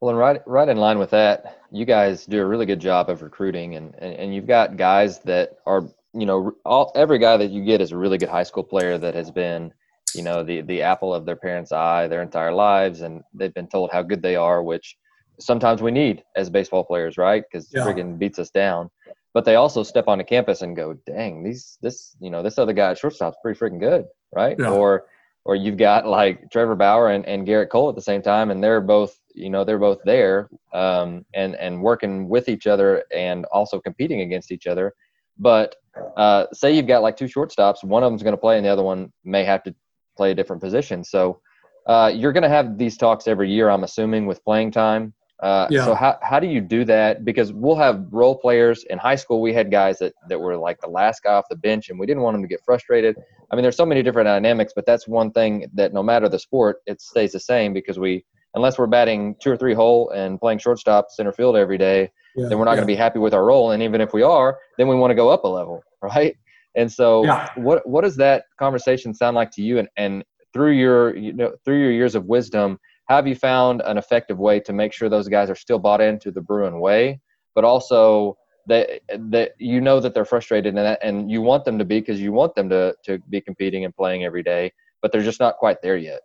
Well, 0.00 0.10
and 0.10 0.18
right, 0.18 0.40
right 0.46 0.68
in 0.68 0.76
line 0.76 0.98
with 0.98 1.10
that, 1.10 1.60
you 1.72 1.84
guys 1.84 2.24
do 2.24 2.40
a 2.40 2.46
really 2.46 2.66
good 2.66 2.80
job 2.80 3.10
of 3.10 3.22
recruiting, 3.22 3.74
and, 3.74 3.94
and, 3.98 4.14
and 4.14 4.34
you've 4.34 4.46
got 4.46 4.76
guys 4.76 5.18
that 5.20 5.58
are, 5.66 5.88
you 6.14 6.24
know, 6.24 6.52
all 6.64 6.92
every 6.94 7.18
guy 7.18 7.36
that 7.36 7.50
you 7.50 7.64
get 7.64 7.80
is 7.80 7.92
a 7.92 7.96
really 7.96 8.16
good 8.16 8.28
high 8.28 8.44
school 8.44 8.62
player 8.62 8.96
that 8.96 9.14
has 9.14 9.30
been, 9.30 9.72
you 10.14 10.22
know, 10.22 10.42
the 10.42 10.62
the 10.62 10.82
apple 10.82 11.12
of 11.12 11.26
their 11.26 11.36
parents' 11.36 11.72
eye 11.72 12.06
their 12.06 12.22
entire 12.22 12.52
lives, 12.52 13.00
and 13.00 13.22
they've 13.34 13.54
been 13.54 13.66
told 13.66 13.90
how 13.92 14.02
good 14.02 14.22
they 14.22 14.36
are, 14.36 14.62
which 14.62 14.96
sometimes 15.40 15.82
we 15.82 15.90
need 15.90 16.24
as 16.36 16.50
baseball 16.50 16.84
players, 16.84 17.16
right? 17.16 17.42
Because 17.42 17.68
yeah. 17.72 17.84
friggin' 17.84 18.18
beats 18.18 18.38
us 18.38 18.50
down. 18.50 18.90
But 19.34 19.44
they 19.44 19.56
also 19.56 19.82
step 19.82 20.08
onto 20.08 20.24
campus 20.24 20.62
and 20.62 20.74
go, 20.74 20.94
dang, 21.06 21.44
these 21.44 21.78
this 21.82 22.16
you 22.20 22.30
know 22.30 22.42
this 22.42 22.58
other 22.58 22.72
guy 22.72 22.90
at 22.90 22.98
shortstop's 22.98 23.36
pretty 23.42 23.58
freaking 23.58 23.80
good, 23.80 24.06
right? 24.34 24.56
Yeah. 24.58 24.70
Or 24.70 25.06
or 25.44 25.54
you've 25.54 25.76
got 25.76 26.06
like 26.06 26.50
Trevor 26.50 26.74
Bauer 26.74 27.10
and, 27.10 27.24
and 27.26 27.46
Gerrit 27.46 27.70
Cole 27.70 27.88
at 27.88 27.94
the 27.94 28.02
same 28.02 28.22
time, 28.22 28.50
and 28.50 28.62
they're 28.62 28.80
both 28.80 29.18
you 29.34 29.50
know 29.50 29.64
they're 29.64 29.78
both 29.78 30.00
there 30.04 30.48
um, 30.72 31.24
and 31.34 31.54
and 31.56 31.80
working 31.80 32.28
with 32.28 32.48
each 32.48 32.66
other 32.66 33.04
and 33.14 33.44
also 33.46 33.80
competing 33.80 34.22
against 34.22 34.50
each 34.50 34.66
other. 34.66 34.92
But 35.38 35.76
uh, 36.16 36.46
say 36.52 36.74
you've 36.74 36.86
got 36.86 37.02
like 37.02 37.16
two 37.16 37.26
shortstops, 37.26 37.84
one 37.84 38.02
of 38.02 38.10
them's 38.10 38.22
going 38.22 38.32
to 38.32 38.40
play, 38.40 38.56
and 38.56 38.66
the 38.66 38.70
other 38.70 38.82
one 38.82 39.12
may 39.24 39.44
have 39.44 39.62
to 39.64 39.74
play 40.16 40.32
a 40.32 40.34
different 40.34 40.62
position. 40.62 41.04
So 41.04 41.40
uh, 41.86 42.12
you're 42.14 42.32
going 42.32 42.42
to 42.42 42.48
have 42.48 42.76
these 42.76 42.96
talks 42.96 43.26
every 43.26 43.50
year, 43.50 43.70
I'm 43.70 43.84
assuming, 43.84 44.26
with 44.26 44.44
playing 44.44 44.72
time. 44.72 45.14
Uh, 45.42 45.68
yeah. 45.70 45.84
So 45.84 45.94
how, 45.94 46.18
how 46.22 46.40
do 46.40 46.46
you 46.46 46.60
do 46.60 46.84
that? 46.84 47.24
Because 47.24 47.52
we'll 47.52 47.76
have 47.76 48.06
role 48.10 48.36
players 48.36 48.84
in 48.90 48.98
high 48.98 49.14
school. 49.14 49.40
We 49.40 49.52
had 49.52 49.70
guys 49.70 49.98
that, 50.00 50.14
that 50.28 50.40
were 50.40 50.56
like 50.56 50.80
the 50.80 50.88
last 50.88 51.22
guy 51.22 51.32
off 51.32 51.44
the 51.48 51.56
bench, 51.56 51.90
and 51.90 51.98
we 51.98 52.06
didn't 52.06 52.22
want 52.22 52.34
them 52.34 52.42
to 52.42 52.48
get 52.48 52.60
frustrated. 52.64 53.16
I 53.50 53.56
mean, 53.56 53.62
there's 53.62 53.76
so 53.76 53.86
many 53.86 54.02
different 54.02 54.26
dynamics, 54.26 54.72
but 54.74 54.84
that's 54.84 55.06
one 55.06 55.30
thing 55.30 55.66
that 55.74 55.92
no 55.92 56.02
matter 56.02 56.28
the 56.28 56.38
sport, 56.38 56.78
it 56.86 57.00
stays 57.00 57.32
the 57.32 57.40
same 57.40 57.72
because 57.72 57.98
we 57.98 58.24
unless 58.54 58.78
we're 58.78 58.86
batting 58.86 59.36
two 59.40 59.50
or 59.50 59.56
three 59.56 59.74
hole 59.74 60.10
and 60.10 60.40
playing 60.40 60.58
shortstop 60.58 61.10
center 61.10 61.32
field 61.32 61.56
every 61.56 61.78
day, 61.78 62.10
yeah, 62.34 62.48
then 62.48 62.58
we're 62.58 62.64
not 62.64 62.72
yeah. 62.72 62.76
going 62.76 62.88
to 62.88 62.92
be 62.92 62.96
happy 62.96 63.18
with 63.18 63.34
our 63.34 63.44
role. 63.44 63.70
And 63.72 63.82
even 63.82 64.00
if 64.00 64.12
we 64.12 64.22
are, 64.22 64.58
then 64.76 64.88
we 64.88 64.96
want 64.96 65.10
to 65.12 65.14
go 65.14 65.28
up 65.28 65.44
a 65.44 65.48
level, 65.48 65.82
right? 66.02 66.36
And 66.74 66.90
so, 66.90 67.24
what 67.56 67.86
what 67.88 68.02
does 68.02 68.16
that 68.16 68.44
conversation 68.58 69.14
sound 69.14 69.36
like 69.36 69.50
to 69.52 69.62
you? 69.62 69.78
And 69.78 69.88
and 69.96 70.24
through 70.52 70.72
your 70.72 71.16
you 71.16 71.32
know 71.32 71.52
through 71.64 71.80
your 71.80 71.92
years 71.92 72.14
of 72.14 72.26
wisdom, 72.26 72.78
have 73.08 73.26
you 73.26 73.34
found 73.34 73.80
an 73.84 73.96
effective 73.96 74.38
way 74.38 74.60
to 74.60 74.72
make 74.72 74.92
sure 74.92 75.08
those 75.08 75.28
guys 75.28 75.48
are 75.48 75.54
still 75.54 75.78
bought 75.78 76.00
into 76.00 76.30
the 76.30 76.40
Bruin 76.40 76.78
way, 76.78 77.20
but 77.54 77.64
also 77.64 78.36
that 78.66 79.00
that 79.30 79.52
you 79.58 79.80
know 79.80 79.98
that 79.98 80.12
they're 80.14 80.26
frustrated 80.26 80.76
and 80.76 80.84
that, 80.84 80.98
and 81.02 81.30
you 81.30 81.40
want 81.40 81.64
them 81.64 81.78
to 81.78 81.84
be 81.84 82.00
because 82.00 82.20
you 82.20 82.32
want 82.32 82.54
them 82.54 82.68
to 82.68 82.94
to 83.04 83.18
be 83.30 83.40
competing 83.40 83.84
and 83.84 83.96
playing 83.96 84.24
every 84.24 84.42
day, 84.42 84.72
but 85.00 85.10
they're 85.10 85.22
just 85.22 85.40
not 85.40 85.56
quite 85.56 85.80
there 85.82 85.96
yet. 85.96 86.20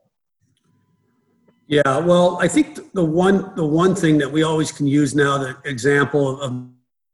Yeah, 1.68 2.00
well, 2.00 2.38
I 2.42 2.50
think 2.50 2.92
the 2.94 3.06
one 3.06 3.56
the 3.56 3.66
one 3.66 3.96
thing 3.96 4.18
that 4.18 4.32
we 4.32 4.44
always 4.44 4.72
can 4.72 4.86
use 4.86 5.16
now, 5.16 5.38
the 5.38 5.58
example 5.64 6.42
of 6.42 6.68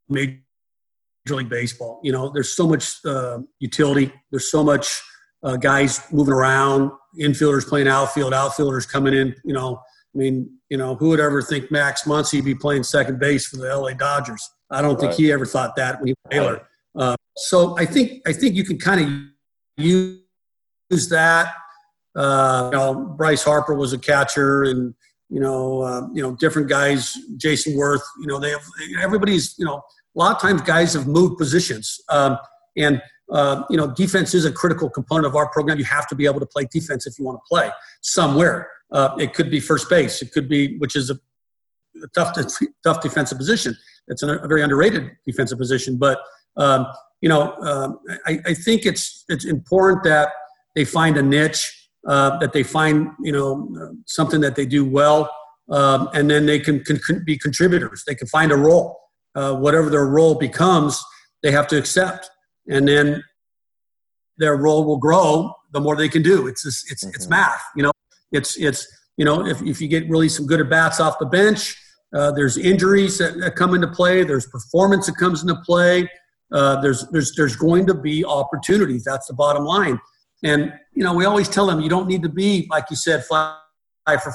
Major 0.09 0.39
League 1.29 1.49
Baseball. 1.49 1.99
You 2.03 2.11
know, 2.11 2.31
there's 2.33 2.51
so 2.55 2.67
much 2.67 3.05
uh, 3.05 3.39
utility. 3.59 4.11
There's 4.31 4.49
so 4.49 4.63
much 4.63 4.99
uh, 5.43 5.57
guys 5.57 6.01
moving 6.11 6.33
around, 6.33 6.91
infielders 7.19 7.65
playing 7.67 7.87
outfield, 7.87 8.33
outfielders 8.33 8.85
coming 8.85 9.13
in. 9.13 9.35
You 9.43 9.53
know, 9.53 9.77
I 10.13 10.17
mean, 10.17 10.49
you 10.69 10.77
know, 10.77 10.95
who 10.95 11.09
would 11.09 11.19
ever 11.19 11.41
think 11.41 11.71
Max 11.71 12.03
Muncy 12.03 12.43
be 12.43 12.55
playing 12.55 12.83
second 12.83 13.19
base 13.19 13.47
for 13.47 13.57
the 13.57 13.75
LA 13.75 13.93
Dodgers? 13.93 14.49
I 14.69 14.81
don't 14.81 14.95
right. 14.95 15.01
think 15.01 15.13
he 15.13 15.31
ever 15.31 15.45
thought 15.45 15.75
that 15.75 15.99
when 15.99 16.07
he 16.07 16.13
was 16.13 16.29
Baylor. 16.29 16.67
Uh, 16.95 17.15
so 17.37 17.77
I 17.77 17.85
think 17.85 18.21
I 18.27 18.33
think 18.33 18.55
you 18.55 18.63
can 18.63 18.77
kind 18.77 19.01
of 19.01 19.83
use 19.83 20.19
that 21.09 21.53
uh, 22.15 22.69
you 22.71 22.77
know, 22.77 22.95
Bryce 23.17 23.43
Harper 23.43 23.73
was 23.73 23.93
a 23.93 23.97
catcher, 23.97 24.63
and 24.63 24.93
you 25.29 25.39
know, 25.39 25.81
uh, 25.81 26.07
you 26.13 26.21
know, 26.21 26.35
different 26.35 26.67
guys. 26.67 27.15
Jayson 27.37 27.75
Werth. 27.75 28.01
You 28.19 28.27
know, 28.27 28.39
they 28.39 28.49
have 28.51 28.61
everybody's. 29.01 29.55
You 29.57 29.65
know, 29.65 29.77
a 29.77 30.19
lot 30.19 30.35
of 30.35 30.41
times 30.41 30.61
guys 30.61 30.93
have 30.93 31.07
moved 31.07 31.37
positions, 31.37 32.01
um, 32.09 32.37
and 32.77 33.01
uh, 33.31 33.63
you 33.69 33.77
know, 33.77 33.87
defense 33.87 34.33
is 34.33 34.45
a 34.45 34.51
critical 34.51 34.89
component 34.89 35.27
of 35.27 35.35
our 35.35 35.49
program. 35.49 35.77
You 35.77 35.85
have 35.85 36.07
to 36.07 36.15
be 36.15 36.25
able 36.25 36.39
to 36.39 36.45
play 36.45 36.67
defense 36.71 37.05
if 37.05 37.19
you 37.19 37.25
want 37.25 37.37
to 37.37 37.47
play 37.47 37.69
somewhere. 38.01 38.69
Uh, 38.91 39.15
it 39.19 39.33
could 39.33 39.51
be 39.51 39.59
first 39.59 39.89
base. 39.89 40.21
It 40.21 40.31
could 40.31 40.49
be, 40.49 40.77
which 40.77 40.95
is 40.95 41.09
a, 41.09 41.15
a 42.03 42.07
tough, 42.15 42.35
tough 42.83 43.01
defensive 43.01 43.37
position. 43.37 43.77
It's 44.07 44.23
a, 44.23 44.37
a 44.37 44.47
very 44.47 44.63
underrated 44.63 45.11
defensive 45.27 45.57
position. 45.57 45.97
But 45.97 46.19
um, 46.57 46.87
you 47.21 47.29
know, 47.29 47.53
um, 47.61 47.99
I, 48.25 48.39
I, 48.45 48.53
think 48.53 48.85
it's 48.85 49.25
it's 49.29 49.45
important 49.45 50.03
that 50.05 50.29
they 50.75 50.85
find 50.85 51.17
a 51.17 51.21
niche 51.21 51.89
uh, 52.07 52.37
that 52.39 52.53
they 52.53 52.63
find 52.63 53.09
you 53.21 53.31
know 53.31 53.93
something 54.05 54.41
that 54.41 54.55
they 54.55 54.65
do 54.65 54.85
well, 54.85 55.29
um, 55.69 56.09
and 56.13 56.29
then 56.29 56.45
they 56.45 56.59
can, 56.59 56.83
can, 56.83 57.23
be 57.25 57.37
contributors. 57.37 58.03
They 58.05 58.15
can 58.15 58.27
find 58.27 58.51
a 58.51 58.55
role, 58.55 58.99
uh, 59.35 59.55
whatever 59.55 59.89
their 59.89 60.05
role 60.05 60.35
becomes, 60.35 61.01
they 61.43 61.51
have 61.51 61.67
to 61.67 61.77
accept, 61.77 62.29
and 62.67 62.87
then 62.87 63.23
their 64.37 64.55
role 64.55 64.85
will 64.85 64.97
grow 64.97 65.53
the 65.71 65.79
more 65.79 65.95
they 65.95 66.09
can 66.09 66.21
do. 66.21 66.47
It's 66.47 66.63
just, 66.63 66.91
it's 66.91 67.03
mm-hmm. 67.03 67.15
it's 67.15 67.27
math, 67.27 67.61
you 67.75 67.83
know. 67.83 67.91
It's 68.31 68.57
it's 68.57 68.87
you 69.17 69.25
know 69.25 69.45
if 69.45 69.61
if 69.61 69.81
you 69.81 69.87
get 69.87 70.09
really 70.09 70.29
some 70.29 70.45
good 70.45 70.59
at 70.59 70.69
bats 70.69 70.99
off 70.99 71.19
the 71.19 71.25
bench. 71.25 71.77
Uh, 72.11 72.31
there's 72.31 72.57
injuries 72.57 73.19
that, 73.19 73.39
that, 73.39 73.55
come 73.55 73.75
into 73.75 73.87
play. 73.87 74.23
There's 74.23 74.47
performance 74.47 75.05
that 75.05 75.15
comes 75.17 75.43
into 75.43 75.55
play. 75.57 76.09
Uh, 76.51 76.81
there's 76.81 77.07
there's 77.09 77.35
there's 77.35 77.55
going 77.55 77.85
to 77.85 77.93
be 77.93 78.25
opportunities. 78.25 79.03
That's 79.03 79.27
the 79.27 79.35
bottom 79.35 79.63
line. 79.63 79.99
And, 80.43 80.73
you 80.93 81.03
know, 81.03 81.13
we 81.13 81.25
always 81.25 81.49
tell 81.49 81.67
them 81.67 81.81
you 81.81 81.89
don't 81.89 82.07
need 82.07 82.23
to 82.23 82.29
be, 82.29 82.67
like 82.69 82.85
you 82.89 82.95
said, 82.95 83.25
five 83.25 83.57
for 84.05 84.31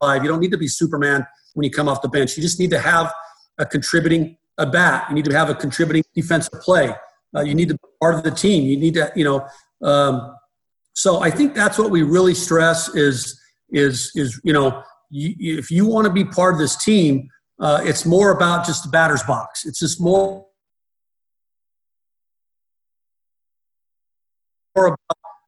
five. 0.00 0.22
You 0.22 0.28
don't 0.28 0.40
need 0.40 0.52
to 0.52 0.58
be 0.58 0.68
Superman 0.68 1.26
when 1.54 1.64
you 1.64 1.70
come 1.70 1.88
off 1.88 2.02
the 2.02 2.08
bench. 2.08 2.36
You 2.36 2.42
just 2.42 2.60
need 2.60 2.70
to 2.70 2.78
have 2.78 3.12
a 3.58 3.66
contributing 3.66 4.36
a 4.58 4.66
bat. 4.66 5.06
You 5.08 5.14
need 5.14 5.24
to 5.24 5.32
have 5.32 5.50
a 5.50 5.54
contributing 5.54 6.04
defensive 6.14 6.60
play. 6.60 6.94
Uh, 7.36 7.42
you 7.42 7.54
need 7.54 7.68
to 7.68 7.74
be 7.74 7.88
part 8.00 8.14
of 8.14 8.22
the 8.22 8.30
team. 8.30 8.64
You 8.64 8.76
need 8.76 8.94
to, 8.94 9.12
you 9.14 9.24
know. 9.24 9.46
Um, 9.82 10.34
so 10.94 11.20
I 11.20 11.30
think 11.30 11.54
that's 11.54 11.78
what 11.78 11.90
we 11.90 12.02
really 12.02 12.34
stress 12.34 12.94
is 12.94 13.40
is 13.70 14.10
is 14.14 14.40
you 14.44 14.52
know 14.52 14.82
you, 15.10 15.58
if 15.58 15.70
you 15.70 15.86
want 15.86 16.06
to 16.06 16.12
be 16.12 16.24
part 16.24 16.54
of 16.54 16.60
this 16.60 16.82
team, 16.82 17.28
uh, 17.60 17.80
it's 17.84 18.04
more 18.04 18.30
about 18.32 18.66
just 18.66 18.84
the 18.84 18.90
batter's 18.90 19.22
box. 19.22 19.64
It's 19.66 19.78
just 19.78 20.00
more 20.00 20.46
about 24.74 24.98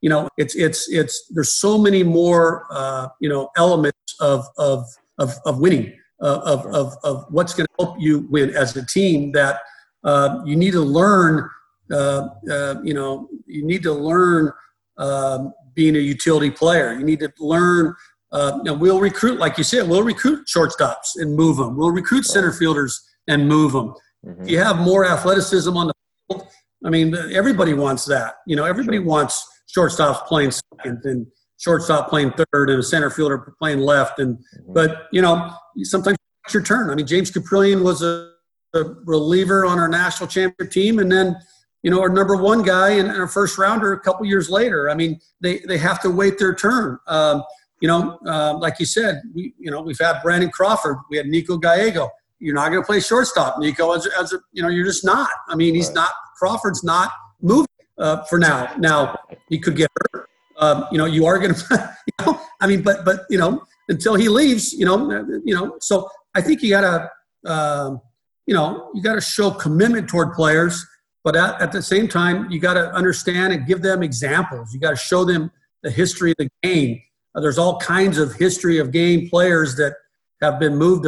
you 0.00 0.08
know 0.08 0.28
it's 0.36 0.54
it's 0.54 0.88
it's 0.88 1.26
there's 1.30 1.52
so 1.52 1.78
many 1.78 2.02
more 2.02 2.66
uh, 2.70 3.08
you 3.20 3.28
know 3.28 3.50
elements 3.56 4.16
of 4.20 4.44
of 4.58 4.86
of, 5.18 5.34
of 5.44 5.58
winning 5.58 5.92
uh, 6.22 6.40
of, 6.44 6.66
of 6.66 6.94
of 7.04 7.24
what's 7.30 7.54
going 7.54 7.66
to 7.66 7.84
help 7.84 8.00
you 8.00 8.26
win 8.30 8.50
as 8.50 8.76
a 8.76 8.86
team 8.86 9.32
that 9.32 9.60
uh, 10.04 10.40
you 10.44 10.56
need 10.56 10.72
to 10.72 10.80
learn 10.80 11.48
you 11.90 12.94
know 12.94 13.28
you 13.46 13.64
need 13.64 13.82
to 13.82 13.92
learn 13.92 14.52
um, 14.98 15.52
being 15.74 15.96
a 15.96 16.00
utility 16.00 16.50
player 16.50 16.92
you 16.92 17.04
need 17.04 17.20
to 17.20 17.32
learn 17.38 17.94
uh, 18.32 18.52
you 18.58 18.64
know, 18.64 18.74
we'll 18.74 19.00
recruit 19.00 19.38
like 19.38 19.58
you 19.58 19.64
said 19.64 19.88
we'll 19.88 20.02
recruit 20.02 20.46
shortstops 20.46 21.16
and 21.16 21.34
move 21.34 21.56
them 21.56 21.76
we'll 21.76 21.90
recruit 21.90 22.24
center 22.24 22.52
fielders 22.52 23.00
and 23.28 23.48
move 23.48 23.72
them 23.72 23.92
mm-hmm. 24.24 24.42
if 24.42 24.50
you 24.50 24.58
have 24.58 24.78
more 24.78 25.04
athleticism 25.04 25.76
on 25.76 25.88
the 25.88 25.94
field 26.28 26.46
I 26.84 26.90
mean, 26.90 27.14
everybody 27.32 27.74
wants 27.74 28.04
that. 28.06 28.36
You 28.46 28.56
know, 28.56 28.64
everybody 28.64 28.98
wants 28.98 29.46
shortstops 29.74 30.26
playing 30.26 30.52
second 30.52 31.00
and 31.04 31.26
shortstop 31.58 32.08
playing 32.08 32.32
third 32.32 32.70
and 32.70 32.78
a 32.78 32.82
center 32.82 33.10
fielder 33.10 33.54
playing 33.58 33.80
left. 33.80 34.18
And 34.18 34.36
mm-hmm. 34.36 34.72
but 34.72 35.08
you 35.12 35.22
know, 35.22 35.54
sometimes 35.82 36.16
it's 36.44 36.54
your 36.54 36.62
turn. 36.62 36.90
I 36.90 36.94
mean, 36.94 37.06
James 37.06 37.30
Kaprielian 37.30 37.82
was 37.82 38.02
a, 38.02 38.30
a 38.74 38.84
reliever 39.04 39.66
on 39.66 39.78
our 39.78 39.88
national 39.88 40.28
championship 40.28 40.72
team, 40.72 40.98
and 40.98 41.12
then 41.12 41.36
you 41.82 41.90
know 41.90 42.00
our 42.00 42.08
number 42.08 42.36
one 42.36 42.62
guy 42.62 42.90
and 42.90 43.08
our 43.10 43.28
first 43.28 43.58
rounder 43.58 43.92
a 43.92 44.00
couple 44.00 44.26
years 44.26 44.50
later. 44.50 44.90
I 44.90 44.94
mean, 44.94 45.20
they 45.40 45.58
they 45.66 45.78
have 45.78 46.00
to 46.02 46.10
wait 46.10 46.38
their 46.38 46.54
turn. 46.54 46.98
Um, 47.06 47.42
you 47.80 47.88
know, 47.88 48.18
uh, 48.26 48.56
like 48.58 48.78
you 48.78 48.86
said, 48.86 49.22
we 49.34 49.54
you 49.58 49.70
know 49.70 49.80
we've 49.80 49.98
had 49.98 50.20
Brandon 50.22 50.50
Crawford, 50.50 50.96
we 51.10 51.16
had 51.16 51.26
Nico 51.26 51.56
Gallego. 51.56 52.10
You're 52.38 52.54
not 52.54 52.70
going 52.70 52.82
to 52.82 52.86
play 52.86 53.00
shortstop, 53.00 53.58
Nico. 53.58 53.92
As, 53.92 54.06
as 54.18 54.32
a, 54.32 54.38
you 54.52 54.62
know, 54.62 54.68
you're 54.68 54.86
just 54.86 55.04
not. 55.04 55.28
I 55.48 55.54
mean, 55.54 55.74
he's 55.74 55.88
right. 55.88 55.96
not 55.96 56.10
Crawford's 56.38 56.82
not 56.82 57.12
moving 57.42 57.66
uh, 57.98 58.24
for 58.24 58.38
now. 58.38 58.72
Now 58.78 59.18
he 59.48 59.58
could 59.58 59.76
get 59.76 59.90
hurt. 60.12 60.26
Um, 60.58 60.86
you 60.90 60.98
know, 60.98 61.06
you 61.06 61.26
are 61.26 61.38
going 61.38 61.54
to. 61.54 61.96
You 62.18 62.26
know, 62.26 62.40
I 62.60 62.66
mean, 62.66 62.82
but 62.82 63.04
but 63.04 63.20
you 63.30 63.38
know, 63.38 63.62
until 63.88 64.14
he 64.14 64.28
leaves, 64.28 64.72
you 64.72 64.84
know, 64.84 65.10
you 65.44 65.54
know. 65.54 65.76
So 65.80 66.08
I 66.34 66.40
think 66.40 66.62
you 66.62 66.70
got 66.70 66.80
to, 66.80 67.10
uh, 67.50 67.96
you 68.46 68.54
know, 68.54 68.90
you 68.94 69.02
got 69.02 69.14
to 69.14 69.20
show 69.20 69.50
commitment 69.50 70.08
toward 70.08 70.32
players, 70.32 70.84
but 71.24 71.36
at, 71.36 71.60
at 71.60 71.72
the 71.72 71.82
same 71.82 72.08
time, 72.08 72.50
you 72.50 72.60
got 72.60 72.74
to 72.74 72.92
understand 72.92 73.52
and 73.52 73.66
give 73.66 73.82
them 73.82 74.02
examples. 74.02 74.72
You 74.72 74.80
got 74.80 74.90
to 74.90 74.96
show 74.96 75.24
them 75.24 75.50
the 75.82 75.90
history 75.90 76.30
of 76.30 76.36
the 76.38 76.48
game. 76.62 77.00
Uh, 77.34 77.40
there's 77.40 77.58
all 77.58 77.78
kinds 77.78 78.18
of 78.18 78.34
history 78.34 78.78
of 78.78 78.90
game 78.90 79.28
players 79.28 79.76
that 79.76 79.94
have 80.42 80.58
been 80.58 80.76
moved 80.76 81.06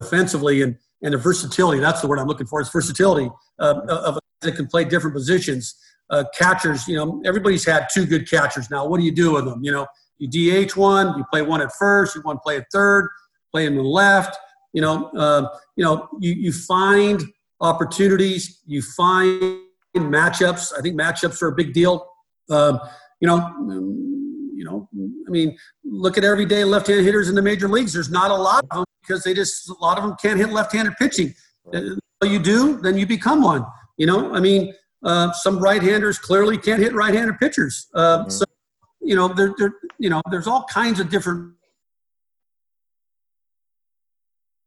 offensively 0.00 0.62
and 0.62 0.76
and 1.02 1.14
the 1.14 1.18
versatility. 1.18 1.80
That's 1.80 2.00
the 2.00 2.08
word 2.08 2.18
I'm 2.18 2.26
looking 2.26 2.46
for. 2.46 2.60
Is 2.60 2.70
versatility 2.70 3.30
uh, 3.60 3.80
of 3.88 4.18
that 4.40 4.56
can 4.56 4.66
play 4.66 4.84
different 4.84 5.14
positions. 5.14 5.76
Uh, 6.10 6.24
catchers, 6.34 6.88
you 6.88 6.96
know, 6.96 7.20
everybody's 7.26 7.64
had 7.64 7.86
two 7.92 8.06
good 8.06 8.28
catchers. 8.28 8.70
Now, 8.70 8.86
what 8.86 8.98
do 8.98 9.04
you 9.04 9.12
do 9.12 9.34
with 9.34 9.44
them? 9.44 9.62
You 9.62 9.72
know, 9.72 9.86
you 10.18 10.28
DH 10.66 10.76
one, 10.76 11.18
you 11.18 11.24
play 11.30 11.42
one 11.42 11.60
at 11.60 11.72
first, 11.72 12.16
you 12.16 12.22
want 12.22 12.38
to 12.38 12.40
play 12.40 12.56
at 12.56 12.66
third, 12.72 13.08
play 13.52 13.66
him 13.66 13.74
in 13.74 13.82
the 13.82 13.88
left. 13.88 14.36
You 14.72 14.82
know, 14.82 15.10
uh, 15.10 15.48
you 15.76 15.84
know, 15.84 16.08
you, 16.18 16.32
you 16.32 16.52
find 16.52 17.22
opportunities, 17.60 18.60
you 18.66 18.82
find 18.82 19.60
matchups. 19.96 20.72
I 20.76 20.80
think 20.80 20.98
matchups 20.98 21.42
are 21.42 21.48
a 21.48 21.54
big 21.54 21.72
deal. 21.72 22.06
Um, 22.50 22.78
you 23.20 23.26
know, 23.26 23.38
you 24.54 24.64
know, 24.64 24.88
I 25.26 25.30
mean, 25.30 25.56
look 25.84 26.18
at 26.18 26.24
everyday 26.24 26.64
left-handed 26.64 27.04
hitters 27.04 27.28
in 27.28 27.34
the 27.34 27.42
major 27.42 27.68
leagues. 27.68 27.92
There's 27.92 28.10
not 28.10 28.30
a 28.30 28.34
lot 28.36 28.64
of 28.70 28.78
them 28.78 28.84
because 29.02 29.24
they 29.24 29.34
just 29.34 29.68
a 29.68 29.74
lot 29.80 29.98
of 29.98 30.04
them 30.04 30.16
can't 30.20 30.38
hit 30.38 30.50
left-handed 30.50 30.96
pitching. 30.96 31.34
You 31.72 32.38
do, 32.38 32.80
then 32.80 32.98
you 32.98 33.06
become 33.06 33.42
one. 33.42 33.64
You 33.96 34.06
know, 34.06 34.34
I 34.34 34.40
mean, 34.40 34.74
uh, 35.04 35.32
some 35.32 35.58
right-handers 35.58 36.18
clearly 36.18 36.58
can't 36.58 36.80
hit 36.80 36.92
right-handed 36.92 37.38
pitchers. 37.38 37.88
Uh, 37.94 38.20
mm-hmm. 38.20 38.30
So, 38.30 38.44
you 39.00 39.14
know, 39.14 39.28
there, 39.28 39.54
there, 39.58 39.72
you 39.98 40.10
know, 40.10 40.20
there's 40.30 40.46
all 40.46 40.64
kinds 40.64 41.00
of 41.00 41.08
different 41.08 41.54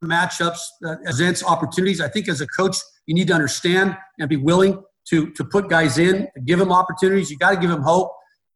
matchups 0.04 0.60
that 0.82 1.04
presents 1.04 1.44
opportunities. 1.44 2.02
I 2.02 2.08
think 2.08 2.28
as 2.28 2.42
a 2.42 2.48
coach, 2.48 2.78
you 3.06 3.16
need 3.16 3.28
to 3.28 3.34
understand 3.34 3.96
and 4.20 4.30
be 4.30 4.38
willing 4.38 4.84
to 5.10 5.32
to 5.32 5.44
put 5.44 5.70
guys 5.70 5.98
in, 5.98 6.28
give 6.46 6.60
them 6.60 6.72
opportunities. 6.72 7.30
You 7.30 7.38
got 7.38 7.52
to 7.52 7.58
give 7.58 7.70
them 7.70 7.82
hope. 7.82 8.12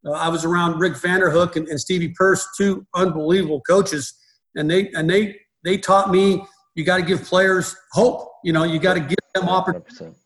Uh, 0.05 0.11
I 0.11 0.29
was 0.29 0.45
around 0.45 0.79
Rick 0.79 0.93
Vanderhook 0.93 1.55
and, 1.55 1.67
and 1.67 1.79
Stevie 1.79 2.13
Pearce, 2.17 2.47
two 2.57 2.85
unbelievable 2.93 3.61
coaches, 3.61 4.13
and 4.55 4.69
they 4.69 4.89
and 4.91 5.09
they 5.09 5.37
they 5.63 5.77
taught 5.77 6.11
me 6.11 6.43
you 6.75 6.83
got 6.83 6.97
to 6.97 7.03
give 7.03 7.23
players 7.23 7.75
hope. 7.91 8.29
You 8.43 8.53
know, 8.53 8.63
you 8.63 8.79
got 8.79 8.95
to 8.95 8.99
give 8.99 9.17
them 9.33 9.49
opportunities. 9.49 10.19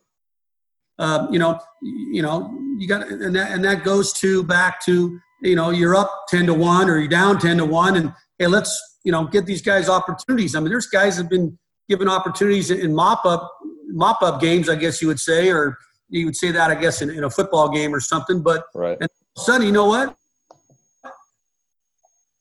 Um, 0.98 1.32
you 1.32 1.40
know, 1.40 1.60
you 1.82 2.22
know, 2.22 2.54
you 2.78 2.88
got, 2.88 3.08
and 3.08 3.36
that 3.36 3.52
and 3.52 3.64
that 3.64 3.84
goes 3.84 4.12
to 4.14 4.44
back 4.44 4.84
to 4.86 5.18
you 5.42 5.56
know 5.56 5.70
you're 5.70 5.96
up 5.96 6.26
ten 6.28 6.46
to 6.48 6.54
one 6.54 6.90
or 6.90 6.98
you're 6.98 7.08
down 7.08 7.40
ten 7.40 7.58
to 7.58 7.66
one, 7.66 7.96
and 7.96 8.14
hey, 8.38 8.48
let's 8.48 8.89
you 9.04 9.12
know 9.12 9.26
get 9.26 9.46
these 9.46 9.62
guys 9.62 9.90
opportunities. 9.90 10.56
I 10.56 10.60
mean, 10.60 10.70
there's 10.70 10.88
guys 10.88 11.18
have 11.18 11.30
been 11.30 11.58
given 11.88 12.08
opportunities 12.08 12.72
in 12.72 12.94
mop 12.94 13.26
up 13.26 13.52
mop 13.88 14.22
up 14.22 14.40
games, 14.40 14.70
I 14.70 14.76
guess 14.76 15.02
you 15.02 15.08
would 15.08 15.20
say, 15.20 15.50
or 15.50 15.78
you 16.10 16.26
would 16.26 16.36
say 16.36 16.52
that 16.52 16.72
I 16.72 16.76
guess 16.76 17.02
in, 17.02 17.10
in 17.10 17.24
a 17.24 17.30
football 17.30 17.70
game 17.70 17.94
or 17.94 18.00
something. 18.00 18.42
But 18.42 18.66
right. 18.74 18.98
and 19.00 19.10
all 19.10 19.42
of 19.42 19.42
a 19.42 19.52
sudden, 19.52 19.68
you 19.68 19.74
know 19.74 19.88
what? 19.88 20.16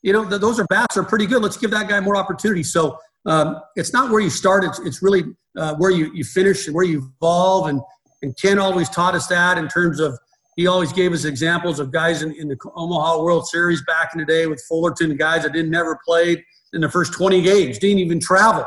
You 0.02 0.12
know, 0.12 0.28
th- 0.28 0.40
those 0.40 0.60
are 0.60 0.66
bats 0.66 0.96
are 0.96 1.02
pretty 1.02 1.26
good. 1.26 1.42
Let's 1.42 1.56
give 1.56 1.70
that 1.72 1.88
guy 1.88 2.00
more 2.00 2.16
opportunity. 2.16 2.62
So 2.62 2.98
um, 3.26 3.60
it's 3.76 3.92
not 3.92 4.10
where 4.10 4.20
you 4.20 4.30
start. 4.30 4.64
It's, 4.64 4.78
it's 4.80 5.02
really 5.02 5.24
uh, 5.56 5.74
where 5.76 5.90
you, 5.90 6.12
you 6.14 6.24
finish 6.24 6.66
and 6.66 6.74
where 6.74 6.84
you 6.84 7.10
evolve. 7.16 7.68
And, 7.68 7.80
and 8.22 8.36
Ken 8.36 8.58
always 8.58 8.88
taught 8.88 9.14
us 9.14 9.26
that 9.26 9.58
in 9.58 9.68
terms 9.68 10.00
of 10.00 10.18
he 10.58 10.66
always 10.66 10.92
gave 10.92 11.12
us 11.12 11.24
examples 11.24 11.78
of 11.78 11.92
guys 11.92 12.22
in, 12.22 12.34
in 12.34 12.48
the 12.48 12.56
Omaha 12.74 13.22
World 13.22 13.46
Series 13.46 13.80
back 13.84 14.10
in 14.12 14.18
the 14.18 14.26
day 14.26 14.48
with 14.48 14.60
Fullerton, 14.68 15.16
guys 15.16 15.44
that 15.44 15.52
didn't 15.52 15.70
never 15.70 15.96
played 16.04 16.42
in 16.72 16.80
the 16.80 16.88
first 16.90 17.12
20 17.12 17.42
games, 17.42 17.78
didn't 17.78 18.00
even 18.00 18.18
travel, 18.18 18.66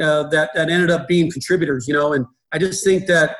uh, 0.00 0.28
that, 0.28 0.50
that 0.54 0.70
ended 0.70 0.92
up 0.92 1.08
being 1.08 1.32
contributors, 1.32 1.88
you 1.88 1.94
know. 1.94 2.12
And 2.12 2.24
I 2.52 2.58
just 2.58 2.84
think 2.84 3.08
that 3.08 3.34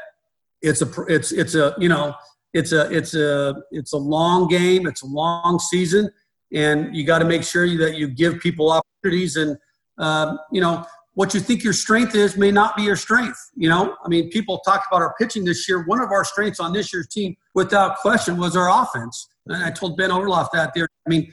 it's 0.61 0.83
a, 0.83 0.91
it's, 1.07 1.31
it's 1.31 1.55
a, 1.55 1.77
you 1.79 1.89
know, 1.89 2.13
it's 2.53 2.73
a, 2.73 2.91
it's 2.91 3.15
a, 3.15 3.55
it's 3.71 3.93
a 3.93 3.97
long 3.97 4.49
game. 4.49 4.89
It's 4.89 5.05
a 5.05 5.07
long 5.07 5.61
season. 5.61 6.11
And 6.53 6.97
you 6.97 7.07
got 7.07 7.21
to 7.21 7.25
make 7.25 7.45
sure 7.45 7.65
that 7.79 7.95
you 7.95 8.09
give 8.09 8.41
people 8.41 8.73
opportunities 8.73 9.37
and, 9.37 9.57
um, 9.99 10.41
you 10.51 10.61
know, 10.61 10.85
what 11.13 11.33
you 11.33 11.39
think 11.39 11.63
your 11.63 11.73
strength 11.73 12.17
is 12.17 12.37
may 12.37 12.51
not 12.51 12.77
be 12.77 12.83
your 12.83 12.97
strength. 12.97 13.39
You 13.55 13.69
know, 13.69 13.97
I 14.05 14.09
mean, 14.09 14.31
people 14.31 14.59
talked 14.67 14.89
about 14.91 15.01
our 15.01 15.15
pitching 15.17 15.45
this 15.45 15.69
year. 15.69 15.85
One 15.87 16.01
of 16.01 16.11
our 16.11 16.25
strengths 16.25 16.59
on 16.59 16.73
this 16.73 16.93
year's 16.93 17.07
team, 17.07 17.37
without 17.55 17.99
question, 17.99 18.37
was 18.37 18.57
our 18.57 18.71
offense. 18.83 19.29
And 19.47 19.63
I 19.63 19.71
told 19.71 19.97
Ben 19.97 20.11
Orloff 20.11 20.49
that 20.53 20.73
there. 20.75 20.89
I 21.07 21.11
mean, 21.11 21.33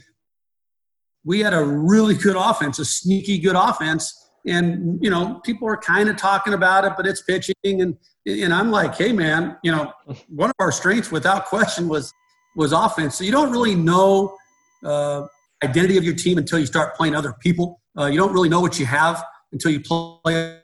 we 1.23 1.39
had 1.39 1.53
a 1.53 1.63
really 1.63 2.15
good 2.15 2.35
offense, 2.35 2.79
a 2.79 2.85
sneaky 2.85 3.39
good 3.39 3.55
offense. 3.55 4.17
And, 4.45 4.99
you 5.03 5.09
know, 5.09 5.39
people 5.43 5.67
are 5.67 5.77
kind 5.77 6.09
of 6.09 6.17
talking 6.17 6.53
about 6.53 6.83
it, 6.83 6.93
but 6.97 7.05
it's 7.05 7.21
pitching. 7.21 7.55
And, 7.63 7.97
and 8.25 8.53
I'm 8.53 8.71
like, 8.71 8.95
hey, 8.95 9.11
man, 9.11 9.57
you 9.63 9.71
know, 9.71 9.93
one 10.29 10.49
of 10.49 10.55
our 10.59 10.71
strengths, 10.71 11.11
without 11.11 11.45
question, 11.45 11.87
was 11.87 12.13
was 12.55 12.73
offense. 12.73 13.15
So 13.15 13.23
you 13.23 13.31
don't 13.31 13.51
really 13.51 13.75
know 13.75 14.35
uh, 14.83 15.25
identity 15.63 15.97
of 15.97 16.03
your 16.03 16.15
team 16.15 16.37
until 16.37 16.59
you 16.59 16.65
start 16.65 16.95
playing 16.95 17.15
other 17.15 17.33
people. 17.39 17.79
Uh, 17.97 18.07
you 18.07 18.17
don't 18.17 18.33
really 18.33 18.49
know 18.49 18.59
what 18.59 18.79
you 18.79 18.85
have 18.85 19.23
until 19.51 19.71
you 19.71 19.79
play 19.79 20.59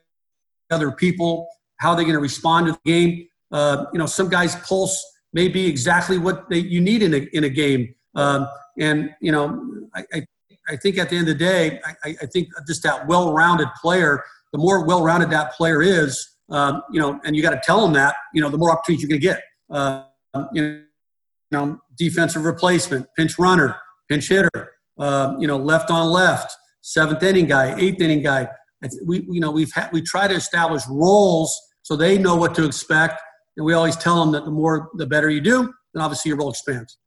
other 0.70 0.91
people, 0.91 1.47
how 1.78 1.95
they're 1.95 2.03
going 2.03 2.16
to 2.16 2.20
respond 2.22 2.68
to 2.68 2.74
the 2.74 2.80
game. 2.91 3.28
Uh, 3.51 3.86
you 3.93 3.99
know, 3.99 4.05
some 4.05 4.28
guys' 4.28 4.55
pulse 4.68 5.01
may 5.34 5.47
be 5.47 5.67
exactly 5.67 6.17
what 6.17 6.49
they, 6.49 6.59
you 6.59 6.82
need 6.82 7.03
in 7.03 7.13
a, 7.13 7.17
in 7.34 7.43
a 7.43 7.49
game. 7.49 7.93
Um, 8.15 8.47
and, 8.80 9.13
you 9.21 9.32
know, 9.32 9.88
I, 9.95 10.03
I, 10.13 10.25
I, 10.69 10.75
think 10.75 10.97
at 10.97 11.09
the 11.09 11.17
end 11.17 11.28
of 11.30 11.38
the 11.38 11.43
day, 11.43 11.80
I, 12.03 12.15
I 12.21 12.25
think 12.25 12.49
just 12.67 12.84
that 12.84 13.07
well 13.07 13.34
rounded 13.34 13.67
player, 13.82 14.23
the 14.51 14.57
more 14.57 14.86
well 14.86 15.03
rounded 15.03 15.30
that 15.32 15.53
player 15.53 15.82
is, 15.82 16.36
um, 16.49 16.82
you 16.91 16.99
know, 16.99 17.19
and 17.23 17.36
you 17.36 17.41
got 17.41 17.51
to 17.51 17.61
tell 17.63 17.82
them 17.82 17.93
that, 17.93 18.15
you 18.34 18.41
know, 18.41 18.49
the 18.49 18.57
more 18.57 18.71
opportunities 18.71 19.03
you're 19.03 19.09
going 19.09 19.21
to 19.21 19.28
get. 19.28 19.43
Uh, 19.69 20.03
you 20.53 20.84
know, 21.51 21.80
defensive 21.97 22.45
replacement, 22.45 23.07
pinch 23.17 23.38
runner, 23.39 23.75
pinch 24.09 24.30
hitter, 24.30 24.71
uh, 24.99 25.36
you 25.39 25.47
know, 25.47 25.57
left 25.57 25.89
on 25.89 26.09
left, 26.09 26.55
seventh 26.82 27.23
inning 27.23 27.47
guy, 27.47 27.75
eighth 27.78 28.01
inning 28.01 28.21
guy 28.21 28.47
we 29.05 29.25
you 29.30 29.39
know 29.39 29.51
we've 29.51 29.73
had 29.73 29.89
we 29.91 30.01
try 30.01 30.28
to 30.28 30.36
establish 30.36 30.84
roles 30.89 31.55
so 31.82 31.95
they 31.95 32.17
know 32.17 32.36
what 32.36 32.53
to 32.55 32.65
expect, 32.65 33.21
and 33.58 33.66
we 33.66 33.74
always 33.74 33.97
tell 33.97 34.24
them 34.24 34.32
that 34.32 34.45
the 34.45 34.51
more 34.51 34.89
the 34.93 35.05
better 35.05 35.30
you 35.30 35.41
do, 35.41 35.74
then 35.93 36.03
obviously 36.03 36.30
your 36.30 36.38
role 36.38 36.49
expands. 36.49 36.97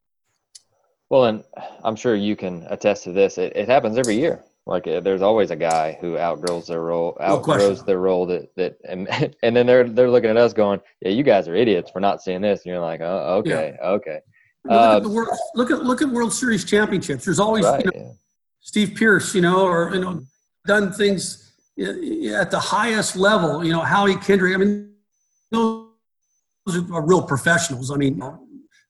Well, 1.08 1.24
and 1.24 1.44
I'm 1.82 1.96
sure 1.96 2.14
you 2.14 2.36
can 2.36 2.66
attest 2.68 3.04
to 3.04 3.12
this. 3.12 3.38
It, 3.38 3.56
it 3.56 3.68
happens 3.68 3.96
every 3.96 4.16
year. 4.16 4.44
Like 4.66 4.86
uh, 4.86 5.00
there's 5.00 5.22
always 5.22 5.50
a 5.50 5.56
guy 5.56 5.96
who 6.00 6.18
outgrows 6.18 6.66
their 6.66 6.82
role, 6.82 7.16
outgrows 7.20 7.80
no 7.80 7.84
their 7.86 7.98
role 7.98 8.26
that 8.26 8.54
that, 8.56 8.76
and, 8.88 9.08
and 9.42 9.56
then 9.56 9.66
they're 9.66 9.88
they're 9.88 10.10
looking 10.10 10.30
at 10.30 10.36
us 10.36 10.52
going, 10.52 10.80
"Yeah, 11.00 11.10
you 11.10 11.22
guys 11.22 11.48
are 11.48 11.54
idiots 11.54 11.90
for 11.90 12.00
not 12.00 12.22
seeing 12.22 12.42
this." 12.42 12.60
And 12.60 12.66
you're 12.66 12.80
like, 12.80 13.00
"Oh, 13.00 13.36
okay, 13.38 13.76
yeah. 13.80 13.88
okay." 13.88 14.20
Look, 14.64 14.72
uh, 14.72 14.96
at 14.98 15.02
the 15.02 15.08
World, 15.08 15.28
look 15.54 15.70
at 15.70 15.82
look 15.82 16.02
at 16.02 16.08
World 16.08 16.32
Series 16.32 16.64
championships. 16.64 17.24
There's 17.24 17.40
always 17.40 17.64
right, 17.64 17.84
you 17.84 17.90
know, 17.94 18.06
yeah. 18.06 18.12
Steve 18.60 18.94
Pearce, 18.94 19.34
you 19.34 19.40
know, 19.40 19.66
or 19.66 19.94
you 19.94 20.00
know, 20.00 20.20
done 20.66 20.92
things 20.92 21.50
at 21.78 22.50
the 22.50 22.60
highest 22.60 23.16
level, 23.16 23.64
you 23.64 23.72
know, 23.72 23.80
Howie 23.80 24.16
Kendrick, 24.16 24.54
I 24.54 24.58
mean, 24.58 24.92
those 25.50 25.79
are 26.68 27.06
real 27.06 27.22
professionals. 27.22 27.90
I 27.90 27.96
mean, 27.96 28.22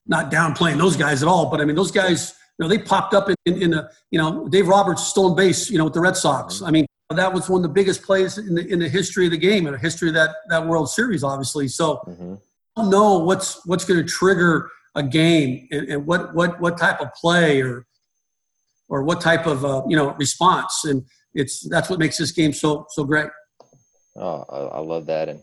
not 0.07 0.31
downplaying 0.31 0.77
those 0.77 0.95
guys 0.95 1.21
at 1.21 1.27
all, 1.27 1.49
but 1.49 1.61
I 1.61 1.65
mean, 1.65 1.75
those 1.75 1.91
guys, 1.91 2.33
you 2.57 2.63
know, 2.63 2.69
they 2.69 2.77
popped 2.77 3.13
up 3.13 3.29
in, 3.29 3.35
in, 3.45 3.61
in 3.61 3.73
a, 3.73 3.89
you 4.11 4.19
know, 4.19 4.47
Dave 4.47 4.67
Roberts 4.67 5.07
stolen 5.07 5.35
base, 5.35 5.69
you 5.69 5.77
know, 5.77 5.85
with 5.85 5.93
the 5.93 5.99
Red 5.99 6.15
Sox. 6.15 6.61
I 6.61 6.71
mean, 6.71 6.85
that 7.09 7.33
was 7.33 7.49
one 7.49 7.59
of 7.59 7.63
the 7.63 7.73
biggest 7.73 8.03
plays 8.03 8.37
in 8.37 8.55
the, 8.55 8.67
in 8.67 8.79
the 8.79 8.89
history 8.89 9.25
of 9.25 9.31
the 9.31 9.37
game 9.37 9.65
and 9.65 9.75
the 9.75 9.79
history 9.79 10.09
of 10.09 10.15
that, 10.15 10.35
that 10.49 10.65
World 10.65 10.89
Series, 10.89 11.23
obviously. 11.23 11.67
So 11.67 12.01
mm-hmm. 12.07 12.35
I 12.75 12.81
don't 12.81 12.91
know 12.91 13.19
what's, 13.19 13.65
what's 13.65 13.85
going 13.85 13.99
to 13.99 14.07
trigger 14.07 14.69
a 14.95 15.03
game 15.03 15.67
and, 15.71 15.89
and, 15.89 16.05
what, 16.05 16.33
what, 16.35 16.59
what 16.59 16.77
type 16.77 17.01
of 17.01 17.13
play 17.13 17.61
or, 17.61 17.85
or 18.89 19.03
what 19.03 19.21
type 19.21 19.45
of, 19.47 19.63
uh, 19.65 19.83
you 19.87 19.95
know, 19.95 20.11
response. 20.13 20.85
And, 20.85 21.03
it's 21.33 21.67
that's 21.69 21.89
what 21.89 21.99
makes 21.99 22.17
this 22.17 22.31
game 22.31 22.53
so 22.53 22.85
so 22.89 23.03
great. 23.03 23.29
Oh, 24.17 24.43
I, 24.49 24.77
I 24.77 24.79
love 24.79 25.05
that. 25.05 25.29
And 25.29 25.41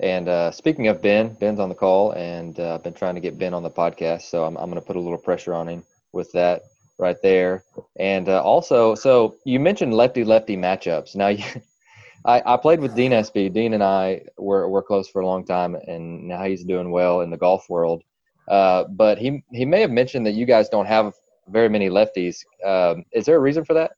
and 0.00 0.28
uh, 0.28 0.50
speaking 0.50 0.88
of 0.88 1.00
Ben, 1.00 1.34
Ben's 1.34 1.58
on 1.58 1.68
the 1.68 1.74
call, 1.74 2.12
and 2.12 2.58
uh, 2.60 2.74
I've 2.74 2.84
been 2.84 2.92
trying 2.92 3.14
to 3.14 3.20
get 3.20 3.38
Ben 3.38 3.54
on 3.54 3.62
the 3.62 3.70
podcast, 3.70 4.22
so 4.22 4.44
I'm 4.44 4.56
I'm 4.56 4.70
going 4.70 4.80
to 4.80 4.86
put 4.86 4.96
a 4.96 5.00
little 5.00 5.18
pressure 5.18 5.54
on 5.54 5.68
him 5.68 5.84
with 6.12 6.30
that 6.32 6.62
right 6.98 7.16
there. 7.22 7.64
And 7.98 8.28
uh, 8.28 8.42
also, 8.42 8.94
so 8.94 9.36
you 9.44 9.58
mentioned 9.58 9.94
lefty 9.94 10.24
lefty 10.24 10.56
matchups. 10.56 11.16
Now, 11.16 11.28
you, 11.38 11.44
I 12.26 12.42
I 12.44 12.56
played 12.58 12.80
with 12.80 12.94
Dean 12.94 13.12
Espy. 13.12 13.48
Dean 13.48 13.72
and 13.72 13.82
I 13.82 14.22
were 14.36 14.68
were 14.68 14.82
close 14.82 15.08
for 15.08 15.22
a 15.22 15.26
long 15.26 15.44
time, 15.44 15.74
and 15.74 16.28
now 16.28 16.44
he's 16.44 16.64
doing 16.64 16.90
well 16.90 17.22
in 17.22 17.30
the 17.30 17.38
golf 17.38 17.68
world. 17.70 18.02
Uh, 18.48 18.84
but 18.90 19.18
he 19.18 19.42
he 19.52 19.64
may 19.64 19.80
have 19.80 19.90
mentioned 19.90 20.26
that 20.26 20.32
you 20.32 20.44
guys 20.44 20.68
don't 20.68 20.86
have 20.86 21.14
very 21.48 21.68
many 21.68 21.88
lefties. 21.88 22.44
Um, 22.64 23.04
is 23.12 23.24
there 23.24 23.36
a 23.36 23.40
reason 23.40 23.64
for 23.64 23.74
that? 23.74 23.92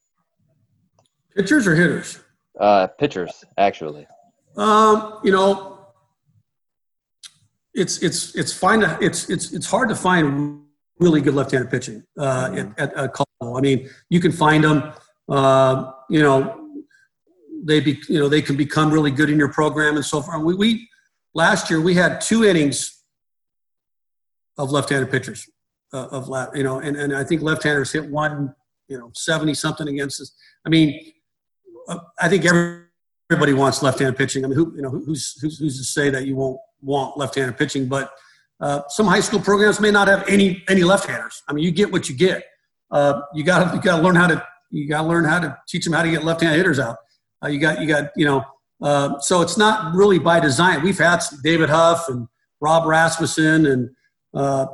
Pitchers 1.34 1.66
or 1.66 1.74
hitters? 1.74 2.20
Uh, 2.58 2.86
pitchers, 2.86 3.44
actually. 3.56 4.06
Um, 4.56 5.20
you 5.22 5.30
know, 5.30 5.77
it's 7.74 8.02
it's 8.02 8.34
it's 8.34 8.52
fine. 8.52 8.80
To, 8.80 8.98
it's 9.00 9.28
it's 9.30 9.52
it's 9.52 9.66
hard 9.66 9.88
to 9.88 9.94
find 9.94 10.62
really 10.98 11.20
good 11.20 11.34
left-handed 11.34 11.70
pitching 11.70 12.02
uh, 12.18 12.48
mm-hmm. 12.48 12.72
at, 12.76 12.92
at, 12.94 13.14
at 13.16 13.26
I 13.40 13.60
mean, 13.60 13.88
you 14.10 14.20
can 14.20 14.32
find 14.32 14.64
them. 14.64 14.92
Uh, 15.28 15.92
you 16.10 16.22
know, 16.22 16.70
they 17.62 17.80
be 17.80 17.98
you 18.08 18.18
know 18.18 18.28
they 18.28 18.42
can 18.42 18.56
become 18.56 18.90
really 18.90 19.10
good 19.10 19.30
in 19.30 19.38
your 19.38 19.52
program 19.52 19.96
and 19.96 20.04
so 20.04 20.22
far. 20.22 20.40
We, 20.40 20.54
we 20.54 20.88
last 21.34 21.70
year 21.70 21.80
we 21.80 21.94
had 21.94 22.20
two 22.20 22.44
innings 22.44 23.02
of 24.56 24.70
left-handed 24.70 25.10
pitchers 25.10 25.48
uh, 25.92 26.08
of 26.08 26.28
left, 26.28 26.56
you 26.56 26.64
know, 26.64 26.80
and, 26.80 26.96
and 26.96 27.14
I 27.14 27.22
think 27.22 27.42
left-handers 27.42 27.92
hit 27.92 28.10
one, 28.10 28.54
you 28.88 28.98
know, 28.98 29.10
seventy 29.14 29.54
something 29.54 29.86
against 29.86 30.20
us. 30.20 30.32
I 30.66 30.68
mean, 30.68 31.12
I 32.20 32.28
think 32.28 32.44
everybody 32.44 32.88
everybody 33.30 33.52
wants 33.52 33.82
left-handed 33.82 34.16
pitching. 34.16 34.44
I 34.44 34.48
mean, 34.48 34.56
who 34.56 34.72
you 34.74 34.82
know 34.82 34.90
who's 34.90 35.38
who's, 35.40 35.58
who's 35.58 35.78
to 35.78 35.84
say 35.84 36.10
that 36.10 36.26
you 36.26 36.36
won't 36.36 36.58
want 36.82 37.16
left-handed 37.16 37.56
pitching? 37.56 37.86
But 37.86 38.12
uh, 38.60 38.82
some 38.88 39.06
high 39.06 39.20
school 39.20 39.40
programs 39.40 39.80
may 39.80 39.90
not 39.90 40.08
have 40.08 40.28
any 40.28 40.64
any 40.68 40.82
left-handers. 40.82 41.42
I 41.48 41.52
mean, 41.52 41.64
you 41.64 41.70
get 41.70 41.92
what 41.92 42.08
you 42.08 42.16
get. 42.16 42.44
Uh, 42.90 43.20
you 43.34 43.44
got 43.44 43.74
you 43.74 43.80
got 43.80 43.96
to 43.96 44.02
learn 44.02 44.16
how 44.16 44.26
to 44.26 44.44
you 44.70 44.88
got 44.88 45.02
to 45.02 45.08
learn 45.08 45.24
how 45.24 45.40
to 45.40 45.56
teach 45.68 45.84
them 45.84 45.92
how 45.92 46.02
to 46.02 46.10
get 46.10 46.24
left-handed 46.24 46.56
hitters 46.56 46.78
out. 46.78 46.96
Uh, 47.42 47.48
you 47.48 47.60
got 47.60 47.80
you 47.80 47.86
got 47.86 48.10
you 48.16 48.24
know. 48.24 48.44
Uh, 48.80 49.18
so 49.18 49.42
it's 49.42 49.56
not 49.56 49.92
really 49.92 50.20
by 50.20 50.38
design. 50.38 50.82
We've 50.82 50.98
had 50.98 51.20
David 51.42 51.68
Huff 51.68 52.08
and 52.08 52.28
Rob 52.60 52.86
Rasmussen 52.86 53.66
and 53.66 53.90
uh, 54.34 54.66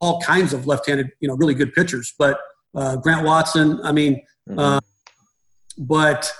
all 0.00 0.20
kinds 0.20 0.52
of 0.52 0.68
left-handed, 0.68 1.10
you 1.18 1.26
know, 1.26 1.34
really 1.34 1.54
good 1.54 1.72
pitchers. 1.72 2.14
But 2.16 2.38
uh, 2.76 2.96
Grant 2.96 3.26
Watson, 3.26 3.80
I 3.82 3.90
mean, 3.90 4.22
mm-hmm. 4.48 4.78
but 5.84 6.32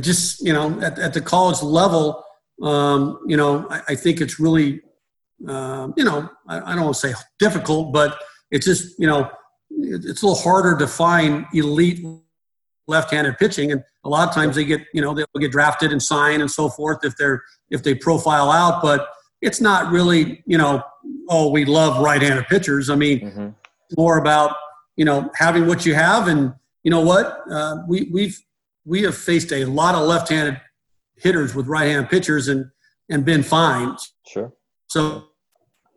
just 0.00 0.42
you 0.42 0.52
know, 0.52 0.80
at, 0.80 0.98
at 0.98 1.14
the 1.14 1.20
college 1.20 1.62
level, 1.62 2.24
um, 2.62 3.20
you 3.26 3.36
know, 3.36 3.66
I, 3.70 3.82
I, 3.88 3.94
think 3.94 4.20
it's 4.20 4.40
really, 4.40 4.80
uh, 5.46 5.88
you 5.96 6.04
know, 6.04 6.28
I, 6.48 6.72
I 6.72 6.74
don't 6.74 6.84
want 6.84 6.96
to 6.96 7.08
say 7.08 7.14
difficult, 7.38 7.92
but 7.92 8.18
it's 8.50 8.66
just, 8.66 8.98
you 8.98 9.06
know, 9.06 9.30
it's 9.70 10.22
a 10.22 10.26
little 10.26 10.42
harder 10.42 10.76
to 10.78 10.86
find 10.86 11.46
elite 11.54 12.04
left-handed 12.88 13.38
pitching, 13.38 13.70
and 13.70 13.84
a 14.04 14.08
lot 14.08 14.28
of 14.28 14.34
times 14.34 14.56
they 14.56 14.64
get, 14.64 14.80
you 14.92 15.00
know, 15.00 15.14
they'll 15.14 15.26
get 15.38 15.52
drafted 15.52 15.92
and 15.92 16.02
signed 16.02 16.40
and 16.40 16.50
so 16.50 16.68
forth 16.68 17.04
if 17.04 17.16
they're 17.16 17.42
if 17.70 17.82
they 17.82 17.94
profile 17.94 18.50
out, 18.50 18.82
but 18.82 19.08
it's 19.40 19.60
not 19.60 19.92
really, 19.92 20.42
you 20.46 20.58
know, 20.58 20.82
oh, 21.28 21.50
we 21.50 21.64
love 21.64 22.02
right-handed 22.02 22.46
pitchers. 22.46 22.90
I 22.90 22.96
mean, 22.96 23.20
mm-hmm. 23.20 23.48
more 23.96 24.18
about 24.18 24.56
you 24.96 25.04
know 25.04 25.30
having 25.34 25.66
what 25.66 25.86
you 25.86 25.94
have, 25.94 26.28
and 26.28 26.54
you 26.82 26.90
know 26.90 27.02
what, 27.02 27.40
uh, 27.50 27.82
we 27.86 28.08
we've 28.12 28.40
we 28.84 29.02
have 29.02 29.16
faced 29.16 29.52
a 29.52 29.64
lot 29.66 29.94
of 29.94 30.06
left-handed 30.06 30.60
hitters 31.20 31.54
with 31.54 31.66
right-hand 31.66 32.08
pitchers 32.08 32.48
and 32.48 32.66
and 33.10 33.24
been 33.24 33.42
fine. 33.42 33.96
Sure. 34.26 34.52
So, 34.88 35.28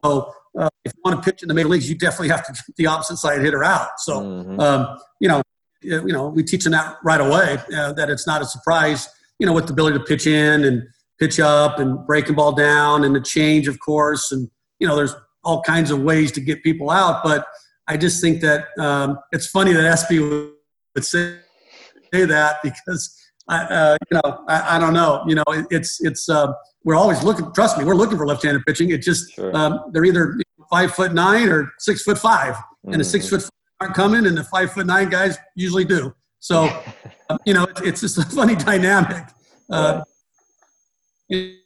so 0.04 0.34
uh, 0.58 0.70
if 0.86 0.94
you 0.96 1.02
want 1.04 1.22
to 1.22 1.32
pitch 1.32 1.42
in 1.42 1.48
the 1.48 1.54
major 1.54 1.68
leagues, 1.68 1.90
you 1.90 1.98
definitely 1.98 2.30
have 2.30 2.46
to 2.46 2.54
get 2.54 2.76
the 2.78 2.86
opposite 2.88 3.18
side 3.18 3.42
hitter 3.42 3.64
out. 3.64 3.90
So, 3.98 4.22
mm-hmm. 4.22 4.60
um, 4.60 4.98
you 5.20 5.28
know, 5.28 5.42
you 5.82 6.14
know, 6.14 6.28
we 6.28 6.44
teach 6.44 6.64
them 6.64 6.72
that 6.72 6.98
right 7.04 7.20
away 7.20 7.58
uh, 7.76 7.94
that 7.94 8.10
it's 8.10 8.28
not 8.28 8.42
a 8.42 8.46
surprise. 8.46 9.10
You 9.40 9.48
know, 9.48 9.54
with 9.54 9.66
the 9.66 9.74
ability 9.74 9.98
to 9.98 10.04
pitch 10.04 10.28
in 10.28 10.64
and 10.64 10.84
pitch 11.20 11.40
up 11.40 11.80
and 11.80 12.06
breaking 12.06 12.36
ball 12.36 12.52
down 12.52 13.04
and 13.04 13.16
the 13.16 13.22
change, 13.22 13.68
of 13.68 13.80
course, 13.80 14.32
and 14.32 14.50
you 14.80 14.88
know, 14.88 14.96
there's 14.96 15.16
all 15.44 15.62
kinds 15.64 15.90
of 15.90 16.02
ways 16.02 16.32
to 16.34 16.42
get 16.42 16.64
people 16.64 16.92
out. 16.92 17.24
But 17.24 17.48
I 17.88 17.98
just 17.98 18.22
think 18.22 18.42
that 18.42 18.68
um, 18.78 19.18
it's 19.32 19.48
funny 19.48 19.74
that 19.74 19.84
Espy 19.84 20.20
would 20.20 21.06
say 21.06 21.38
that 22.12 22.58
because 22.64 23.18
I, 23.48 23.64
uh, 23.64 23.98
you 24.10 24.18
know, 24.18 24.44
I, 24.48 24.78
I, 24.78 24.80
don't 24.80 24.94
know. 24.94 25.24
You 25.28 25.36
know, 25.36 25.44
it, 25.50 25.66
it's 25.72 26.02
it's 26.04 26.30
uh, 26.30 26.54
we're 26.84 26.96
always 26.96 27.24
looking. 27.24 27.52
Trust 27.54 27.78
me, 27.78 27.84
we're 27.84 27.96
looking 27.96 28.18
for 28.18 28.26
left-handed 28.26 28.66
pitching. 28.66 28.92
It 28.92 29.02
just 29.02 29.34
sure. 29.34 29.56
um, 29.56 29.80
they're 29.92 30.06
either 30.06 30.38
five 30.70 30.94
foot 30.94 31.14
nine 31.14 31.50
or 31.50 31.72
six 31.80 32.02
foot 32.02 32.18
5 32.18 32.54
mm-hmm. 32.54 32.92
and 32.92 33.00
the 33.00 33.04
six 33.04 33.26
mm-hmm. 33.26 33.38
foot 33.38 33.50
aren't 33.80 33.94
coming, 33.94 34.26
and 34.26 34.38
the 34.38 34.44
five 34.46 34.72
foot 34.72 34.86
nine 34.86 35.10
guys 35.10 35.38
usually 35.56 35.86
do. 35.86 36.14
So, 36.40 36.64
um, 37.30 37.38
you 37.46 37.54
know, 37.54 37.66
it's, 37.66 37.82
it's 37.82 38.02
just 38.02 38.18
a 38.18 38.24
funny 38.36 38.56
dynamic. 38.56 39.28
Uh, 39.70 40.04
you 41.30 41.58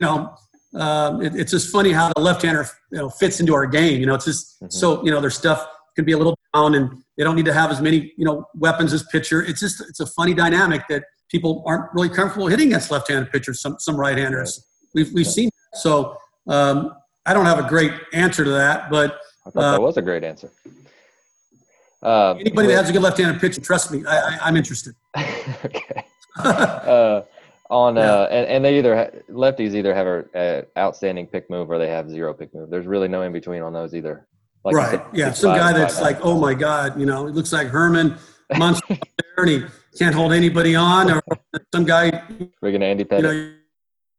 know, 0.00 0.34
um, 0.74 1.22
it, 1.22 1.34
it's 1.34 1.50
just 1.50 1.70
funny 1.70 1.92
how 1.92 2.12
the 2.14 2.20
left-hander 2.20 2.66
you 2.92 2.98
know 2.98 3.08
fits 3.08 3.40
into 3.40 3.54
our 3.54 3.66
game. 3.66 4.00
You 4.00 4.06
know, 4.06 4.14
it's 4.14 4.24
just 4.24 4.56
mm-hmm. 4.56 4.70
so 4.70 5.04
you 5.04 5.10
know 5.10 5.20
their 5.20 5.30
stuff 5.30 5.66
can 5.94 6.04
be 6.04 6.12
a 6.12 6.18
little 6.18 6.38
and 6.54 7.02
they 7.16 7.24
don't 7.24 7.36
need 7.36 7.44
to 7.46 7.52
have 7.52 7.70
as 7.70 7.80
many, 7.80 8.12
you 8.16 8.24
know, 8.24 8.46
weapons 8.54 8.92
as 8.92 9.02
pitcher. 9.04 9.42
It's 9.42 9.60
just 9.60 9.80
it's 9.80 10.00
a 10.00 10.06
funny 10.06 10.34
dynamic 10.34 10.82
that 10.88 11.04
people 11.30 11.62
aren't 11.66 11.92
really 11.94 12.08
comfortable 12.08 12.46
hitting 12.46 12.68
against 12.68 12.90
left-handed 12.90 13.30
pitchers. 13.30 13.60
Some 13.60 13.76
some 13.78 13.96
right-handers. 13.98 14.64
We've 14.94 15.12
we've 15.12 15.26
seen. 15.26 15.50
That. 15.72 15.78
So 15.78 16.16
um, 16.48 16.94
I 17.24 17.34
don't 17.34 17.46
have 17.46 17.58
a 17.58 17.68
great 17.68 17.92
answer 18.12 18.44
to 18.44 18.50
that, 18.50 18.90
but 18.90 19.18
I 19.46 19.50
thought 19.50 19.64
uh, 19.64 19.72
that 19.72 19.82
was 19.82 19.96
a 19.96 20.02
great 20.02 20.24
answer. 20.24 20.50
Uh, 22.02 22.34
anybody 22.38 22.68
that 22.68 22.76
has 22.76 22.90
a 22.90 22.92
good 22.92 23.02
left-handed 23.02 23.40
pitcher, 23.40 23.60
trust 23.60 23.90
me, 23.90 24.04
I, 24.06 24.48
am 24.48 24.56
interested. 24.56 24.94
okay. 25.64 26.04
uh, 26.38 27.22
on 27.70 27.96
yeah. 27.96 28.02
uh, 28.02 28.28
and, 28.30 28.46
and, 28.46 28.64
they 28.64 28.78
either 28.78 28.96
ha- 28.96 29.18
lefties 29.30 29.74
either 29.74 29.94
have 29.94 30.06
an 30.34 30.66
outstanding 30.78 31.26
pick 31.26 31.50
move 31.50 31.70
or 31.70 31.78
they 31.78 31.88
have 31.88 32.08
zero 32.08 32.32
pick 32.32 32.54
move. 32.54 32.70
There's 32.70 32.86
really 32.86 33.08
no 33.08 33.22
in 33.22 33.32
between 33.32 33.62
on 33.62 33.72
those 33.72 33.94
either. 33.94 34.26
Like 34.66 34.74
right. 34.74 35.02
yeah. 35.12 35.30
Some 35.30 35.54
guy 35.54 35.72
that's 35.72 36.00
like, 36.00 36.18
oh 36.22 36.40
my 36.40 36.52
God, 36.52 36.98
you 36.98 37.06
know, 37.06 37.28
it 37.28 37.36
looks 37.36 37.52
like 37.52 37.68
Herman 37.68 38.18
Munster 38.58 38.98
and 39.36 39.48
he 39.48 39.62
can't 39.96 40.12
hold 40.12 40.32
anybody 40.32 40.74
on, 40.74 41.08
or 41.08 41.22
some 41.72 41.84
guy. 41.84 42.10
Friggin' 42.60 42.82
Andy 42.82 43.04
Pettitte. 43.04 43.16
You 43.16 43.22
know, 43.22 43.52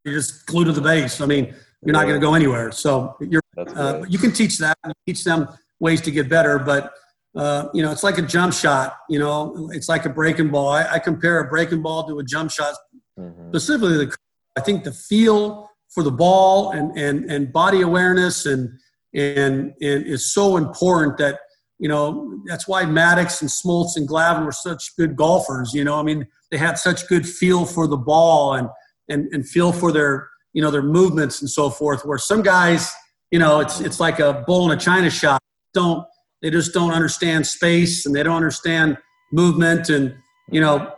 you're 0.06 0.16
just 0.16 0.46
glued 0.46 0.66
to 0.66 0.72
the 0.72 0.80
base. 0.80 1.20
I 1.20 1.26
mean, 1.26 1.54
you're 1.84 1.92
not 1.92 2.04
going 2.04 2.20
to 2.20 2.26
go 2.26 2.34
anywhere. 2.34 2.72
So 2.72 3.18
you're, 3.20 3.42
uh, 3.58 4.06
you 4.08 4.18
can 4.18 4.32
teach 4.32 4.58
that. 4.60 4.78
teach 5.06 5.26
them 5.26 5.50
ways 5.82 6.00
to 6.02 6.12
get 6.12 6.30
better, 6.30 6.58
but 6.58 6.94
uh, 7.36 7.68
you 7.74 7.84
know, 7.84 7.92
it's 7.92 8.04
like 8.04 8.18
a 8.18 8.22
jump 8.22 8.54
shot. 8.54 8.96
You 9.10 9.20
know, 9.20 9.70
it's 9.74 9.90
like 9.90 10.06
a 10.06 10.10
breaking 10.10 10.50
ball. 10.50 10.70
I, 10.70 10.94
I 10.94 11.00
compare 11.00 11.40
a 11.40 11.50
breaking 11.50 11.82
ball 11.82 12.08
to 12.08 12.20
a 12.20 12.24
jump 12.24 12.52
shot. 12.52 12.74
Mm-hmm. 13.20 13.50
Specifically, 13.50 13.98
the 13.98 14.16
I 14.58 14.62
think 14.62 14.86
the 14.86 14.94
feel 14.94 15.70
for 15.90 16.04
the 16.04 16.12
ball 16.12 16.72
and 16.72 16.98
and 16.98 17.30
and 17.30 17.52
body 17.52 17.82
awareness 17.82 18.46
and 18.46 18.80
and 19.18 19.74
and 19.82 20.06
is 20.06 20.32
so 20.32 20.58
important 20.58 21.18
that 21.18 21.40
you 21.80 21.90
know 21.90 22.40
that's 22.46 22.68
why 22.68 22.84
Maddux 22.84 23.42
and 23.42 23.50
Smoltz 23.50 23.98
and 23.98 24.08
Glavine 24.08 24.46
were 24.46 24.52
such 24.52 24.96
good 24.96 25.16
golfers. 25.16 25.74
You 25.74 25.84
know, 25.84 26.00
I 26.00 26.04
mean, 26.04 26.28
they 26.52 26.58
had 26.58 26.78
such 26.78 27.08
good 27.08 27.28
feel 27.28 27.66
for 27.66 27.88
the 27.88 27.98
ball 27.98 28.54
and 28.54 28.70
and 29.10 29.28
and 29.34 29.48
feel 29.48 29.72
for 29.72 29.92
their 29.92 30.30
you 30.54 30.62
know 30.62 30.72
their 30.72 30.84
movements 30.84 31.42
and 31.42 31.50
so 31.50 31.70
forth. 31.70 32.06
Where 32.06 32.18
some 32.18 32.42
guys, 32.42 32.94
you 33.32 33.40
know, 33.40 33.60
it's 33.60 33.82
it's 33.82 34.00
like 34.00 34.20
a 34.20 34.44
bull 34.46 34.72
in 34.72 34.78
a 34.78 34.80
china 34.80 35.10
shop. 35.10 35.42
Don't 35.74 36.06
they 36.42 36.50
just 36.50 36.74
don't 36.74 36.92
understand 36.92 37.46
space 37.46 38.06
and 38.06 38.16
they 38.16 38.24
don't 38.24 38.36
understand 38.36 38.98
movement 39.32 39.90
and 39.90 40.16
you 40.52 40.62
know 40.62 40.94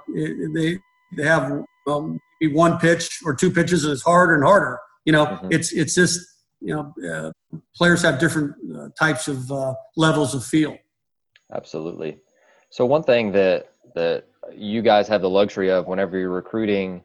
they 0.53 0.79
they 1.15 1.23
have 1.23 1.63
well, 1.85 2.17
maybe 2.39 2.53
one 2.53 2.77
pitch 2.77 3.19
or 3.25 3.33
two 3.33 3.51
pitches 3.51 3.83
and 3.83 3.93
it's 3.93 4.03
harder 4.03 4.35
and 4.35 4.43
harder. 4.43 4.79
You 5.05 5.13
know, 5.13 5.25
mm-hmm. 5.25 5.47
it's 5.51 5.71
it's 5.73 5.95
just 5.95 6.19
you 6.61 6.75
know, 6.75 6.93
uh, 7.09 7.59
players 7.75 8.01
have 8.01 8.19
different 8.19 8.55
uh, 8.75 8.89
types 8.97 9.27
of 9.27 9.51
uh, 9.51 9.73
levels 9.95 10.35
of 10.35 10.43
feel. 10.43 10.77
Absolutely. 11.53 12.19
So 12.69 12.85
one 12.85 13.03
thing 13.03 13.31
that 13.31 13.71
that 13.95 14.25
you 14.55 14.81
guys 14.81 15.07
have 15.07 15.21
the 15.21 15.29
luxury 15.29 15.71
of 15.71 15.87
whenever 15.87 16.17
you're 16.17 16.29
recruiting 16.29 17.03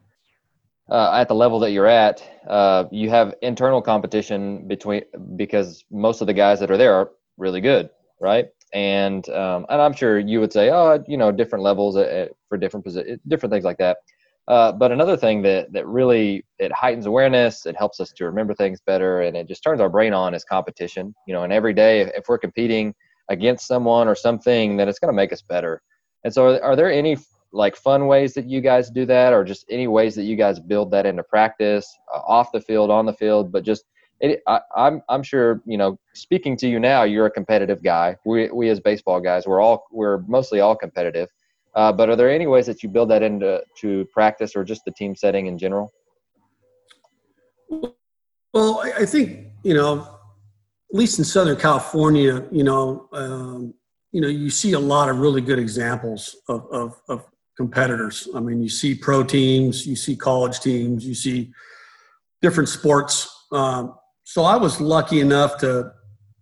uh, 0.90 1.12
at 1.14 1.28
the 1.28 1.34
level 1.34 1.58
that 1.60 1.70
you're 1.70 1.86
at, 1.86 2.22
uh, 2.46 2.84
you 2.90 3.08
have 3.08 3.34
internal 3.40 3.80
competition 3.80 4.68
between 4.68 5.02
because 5.36 5.84
most 5.90 6.20
of 6.20 6.26
the 6.26 6.34
guys 6.34 6.60
that 6.60 6.70
are 6.70 6.76
there 6.76 6.94
are 6.94 7.10
really 7.38 7.60
good, 7.60 7.88
right? 8.20 8.48
And 8.74 9.26
um, 9.30 9.64
and 9.68 9.80
I'm 9.80 9.94
sure 9.94 10.18
you 10.18 10.40
would 10.40 10.52
say, 10.52 10.70
oh, 10.70 11.02
you 11.06 11.16
know, 11.16 11.32
different 11.32 11.62
levels 11.62 11.96
at, 11.96 12.08
at, 12.08 12.32
for 12.48 12.58
different 12.58 12.84
positions, 12.84 13.20
different 13.28 13.52
things 13.52 13.64
like 13.64 13.78
that. 13.78 13.98
Uh, 14.46 14.72
but 14.72 14.92
another 14.92 15.16
thing 15.16 15.40
that 15.42 15.72
that 15.72 15.86
really 15.86 16.44
it 16.58 16.70
heightens 16.72 17.06
awareness, 17.06 17.64
it 17.64 17.76
helps 17.76 17.98
us 17.98 18.12
to 18.12 18.24
remember 18.26 18.54
things 18.54 18.80
better, 18.84 19.22
and 19.22 19.36
it 19.36 19.48
just 19.48 19.62
turns 19.62 19.80
our 19.80 19.88
brain 19.88 20.12
on 20.12 20.34
is 20.34 20.44
competition. 20.44 21.14
You 21.26 21.34
know, 21.34 21.44
and 21.44 21.52
every 21.52 21.72
day 21.72 22.02
if, 22.02 22.24
we're 22.28 22.38
competing 22.38 22.94
against 23.30 23.66
someone 23.66 24.06
or 24.06 24.14
something, 24.14 24.76
then 24.76 24.88
it's 24.88 24.98
going 24.98 25.12
to 25.12 25.16
make 25.16 25.32
us 25.32 25.40
better. 25.40 25.80
And 26.24 26.34
so, 26.34 26.46
are, 26.46 26.62
are, 26.62 26.76
there 26.76 26.92
any 26.92 27.16
like 27.52 27.74
fun 27.74 28.06
ways 28.06 28.34
that 28.34 28.46
you 28.46 28.60
guys 28.60 28.90
do 28.90 29.06
that, 29.06 29.32
or 29.32 29.44
just 29.44 29.64
any 29.70 29.88
ways 29.88 30.14
that 30.16 30.24
you 30.24 30.36
guys 30.36 30.60
build 30.60 30.90
that 30.90 31.06
into 31.06 31.22
practice, 31.22 31.86
uh, 32.14 32.18
off 32.18 32.52
the 32.52 32.60
field, 32.60 32.90
on 32.90 33.06
the 33.06 33.14
field, 33.14 33.50
but 33.50 33.64
just 33.64 33.84
it, 34.20 34.42
I, 34.46 34.60
I'm 34.76 35.00
I'm 35.08 35.22
sure 35.22 35.62
you 35.64 35.78
know. 35.78 35.98
Speaking 36.12 36.56
to 36.58 36.68
you 36.68 36.78
now, 36.78 37.02
you're 37.04 37.26
a 37.26 37.30
competitive 37.30 37.82
guy. 37.82 38.16
We 38.26 38.50
we 38.50 38.68
as 38.68 38.78
baseball 38.78 39.20
guys, 39.20 39.46
we're 39.46 39.62
all 39.62 39.86
we're 39.90 40.18
mostly 40.28 40.60
all 40.60 40.76
competitive. 40.76 41.30
Uh, 41.74 41.92
but 41.92 42.08
are 42.08 42.16
there 42.16 42.30
any 42.30 42.46
ways 42.46 42.66
that 42.66 42.82
you 42.82 42.88
build 42.88 43.10
that 43.10 43.22
into 43.22 43.62
to 43.78 44.04
practice 44.12 44.54
or 44.54 44.64
just 44.64 44.84
the 44.84 44.92
team 44.92 45.14
setting 45.16 45.46
in 45.46 45.58
general? 45.58 45.92
Well, 48.52 48.80
I 48.96 49.04
think 49.04 49.48
you 49.64 49.74
know, 49.74 50.00
at 50.00 50.96
least 50.96 51.18
in 51.18 51.24
Southern 51.24 51.56
California, 51.56 52.46
you 52.52 52.62
know, 52.62 53.08
um, 53.12 53.74
you 54.12 54.20
know, 54.20 54.28
you 54.28 54.50
see 54.50 54.74
a 54.74 54.78
lot 54.78 55.08
of 55.08 55.18
really 55.18 55.40
good 55.40 55.58
examples 55.58 56.36
of, 56.48 56.66
of, 56.70 57.00
of 57.08 57.26
competitors. 57.56 58.28
I 58.34 58.40
mean, 58.40 58.62
you 58.62 58.68
see 58.68 58.94
pro 58.94 59.24
teams, 59.24 59.86
you 59.86 59.96
see 59.96 60.14
college 60.14 60.60
teams, 60.60 61.04
you 61.04 61.14
see 61.14 61.50
different 62.42 62.68
sports. 62.68 63.46
Um, 63.50 63.94
so 64.22 64.44
I 64.44 64.56
was 64.56 64.80
lucky 64.80 65.20
enough 65.20 65.58
to, 65.58 65.92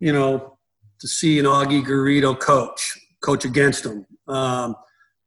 you 0.00 0.12
know, 0.12 0.58
to 0.98 1.08
see 1.08 1.38
an 1.38 1.46
Augie 1.46 1.84
Garrido 1.84 2.38
coach, 2.38 2.98
coach 3.22 3.44
against 3.44 3.86
him. 3.86 4.04
Um, 4.28 4.74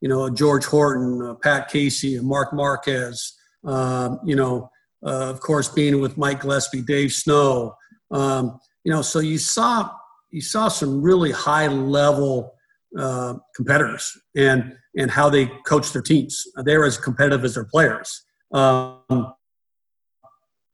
you 0.00 0.08
know, 0.08 0.28
George 0.30 0.64
Horton, 0.64 1.22
uh, 1.22 1.34
Pat 1.34 1.68
Casey, 1.68 2.18
Mark 2.20 2.52
Marquess. 2.52 3.34
Um, 3.64 4.20
you 4.24 4.36
know, 4.36 4.70
uh, 5.04 5.30
of 5.30 5.40
course, 5.40 5.68
being 5.68 6.00
with 6.00 6.16
Mike 6.16 6.42
Gillespie, 6.42 6.82
Dave 6.82 7.12
Snow. 7.12 7.74
Um, 8.10 8.58
you 8.84 8.92
know, 8.92 9.02
so 9.02 9.18
you 9.18 9.38
saw 9.38 9.90
you 10.30 10.40
saw 10.40 10.68
some 10.68 11.02
really 11.02 11.32
high 11.32 11.66
level 11.66 12.54
uh, 12.98 13.34
competitors 13.54 14.16
and 14.36 14.76
and 14.96 15.10
how 15.10 15.28
they 15.28 15.46
coach 15.66 15.92
their 15.92 16.02
teams. 16.02 16.44
They're 16.64 16.84
as 16.84 16.96
competitive 16.98 17.44
as 17.44 17.54
their 17.54 17.64
players. 17.64 18.24
Um, 18.52 19.34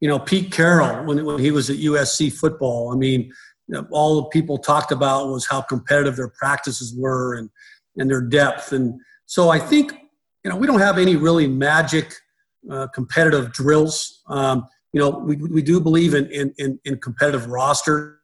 you 0.00 0.08
know, 0.08 0.18
Pete 0.18 0.50
Carroll, 0.50 1.04
when, 1.04 1.24
when 1.24 1.38
he 1.38 1.52
was 1.52 1.70
at 1.70 1.76
USC 1.76 2.32
football, 2.32 2.92
I 2.92 2.96
mean, 2.96 3.32
all 3.90 4.16
the 4.16 4.28
people 4.28 4.58
talked 4.58 4.92
about 4.92 5.28
was 5.28 5.46
how 5.46 5.62
competitive 5.62 6.16
their 6.16 6.32
practices 6.36 6.94
were 6.96 7.36
and, 7.36 7.48
and 7.96 8.10
their 8.10 8.20
depth. 8.20 8.72
And 8.72 9.00
so 9.32 9.48
I 9.48 9.58
think, 9.58 9.94
you 10.44 10.50
know, 10.50 10.58
we 10.58 10.66
don't 10.66 10.80
have 10.80 10.98
any 10.98 11.16
really 11.16 11.46
magic 11.46 12.12
uh, 12.70 12.88
competitive 12.88 13.50
drills. 13.50 14.20
Um, 14.28 14.68
you 14.92 15.00
know, 15.00 15.08
we, 15.08 15.36
we 15.36 15.62
do 15.62 15.80
believe 15.80 16.12
in, 16.12 16.26
in, 16.26 16.52
in, 16.58 16.78
in 16.84 16.98
competitive 16.98 17.46
rosters, 17.46 18.18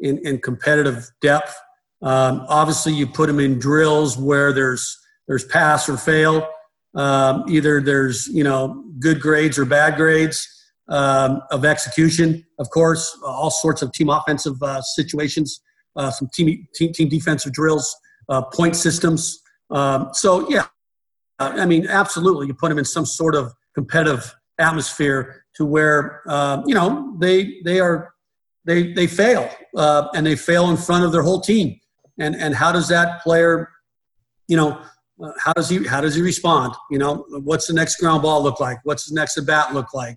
in, 0.00 0.18
in 0.26 0.40
competitive 0.40 1.08
depth. 1.20 1.56
Um, 2.02 2.44
obviously, 2.48 2.92
you 2.92 3.06
put 3.06 3.28
them 3.28 3.38
in 3.38 3.60
drills 3.60 4.18
where 4.18 4.52
there's 4.52 4.98
there's 5.28 5.44
pass 5.44 5.88
or 5.88 5.96
fail. 5.96 6.48
Um, 6.96 7.44
either 7.48 7.80
there's 7.80 8.26
you 8.26 8.42
know 8.42 8.82
good 8.98 9.20
grades 9.20 9.60
or 9.60 9.64
bad 9.64 9.94
grades 9.94 10.44
um, 10.88 11.40
of 11.52 11.64
execution. 11.64 12.44
Of 12.58 12.68
course, 12.70 13.16
all 13.24 13.52
sorts 13.52 13.80
of 13.80 13.92
team 13.92 14.08
offensive 14.08 14.60
uh, 14.60 14.82
situations, 14.82 15.60
uh, 15.94 16.10
some 16.10 16.28
team, 16.34 16.66
team 16.74 16.92
team 16.92 17.08
defensive 17.08 17.52
drills, 17.52 17.94
uh, 18.28 18.42
point 18.42 18.74
systems. 18.74 19.40
Um, 19.70 20.10
so 20.12 20.48
yeah, 20.48 20.66
I 21.38 21.66
mean 21.66 21.86
absolutely, 21.86 22.46
you 22.46 22.54
put 22.54 22.68
them 22.68 22.78
in 22.78 22.84
some 22.84 23.06
sort 23.06 23.34
of 23.34 23.52
competitive 23.74 24.34
atmosphere 24.58 25.44
to 25.54 25.64
where 25.64 26.22
uh, 26.26 26.62
you 26.66 26.74
know 26.74 27.16
they 27.18 27.60
they 27.64 27.80
are 27.80 28.14
they 28.64 28.92
they 28.92 29.06
fail 29.06 29.50
uh, 29.76 30.08
and 30.14 30.26
they 30.26 30.36
fail 30.36 30.70
in 30.70 30.76
front 30.76 31.04
of 31.04 31.12
their 31.12 31.22
whole 31.22 31.40
team. 31.40 31.78
And 32.18 32.36
and 32.36 32.54
how 32.54 32.72
does 32.72 32.88
that 32.88 33.22
player 33.22 33.70
you 34.48 34.56
know 34.56 34.80
uh, 35.22 35.32
how 35.38 35.52
does 35.52 35.68
he 35.68 35.86
how 35.86 36.00
does 36.00 36.14
he 36.14 36.22
respond? 36.22 36.74
You 36.90 36.98
know 36.98 37.24
what's 37.30 37.66
the 37.66 37.74
next 37.74 37.96
ground 37.96 38.22
ball 38.22 38.42
look 38.42 38.60
like? 38.60 38.78
What's 38.84 39.08
the 39.08 39.14
next 39.14 39.38
at 39.38 39.46
bat 39.46 39.74
look 39.74 39.94
like? 39.94 40.16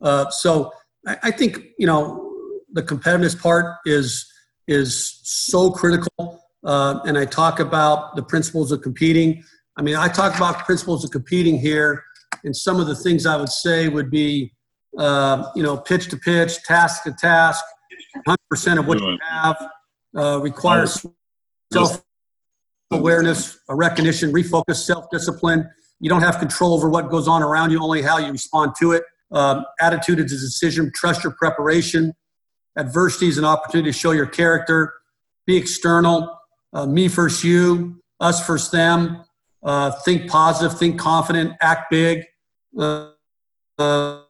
Uh, 0.00 0.30
so 0.30 0.72
I, 1.06 1.18
I, 1.24 1.30
think 1.30 1.60
you 1.78 1.86
know 1.86 2.30
the 2.72 2.82
competitiveness 2.82 3.38
part 3.38 3.76
is 3.84 4.26
is 4.66 5.20
so 5.22 5.70
critical 5.70 6.39
uh, 6.64 7.00
and 7.04 7.16
i 7.18 7.24
talk 7.24 7.60
about 7.60 8.16
the 8.16 8.22
principles 8.22 8.72
of 8.72 8.80
competing 8.82 9.42
i 9.76 9.82
mean 9.82 9.96
i 9.96 10.08
talk 10.08 10.34
about 10.36 10.64
principles 10.64 11.04
of 11.04 11.10
competing 11.10 11.58
here 11.58 12.04
and 12.44 12.56
some 12.56 12.80
of 12.80 12.86
the 12.86 12.94
things 12.94 13.26
i 13.26 13.36
would 13.36 13.48
say 13.48 13.88
would 13.88 14.10
be 14.10 14.52
uh, 14.98 15.50
you 15.54 15.62
know 15.62 15.76
pitch 15.76 16.08
to 16.08 16.16
pitch 16.16 16.62
task 16.64 17.04
to 17.04 17.12
task 17.12 17.64
100% 18.26 18.78
of 18.78 18.86
what 18.86 19.00
you 19.00 19.18
have 19.30 19.70
uh, 20.16 20.40
requires 20.40 21.06
self 21.72 22.02
awareness, 22.90 23.58
a 23.68 23.74
recognition, 23.74 24.32
refocus, 24.32 24.76
self 24.76 25.10
discipline. 25.10 25.68
You 26.00 26.08
don't 26.08 26.22
have 26.22 26.38
control 26.38 26.74
over 26.74 26.88
what 26.88 27.10
goes 27.10 27.28
on 27.28 27.42
around 27.42 27.70
you, 27.70 27.82
only 27.82 28.02
how 28.02 28.18
you 28.18 28.32
respond 28.32 28.72
to 28.80 28.92
it. 28.92 29.04
Um, 29.32 29.64
attitude 29.80 30.18
is 30.18 30.32
a 30.32 30.36
decision. 30.36 30.90
Trust 30.94 31.22
your 31.22 31.34
preparation. 31.34 32.14
Adversity 32.76 33.28
is 33.28 33.38
an 33.38 33.44
opportunity 33.44 33.92
to 33.92 33.96
show 33.96 34.12
your 34.12 34.26
character. 34.26 34.94
Be 35.46 35.56
external. 35.56 36.36
Uh, 36.72 36.86
me 36.86 37.08
first 37.08 37.42
you, 37.44 38.00
us 38.20 38.44
first 38.44 38.72
them. 38.72 39.24
Uh, 39.62 39.90
think 40.04 40.30
positive, 40.30 40.78
think 40.78 40.98
confident, 40.98 41.52
act 41.60 41.90
big. 41.90 42.24
Uh, 42.78 43.10
uh 43.78 44.20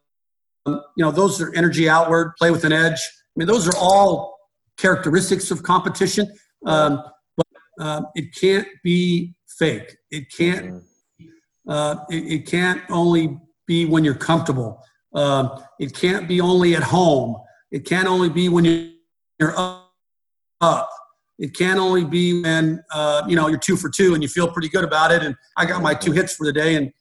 you 0.66 1.04
know, 1.04 1.10
those 1.10 1.40
are 1.40 1.54
energy 1.54 1.88
outward, 1.88 2.34
play 2.36 2.50
with 2.50 2.64
an 2.64 2.72
edge. 2.72 2.98
I 2.98 3.34
mean, 3.36 3.46
those 3.46 3.66
are 3.66 3.76
all 3.76 4.38
characteristics 4.76 5.50
of 5.50 5.62
competition, 5.62 6.26
um, 6.66 7.02
but 7.36 7.46
uh, 7.80 8.02
it 8.14 8.34
can't 8.34 8.68
be 8.84 9.34
fake. 9.58 9.96
It 10.10 10.30
can't. 10.32 10.66
Mm-hmm. 10.66 11.26
Uh, 11.68 11.96
it, 12.10 12.32
it, 12.32 12.46
can't 12.46 12.82
only 12.90 13.38
be 13.66 13.86
when 13.86 14.02
you're 14.02 14.14
comfortable. 14.14 14.82
Uh, 15.14 15.60
it 15.78 15.94
can't 15.94 16.26
be 16.26 16.40
only 16.40 16.74
at 16.74 16.82
home. 16.82 17.36
It 17.70 17.84
can't 17.86 18.08
only 18.08 18.28
be 18.28 18.48
when 18.48 18.64
you're 19.38 19.54
up. 20.60 20.90
It 21.40 21.56
can't 21.56 21.80
only 21.80 22.04
be 22.04 22.42
when 22.42 22.84
uh, 22.92 23.22
you 23.26 23.34
know 23.34 23.48
you're 23.48 23.58
two 23.58 23.76
for 23.76 23.88
two 23.88 24.12
and 24.12 24.22
you 24.22 24.28
feel 24.28 24.46
pretty 24.46 24.68
good 24.68 24.84
about 24.84 25.10
it. 25.10 25.22
And 25.22 25.34
I 25.56 25.64
got 25.64 25.82
my 25.82 25.94
two 25.94 26.12
hits 26.12 26.34
for 26.34 26.44
the 26.44 26.52
day, 26.52 26.76
and 26.76 26.92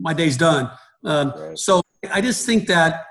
my 0.00 0.14
day's 0.14 0.38
done. 0.38 0.70
Um, 1.04 1.32
right. 1.36 1.58
So 1.58 1.82
I 2.10 2.22
just 2.22 2.46
think 2.46 2.66
that 2.68 3.04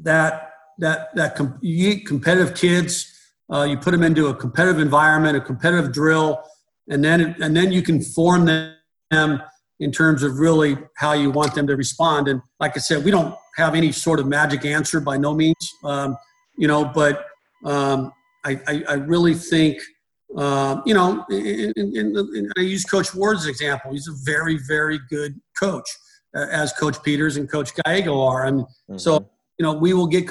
that 0.00 0.52
that 0.78 1.14
that 1.16 1.34
com- 1.34 1.58
competitive 2.06 2.54
kids. 2.54 3.08
Uh, 3.50 3.64
you 3.64 3.76
put 3.76 3.90
them 3.90 4.02
into 4.02 4.28
a 4.28 4.34
competitive 4.34 4.80
environment, 4.80 5.36
a 5.36 5.40
competitive 5.40 5.92
drill, 5.92 6.42
and 6.88 7.02
then 7.02 7.34
and 7.40 7.56
then 7.56 7.72
you 7.72 7.82
can 7.82 8.02
form 8.02 8.44
them 8.44 9.42
in 9.80 9.90
terms 9.90 10.22
of 10.22 10.38
really 10.38 10.76
how 10.96 11.12
you 11.12 11.30
want 11.30 11.54
them 11.54 11.66
to 11.66 11.74
respond. 11.74 12.28
And 12.28 12.40
like 12.60 12.76
I 12.76 12.80
said, 12.80 13.02
we 13.04 13.10
don't 13.10 13.34
have 13.56 13.74
any 13.74 13.92
sort 13.92 14.20
of 14.20 14.26
magic 14.26 14.64
answer 14.64 15.00
by 15.00 15.16
no 15.16 15.34
means, 15.34 15.74
um, 15.84 16.16
you 16.56 16.68
know. 16.68 16.84
But 16.84 17.26
um, 17.64 18.12
I, 18.44 18.60
I, 18.66 18.84
I, 18.88 18.94
really 18.94 19.34
think, 19.34 19.78
uh, 20.36 20.80
you 20.84 20.94
know, 20.94 21.24
in, 21.30 21.72
in, 21.76 22.16
in, 22.16 22.52
I 22.58 22.62
use 22.62 22.84
Coach 22.84 23.14
Ward 23.14 23.36
as 23.36 23.46
example. 23.46 23.92
He's 23.92 24.08
a 24.08 24.14
very, 24.24 24.58
very 24.66 24.98
good 25.08 25.40
coach, 25.58 25.88
uh, 26.34 26.46
as 26.50 26.72
Coach 26.72 27.02
Peters 27.02 27.36
and 27.36 27.50
Coach 27.50 27.72
Gallego 27.74 28.20
are. 28.20 28.46
And 28.46 28.60
mm-hmm. 28.62 28.98
so, 28.98 29.28
you 29.58 29.62
know, 29.64 29.74
we 29.74 29.94
will 29.94 30.06
get 30.06 30.30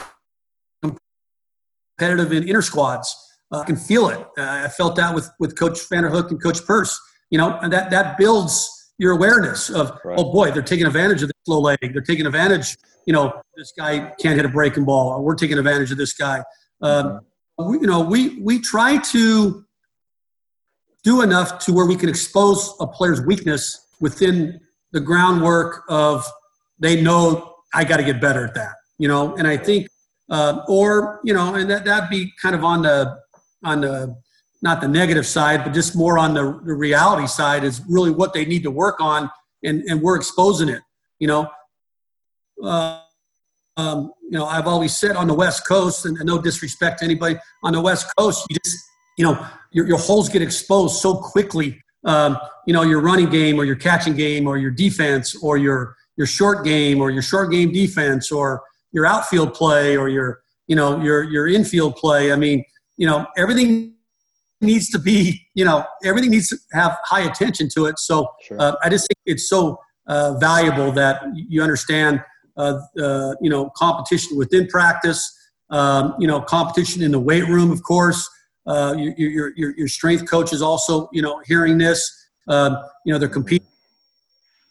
competitive 0.82 2.34
in 2.34 2.48
inter 2.48 2.62
squads. 2.62 3.16
Uh, 3.52 3.60
I 3.60 3.66
can 3.66 3.76
feel 3.76 4.10
it. 4.10 4.20
Uh, 4.38 4.64
I 4.66 4.68
felt 4.68 4.96
that 4.96 5.14
with 5.14 5.30
with 5.40 5.58
Coach 5.58 5.78
Vanderhook 5.90 6.32
and 6.32 6.42
Coach 6.42 6.66
Purse. 6.66 7.00
You 7.30 7.38
know, 7.38 7.60
and 7.62 7.72
that 7.72 7.92
that 7.92 8.18
builds 8.18 8.94
your 8.98 9.14
awareness 9.14 9.70
of 9.70 9.98
right. 10.04 10.18
oh 10.18 10.32
boy, 10.32 10.52
they're 10.52 10.62
taking 10.62 10.86
advantage 10.86 11.22
of 11.22 11.30
the 11.30 11.34
slow 11.46 11.60
leg. 11.60 11.78
They're 11.82 12.02
taking 12.02 12.26
advantage. 12.26 12.78
You 13.06 13.14
know, 13.14 13.42
this 13.56 13.74
guy 13.78 14.12
can't 14.20 14.36
hit 14.36 14.46
a 14.46 14.50
breaking 14.50 14.86
ball, 14.86 15.10
or 15.10 15.22
we're 15.22 15.36
taking 15.36 15.58
advantage 15.58 15.92
of 15.92 15.98
this 15.98 16.14
guy. 16.14 16.44
Um, 16.82 17.22
we, 17.58 17.80
you 17.80 17.88
know, 17.88 18.02
we 18.02 18.40
we 18.40 18.60
try 18.60 18.98
to 18.98 19.66
do 21.04 21.22
enough 21.22 21.60
to 21.66 21.74
where 21.74 21.86
we 21.86 21.96
can 21.96 22.10
expose 22.10 22.74
a 22.80 22.88
player's 22.88 23.22
weakness 23.22 23.88
within 24.00 24.60
the 24.92 25.00
groundwork 25.00 25.84
of 25.90 26.26
they 26.80 27.02
know 27.02 27.56
I 27.74 27.84
got 27.84 27.98
to 27.98 28.04
get 28.04 28.20
better 28.20 28.46
at 28.46 28.54
that. 28.56 28.76
You 28.98 29.08
know, 29.08 29.36
and 29.36 29.48
I 29.48 29.58
think 29.58 29.88
uh, 30.30 30.64
or 30.68 31.20
you 31.24 31.34
know, 31.34 31.56
and 31.56 31.70
that 31.70 31.86
that'd 31.86 32.10
be 32.10 32.32
kind 32.42 32.56
of 32.56 32.64
on 32.64 32.82
the 32.82 33.20
on 33.64 33.82
the 33.82 34.16
not 34.62 34.80
the 34.80 34.88
negative 34.88 35.26
side, 35.26 35.64
but 35.64 35.74
just 35.74 35.96
more 35.96 36.20
on 36.20 36.34
the, 36.34 36.44
the 36.64 36.74
reality 36.74 37.28
side 37.28 37.64
is 37.64 37.82
really 37.90 38.12
what 38.12 38.34
they 38.34 38.46
need 38.46 38.64
to 38.64 38.72
work 38.72 39.00
on, 39.00 39.30
and 39.64 39.82
and 39.84 40.02
we're 40.02 40.16
exposing 40.16 40.70
it. 40.70 40.82
You 41.20 41.28
know, 41.28 41.52
uh, 42.64 43.02
um, 43.78 44.12
you 44.24 44.38
know, 44.38 44.46
I've 44.46 44.68
always 44.68 44.98
said 44.98 45.16
on 45.16 45.28
the 45.28 45.34
West 45.34 45.68
Coast, 45.68 46.06
and, 46.06 46.18
and 46.18 46.26
no 46.26 46.42
disrespect 46.42 47.00
to 47.00 47.06
anybody 47.06 47.38
on 47.64 47.74
the 47.74 47.82
West 47.82 48.08
Coast, 48.18 48.46
you 48.50 48.58
just 48.64 48.78
you 49.18 49.26
know 49.26 49.46
your 49.72 49.88
your 49.88 49.98
holes 49.98 50.30
get 50.30 50.42
exposed 50.42 51.02
so 51.02 51.16
quickly. 51.16 51.82
Um, 52.04 52.38
you 52.66 52.74
know, 52.74 52.82
your 52.82 53.00
running 53.00 53.30
game 53.30 53.60
or 53.60 53.66
your 53.66 53.76
catching 53.76 54.16
game 54.16 54.48
or 54.48 54.58
your 54.58 54.72
defense 54.72 55.36
or 55.42 55.58
your 55.58 55.96
your 56.18 56.28
short 56.28 56.66
game 56.66 57.00
or 57.00 57.12
your 57.12 57.22
short 57.22 57.52
game 57.52 57.72
defense 57.72 58.32
or 58.32 58.62
your 58.92 59.06
outfield 59.06 59.54
play 59.54 59.96
or 59.96 60.10
your 60.10 60.42
you 60.68 60.76
know 60.76 61.02
your 61.02 61.24
your 61.24 61.48
infield 61.48 61.96
play. 61.96 62.34
I 62.34 62.36
mean, 62.36 62.64
you 62.98 63.08
know, 63.08 63.26
everything 63.38 63.96
needs 64.60 64.90
to 64.90 65.00
be 65.00 65.48
you 65.54 65.64
know 65.64 65.86
everything 66.04 66.32
needs 66.32 66.50
to 66.50 66.58
have 66.74 66.98
high 67.06 67.22
attention 67.22 67.70
to 67.76 67.86
it. 67.86 68.00
So 68.00 68.28
sure. 68.42 68.60
uh, 68.60 68.76
I 68.84 68.90
just 68.90 69.08
think 69.08 69.20
it's 69.26 69.48
so 69.48 69.80
uh, 70.08 70.34
valuable 70.40 70.92
that 70.94 71.22
you 71.36 71.62
understand 71.62 72.22
you 72.58 73.50
know 73.50 73.70
competition 73.76 74.38
within 74.38 74.68
practice. 74.68 75.38
Um, 75.70 76.16
you 76.20 76.28
know, 76.28 76.42
competition 76.42 77.02
in 77.02 77.12
the 77.12 77.20
weight 77.20 77.48
room, 77.48 77.72
of 77.72 77.82
course. 77.82 78.30
Uh, 78.68 78.94
your, 78.98 79.50
your, 79.56 79.78
your 79.78 79.88
strength 79.88 80.30
coach 80.30 80.52
is 80.54 80.62
also, 80.62 81.10
you 81.14 81.22
know, 81.22 81.42
hearing 81.46 81.78
this. 81.78 82.28
Um, 82.48 82.78
you 83.06 83.14
know, 83.14 83.18
they're 83.18 83.30
competing 83.30 83.66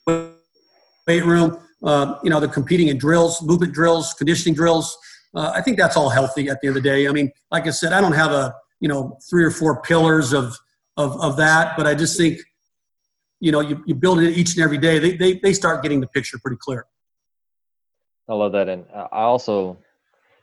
weight 0.07 1.25
room. 1.25 1.59
Uh, 1.83 2.17
you 2.23 2.31
know, 2.31 2.39
they're 2.39 2.49
competing 2.49 2.89
in 2.89 2.99
drills, 2.99 3.43
movement 3.43 3.73
drills, 3.73 4.13
conditioning 4.15 4.55
drills. 4.55 4.97
Uh, 5.35 5.53
I 5.55 5.63
think 5.63 5.79
that's 5.79 5.97
all 5.97 6.11
healthy 6.11 6.49
at 6.49 6.61
the 6.61 6.69
end 6.69 6.77
of 6.77 6.83
the 6.83 6.89
day. 6.89 7.09
I 7.09 7.13
mean, 7.13 7.33
like 7.51 7.67
I 7.67 7.71
said, 7.71 7.93
I 7.93 8.01
don't 8.01 8.13
have 8.13 8.33
a 8.33 8.55
you 8.81 8.89
know 8.89 9.19
three 9.29 9.45
or 9.45 9.51
four 9.51 9.81
pillars 9.83 10.33
of 10.33 10.57
of, 10.97 11.21
of 11.21 11.37
that, 11.37 11.77
but 11.77 11.87
I 11.87 11.95
just 11.95 12.19
think 12.19 12.41
you 13.41 13.53
know 13.53 13.61
you, 13.61 13.83
you 13.87 13.95
build 13.95 14.21
it 14.21 14.37
each 14.37 14.55
and 14.55 14.63
every 14.63 14.79
day. 14.79 14.99
They, 14.99 15.17
they 15.17 15.35
they 15.35 15.53
start 15.53 15.83
getting 15.83 16.01
the 16.01 16.09
picture 16.09 16.39
pretty 16.39 16.59
clear. 16.61 16.87
I 18.31 18.35
love 18.35 18.53
that, 18.53 18.69
and 18.69 18.87
I 18.95 19.23
also 19.23 19.77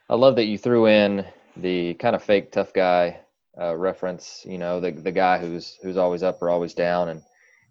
I 0.10 0.16
love 0.16 0.36
that 0.36 0.46
you 0.46 0.58
threw 0.58 0.88
in 0.88 1.26
the 1.56 1.94
kind 1.94 2.18
of 2.18 2.22
fake 2.22 2.52
tough 2.52 2.74
guy 2.74 3.22
uh, 3.60 3.78
reference. 3.78 4.46
You 4.46 4.58
know, 4.58 4.82
the 4.82 4.92
the 4.92 5.12
guy 5.12 5.38
who's 5.38 5.80
who's 5.82 5.96
always 5.96 6.22
up 6.22 6.42
or 6.42 6.50
always 6.50 6.74
down, 6.74 7.08
and 7.08 7.22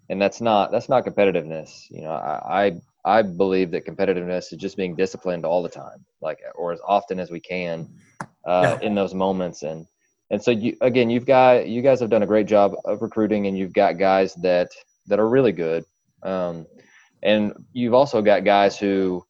and 0.08 0.20
that's 0.20 0.40
not 0.40 0.72
that's 0.72 0.88
not 0.88 1.04
competitiveness. 1.04 1.84
You 1.90 2.00
know, 2.00 2.12
I, 2.12 2.66
I 3.04 3.18
I 3.18 3.22
believe 3.22 3.70
that 3.72 3.84
competitiveness 3.84 4.52
is 4.54 4.58
just 4.58 4.78
being 4.78 4.96
disciplined 4.96 5.44
all 5.44 5.62
the 5.62 5.68
time, 5.68 6.02
like 6.22 6.38
or 6.54 6.72
as 6.72 6.80
often 6.86 7.20
as 7.20 7.30
we 7.30 7.40
can 7.40 7.86
uh, 8.46 8.78
yeah. 8.80 8.86
in 8.86 8.94
those 8.94 9.12
moments. 9.12 9.64
And 9.64 9.86
and 10.30 10.42
so 10.42 10.50
you 10.50 10.78
again, 10.80 11.10
you've 11.10 11.26
got 11.26 11.68
you 11.68 11.82
guys 11.82 12.00
have 12.00 12.08
done 12.08 12.22
a 12.22 12.26
great 12.26 12.46
job 12.46 12.74
of 12.86 13.02
recruiting, 13.02 13.48
and 13.48 13.58
you've 13.58 13.74
got 13.74 13.98
guys 13.98 14.34
that 14.36 14.70
that 15.08 15.20
are 15.20 15.28
really 15.28 15.52
good. 15.52 15.84
Um, 16.22 16.66
and 17.22 17.52
you've 17.74 17.94
also 17.94 18.22
got 18.22 18.44
guys 18.44 18.78
who 18.78 19.22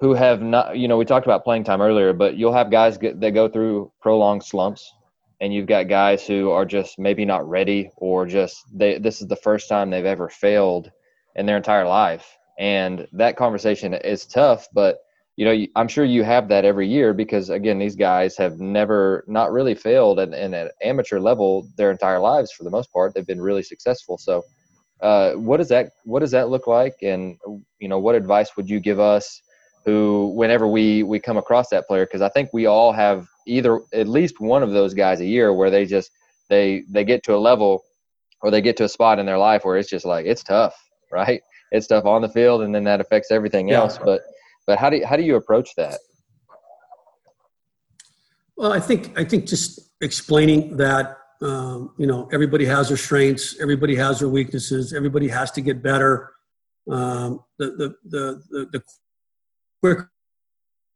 who 0.00 0.14
have 0.14 0.40
not 0.40 0.76
you 0.76 0.88
know 0.88 0.96
we 0.96 1.04
talked 1.04 1.26
about 1.26 1.44
playing 1.44 1.62
time 1.62 1.82
earlier 1.82 2.12
but 2.12 2.36
you'll 2.36 2.52
have 2.52 2.70
guys 2.70 2.96
get, 2.98 3.20
that 3.20 3.32
go 3.32 3.48
through 3.48 3.92
prolonged 4.00 4.42
slumps 4.42 4.94
and 5.40 5.54
you've 5.54 5.66
got 5.66 5.88
guys 5.88 6.26
who 6.26 6.50
are 6.50 6.64
just 6.64 6.98
maybe 6.98 7.24
not 7.24 7.48
ready 7.48 7.90
or 7.96 8.26
just 8.26 8.64
they 8.72 8.98
this 8.98 9.20
is 9.20 9.28
the 9.28 9.36
first 9.36 9.68
time 9.68 9.90
they've 9.90 10.04
ever 10.04 10.28
failed 10.28 10.90
in 11.36 11.46
their 11.46 11.56
entire 11.56 11.86
life. 11.86 12.36
And 12.58 13.06
that 13.12 13.36
conversation 13.36 13.94
is 13.94 14.26
tough 14.26 14.66
but 14.72 14.98
you 15.36 15.44
know 15.46 15.66
i'm 15.76 15.88
sure 15.88 16.04
you 16.04 16.22
have 16.22 16.48
that 16.48 16.64
every 16.64 16.86
year 16.86 17.14
because 17.14 17.48
again 17.48 17.78
these 17.78 17.96
guys 17.96 18.36
have 18.36 18.58
never 18.58 19.24
not 19.28 19.52
really 19.52 19.74
failed 19.74 20.18
at, 20.18 20.34
at 20.34 20.52
an 20.52 20.68
amateur 20.82 21.18
level 21.18 21.66
their 21.76 21.90
entire 21.90 22.18
lives 22.18 22.52
for 22.52 22.64
the 22.64 22.70
most 22.70 22.92
part. 22.92 23.14
They've 23.14 23.26
been 23.26 23.40
really 23.40 23.62
successful. 23.62 24.18
So 24.18 24.44
uh, 25.00 25.32
what 25.32 25.56
does 25.58 25.68
that 25.68 25.90
what 26.04 26.20
does 26.20 26.32
that 26.32 26.50
look 26.50 26.66
like? 26.66 26.96
And 27.02 27.38
you 27.78 27.88
know 27.88 27.98
what 27.98 28.14
advice 28.14 28.56
would 28.56 28.68
you 28.68 28.80
give 28.80 29.00
us 29.00 29.40
who 29.90 30.32
whenever 30.36 30.68
we 30.68 31.02
we 31.02 31.18
come 31.18 31.36
across 31.36 31.68
that 31.68 31.86
player 31.88 32.06
because 32.06 32.22
i 32.22 32.28
think 32.28 32.48
we 32.52 32.66
all 32.66 32.92
have 32.92 33.26
either 33.46 33.80
at 33.92 34.06
least 34.06 34.40
one 34.40 34.62
of 34.62 34.70
those 34.70 34.94
guys 34.94 35.20
a 35.20 35.26
year 35.26 35.52
where 35.52 35.70
they 35.70 35.84
just 35.84 36.10
they 36.48 36.84
they 36.88 37.04
get 37.04 37.22
to 37.24 37.34
a 37.34 37.40
level 37.50 37.82
or 38.42 38.50
they 38.50 38.60
get 38.60 38.76
to 38.76 38.84
a 38.84 38.88
spot 38.88 39.18
in 39.18 39.26
their 39.26 39.38
life 39.38 39.64
where 39.64 39.76
it's 39.76 39.90
just 39.90 40.04
like 40.04 40.26
it's 40.26 40.44
tough 40.44 40.74
right 41.12 41.40
it's 41.72 41.88
tough 41.88 42.04
on 42.04 42.22
the 42.22 42.28
field 42.28 42.62
and 42.62 42.74
then 42.74 42.84
that 42.84 43.00
affects 43.00 43.30
everything 43.30 43.68
yeah. 43.68 43.78
else 43.78 43.98
but 43.98 44.20
but 44.66 44.78
how 44.78 44.88
do 44.88 44.98
you, 44.98 45.06
how 45.06 45.16
do 45.16 45.24
you 45.24 45.34
approach 45.34 45.74
that 45.76 45.98
well 48.56 48.72
i 48.72 48.78
think 48.78 49.18
i 49.18 49.24
think 49.24 49.46
just 49.46 49.80
explaining 50.00 50.76
that 50.76 51.16
um, 51.42 51.94
you 51.98 52.06
know 52.06 52.28
everybody 52.32 52.66
has 52.66 52.88
their 52.88 52.98
strengths 52.98 53.58
everybody 53.60 53.96
has 53.96 54.20
their 54.20 54.28
weaknesses 54.28 54.92
everybody 54.92 55.26
has 55.26 55.50
to 55.50 55.62
get 55.62 55.82
better 55.82 56.32
um, 56.90 57.40
the, 57.58 57.66
the, 57.80 57.94
the, 58.04 58.42
the, 58.50 58.66
the 58.72 58.82
quicker 59.80 60.10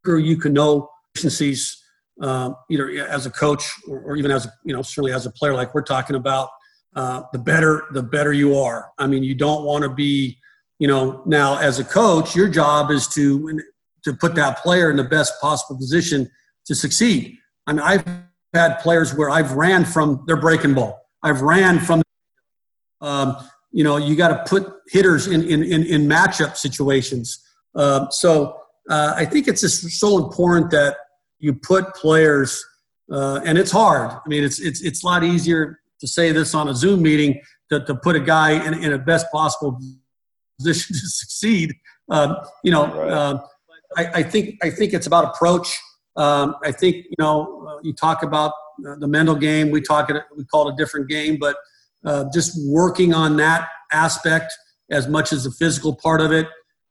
you 0.07 0.37
can 0.37 0.53
know 0.53 0.91
efficiencies 1.14 1.82
um, 2.20 2.57
either 2.70 2.91
as 3.09 3.26
a 3.26 3.30
coach 3.30 3.72
or, 3.89 4.01
or, 4.01 4.16
even 4.16 4.30
as 4.30 4.47
you 4.64 4.74
know 4.74 4.82
certainly 4.82 5.12
as 5.12 5.26
a 5.26 5.30
player 5.30 5.55
like 5.55 5.74
we're 5.74 5.82
talking 5.82 6.16
about 6.16 6.49
uh, 6.95 7.22
the 7.32 7.39
better 7.39 7.87
the 7.93 8.03
better 8.03 8.32
you 8.32 8.57
are. 8.57 8.91
I 8.99 9.07
mean 9.07 9.24
you 9.24 9.35
don't 9.35 9.64
want 9.64 9.82
to 9.82 9.89
be 9.89 10.39
you 10.78 10.87
know 10.87 11.22
now 11.26 11.59
as 11.59 11.78
a 11.78 11.85
coach 11.85 12.37
your 12.37 12.49
job 12.49 12.91
is 12.91 13.09
to 13.09 13.61
to 14.05 14.14
put 14.14 14.35
that 14.37 14.59
player 14.59 14.91
in 14.91 14.97
the 14.97 15.05
best 15.05 15.41
possible 15.41 15.76
position 15.76 16.30
to 16.66 16.74
succeed. 16.74 17.37
I 17.66 17.72
mean 17.72 17.82
i've 17.82 18.05
had 18.53 18.78
players 18.78 19.12
where 19.14 19.30
i've 19.30 19.53
ran 19.53 19.85
from 19.85 20.22
their 20.26 20.37
breaking 20.37 20.74
ball. 20.74 21.01
I've 21.22 21.43
ran 21.43 21.80
from 21.80 22.03
um, 23.01 23.37
you 23.72 23.82
know 23.82 23.97
you 23.97 24.14
got 24.14 24.28
to 24.28 24.45
put 24.49 24.72
hitters 24.89 25.26
in 25.26 25.43
in 25.43 25.64
in, 25.64 25.82
in 25.85 26.07
matchup 26.07 26.57
situations. 26.57 27.41
Uh, 27.74 28.09
so 28.11 28.61
uh, 28.91 29.14
i 29.16 29.24
think 29.24 29.49
it's 29.49 29.61
just 29.61 29.89
so 30.01 30.18
important 30.18 30.70
that 30.70 30.97
you 31.45 31.53
put 31.53 31.95
players, 31.95 32.64
uh, 33.12 33.41
and 33.45 33.59
it's 33.59 33.70
hard. 33.70 34.11
I 34.11 34.26
mean, 34.26 34.43
it's 34.43 34.61
it's 34.61 34.80
it's 34.80 35.05
a 35.05 35.07
lot 35.07 35.22
easier 35.22 35.78
to 36.01 36.09
say 36.09 36.32
this 36.32 36.55
on 36.55 36.68
a 36.68 36.74
Zoom 36.74 37.03
meeting 37.03 37.39
to, 37.70 37.85
to 37.85 37.95
put 37.95 38.16
a 38.16 38.20
guy 38.20 38.53
in, 38.66 38.72
in 38.82 38.95
a 38.95 38.99
best 38.99 39.26
possible 39.30 39.78
position 40.59 40.95
to 40.95 41.01
succeed. 41.07 41.74
Um, 42.11 42.37
you 42.62 42.70
know, 42.70 42.87
right. 42.87 43.11
uh, 43.11 43.41
I, 43.97 44.07
I, 44.07 44.22
think 44.22 44.57
I 44.62 44.70
think 44.70 44.95
it's 44.95 45.07
about 45.07 45.35
approach. 45.35 45.78
Um, 46.16 46.57
I 46.64 46.72
think 46.72 46.97
you 46.97 47.16
know 47.18 47.66
uh, 47.68 47.80
you 47.82 47.93
talk 47.93 48.22
about 48.22 48.53
uh, 48.89 48.97
the 48.97 49.09
mental 49.09 49.35
game. 49.35 49.70
We 49.70 49.82
talk 49.82 50.09
it. 50.09 50.16
We 50.35 50.45
call 50.47 50.68
it 50.68 50.72
a 50.72 50.76
different 50.76 51.11
game, 51.11 51.37
but 51.39 51.57
uh, 52.07 52.24
just 52.32 52.59
working 52.66 53.12
on 53.12 53.37
that 53.37 53.68
aspect 53.93 54.51
as 54.91 55.09
much 55.09 55.30
as 55.30 55.45
the 55.45 55.51
physical 55.51 55.95
part 55.95 56.22
of 56.22 56.32
it. 56.32 56.47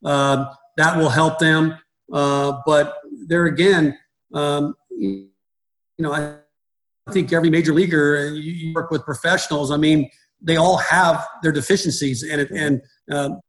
Um, 0.06 0.48
that 0.78 0.98
will 0.98 1.10
help 1.10 1.40
them. 1.40 1.78
Uh, 2.14 2.60
but 2.66 2.98
there 3.28 3.46
again, 3.48 3.98
um, 4.34 4.76
you 4.92 5.30
know, 5.98 6.14
I 6.14 7.12
think 7.12 7.34
every 7.34 7.50
major 7.50 7.74
leaguer, 7.74 8.28
you, 8.28 8.74
work 8.74 8.92
with 8.92 9.04
professionals. 9.04 9.72
I 9.72 9.78
mean, 9.78 10.10
they 10.42 10.58
all 10.58 10.78
have 10.78 11.26
their 11.42 11.52
deficiencies, 11.52 12.24
and 12.24 12.42
and 12.52 12.82
um, 13.12 13.42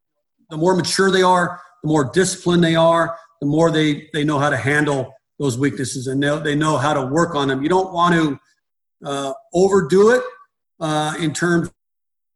the 0.49 0.57
more 0.57 0.75
mature 0.75 1.11
they 1.11 1.23
are, 1.23 1.61
the 1.83 1.89
more 1.89 2.11
disciplined 2.13 2.65
they 2.65 2.75
are, 2.75 3.17
the 3.41 3.47
more 3.47 3.71
they 3.71 4.09
they 4.13 4.25
know 4.25 4.39
how 4.39 4.51
to 4.51 4.57
handle 4.57 5.13
those 5.39 5.59
weaknesses, 5.59 6.07
and 6.07 6.23
they, 6.23 6.39
they 6.39 6.55
know 6.55 6.79
how 6.79 6.95
to 6.95 7.07
work 7.07 7.35
on 7.35 7.49
them. 7.49 7.63
You 7.63 7.69
don't 7.69 7.93
want 7.93 8.15
to 8.15 8.39
uh, 9.05 9.33
overdo 9.53 10.11
it 10.11 10.23
uh, 10.81 11.15
in 11.19 11.33
terms 11.33 11.71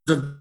of 0.09 0.38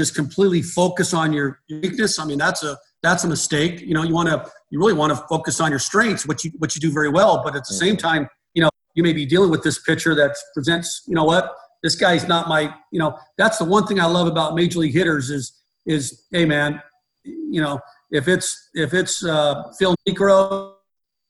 just 0.00 0.14
completely 0.14 0.62
focus 0.62 1.12
on 1.12 1.30
your 1.30 1.60
weakness. 1.68 2.18
I 2.18 2.24
mean, 2.24 2.38
that's 2.38 2.62
a 2.62 2.78
that's 3.02 3.24
a 3.24 3.28
mistake. 3.28 3.82
You 3.82 3.92
know, 3.92 4.02
you 4.02 4.14
want 4.14 4.30
to 4.30 4.50
you 4.70 4.78
really 4.78 4.94
want 4.94 5.10
to 5.12 5.18
focus 5.28 5.60
on 5.60 5.68
your 5.70 5.78
strengths, 5.78 6.26
which 6.26 6.44
you 6.44 6.52
what 6.58 6.74
you 6.74 6.80
do 6.80 6.90
very 6.90 7.10
well. 7.10 7.42
But 7.44 7.54
at 7.54 7.64
the 7.68 7.74
same 7.74 7.96
time, 7.98 8.26
you 8.54 8.62
know, 8.62 8.70
you 8.94 9.02
may 9.02 9.12
be 9.12 9.26
dealing 9.26 9.50
with 9.50 9.62
this 9.62 9.78
pitcher 9.82 10.14
that 10.14 10.36
presents. 10.54 11.02
You 11.06 11.14
know 11.14 11.24
what? 11.24 11.54
This 11.82 11.96
guy's 11.96 12.26
not 12.26 12.48
my. 12.48 12.74
You 12.92 13.00
know, 13.00 13.18
that's 13.36 13.58
the 13.58 13.66
one 13.66 13.86
thing 13.86 14.00
I 14.00 14.06
love 14.06 14.26
about 14.26 14.54
major 14.54 14.78
league 14.78 14.94
hitters 14.94 15.28
is 15.28 15.52
is 15.84 16.24
hey 16.30 16.46
man, 16.46 16.82
you 17.24 17.60
know, 17.60 17.78
if 18.10 18.26
it's 18.26 18.70
if 18.72 18.94
it's 18.94 19.22
uh, 19.22 19.70
Phil 19.78 19.94
Niekro 20.08 20.72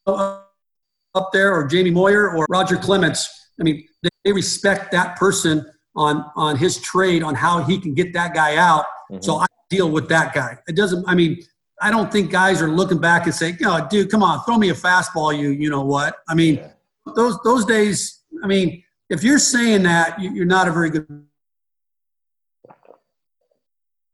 up 0.06 1.32
there 1.32 1.52
or 1.52 1.66
Jamie 1.66 1.90
Moyer 1.90 2.30
or 2.36 2.46
Roger 2.48 2.76
Clemens, 2.76 3.28
I 3.58 3.64
mean, 3.64 3.84
they 4.24 4.32
respect 4.32 4.92
that 4.92 5.16
person 5.16 5.66
on 6.00 6.24
on 6.34 6.56
his 6.56 6.80
trade 6.80 7.22
on 7.22 7.34
how 7.34 7.62
he 7.62 7.78
can 7.78 7.92
get 7.92 8.12
that 8.14 8.34
guy 8.34 8.56
out. 8.56 8.86
Mm-hmm. 9.10 9.22
So 9.22 9.36
I 9.36 9.46
deal 9.68 9.90
with 9.90 10.08
that 10.08 10.32
guy. 10.34 10.58
It 10.66 10.74
doesn't. 10.74 11.06
I 11.06 11.14
mean, 11.14 11.42
I 11.80 11.90
don't 11.90 12.10
think 12.10 12.30
guys 12.30 12.62
are 12.62 12.68
looking 12.68 12.98
back 12.98 13.26
and 13.26 13.34
saying, 13.34 13.58
"Oh, 13.64 13.86
dude, 13.90 14.10
come 14.10 14.22
on, 14.22 14.42
throw 14.44 14.56
me 14.56 14.70
a 14.70 14.74
fastball." 14.74 15.38
You, 15.38 15.50
you 15.50 15.68
know 15.68 15.84
what? 15.84 16.16
I 16.26 16.34
mean, 16.34 16.56
yeah. 16.56 16.72
those 17.14 17.38
those 17.44 17.66
days. 17.66 18.22
I 18.42 18.46
mean, 18.46 18.82
if 19.10 19.22
you're 19.22 19.38
saying 19.38 19.82
that, 19.82 20.18
you're 20.20 20.46
not 20.46 20.68
a 20.68 20.72
very 20.72 20.88
good 20.88 21.06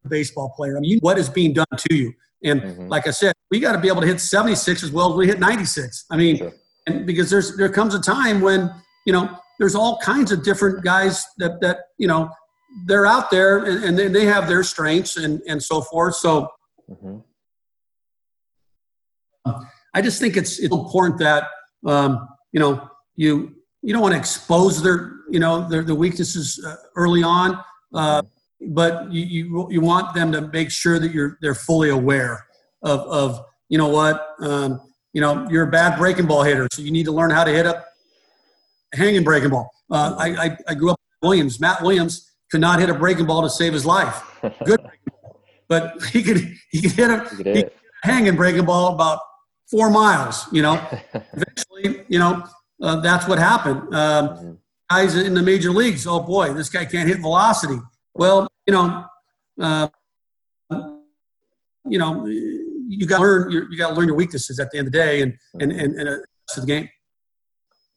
baseball 0.09 0.53
player. 0.57 0.77
I 0.77 0.81
mean, 0.81 0.99
what 1.01 1.19
is 1.19 1.29
being 1.29 1.53
done 1.53 1.67
to 1.77 1.95
you? 1.95 2.13
And 2.43 2.61
mm-hmm. 2.61 2.89
like 2.89 3.07
I 3.07 3.13
said, 3.13 3.35
we 3.51 3.61
got 3.61 3.73
to 3.73 3.79
be 3.79 3.89
able 3.89 4.01
to 4.01 4.07
hit 4.07 4.21
76 4.21 4.83
as 4.83 4.91
well 4.91 5.13
as 5.13 5.17
we 5.17 5.27
hit 5.27 5.39
96. 5.39 6.07
I 6.11 6.17
mean, 6.17 6.39
sure. 6.39 6.53
and 6.87 7.07
because 7.07 7.31
there's 7.31 7.57
there 7.57 7.69
comes 7.69 7.95
a 7.95 8.01
time 8.01 8.41
when 8.41 8.73
you 9.07 9.13
know 9.13 9.39
there's 9.59 9.75
all 9.75 9.99
kinds 9.99 10.33
of 10.33 10.43
different 10.43 10.85
guys 10.85 11.25
that 11.39 11.61
that 11.61 11.79
you 11.99 12.09
know 12.09 12.31
they're 12.87 13.07
out 13.07 13.31
there 13.31 13.65
and, 13.65 13.85
and 13.85 13.99
they, 13.99 14.09
they 14.09 14.25
have 14.27 14.49
their 14.49 14.63
strengths 14.63 15.17
and 15.17 15.41
and 15.49 15.63
so 15.63 15.81
forth. 15.81 16.17
So. 16.17 16.49
Mm-hmm 16.91 17.19
I 19.97 20.03
just 20.03 20.21
think 20.21 20.37
it's 20.37 20.59
it's 20.59 20.75
important 20.75 21.19
that 21.21 21.45
um, 21.87 22.29
you 22.53 22.61
know 22.61 22.91
you 23.17 23.55
you 23.81 23.95
don't 23.95 24.03
want 24.03 24.13
to 24.13 24.19
expose 24.19 24.83
their 24.83 25.15
you 25.31 25.41
know 25.41 25.67
their 25.67 25.83
the 25.83 25.95
weaknesses 25.95 26.63
uh, 26.67 26.77
early 26.97 27.23
on, 27.23 27.59
uh, 27.95 28.21
but 28.69 29.11
you, 29.11 29.25
you 29.25 29.69
you 29.71 29.81
want 29.81 30.15
them 30.15 30.33
to 30.33 30.43
make 30.49 30.71
sure 30.71 30.99
that 30.99 31.13
you're 31.13 31.39
they're 31.41 31.55
fully 31.55 31.89
aware 31.89 32.47
of 32.83 33.01
of 33.01 33.47
you 33.71 33.79
know 33.79 33.89
what 33.89 34.35
um, 34.41 34.83
you 35.15 35.23
know 35.23 35.49
you're 35.49 35.65
a 35.65 35.71
bad 35.71 35.99
breaking 35.99 36.27
ball 36.27 36.43
hitter, 36.43 36.69
so 36.73 36.83
you 36.83 36.91
need 36.91 37.07
to 37.07 37.13
learn 37.13 37.31
how 37.31 37.43
to 37.43 37.51
hit 37.51 37.65
a 37.65 37.83
hanging 38.95 39.25
breaking 39.25 39.51
ball. 39.51 39.71
Uh, 39.91 40.15
I, 40.19 40.29
I, 40.29 40.57
I 40.69 40.75
grew 40.75 40.91
up 40.91 41.01
with 41.01 41.29
Williams. 41.29 41.61
Matt 41.61 41.83
Williams 41.83 42.31
could 42.51 42.61
not 42.61 42.81
hit 42.81 42.91
a 42.91 42.95
breaking 42.95 43.27
ball 43.27 43.43
to 43.43 43.51
save 43.51 43.73
his 43.73 43.87
life. 43.87 44.23
Good, 44.65 44.81
but 45.69 46.03
he 46.07 46.23
could 46.23 46.55
he 46.71 46.81
could 46.81 46.93
hit 46.93 47.11
a, 47.11 47.29
he 47.31 47.37
could 47.37 47.47
hit 47.47 47.77
a 48.05 48.07
hanging 48.07 48.37
breaking 48.37 48.65
ball 48.65 48.95
about 48.95 49.21
four 49.71 49.91
miles. 49.91 50.47
You 50.53 50.63
know, 50.63 50.75
eventually, 51.15 52.05
you 52.09 52.19
know, 52.19 52.45
uh, 52.83 53.01
that's 53.01 53.29
what 53.29 53.39
happened. 53.39 53.95
Um, 53.95 54.29
mm-hmm. 54.29 54.53
Guys 54.89 55.17
in 55.17 55.35
the 55.35 55.43
major 55.43 55.71
leagues, 55.71 56.07
oh 56.07 56.21
boy, 56.21 56.53
this 56.53 56.69
guy 56.69 56.85
can't 56.85 57.09
hit 57.09 57.19
velocity. 57.19 57.79
Well, 58.15 58.47
you 58.67 58.73
know, 58.73 59.05
uh, 59.61 59.89
you 61.89 61.99
know, 61.99 62.27
you 62.27 63.07
got 63.07 63.19
to 63.19 63.23
learn. 63.23 63.51
You 63.51 63.77
got 63.77 63.89
to 63.89 63.95
learn 63.95 64.07
your 64.07 64.17
weaknesses 64.17 64.59
at 64.61 64.71
the 64.71 64.79
end 64.79 64.89
of 64.89 64.93
the 64.93 64.99
day, 64.99 65.23
and 65.23 65.37
and 65.61 65.73
and, 65.73 65.95
and 65.97 66.09
uh, 66.09 66.17
to 66.51 66.61
the 66.61 66.67
game. 66.67 66.89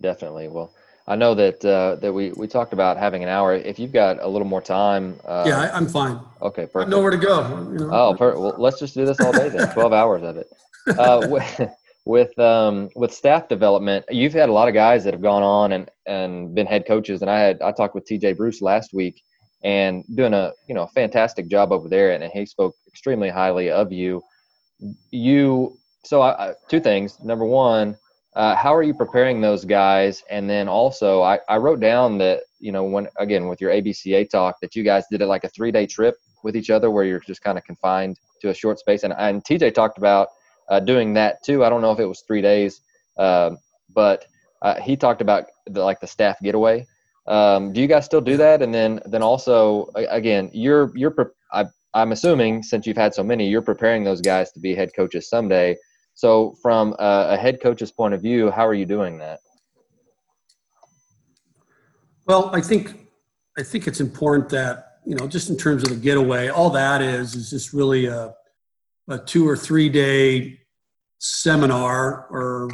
Definitely. 0.01 0.47
Well, 0.47 0.73
I 1.09 1.15
know 1.15 1.33
that 1.35 1.65
uh, 1.65 1.95
that 1.95 2.13
we 2.13 2.31
we 2.33 2.47
talked 2.47 2.71
about 2.71 2.95
having 2.95 3.23
an 3.23 3.29
hour. 3.29 3.53
If 3.55 3.79
you've 3.79 3.91
got 3.91 4.21
a 4.21 4.27
little 4.27 4.47
more 4.47 4.61
time, 4.61 5.19
uh, 5.25 5.43
yeah, 5.45 5.59
I, 5.59 5.77
am 5.77 5.87
fine. 5.87 6.19
Okay, 6.41 6.67
perfect. 6.67 6.87
I 6.87 6.89
know 6.89 7.01
where 7.01 7.11
to 7.11 7.17
go. 7.17 7.41
You 7.73 7.79
know? 7.79 7.89
Oh, 7.91 8.15
per- 8.15 8.37
well, 8.37 8.55
let's 8.57 8.79
just 8.79 8.93
do 8.93 9.05
this 9.05 9.19
all 9.19 9.31
day 9.33 9.49
then. 9.49 9.69
Twelve 9.73 9.91
hours 9.91 10.23
of 10.23 10.37
it 10.37 10.47
uh, 10.97 11.27
with 11.29 11.69
with, 12.05 12.39
um, 12.39 12.89
with 12.95 13.13
staff 13.13 13.47
development, 13.47 14.05
you've 14.09 14.33
had 14.33 14.49
a 14.49 14.51
lot 14.51 14.67
of 14.67 14.73
guys 14.73 15.03
that 15.03 15.13
have 15.13 15.21
gone 15.21 15.43
on 15.43 15.73
and, 15.73 15.91
and 16.07 16.55
been 16.55 16.65
head 16.65 16.87
coaches, 16.87 17.21
and 17.21 17.29
I 17.29 17.39
had 17.39 17.61
I 17.61 17.71
talked 17.71 17.93
with 17.93 18.05
T.J. 18.05 18.33
Bruce 18.33 18.61
last 18.61 18.93
week 18.93 19.21
and 19.63 20.03
doing 20.15 20.33
a 20.33 20.51
you 20.67 20.73
know 20.73 20.83
a 20.83 20.87
fantastic 20.87 21.47
job 21.49 21.71
over 21.71 21.87
there, 21.87 22.11
and 22.11 22.23
he 22.23 22.45
spoke 22.45 22.75
extremely 22.87 23.29
highly 23.29 23.69
of 23.69 23.91
you. 23.91 24.21
You 25.11 25.77
so 26.03 26.21
I, 26.21 26.53
two 26.69 26.79
things. 26.79 27.19
Number 27.19 27.45
one, 27.45 27.97
uh, 28.35 28.55
how 28.55 28.73
are 28.73 28.83
you 28.83 28.93
preparing 28.93 29.41
those 29.41 29.65
guys? 29.65 30.23
And 30.29 30.49
then 30.49 30.67
also, 30.67 31.21
I, 31.21 31.39
I 31.47 31.57
wrote 31.57 31.79
down 31.79 32.17
that 32.19 32.41
you 32.59 32.71
know 32.71 32.83
when 32.83 33.07
again 33.17 33.47
with 33.47 33.61
your 33.61 33.71
ABCA 33.71 34.29
talk 34.29 34.59
that 34.61 34.75
you 34.75 34.83
guys 34.83 35.05
did 35.09 35.21
it 35.21 35.27
like 35.27 35.43
a 35.43 35.49
three 35.49 35.71
day 35.71 35.85
trip 35.85 36.15
with 36.43 36.55
each 36.55 36.69
other 36.69 36.91
where 36.91 37.03
you're 37.03 37.19
just 37.19 37.41
kind 37.41 37.57
of 37.57 37.63
confined 37.63 38.19
to 38.41 38.49
a 38.49 38.53
short 38.53 38.79
space. 38.79 39.03
And, 39.03 39.13
and 39.17 39.43
TJ 39.43 39.73
talked 39.73 39.97
about 39.97 40.29
uh, 40.69 40.79
doing 40.79 41.13
that 41.13 41.43
too. 41.43 41.63
I 41.65 41.69
don't 41.69 41.81
know 41.81 41.91
if 41.91 41.99
it 41.99 42.05
was 42.05 42.21
three 42.21 42.41
days, 42.41 42.81
uh, 43.17 43.51
but 43.93 44.25
uh, 44.61 44.79
he 44.79 44.95
talked 44.95 45.21
about 45.21 45.45
the, 45.67 45.83
like 45.83 45.99
the 45.99 46.07
staff 46.07 46.37
getaway. 46.41 46.85
Um, 47.27 47.73
do 47.73 47.81
you 47.81 47.87
guys 47.87 48.05
still 48.05 48.21
do 48.21 48.37
that? 48.37 48.61
And 48.61 48.73
then 48.73 48.99
then 49.05 49.21
also 49.21 49.89
again, 49.95 50.49
you're 50.53 50.91
you're 50.95 51.33
I, 51.53 51.65
I'm 51.93 52.11
assuming 52.11 52.63
since 52.63 52.85
you've 52.87 52.97
had 52.97 53.13
so 53.13 53.23
many, 53.23 53.47
you're 53.47 53.61
preparing 53.61 54.03
those 54.03 54.21
guys 54.21 54.51
to 54.53 54.59
be 54.59 54.75
head 54.75 54.91
coaches 54.95 55.29
someday. 55.29 55.77
So 56.19 56.53
from 56.61 56.97
a, 56.99 57.27
a 57.29 57.37
head 57.37 57.61
coach's 57.61 57.93
point 57.93 58.13
of 58.13 58.21
view, 58.21 58.51
how 58.51 58.67
are 58.67 58.73
you 58.73 58.85
doing 58.85 59.19
that? 59.19 59.39
Well, 62.25 62.53
I 62.53 62.59
think 62.59 63.07
I 63.57 63.63
think 63.63 63.87
it's 63.87 64.01
important 64.01 64.49
that 64.49 64.97
you 65.05 65.15
know, 65.15 65.29
just 65.29 65.49
in 65.49 65.55
terms 65.55 65.81
of 65.83 65.91
the 65.91 65.95
getaway, 65.95 66.49
all 66.49 66.71
that 66.71 67.01
is 67.01 67.35
is 67.35 67.49
just 67.51 67.71
really 67.71 68.07
a 68.07 68.33
a 69.07 69.17
two 69.17 69.47
or 69.47 69.55
three 69.55 69.87
day 69.87 70.59
seminar 71.19 72.27
or 72.29 72.69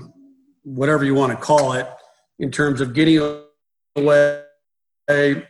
whatever 0.63 1.05
you 1.05 1.13
want 1.13 1.31
to 1.31 1.37
call 1.37 1.73
it 1.73 1.87
in 2.39 2.49
terms 2.49 2.81
of 2.81 2.95
getting 2.95 3.43
away. 3.95 4.41
We, 5.07 5.45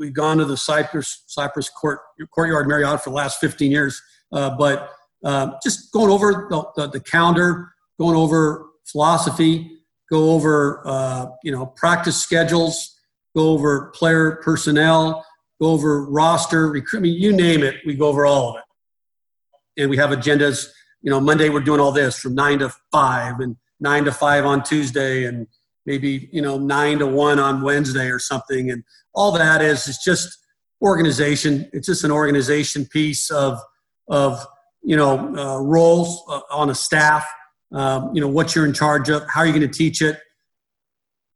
we've 0.00 0.12
gone 0.12 0.38
to 0.38 0.44
the 0.44 0.56
Cypress 0.56 1.22
Cypress 1.28 1.68
Court 1.68 2.00
Courtyard 2.34 2.66
Marriott 2.66 3.04
for 3.04 3.10
the 3.10 3.16
last 3.16 3.38
15 3.38 3.70
years, 3.70 4.02
uh, 4.32 4.50
but 4.58 4.97
uh, 5.24 5.52
just 5.62 5.92
going 5.92 6.10
over 6.10 6.46
the, 6.50 6.64
the, 6.76 6.90
the, 6.90 7.00
calendar, 7.00 7.72
going 7.98 8.16
over 8.16 8.66
philosophy, 8.86 9.78
go 10.10 10.30
over 10.30 10.82
uh, 10.86 11.26
you 11.42 11.52
know 11.52 11.66
practice 11.66 12.16
schedules, 12.16 12.96
go 13.36 13.50
over 13.50 13.92
player 13.94 14.40
personnel, 14.42 15.24
go 15.60 15.68
over 15.70 16.04
roster, 16.04 16.68
recruitment, 16.68 17.14
you 17.14 17.32
name 17.32 17.62
it, 17.62 17.76
we 17.84 17.94
go 17.94 18.08
over 18.08 18.26
all 18.26 18.50
of 18.50 18.56
it. 18.56 19.82
And 19.82 19.90
we 19.90 19.96
have 19.96 20.10
agendas. 20.10 20.68
You 21.02 21.10
know, 21.10 21.20
Monday 21.20 21.48
we're 21.48 21.60
doing 21.60 21.80
all 21.80 21.92
this 21.92 22.18
from 22.18 22.34
nine 22.34 22.58
to 22.60 22.72
five, 22.90 23.38
and 23.40 23.56
nine 23.80 24.04
to 24.04 24.12
five 24.12 24.44
on 24.44 24.62
Tuesday, 24.62 25.24
and 25.24 25.46
maybe 25.86 26.28
you 26.32 26.42
know 26.42 26.58
nine 26.58 26.98
to 26.98 27.06
one 27.06 27.38
on 27.38 27.62
Wednesday 27.62 28.10
or 28.10 28.18
something. 28.18 28.70
And 28.70 28.82
all 29.14 29.32
that 29.32 29.62
is 29.62 29.86
is 29.86 29.98
just 29.98 30.38
organization. 30.82 31.68
It's 31.72 31.86
just 31.86 32.04
an 32.04 32.10
organization 32.10 32.86
piece 32.86 33.30
of 33.30 33.60
of 34.08 34.44
you 34.82 34.96
know 34.96 35.34
uh, 35.36 35.60
roles 35.60 36.22
uh, 36.28 36.40
on 36.50 36.70
a 36.70 36.74
staff. 36.74 37.26
Um, 37.70 38.14
you 38.14 38.20
know 38.20 38.28
what 38.28 38.54
you're 38.54 38.66
in 38.66 38.72
charge 38.72 39.10
of, 39.10 39.22
how 39.28 39.40
are 39.42 39.46
you 39.46 39.52
going 39.52 39.70
to 39.70 39.78
teach 39.78 40.00
it, 40.00 40.18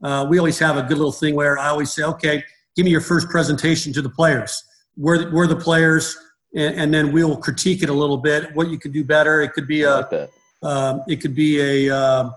uh, 0.03 0.27
we 0.29 0.39
always 0.39 0.59
have 0.59 0.77
a 0.77 0.83
good 0.83 0.97
little 0.99 1.13
thing 1.13 1.35
where 1.35 1.59
I 1.59 1.69
always 1.69 1.93
say, 1.93 2.03
okay, 2.03 2.43
give 2.75 2.85
me 2.85 2.91
your 2.91 3.01
first 3.01 3.29
presentation 3.29 3.93
to 3.93 4.03
the 4.03 4.09
players. 4.09 4.63
We're, 4.97 5.31
we're 5.33 5.47
the 5.47 5.57
players, 5.57 6.17
and, 6.55 6.75
and 6.75 6.95
then 6.95 7.13
we'll 7.13 7.37
critique 7.37 7.83
it 7.83 7.89
a 7.89 7.93
little 7.93 8.17
bit. 8.17 8.55
What 8.55 8.69
you 8.69 8.79
could 8.79 8.93
do 8.93 9.05
better. 9.05 9.43
It 9.43 9.53
could 9.53 9.69
be 9.69 9.83
a, 9.83 10.09
like 10.11 10.31
uh, 10.63 10.99
it 11.09 11.17
could 11.21 11.35
be 11.35 11.89
a, 11.89 11.95
uh, 11.95 12.31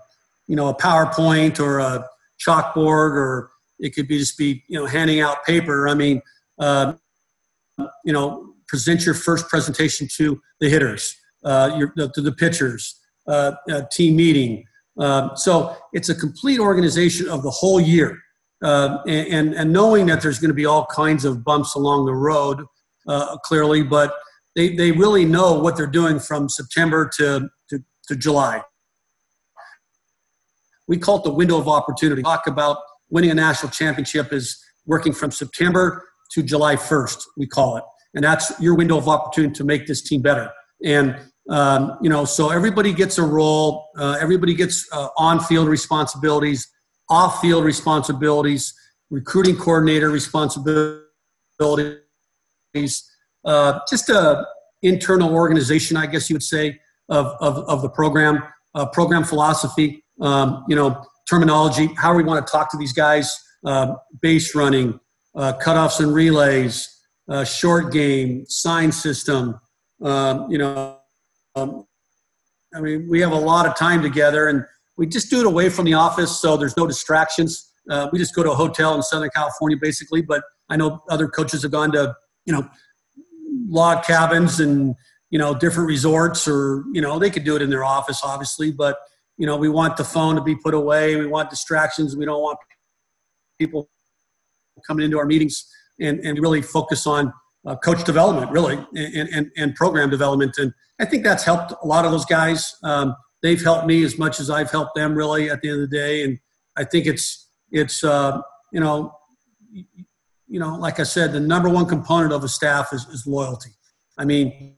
you 0.47 0.55
know, 0.55 0.67
a 0.67 0.75
PowerPoint 0.75 1.59
or 1.59 1.79
a 1.79 2.07
chalkboard, 2.39 3.13
or 3.13 3.51
it 3.79 3.95
could 3.95 4.07
be 4.07 4.19
just 4.19 4.37
be, 4.37 4.63
you 4.67 4.79
know, 4.79 4.85
handing 4.85 5.21
out 5.21 5.43
paper. 5.45 5.87
I 5.87 5.95
mean, 5.95 6.21
uh, 6.59 6.93
you 8.03 8.13
know, 8.13 8.53
present 8.75 9.05
your 9.05 9.15
first 9.15 9.47
presentation 9.47 10.05
to 10.17 10.41
the 10.59 10.67
hitters, 10.67 11.15
uh, 11.45 11.77
your, 11.77 11.93
to 12.09 12.21
the 12.21 12.33
pitchers, 12.33 12.99
uh, 13.25 13.53
team 13.89 14.17
meeting. 14.17 14.65
Um, 14.99 15.31
so 15.35 15.77
it's 15.93 16.09
a 16.09 16.15
complete 16.15 16.59
organization 16.59 17.29
of 17.29 17.41
the 17.41 17.49
whole 17.49 17.79
year. 17.79 18.19
Uh, 18.61 18.97
and, 19.07 19.53
and 19.53 19.71
knowing 19.71 20.07
that 20.07 20.21
there's 20.21 20.39
going 20.39 20.49
to 20.49 20.55
be 20.55 20.65
all 20.65 20.85
kinds 20.87 21.23
of 21.23 21.41
bumps 21.41 21.75
along 21.75 22.05
the 22.05 22.13
road, 22.13 22.65
uh, 23.07 23.37
clearly, 23.45 23.81
but 23.81 24.13
they, 24.57 24.75
they 24.75 24.91
really 24.91 25.23
know 25.23 25.57
what 25.57 25.77
they're 25.77 25.87
doing 25.87 26.19
from 26.19 26.49
September 26.49 27.09
to, 27.17 27.47
to, 27.69 27.79
to 28.09 28.15
July. 28.17 28.61
We 30.85 30.97
call 30.97 31.19
it 31.19 31.23
the 31.23 31.33
window 31.33 31.57
of 31.57 31.69
opportunity. 31.69 32.23
Talk 32.23 32.47
about 32.47 32.79
winning 33.09 33.31
a 33.31 33.35
national 33.35 33.71
championship 33.71 34.33
is 34.33 34.61
working 34.85 35.13
from 35.13 35.31
September 35.31 36.05
to 36.31 36.43
July 36.43 36.75
1st, 36.75 37.23
we 37.37 37.47
call 37.47 37.77
it. 37.77 37.83
And 38.15 38.23
that's 38.23 38.59
your 38.59 38.75
window 38.75 38.97
of 38.97 39.07
opportunity 39.07 39.53
to 39.55 39.63
make 39.63 39.85
this 39.87 40.01
team 40.01 40.21
better. 40.21 40.49
And 40.83 41.17
um, 41.49 41.97
you 42.01 42.09
know, 42.09 42.25
so 42.25 42.49
everybody 42.49 42.91
gets 42.91 43.17
a 43.17 43.23
role. 43.23 43.89
Uh, 43.97 44.17
everybody 44.19 44.55
gets 44.55 44.87
uh, 44.91 45.09
on-field 45.17 45.67
responsibilities, 45.67 46.67
off-field 47.09 47.63
responsibilities, 47.63 48.73
recruiting 49.11 49.55
coordinator 49.55 50.09
responsibilities. 50.09 51.05
Uh, 53.45 53.79
just 53.87 54.09
a 54.09 54.45
internal 54.81 55.33
organization, 55.33 55.97
I 55.97 56.07
guess 56.07 56.29
you 56.29 56.35
would 56.35 56.43
say, 56.43 56.79
of 57.09 57.27
of, 57.39 57.57
of 57.69 57.81
the 57.83 57.89
program, 57.89 58.41
uh, 58.73 58.87
program 58.87 59.23
philosophy. 59.23 60.03
Um, 60.19 60.63
you 60.67 60.75
know, 60.75 61.05
terminology, 61.29 61.89
how 61.97 62.15
we 62.15 62.23
want 62.23 62.45
to 62.45 62.51
talk 62.51 62.71
to 62.71 62.77
these 62.77 62.93
guys, 62.93 63.37
uh, 63.65 63.95
base 64.21 64.55
running, 64.55 64.99
uh, 65.35 65.53
cutoffs 65.61 65.99
and 65.99 66.13
relays, 66.13 66.94
short 67.45 67.91
game, 67.91 68.45
sign 68.47 68.91
system. 68.91 69.59
Um, 70.01 70.51
you 70.51 70.57
know 70.57 70.99
um, 71.55 71.85
I 72.73 72.81
mean, 72.81 73.07
we 73.09 73.21
have 73.21 73.31
a 73.31 73.39
lot 73.39 73.65
of 73.65 73.75
time 73.75 74.01
together, 74.01 74.49
and 74.49 74.65
we 74.97 75.07
just 75.07 75.29
do 75.29 75.39
it 75.39 75.45
away 75.45 75.69
from 75.69 75.85
the 75.85 75.93
office, 75.93 76.39
so 76.39 76.57
there's 76.57 76.75
no 76.75 76.85
distractions. 76.85 77.71
Uh, 77.89 78.09
we 78.11 78.19
just 78.19 78.35
go 78.35 78.43
to 78.43 78.51
a 78.51 78.55
hotel 78.55 78.95
in 78.95 79.01
Southern 79.01 79.29
California, 79.33 79.77
basically. 79.79 80.21
But 80.21 80.43
I 80.69 80.75
know 80.75 81.01
other 81.09 81.27
coaches 81.27 81.63
have 81.63 81.71
gone 81.71 81.91
to, 81.93 82.15
you 82.45 82.53
know, 82.53 82.67
log 83.67 84.03
cabins 84.03 84.59
and 84.59 84.95
you 85.29 85.39
know 85.39 85.53
different 85.53 85.87
resorts, 85.87 86.47
or 86.47 86.83
you 86.91 87.01
know 87.01 87.17
they 87.17 87.29
could 87.29 87.45
do 87.45 87.55
it 87.55 87.61
in 87.61 87.69
their 87.69 87.85
office, 87.85 88.21
obviously. 88.23 88.71
But 88.71 88.97
you 89.37 89.45
know, 89.45 89.55
we 89.55 89.69
want 89.69 89.95
the 89.95 90.03
phone 90.03 90.35
to 90.35 90.41
be 90.41 90.55
put 90.55 90.73
away. 90.73 91.15
We 91.15 91.27
want 91.27 91.49
distractions. 91.49 92.17
We 92.17 92.25
don't 92.25 92.41
want 92.41 92.57
people 93.59 93.89
coming 94.85 95.05
into 95.05 95.17
our 95.17 95.25
meetings 95.25 95.65
and, 95.99 96.19
and 96.19 96.39
really 96.39 96.61
focus 96.61 97.07
on 97.07 97.33
uh, 97.65 97.75
coach 97.77 98.03
development, 98.03 98.51
really, 98.51 98.75
and, 98.95 99.29
and, 99.29 99.51
and 99.57 99.75
program 99.75 100.09
development. 100.09 100.57
And 100.57 100.73
I 100.99 101.05
think 101.05 101.23
that's 101.23 101.43
helped 101.43 101.73
a 101.81 101.87
lot 101.87 102.05
of 102.05 102.11
those 102.11 102.25
guys. 102.25 102.75
Um, 102.83 103.15
they've 103.41 103.61
helped 103.61 103.87
me 103.87 104.03
as 104.03 104.17
much 104.17 104.39
as 104.39 104.49
I've 104.49 104.71
helped 104.71 104.95
them, 104.95 105.15
really, 105.15 105.49
at 105.49 105.61
the 105.61 105.69
end 105.69 105.81
of 105.81 105.89
the 105.89 105.97
day. 105.97 106.23
And 106.23 106.39
I 106.77 106.83
think 106.83 107.05
it's 107.05 107.47
it's 107.71 108.03
uh, 108.03 108.41
you 108.71 108.79
know 108.79 109.15
you 110.47 110.59
know 110.59 110.75
like 110.75 110.99
I 110.99 111.03
said, 111.03 111.33
the 111.33 111.39
number 111.39 111.69
one 111.69 111.85
component 111.85 112.33
of 112.33 112.43
a 112.43 112.47
staff 112.47 112.93
is, 112.93 113.05
is 113.07 113.25
loyalty. 113.25 113.71
I 114.17 114.25
mean, 114.25 114.77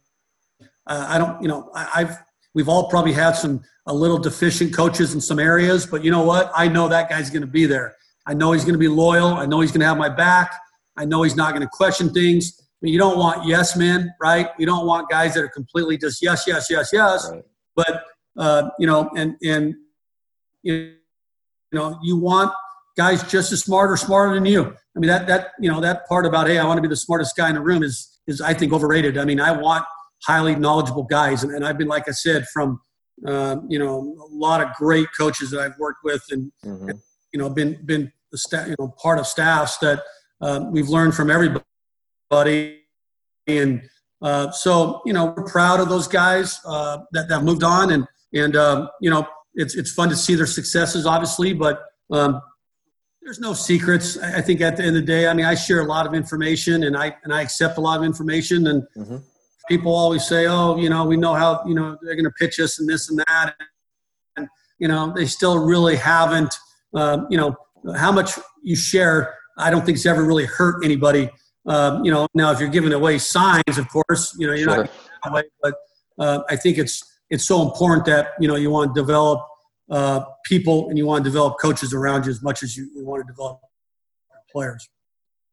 uh, 0.88 1.06
I 1.10 1.18
don't 1.18 1.42
you 1.42 1.48
know 1.48 1.70
I, 1.74 1.90
I've 1.96 2.18
we've 2.54 2.70
all 2.70 2.90
probably 2.90 3.14
had 3.14 3.32
some 3.32 3.64
a 3.86 3.94
little 3.94 4.18
deficient 4.18 4.74
coaches 4.74 5.14
in 5.14 5.22
some 5.22 5.40
areas, 5.40 5.86
but 5.86 6.04
you 6.04 6.12
know 6.12 6.24
what? 6.24 6.52
I 6.56 6.68
know 6.68 6.88
that 6.90 7.10
guy's 7.10 7.30
going 7.30 7.42
to 7.42 7.48
be 7.48 7.66
there. 7.66 7.96
I 8.26 8.34
know 8.34 8.52
he's 8.52 8.64
going 8.64 8.74
to 8.74 8.80
be 8.80 8.90
loyal. 8.90 9.28
I 9.28 9.46
know 9.46 9.62
he's 9.62 9.72
going 9.72 9.80
to 9.80 9.88
have 9.88 9.98
my 9.98 10.10
back. 10.10 10.54
I 10.98 11.06
know 11.06 11.24
he's 11.24 11.36
not 11.36 11.52
going 11.52 11.62
to 11.62 11.70
question 11.72 12.14
things 12.14 12.68
I 12.78 12.86
mean, 12.86 12.94
you 12.94 13.00
don't 13.00 13.18
want 13.18 13.48
yes 13.48 13.76
men, 13.76 14.14
right? 14.22 14.50
You 14.60 14.68
don't 14.68 14.86
want 14.86 15.10
guys 15.10 15.34
that 15.34 15.44
are 15.44 15.50
completely 15.50 15.98
just 15.98 16.22
yes, 16.22 16.44
yes, 16.46 16.68
yes, 16.70 16.92
yes. 16.94 17.28
Right. 17.32 17.44
But 17.76 18.04
uh, 18.38 18.70
you 18.78 18.86
know, 18.86 19.10
and 19.16 19.36
and 19.44 19.74
you 20.62 20.94
know, 21.72 21.98
you 22.04 22.18
want 22.18 22.54
guys 22.96 23.24
just 23.24 23.52
as 23.52 23.62
smart 23.62 23.90
or 23.90 23.98
smarter 23.98 24.36
than 24.36 24.46
you. 24.46 24.76
I 24.96 25.00
mean, 25.00 25.08
that 25.08 25.26
that 25.26 25.54
you 25.60 25.72
know 25.72 25.82
that 25.82 26.08
part 26.08 26.28
about 26.28 26.46
hey, 26.46 26.60
I 26.60 26.66
want 26.66 26.78
to 26.78 26.84
be 26.84 26.88
the 26.88 26.96
smartest 26.96 27.36
guy 27.36 27.50
in 27.50 27.56
the 27.56 27.62
room 27.62 27.82
is 27.82 28.20
is 28.28 28.42
I 28.42 28.54
think 28.54 28.72
overrated. 28.72 29.18
I 29.18 29.26
mean, 29.26 29.40
I 29.40 29.52
want 29.54 29.84
highly 30.24 30.56
knowledgeable 30.56 31.04
guys, 31.04 31.44
and, 31.44 31.56
and 31.56 31.66
I've 31.66 31.80
been 31.80 31.88
like 31.88 32.08
I 32.08 32.12
said 32.12 32.46
from 32.54 32.80
uh, 33.26 33.56
you 33.68 33.80
know 33.80 34.16
a 34.22 34.30
lot 34.30 34.62
of 34.62 34.72
great 34.76 35.08
coaches 35.18 35.50
that 35.50 35.62
I've 35.62 35.80
worked 35.80 36.04
with, 36.04 36.24
and, 36.30 36.52
mm-hmm. 36.64 36.90
and 36.90 37.00
you 37.34 37.40
know 37.40 37.50
been 37.50 37.84
been 37.86 38.12
the 38.32 38.38
staff, 38.38 38.68
you 38.68 38.76
know 38.78 38.94
part 39.02 39.18
of 39.18 39.26
staffs 39.26 39.80
that 39.80 40.04
uh, 40.42 40.66
we've 40.72 40.90
learned 40.90 41.16
from 41.16 41.30
everybody. 41.32 42.82
And 43.48 43.82
uh, 44.22 44.52
so, 44.52 45.02
you 45.06 45.14
know, 45.14 45.34
we're 45.36 45.46
proud 45.46 45.80
of 45.80 45.90
those 45.90 46.08
guys 46.08 46.60
uh, 46.66 47.00
that, 47.12 47.30
that 47.30 47.44
moved 47.44 47.64
on. 47.64 47.92
And, 47.92 48.08
and 48.34 48.56
um, 48.56 48.90
you 49.02 49.10
know, 49.10 49.28
it's, 49.56 49.76
it's 49.76 49.92
fun 49.92 50.10
to 50.10 50.16
see 50.16 50.36
their 50.36 50.46
successes, 50.46 51.06
obviously, 51.06 51.54
but 51.54 51.84
um, 52.12 52.42
there's 53.22 53.40
no 53.40 53.54
secrets. 53.54 54.18
I 54.18 54.42
think 54.42 54.62
at 54.62 54.78
the 54.78 54.84
end 54.84 54.96
of 54.96 55.02
the 55.02 55.08
day, 55.08 55.28
I 55.28 55.34
mean, 55.34 55.46
I 55.46 55.56
share 55.56 55.82
a 55.82 55.86
lot 55.86 56.06
of 56.06 56.14
information 56.14 56.84
and 56.84 56.96
I, 56.96 57.16
and 57.24 57.34
I 57.34 57.42
accept 57.42 57.78
a 57.78 57.82
lot 57.82 57.98
of 57.98 58.06
information. 58.06 58.68
And 58.68 58.84
mm-hmm. 58.96 59.18
people 59.68 59.94
always 59.96 60.26
say, 60.28 60.48
oh, 60.48 60.78
you 60.78 60.90
know, 60.90 61.06
we 61.06 61.18
know 61.18 61.34
how, 61.34 61.64
you 61.66 61.76
know, 61.76 61.98
they're 62.02 62.16
going 62.16 62.26
to 62.26 62.32
pitch 62.32 62.60
us 62.60 62.80
and 62.80 62.88
this 62.88 63.10
and 63.10 63.20
that. 63.20 63.56
And, 64.38 64.48
you 64.80 64.88
know, 64.88 65.12
they 65.14 65.26
still 65.26 65.60
really 65.60 65.96
haven't, 65.96 66.56
uh, 66.94 67.26
you 67.30 67.38
know, 67.38 67.56
how 67.96 68.12
much 68.12 68.32
you 68.64 68.76
share, 68.76 69.36
I 69.58 69.72
don't 69.72 69.86
think 69.86 69.98
it's 69.98 70.06
ever 70.06 70.24
really 70.24 70.46
hurt 70.46 70.84
anybody 70.86 71.30
um, 71.68 72.04
you 72.04 72.12
know, 72.12 72.28
now 72.34 72.52
if 72.52 72.60
you're 72.60 72.70
giving 72.70 72.94
away 72.94 73.18
signs, 73.18 73.78
of 73.78 73.90
course, 73.90 74.36
you 74.40 74.48
know, 74.48 74.54
you're 74.54 74.70
sure. 74.70 74.84
not 74.84 74.92
that 75.24 75.34
way, 75.34 75.44
but 75.62 75.74
uh, 76.18 76.40
I 76.50 76.56
think 76.56 76.78
it's 76.78 77.04
it's 77.30 77.46
so 77.46 77.62
important 77.62 78.06
that 78.06 78.30
you 78.40 78.48
know 78.48 78.56
you 78.56 78.70
want 78.70 78.96
to 78.96 79.02
develop 79.02 79.46
uh, 79.92 80.22
people 80.46 80.88
and 80.90 80.98
you 80.98 81.06
want 81.06 81.24
to 81.24 81.30
develop 81.30 81.56
coaches 81.62 81.94
around 81.94 82.26
you 82.26 82.32
as 82.32 82.42
much 82.42 82.64
as 82.64 82.78
you, 82.78 82.90
you 82.96 83.06
want 83.06 83.26
to 83.26 83.32
develop 83.32 83.60
players. 84.50 84.88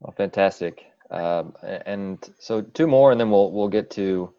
Well, 0.00 0.14
fantastic. 0.16 0.84
Um, 1.10 1.54
and 1.62 2.18
so 2.38 2.62
two 2.62 2.86
more, 2.86 3.10
and 3.10 3.20
then 3.20 3.30
we'll 3.30 3.50
we'll 3.50 3.68
get 3.68 3.90
to 3.90 4.32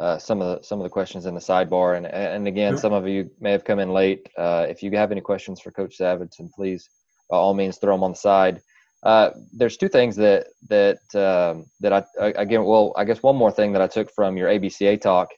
uh, 0.00 0.18
some 0.18 0.42
of 0.42 0.58
the 0.58 0.64
some 0.66 0.80
of 0.80 0.82
the 0.82 0.90
questions 0.90 1.26
in 1.26 1.34
the 1.34 1.40
sidebar. 1.40 1.96
And 1.96 2.06
and 2.06 2.48
again, 2.48 2.76
some 2.76 2.92
of 2.92 3.06
you 3.06 3.30
may 3.38 3.52
have 3.52 3.62
come 3.62 3.78
in 3.78 3.92
late. 3.92 4.28
Uh, 4.36 4.66
if 4.68 4.82
you 4.82 4.90
have 4.96 5.12
any 5.12 5.20
questions 5.20 5.60
for 5.60 5.70
Coach 5.70 5.96
Savage, 5.96 6.32
then 6.38 6.50
please, 6.56 6.88
by 7.30 7.36
all 7.36 7.54
means, 7.54 7.78
throw 7.78 7.94
them 7.94 8.02
on 8.02 8.12
the 8.12 8.16
side. 8.16 8.60
Uh, 9.02 9.30
there's 9.52 9.76
two 9.76 9.88
things 9.88 10.14
that 10.16 10.48
that 10.68 10.98
um, 11.14 11.64
that 11.80 11.92
I 11.92 12.04
again. 12.36 12.64
Well, 12.64 12.92
I 12.96 13.04
guess 13.04 13.22
one 13.22 13.36
more 13.36 13.50
thing 13.50 13.72
that 13.72 13.80
I 13.80 13.86
took 13.86 14.10
from 14.12 14.36
your 14.36 14.48
ABCA 14.48 15.00
talk, 15.00 15.28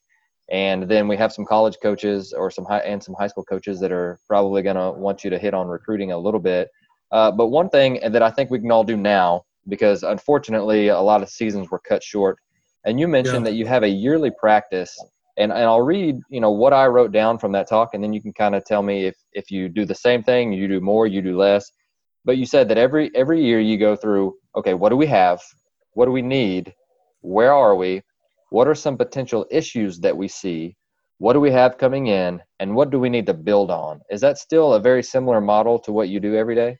and 0.51 0.89
then 0.89 1.07
we 1.07 1.17
have 1.17 1.33
some 1.33 1.45
college 1.45 1.77
coaches 1.81 2.33
or 2.33 2.51
some 2.51 2.65
high 2.65 2.81
and 2.81 3.03
some 3.03 3.15
high 3.19 3.29
school 3.29 3.45
coaches 3.45 3.79
that 3.81 3.93
are 3.93 4.19
probably 4.27 4.63
going 4.63 4.77
to 4.77 4.91
want 4.91 5.23
you 5.23 5.31
to 5.31 5.39
hit 5.39 5.55
on 5.55 5.69
recruiting 5.69 6.11
a 6.11 6.19
little 6.19 6.41
bit. 6.41 6.69
Uh, 7.13 7.31
but 7.31 7.49
one 7.49 7.69
thing 7.69 8.01
that 8.03 8.23
I 8.23 8.31
think 8.31 8.51
we 8.51 8.59
can 8.59 8.73
all 8.73 8.83
do 8.83 8.97
now, 8.97 9.45
because 9.69 10.03
unfortunately 10.03 10.89
a 10.89 11.01
lot 11.01 11.23
of 11.23 11.29
seasons 11.29 11.71
were 11.71 11.81
cut 11.81 12.03
short, 12.03 12.39
and 12.85 12.99
you 12.99 13.07
mentioned 13.07 13.45
yeah. 13.45 13.53
that 13.53 13.55
you 13.55 13.67
have 13.67 13.85
a 13.85 13.89
yearly 13.89 14.33
practice, 14.41 14.93
and, 15.37 15.53
and 15.53 15.63
I'll 15.63 15.83
read 15.83 16.19
you 16.31 16.41
know 16.41 16.51
what 16.51 16.73
I 16.73 16.89
wrote 16.89 17.13
down 17.13 17.39
from 17.39 17.53
that 17.53 17.69
talk, 17.69 17.91
and 17.95 18.03
then 18.03 18.13
you 18.13 18.21
can 18.21 18.33
kind 18.33 18.57
of 18.57 18.65
tell 18.65 18.83
me 18.83 19.05
if 19.05 19.15
if 19.35 19.53
you 19.53 19.69
do 19.69 19.85
the 19.85 19.95
same 19.95 20.25
thing, 20.25 20.53
you 20.53 20.67
do 20.67 20.81
more, 20.81 21.07
you 21.07 21.23
do 21.23 21.37
less. 21.37 21.71
But 22.25 22.39
you 22.39 22.47
said 22.47 22.69
that 22.69 22.79
every 22.79 23.11
every 23.15 23.43
year 23.43 23.61
you 23.61 23.79
go 23.79 23.97
through, 23.97 24.37
okay, 24.57 24.75
what 24.75 24.91
do 24.91 24.97
we 24.97 25.07
have? 25.07 25.41
What 25.95 26.07
do 26.07 26.13
we 26.13 26.23
need? 26.23 26.75
Where 27.21 27.53
are 27.53 27.75
we? 27.75 28.03
What 28.51 28.69
are 28.69 28.75
some 28.75 28.97
potential 28.97 29.47
issues 29.51 30.01
that 30.01 30.17
we 30.17 30.29
see? 30.29 30.77
What 31.19 31.35
do 31.35 31.41
we 31.41 31.51
have 31.51 31.79
coming 31.79 32.09
in? 32.09 32.41
And 32.61 32.75
what 32.75 32.91
do 32.91 32.99
we 32.99 33.09
need 33.09 33.27
to 33.27 33.35
build 33.35 33.71
on? 33.71 34.01
Is 34.11 34.21
that 34.21 34.39
still 34.39 34.75
a 34.75 34.81
very 34.81 35.03
similar 35.03 35.41
model 35.41 35.79
to 35.81 35.93
what 35.93 36.09
you 36.09 36.21
do 36.21 36.35
every 36.37 36.55
day? 36.55 36.79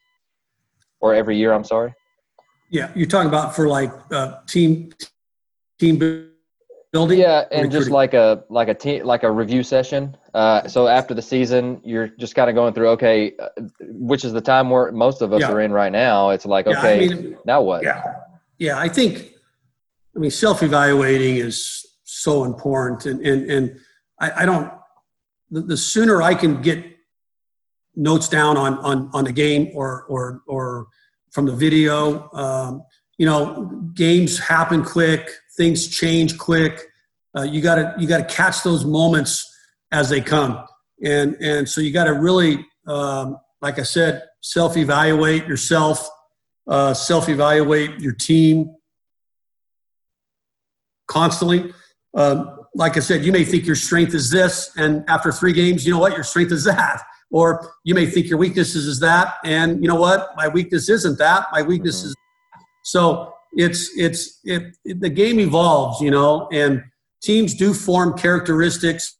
Or 0.99 1.13
every 1.13 1.37
year, 1.37 1.53
I'm 1.53 1.63
sorry? 1.63 1.93
Yeah, 2.69 2.91
you're 2.95 3.07
talking 3.07 3.29
about 3.29 3.55
for 3.55 3.67
like 3.67 3.91
uh, 4.11 4.39
team 4.47 4.91
team 5.79 6.32
building. 6.93 7.19
Yeah, 7.19 7.43
and 7.51 7.69
just 7.69 7.89
like 7.89 8.13
a 8.13 8.45
like 8.49 8.69
a 8.69 8.73
team 8.73 9.03
like 9.03 9.23
a 9.23 9.31
review 9.31 9.63
session. 9.63 10.15
Uh, 10.33 10.67
so 10.67 10.87
after 10.87 11.13
the 11.13 11.21
season, 11.21 11.81
you're 11.83 12.07
just 12.07 12.35
kind 12.35 12.49
of 12.49 12.55
going 12.55 12.73
through. 12.73 12.89
Okay, 12.89 13.33
uh, 13.37 13.49
which 13.81 14.23
is 14.23 14.31
the 14.31 14.41
time 14.41 14.69
where 14.69 14.91
most 14.93 15.21
of 15.21 15.33
us 15.33 15.41
yeah. 15.41 15.51
are 15.51 15.59
in 15.59 15.73
right 15.73 15.91
now. 15.91 16.29
It's 16.29 16.45
like 16.45 16.67
yeah, 16.67 16.79
okay, 16.79 17.05
I 17.05 17.07
mean, 17.09 17.37
now 17.45 17.61
what? 17.61 17.83
Yeah, 17.83 18.03
yeah. 18.59 18.79
I 18.79 18.87
think. 18.87 19.31
I 20.15 20.19
mean, 20.19 20.29
self-evaluating 20.29 21.37
is 21.37 21.83
so 22.03 22.43
important, 22.43 23.05
and 23.07 23.19
and 23.25 23.51
and 23.51 23.79
I, 24.21 24.43
I 24.43 24.45
don't. 24.45 24.71
The, 25.49 25.61
the 25.61 25.77
sooner 25.77 26.21
I 26.21 26.35
can 26.35 26.61
get 26.61 26.85
notes 27.95 28.29
down 28.29 28.55
on 28.55 28.77
on 28.79 29.09
on 29.13 29.23
the 29.23 29.31
game 29.31 29.71
or 29.73 30.03
or 30.03 30.41
or 30.47 30.87
from 31.31 31.47
the 31.47 31.55
video. 31.55 32.29
Um, 32.33 32.83
you 33.17 33.25
know, 33.25 33.65
games 33.93 34.37
happen 34.37 34.83
quick, 34.83 35.29
things 35.55 35.87
change 35.87 36.37
quick. 36.37 36.81
Uh, 37.35 37.43
you 37.43 37.61
got 37.61 37.75
to 37.75 37.95
you 37.97 38.07
got 38.07 38.27
to 38.27 38.35
catch 38.35 38.63
those 38.63 38.85
moments 38.85 39.51
as 39.91 40.09
they 40.09 40.21
come, 40.21 40.63
and 41.03 41.35
and 41.41 41.67
so 41.67 41.81
you 41.81 41.91
got 41.91 42.05
to 42.05 42.13
really, 42.13 42.65
um, 42.87 43.37
like 43.61 43.79
I 43.79 43.83
said, 43.83 44.23
self 44.41 44.77
evaluate 44.77 45.47
yourself, 45.47 46.07
uh, 46.67 46.93
self 46.93 47.29
evaluate 47.29 47.99
your 47.99 48.13
team 48.13 48.75
constantly. 51.07 51.73
Um, 52.15 52.59
like 52.75 52.97
I 52.97 52.99
said, 52.99 53.23
you 53.23 53.31
may 53.31 53.43
think 53.43 53.65
your 53.65 53.75
strength 53.75 54.13
is 54.13 54.29
this, 54.29 54.71
and 54.77 55.03
after 55.07 55.31
three 55.31 55.53
games, 55.53 55.85
you 55.85 55.93
know 55.93 55.99
what? 55.99 56.13
Your 56.13 56.23
strength 56.23 56.51
is 56.51 56.65
that. 56.65 57.01
Or 57.31 57.73
you 57.83 57.95
may 57.95 58.05
think 58.05 58.27
your 58.27 58.37
weakness 58.37 58.75
is 58.75 58.99
that, 58.99 59.35
and 59.43 59.81
you 59.81 59.87
know 59.87 59.95
what? 59.95 60.35
My 60.37 60.47
weakness 60.47 60.87
isn't 60.87 61.17
that. 61.17 61.47
My 61.51 61.63
weakness 61.63 62.01
mm-hmm. 62.01 62.09
is 62.09 62.15
so 62.83 63.33
it's 63.55 63.91
it's 63.97 64.39
it, 64.43 64.75
it, 64.85 64.99
the 64.99 65.09
game 65.09 65.39
evolves, 65.39 66.01
you 66.01 66.11
know, 66.11 66.47
and 66.51 66.83
teams 67.21 67.53
do 67.53 67.73
form 67.73 68.17
characteristics 68.17 69.17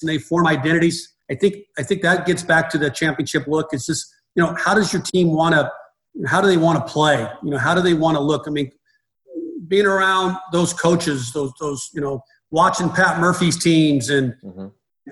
and 0.00 0.08
they 0.08 0.18
form 0.18 0.46
identities. 0.46 1.14
I 1.30 1.34
think 1.34 1.56
I 1.78 1.82
think 1.82 2.02
that 2.02 2.26
gets 2.26 2.42
back 2.42 2.70
to 2.70 2.78
the 2.78 2.90
championship 2.90 3.46
look. 3.46 3.68
It's 3.72 3.86
just 3.86 4.12
you 4.34 4.42
know 4.42 4.54
how 4.58 4.74
does 4.74 4.92
your 4.92 5.02
team 5.02 5.32
want 5.32 5.54
to 5.54 5.70
how 6.26 6.40
do 6.40 6.48
they 6.48 6.56
want 6.56 6.84
to 6.84 6.92
play? 6.92 7.28
You 7.42 7.50
know 7.50 7.58
how 7.58 7.74
do 7.74 7.82
they 7.82 7.94
want 7.94 8.16
to 8.16 8.20
look? 8.20 8.44
I 8.46 8.50
mean, 8.50 8.70
being 9.68 9.86
around 9.86 10.36
those 10.52 10.72
coaches, 10.72 11.32
those 11.32 11.52
those 11.60 11.90
you 11.94 12.00
know 12.00 12.22
watching 12.50 12.90
Pat 12.90 13.20
Murphy's 13.20 13.56
teams 13.56 14.10
and 14.10 14.34
mm-hmm. 14.44 14.66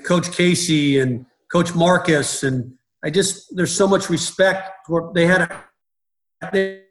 Coach 0.05 0.33
Casey 0.33 0.99
and 0.99 1.27
Coach 1.51 1.75
Marquess 1.75 2.43
and 2.43 2.75
I 3.03 3.11
just 3.11 3.55
there's 3.55 3.75
so 3.75 3.87
much 3.87 4.11
respect 4.11 4.71
for 4.87 5.13
they 5.15 5.27
had 5.27 5.43
a 5.43 5.65
they 6.53 6.83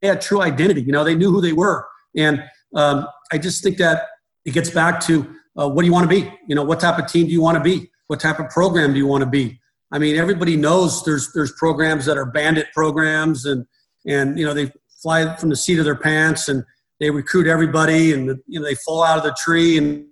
they 0.00 0.08
had 0.08 0.20
true 0.20 0.42
identity. 0.42 0.82
You 0.82 0.92
know, 0.92 1.04
they 1.04 1.14
knew 1.14 1.30
who 1.30 1.40
they 1.40 1.52
were. 1.52 1.86
And 2.16 2.42
um, 2.74 3.06
I 3.32 3.38
just 3.38 3.62
think 3.62 3.78
that 3.78 4.08
it 4.44 4.52
gets 4.52 4.70
back 4.70 5.00
to 5.06 5.34
uh, 5.58 5.68
what 5.68 5.82
do 5.82 5.86
you 5.86 5.92
want 5.92 6.08
to 6.08 6.08
be? 6.08 6.32
You 6.48 6.54
know, 6.54 6.64
what 6.64 6.80
type 6.80 6.98
of 6.98 7.06
team 7.06 7.26
do 7.26 7.32
you 7.32 7.42
want 7.42 7.56
to 7.56 7.62
be? 7.62 7.90
What 8.08 8.20
type 8.20 8.38
of 8.38 8.48
program 8.50 8.92
do 8.92 8.98
you 8.98 9.06
want 9.06 9.22
to 9.22 9.30
be? 9.30 9.60
I 9.92 9.98
mean, 9.98 10.16
everybody 10.16 10.56
knows 10.56 11.04
there's 11.04 11.32
there's 11.32 11.52
programs 11.52 12.04
that 12.06 12.18
are 12.18 12.26
bandit 12.26 12.66
programs, 12.74 13.46
and 13.46 13.66
and 14.06 14.38
you 14.38 14.44
know 14.44 14.52
they 14.52 14.70
fly 15.02 15.34
from 15.36 15.48
the 15.48 15.56
seat 15.56 15.78
of 15.78 15.84
their 15.84 15.96
pants 15.96 16.48
and 16.48 16.64
they 17.00 17.10
recruit 17.10 17.46
everybody, 17.46 18.12
and 18.12 18.38
you 18.46 18.60
know 18.60 18.66
they 18.66 18.74
fall 18.74 19.02
out 19.02 19.18
of 19.18 19.24
the 19.24 19.36
tree 19.42 19.78
and 19.78 20.06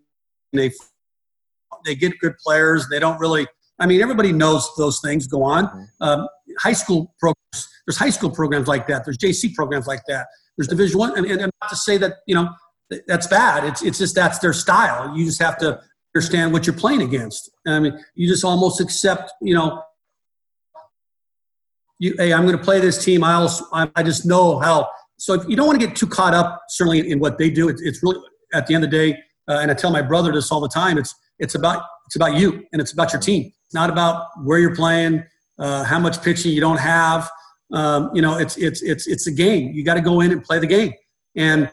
they 0.53 0.73
they 1.85 1.95
get 1.95 2.19
good 2.19 2.37
players. 2.39 2.89
They 2.89 2.99
don't 2.99 3.19
really. 3.19 3.47
I 3.79 3.87
mean, 3.87 4.01
everybody 4.01 4.33
knows 4.33 4.71
those 4.79 5.01
things 5.01 5.27
go 5.27 5.43
on. 5.43 5.67
Mm-hmm. 5.67 6.03
Um, 6.03 6.29
high 6.61 6.73
school 6.73 7.13
programs 7.19 7.69
there's 7.87 7.97
high 7.97 8.11
school 8.11 8.31
programs 8.31 8.69
like 8.69 8.87
that. 8.87 9.05
There's 9.05 9.19
JC 9.19 9.55
programs 9.55 9.87
like 9.87 10.03
that. 10.09 10.27
There's 10.57 10.69
Division 10.69 10.99
One, 10.99 11.17
and, 11.17 11.27
and, 11.27 11.41
not 11.41 11.71
to 11.71 11.77
say 11.77 11.97
that 11.99 12.15
you 12.27 12.35
know 12.35 12.49
that's 13.07 13.27
bad. 13.27 13.65
It's 13.65 13.83
it's 13.83 13.99
just 13.99 14.15
that's 14.15 14.39
their 14.39 14.53
style. 14.53 15.17
You 15.17 15.25
just 15.25 15.43
have 15.43 15.59
to 15.59 15.81
understand 16.15 16.53
what 16.53 16.67
you're 16.67 16.77
playing 16.77 17.03
against. 17.03 17.51
I 17.67 17.81
mean, 17.81 17.99
you 18.15 18.29
just 18.29 18.45
almost 18.45 18.81
accept. 18.81 19.33
You 19.43 19.55
know, 19.55 19.83
you 21.99 22.15
hey, 22.19 22.33
I'm 22.33 22.47
going 22.47 22.57
to 22.57 22.63
play 22.63 22.81
this 22.81 23.05
team. 23.05 23.25
I 23.25 23.35
also 23.35 23.65
I 23.73 24.03
just 24.03 24.25
know 24.25 24.59
how. 24.59 24.89
So 25.17 25.35
if 25.35 25.49
you 25.49 25.57
don't 25.57 25.67
want 25.67 25.81
to 25.81 25.87
get 25.87 25.97
too 25.97 26.07
caught 26.07 26.35
up, 26.35 26.63
certainly 26.69 27.11
in 27.11 27.21
what 27.21 27.39
they 27.39 27.49
do, 27.49 27.69
it's, 27.69 27.81
it's 27.83 28.03
really 28.03 28.21
at 28.53 28.67
the 28.67 28.75
end 28.75 28.85
of 28.85 28.91
the 28.91 28.97
day. 28.97 29.19
Uh, 29.49 29.59
and 29.61 29.71
I 29.71 29.75
tell 29.75 29.91
my 29.91 30.03
brother 30.03 30.33
this 30.33 30.51
all 30.51 30.61
the 30.61 30.69
time. 30.69 30.99
It's 30.99 31.15
it's 31.39 31.55
about 31.55 31.83
it's 32.07 32.17
about 32.17 32.37
you 32.37 32.65
and 32.73 32.81
it's 32.81 32.93
about 32.93 33.13
your 33.13 33.21
team. 33.21 33.53
It's 33.65 33.75
not 33.75 33.91
about 33.91 34.27
where 34.43 34.59
you're 34.59 34.75
playing, 34.75 35.25
uh, 35.59 35.85
how 35.85 35.99
much 35.99 36.23
pitching 36.23 36.53
you 36.53 36.61
don't 36.61 36.79
have 36.79 37.29
um, 37.73 38.11
you 38.15 38.23
know, 38.23 38.39
it's 38.39 38.57
it's 38.57 38.83
it's 38.83 39.07
it's 39.07 39.27
a 39.27 39.33
game. 39.33 39.73
You 39.73 39.85
got 39.85 39.95
to 39.95 40.01
go 40.01 40.21
in 40.21 40.33
and 40.33 40.43
play 40.43 40.59
the 40.59 40.67
game, 40.67 40.93
and 41.37 41.71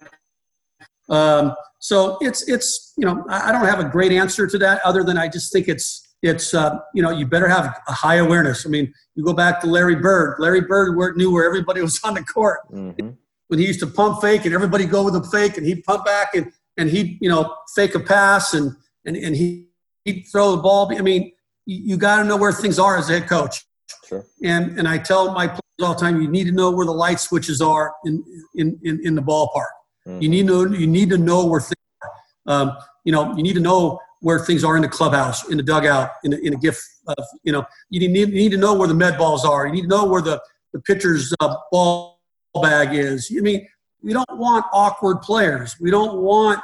um, 1.09 1.53
so 1.79 2.17
it's 2.21 2.47
it's 2.47 2.93
you 2.97 3.05
know 3.05 3.25
I 3.29 3.51
don't 3.51 3.65
have 3.65 3.79
a 3.79 3.83
great 3.83 4.11
answer 4.11 4.47
to 4.47 4.57
that 4.59 4.81
other 4.85 5.03
than 5.03 5.17
I 5.17 5.27
just 5.27 5.51
think 5.51 5.67
it's 5.67 6.07
it's 6.21 6.53
uh, 6.53 6.79
you 6.93 7.01
know 7.01 7.09
you 7.09 7.25
better 7.25 7.47
have 7.47 7.79
a 7.87 7.91
high 7.91 8.15
awareness. 8.15 8.65
I 8.65 8.69
mean, 8.69 8.93
you 9.15 9.23
go 9.23 9.33
back 9.33 9.59
to 9.61 9.67
Larry 9.67 9.95
Bird. 9.95 10.37
Larry 10.39 10.61
Bird 10.61 11.17
knew 11.17 11.31
where 11.31 11.45
everybody 11.45 11.81
was 11.81 11.99
on 12.03 12.13
the 12.13 12.23
court 12.23 12.59
mm-hmm. 12.71 13.09
when 13.47 13.59
he 13.59 13.67
used 13.67 13.79
to 13.81 13.87
pump 13.87 14.21
fake 14.21 14.45
and 14.45 14.53
everybody 14.53 14.85
go 14.85 15.03
with 15.03 15.15
a 15.15 15.23
fake 15.23 15.57
and 15.57 15.65
he'd 15.65 15.83
pump 15.83 16.05
back 16.05 16.35
and 16.35 16.51
and 16.77 16.89
he 16.89 17.17
you 17.19 17.29
know 17.29 17.55
fake 17.75 17.95
a 17.95 17.99
pass 17.99 18.53
and 18.53 18.75
and 19.05 19.17
and 19.17 19.35
he 19.35 19.67
he'd 20.05 20.25
throw 20.31 20.55
the 20.55 20.61
ball. 20.61 20.95
I 20.95 21.01
mean, 21.01 21.31
you, 21.65 21.77
you 21.83 21.97
got 21.97 22.17
to 22.17 22.23
know 22.23 22.37
where 22.37 22.51
things 22.51 22.79
are 22.79 22.97
as 22.97 23.09
a 23.09 23.19
head 23.19 23.27
coach. 23.27 23.65
Sure. 24.07 24.25
And 24.43 24.77
and 24.77 24.87
I 24.87 24.97
tell 24.97 25.33
my 25.33 25.57
all 25.81 25.93
the 25.93 25.99
time. 25.99 26.21
You 26.21 26.27
need 26.27 26.45
to 26.45 26.51
know 26.51 26.71
where 26.71 26.85
the 26.85 26.91
light 26.91 27.19
switches 27.19 27.61
are 27.61 27.93
in 28.05 28.23
in 28.55 28.79
in, 28.83 28.99
in 29.05 29.15
the 29.15 29.21
ballpark. 29.21 29.71
Mm-hmm. 30.07 30.21
You 30.21 30.29
need 30.29 30.47
to 30.47 30.65
know, 30.67 30.77
you 30.77 30.87
need 30.87 31.09
to 31.09 31.17
know 31.17 31.45
where 31.45 31.61
things 31.61 31.75
are. 32.03 32.11
Um, 32.53 32.77
you 33.03 33.11
know, 33.11 33.35
you 33.35 33.43
need 33.43 33.53
to 33.53 33.59
know 33.61 33.99
where 34.21 34.39
things 34.39 34.63
are 34.63 34.75
in 34.75 34.83
the 34.83 34.87
clubhouse, 34.87 35.49
in 35.49 35.57
the 35.57 35.63
dugout, 35.63 36.11
in 36.23 36.33
a, 36.33 36.37
in 36.37 36.53
a 36.53 36.57
gift. 36.57 36.81
Of, 37.07 37.25
you 37.43 37.51
know, 37.51 37.65
you 37.89 37.99
need, 37.99 38.29
you 38.29 38.35
need 38.35 38.51
to 38.51 38.57
know 38.57 38.73
where 38.75 38.87
the 38.87 38.93
med 38.93 39.17
balls 39.17 39.43
are. 39.45 39.65
You 39.65 39.73
need 39.73 39.81
to 39.83 39.87
know 39.87 40.05
where 40.05 40.21
the 40.21 40.39
the 40.73 40.79
pitcher's 40.81 41.33
uh, 41.39 41.55
ball 41.71 42.19
bag 42.61 42.93
is. 42.93 43.31
I 43.35 43.41
mean, 43.41 43.67
we 44.01 44.13
don't 44.13 44.37
want 44.37 44.65
awkward 44.71 45.21
players. 45.21 45.75
We 45.79 45.91
don't 45.91 46.21
want, 46.21 46.59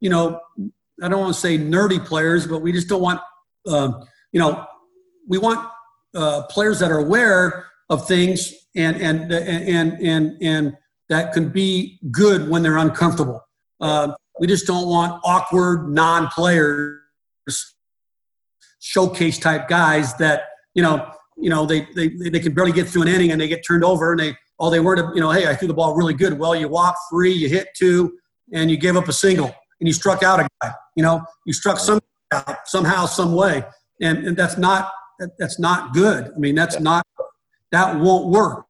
you 0.00 0.10
know, 0.10 0.40
I 1.02 1.08
don't 1.08 1.20
want 1.20 1.34
to 1.34 1.40
say 1.40 1.58
nerdy 1.58 2.04
players, 2.04 2.46
but 2.46 2.60
we 2.60 2.72
just 2.72 2.88
don't 2.88 3.02
want, 3.02 3.20
um, 3.66 4.04
you 4.32 4.40
know, 4.40 4.66
we 5.28 5.38
want 5.38 5.68
uh, 6.14 6.42
players 6.44 6.78
that 6.80 6.90
are 6.90 6.98
aware 6.98 7.66
of 7.88 8.06
things 8.06 8.52
and 8.76 8.96
and 8.96 9.32
and 9.32 10.00
and 10.00 10.42
and 10.42 10.76
that 11.08 11.32
can 11.32 11.48
be 11.48 11.98
good 12.10 12.48
when 12.48 12.62
they're 12.62 12.78
uncomfortable. 12.78 13.44
Uh, 13.80 14.12
we 14.38 14.46
just 14.46 14.66
don't 14.66 14.88
want 14.88 15.20
awkward 15.24 15.88
non-players, 15.90 17.00
showcase 18.80 19.38
type 19.38 19.68
guys 19.68 20.14
that 20.16 20.44
you 20.74 20.82
know 20.82 21.10
you 21.36 21.50
know 21.50 21.66
they 21.66 21.86
they 21.94 22.08
they 22.08 22.40
can 22.40 22.54
barely 22.54 22.72
get 22.72 22.88
through 22.88 23.02
an 23.02 23.08
inning 23.08 23.32
and 23.32 23.40
they 23.40 23.48
get 23.48 23.62
turned 23.66 23.84
over 23.84 24.12
and 24.12 24.20
they 24.20 24.36
all 24.58 24.70
they 24.70 24.80
were 24.80 24.96
to 24.96 25.10
you 25.14 25.20
know 25.20 25.30
hey 25.30 25.48
I 25.48 25.54
threw 25.54 25.68
the 25.68 25.74
ball 25.74 25.94
really 25.94 26.14
good. 26.14 26.38
Well, 26.38 26.54
you 26.54 26.68
walk 26.68 26.96
three, 27.10 27.32
you 27.32 27.48
hit 27.48 27.68
two, 27.76 28.18
and 28.52 28.70
you 28.70 28.76
gave 28.76 28.96
up 28.96 29.08
a 29.08 29.12
single 29.12 29.54
and 29.80 29.88
you 29.88 29.92
struck 29.92 30.22
out 30.22 30.40
a 30.40 30.48
guy. 30.62 30.72
You 30.96 31.02
know 31.02 31.22
you 31.44 31.52
struck 31.52 31.78
some 31.78 32.00
out 32.32 32.68
somehow, 32.68 33.06
some 33.06 33.34
way, 33.34 33.64
and, 34.00 34.18
and 34.26 34.36
that's 34.36 34.56
not 34.56 34.92
that's 35.38 35.58
not 35.58 35.92
good. 35.92 36.32
I 36.34 36.38
mean 36.38 36.54
that's 36.54 36.78
not 36.80 37.04
that 37.72 37.98
won't 37.98 38.28
work. 38.28 38.66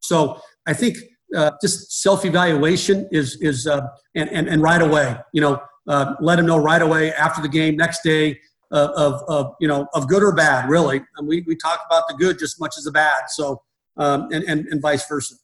So 0.00 0.40
I 0.66 0.72
think 0.72 0.96
uh, 1.36 1.52
just 1.62 2.02
self 2.02 2.24
evaluation 2.24 3.08
is 3.12 3.36
is 3.40 3.66
uh, 3.66 3.86
and, 4.14 4.28
and 4.30 4.48
and 4.48 4.62
right 4.62 4.82
away. 4.82 5.16
You 5.32 5.40
know, 5.42 5.62
uh, 5.88 6.14
let 6.20 6.36
them 6.36 6.46
know 6.46 6.58
right 6.58 6.82
away 6.82 7.12
after 7.12 7.40
the 7.42 7.48
game, 7.48 7.76
next 7.76 8.02
day. 8.02 8.40
Uh, 8.72 8.92
of, 8.96 9.24
of 9.26 9.54
you 9.58 9.66
know 9.66 9.84
of 9.94 10.06
good 10.06 10.22
or 10.22 10.32
bad 10.32 10.70
really 10.70 11.02
and 11.16 11.26
we, 11.26 11.42
we 11.48 11.56
talk 11.56 11.80
about 11.90 12.06
the 12.06 12.14
good 12.14 12.38
just 12.38 12.54
as 12.54 12.60
much 12.60 12.74
as 12.78 12.84
the 12.84 12.92
bad 12.92 13.22
so 13.26 13.60
um, 13.96 14.28
and, 14.30 14.44
and 14.44 14.64
and 14.68 14.80
vice 14.80 15.08
versa 15.08 15.34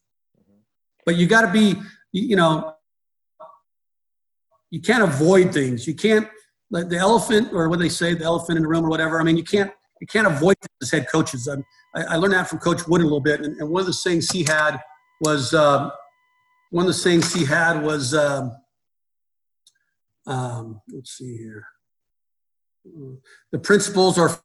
but 1.04 1.16
you 1.16 1.26
got 1.26 1.40
to 1.40 1.50
be 1.50 1.74
you 2.12 2.36
know 2.36 2.72
you 4.70 4.80
can't 4.80 5.02
avoid 5.02 5.52
things 5.52 5.88
you 5.88 5.94
can't 5.94 6.28
the 6.70 6.96
elephant 6.96 7.52
or 7.52 7.68
what 7.68 7.80
they 7.80 7.88
say 7.88 8.14
the 8.14 8.24
elephant 8.24 8.56
in 8.56 8.62
the 8.62 8.68
room 8.68 8.84
or 8.84 8.88
whatever 8.88 9.20
i 9.20 9.24
mean 9.24 9.36
you 9.36 9.42
can't 9.42 9.72
you 10.00 10.06
can't 10.06 10.26
avoid 10.26 10.56
as 10.82 10.90
head 10.90 11.06
coaches 11.10 11.48
I, 11.48 12.02
I 12.02 12.16
learned 12.16 12.34
that 12.34 12.48
from 12.48 12.58
coach 12.58 12.86
wood 12.86 13.00
a 13.00 13.04
little 13.04 13.20
bit 13.20 13.40
and, 13.40 13.56
and 13.60 13.68
one 13.68 13.80
of 13.80 13.86
the 13.86 13.92
things 13.92 14.30
he 14.30 14.44
had 14.44 14.80
was 15.20 15.54
um, 15.54 15.90
one 16.70 16.86
of 16.86 16.94
the 16.94 17.00
things 17.00 17.32
he 17.32 17.44
had 17.44 17.82
was 17.82 18.14
um, 18.14 18.52
um, 20.26 20.80
let's 20.92 21.16
see 21.16 21.36
here. 21.36 21.66
The 23.52 23.58
principles 23.58 24.18
are 24.18 24.38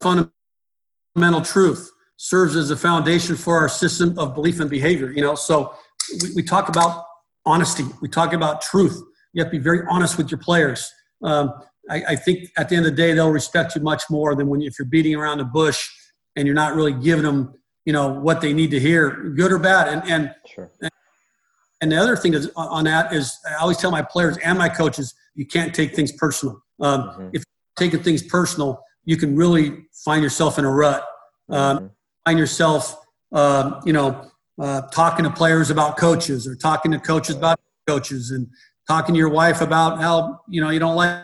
fundamental 0.00 1.42
truth, 1.42 1.90
serves 2.16 2.56
as 2.56 2.70
a 2.70 2.76
foundation 2.76 3.36
for 3.36 3.58
our 3.58 3.68
system 3.68 4.18
of 4.18 4.34
belief 4.34 4.60
and 4.60 4.70
behavior. 4.70 5.10
You 5.10 5.22
know, 5.22 5.34
so 5.34 5.74
we, 6.22 6.30
we 6.36 6.42
talk 6.42 6.68
about 6.68 7.04
honesty, 7.44 7.84
we 8.00 8.08
talk 8.08 8.32
about 8.32 8.62
truth. 8.62 9.02
You 9.32 9.42
have 9.42 9.52
to 9.52 9.58
be 9.58 9.62
very 9.62 9.80
honest 9.90 10.16
with 10.16 10.30
your 10.30 10.38
players. 10.38 10.90
Um, 11.22 11.52
I, 11.88 12.02
I, 12.10 12.16
think 12.16 12.50
at 12.56 12.68
the 12.68 12.76
end 12.76 12.86
of 12.86 12.92
the 12.92 12.96
day, 12.96 13.12
they'll 13.12 13.30
respect 13.30 13.74
you 13.74 13.82
much 13.82 14.04
more 14.10 14.34
than 14.34 14.48
when 14.48 14.62
if 14.62 14.78
you're 14.78 14.86
beating 14.86 15.14
around 15.14 15.38
the 15.38 15.44
bush 15.44 15.88
and 16.36 16.46
you're 16.46 16.54
not 16.54 16.74
really 16.74 16.92
giving 16.92 17.24
them, 17.24 17.54
you 17.84 17.92
know, 17.92 18.08
what 18.08 18.40
they 18.40 18.52
need 18.52 18.70
to 18.70 18.80
hear, 18.80 19.10
good 19.36 19.52
or 19.52 19.58
bad. 19.58 19.88
And 19.88 20.10
and 20.10 20.34
sure. 20.46 20.70
And 21.80 21.92
the 21.92 21.96
other 21.96 22.16
thing 22.16 22.34
is 22.34 22.50
on 22.56 22.84
that 22.84 23.12
is 23.12 23.38
I 23.48 23.54
always 23.54 23.76
tell 23.76 23.90
my 23.90 24.02
players 24.02 24.36
and 24.38 24.58
my 24.58 24.68
coaches, 24.68 25.14
you 25.34 25.46
can't 25.46 25.74
take 25.74 25.94
things 25.94 26.12
personal. 26.12 26.60
Um, 26.80 27.02
mm-hmm. 27.02 27.28
If 27.32 27.44
you're 27.44 27.88
taking 27.88 28.02
things 28.02 28.22
personal, 28.22 28.82
you 29.04 29.16
can 29.16 29.36
really 29.36 29.86
find 30.04 30.22
yourself 30.22 30.58
in 30.58 30.64
a 30.64 30.70
rut. 30.70 31.04
Um, 31.48 31.76
mm-hmm. 31.76 31.86
Find 32.24 32.38
yourself, 32.38 32.96
um, 33.32 33.80
you 33.86 33.92
know, 33.92 34.30
uh, 34.60 34.82
talking 34.88 35.24
to 35.24 35.30
players 35.30 35.70
about 35.70 35.96
coaches 35.96 36.46
or 36.46 36.56
talking 36.56 36.90
to 36.92 36.98
coaches 36.98 37.36
about 37.36 37.60
coaches 37.86 38.32
and 38.32 38.48
talking 38.88 39.14
to 39.14 39.18
your 39.18 39.28
wife 39.28 39.60
about 39.60 40.00
how 40.00 40.40
you 40.48 40.60
know 40.60 40.70
you 40.70 40.80
don't 40.80 40.96
like, 40.96 41.22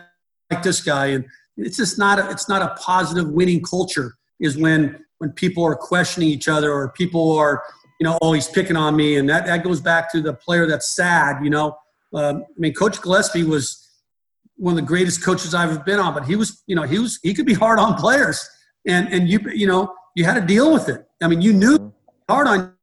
like 0.55 0.63
this 0.63 0.81
guy 0.81 1.07
and 1.07 1.25
it's 1.57 1.77
just 1.77 1.97
not 1.97 2.19
a, 2.19 2.29
it's 2.29 2.49
not 2.49 2.61
a 2.61 2.75
positive 2.81 3.29
winning 3.29 3.61
culture 3.61 4.15
is 4.39 4.57
when 4.57 5.03
when 5.19 5.31
people 5.31 5.63
are 5.63 5.75
questioning 5.75 6.29
each 6.29 6.47
other 6.47 6.71
or 6.71 6.89
people 6.89 7.31
are 7.37 7.63
you 7.99 8.05
know, 8.05 8.17
oh, 8.21 8.33
he's 8.33 8.47
picking 8.47 8.75
on 8.75 8.95
me. 8.95 9.17
And 9.17 9.29
that, 9.29 9.45
that 9.45 9.63
goes 9.63 9.79
back 9.79 10.11
to 10.11 10.21
the 10.21 10.33
player 10.33 10.67
that's 10.67 10.95
sad, 10.95 11.43
you 11.43 11.49
know. 11.49 11.77
Um, 12.13 12.43
I 12.47 12.59
mean, 12.59 12.73
Coach 12.73 13.01
Gillespie 13.01 13.43
was 13.43 13.89
one 14.57 14.73
of 14.73 14.75
the 14.77 14.87
greatest 14.87 15.23
coaches 15.23 15.53
I've 15.53 15.71
ever 15.71 15.83
been 15.83 15.99
on, 15.99 16.13
but 16.13 16.25
he 16.25 16.35
was, 16.35 16.63
you 16.67 16.75
know, 16.75 16.83
he 16.83 16.99
was, 16.99 17.19
he 17.23 17.33
could 17.33 17.45
be 17.45 17.53
hard 17.53 17.79
on 17.79 17.95
players. 17.95 18.47
And, 18.87 19.11
and 19.13 19.29
you, 19.29 19.39
you 19.53 19.67
know, 19.67 19.93
you 20.15 20.23
had 20.23 20.35
to 20.35 20.41
deal 20.41 20.71
with 20.71 20.89
it. 20.89 21.05
I 21.21 21.27
mean, 21.27 21.41
you 21.41 21.53
knew 21.53 21.77
mm-hmm. 21.77 21.89
hard 22.29 22.47
on 22.47 22.73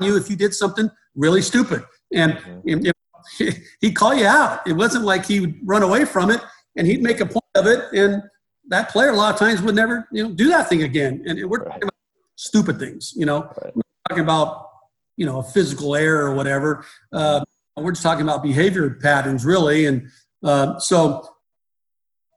you 0.00 0.16
if 0.16 0.30
you 0.30 0.36
did 0.36 0.54
something 0.54 0.90
really 1.14 1.42
stupid. 1.42 1.84
And, 2.12 2.32
mm-hmm. 2.34 2.86
and 2.86 2.92
he'd 3.80 3.92
call 3.92 4.14
you 4.14 4.26
out. 4.26 4.66
It 4.66 4.72
wasn't 4.72 5.04
like 5.04 5.26
he 5.26 5.40
would 5.40 5.56
run 5.64 5.82
away 5.82 6.04
from 6.04 6.30
it 6.30 6.40
and 6.76 6.86
he'd 6.86 7.02
make 7.02 7.20
a 7.20 7.26
point 7.26 7.44
of 7.54 7.66
it. 7.66 7.92
And 7.92 8.22
that 8.68 8.90
player 8.90 9.10
a 9.10 9.16
lot 9.16 9.34
of 9.34 9.38
times 9.38 9.60
would 9.62 9.74
never, 9.74 10.08
you 10.12 10.22
know, 10.22 10.32
do 10.32 10.48
that 10.48 10.68
thing 10.68 10.82
again. 10.82 11.22
And 11.26 11.48
we're 11.48 11.64
talking 11.64 11.82
about 11.82 11.94
stupid 12.36 12.78
things, 12.78 13.12
you 13.16 13.26
know. 13.26 13.50
Right 13.62 13.84
talking 14.08 14.24
about 14.24 14.68
you 15.16 15.26
know 15.26 15.38
a 15.38 15.42
physical 15.42 15.94
error 15.94 16.26
or 16.26 16.34
whatever. 16.34 16.84
Uh, 17.12 17.44
we're 17.76 17.92
just 17.92 18.02
talking 18.02 18.22
about 18.22 18.42
behavior 18.42 18.98
patterns, 19.00 19.44
really, 19.44 19.86
and 19.86 20.08
uh, 20.44 20.78
so 20.78 21.26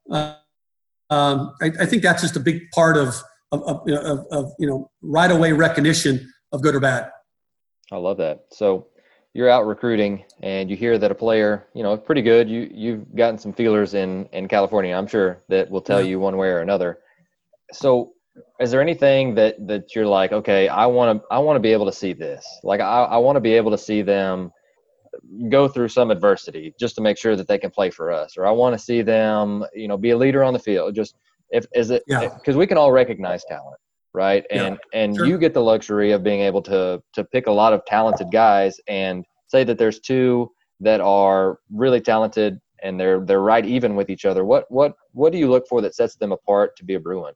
uh, 0.09 0.35
um, 1.09 1.53
I, 1.61 1.71
I, 1.81 1.85
think 1.85 2.03
that's 2.03 2.21
just 2.21 2.35
a 2.35 2.39
big 2.39 2.69
part 2.71 2.95
of 2.95 3.15
of, 3.51 3.63
of, 3.63 3.87
of, 3.87 4.25
of 4.31 4.51
you 4.59 4.67
know 4.67 4.89
right 5.01 5.31
away 5.31 5.51
recognition 5.51 6.31
of 6.51 6.61
good 6.61 6.75
or 6.75 6.79
bad. 6.79 7.11
I 7.91 7.97
love 7.97 8.17
that. 8.17 8.45
So 8.51 8.87
you're 9.35 9.49
out 9.49 9.67
recruiting 9.67 10.23
and 10.41 10.69
you 10.71 10.77
hear 10.77 10.97
that 10.97 11.11
a 11.11 11.15
player, 11.15 11.67
you 11.73 11.83
know, 11.83 11.97
pretty 11.97 12.21
good. 12.21 12.49
You 12.49 12.71
you've 12.73 13.13
gotten 13.15 13.37
some 13.37 13.51
feelers 13.51 13.93
in 13.93 14.29
in 14.31 14.47
California. 14.47 14.95
I'm 14.95 15.07
sure 15.07 15.43
that 15.49 15.69
will 15.69 15.81
tell 15.81 15.99
yeah. 15.99 16.07
you 16.07 16.19
one 16.21 16.37
way 16.37 16.47
or 16.47 16.59
another. 16.59 16.99
So 17.73 18.13
is 18.61 18.71
there 18.71 18.81
anything 18.81 19.35
that 19.35 19.55
that 19.65 19.95
you're 19.95 20.05
like 20.05 20.33
okay 20.33 20.67
i 20.67 20.85
want 20.85 21.21
to 21.21 21.27
i 21.31 21.39
want 21.39 21.55
to 21.55 21.61
be 21.61 21.71
able 21.71 21.85
to 21.85 21.91
see 21.91 22.11
this 22.11 22.45
like 22.63 22.81
i, 22.81 23.03
I 23.03 23.17
want 23.17 23.37
to 23.37 23.39
be 23.39 23.53
able 23.53 23.71
to 23.71 23.77
see 23.77 24.01
them 24.01 24.51
go 25.49 25.69
through 25.69 25.87
some 25.87 26.11
adversity 26.11 26.73
just 26.77 26.95
to 26.95 27.01
make 27.01 27.17
sure 27.17 27.37
that 27.37 27.47
they 27.47 27.57
can 27.57 27.71
play 27.71 27.89
for 27.89 28.11
us 28.11 28.35
or 28.37 28.45
i 28.45 28.51
want 28.51 28.73
to 28.73 28.79
see 28.79 29.01
them 29.01 29.63
you 29.73 29.87
know 29.87 29.97
be 29.97 30.09
a 30.09 30.17
leader 30.17 30.43
on 30.43 30.51
the 30.51 30.59
field 30.59 30.95
just 30.95 31.15
if 31.51 31.65
is 31.73 31.91
it 31.91 32.03
because 32.07 32.31
yeah. 32.45 32.53
Eh, 32.53 32.57
we 32.57 32.67
can 32.67 32.77
all 32.77 32.91
recognize 32.91 33.45
talent 33.45 33.77
right 34.15 34.45
and 34.49 34.79
yeah, 34.93 35.01
and 35.01 35.15
sure. 35.15 35.25
you 35.25 35.37
get 35.37 35.53
the 35.53 35.61
luxury 35.61 36.11
of 36.11 36.23
being 36.23 36.41
able 36.41 36.61
to 36.61 37.01
to 37.13 37.23
pick 37.23 37.47
a 37.47 37.51
lot 37.51 37.73
of 37.73 37.83
talented 37.85 38.31
guys 38.31 38.79
and 38.87 39.25
say 39.47 39.63
that 39.63 39.77
there's 39.77 39.99
two 39.99 40.49
that 40.79 41.01
are 41.01 41.59
really 41.71 42.01
talented 42.01 42.59
and 42.81 42.99
they're 42.99 43.23
they're 43.25 43.41
right 43.41 43.65
even 43.65 43.95
with 43.95 44.09
each 44.09 44.25
other 44.25 44.45
what 44.45 44.65
what 44.69 44.95
what 45.11 45.31
do 45.31 45.37
you 45.37 45.49
look 45.49 45.67
for 45.67 45.81
that 45.81 45.93
sets 45.93 46.15
them 46.15 46.31
apart 46.31 46.75
to 46.77 46.83
be 46.83 46.95
a 46.95 46.99
bruin 46.99 47.33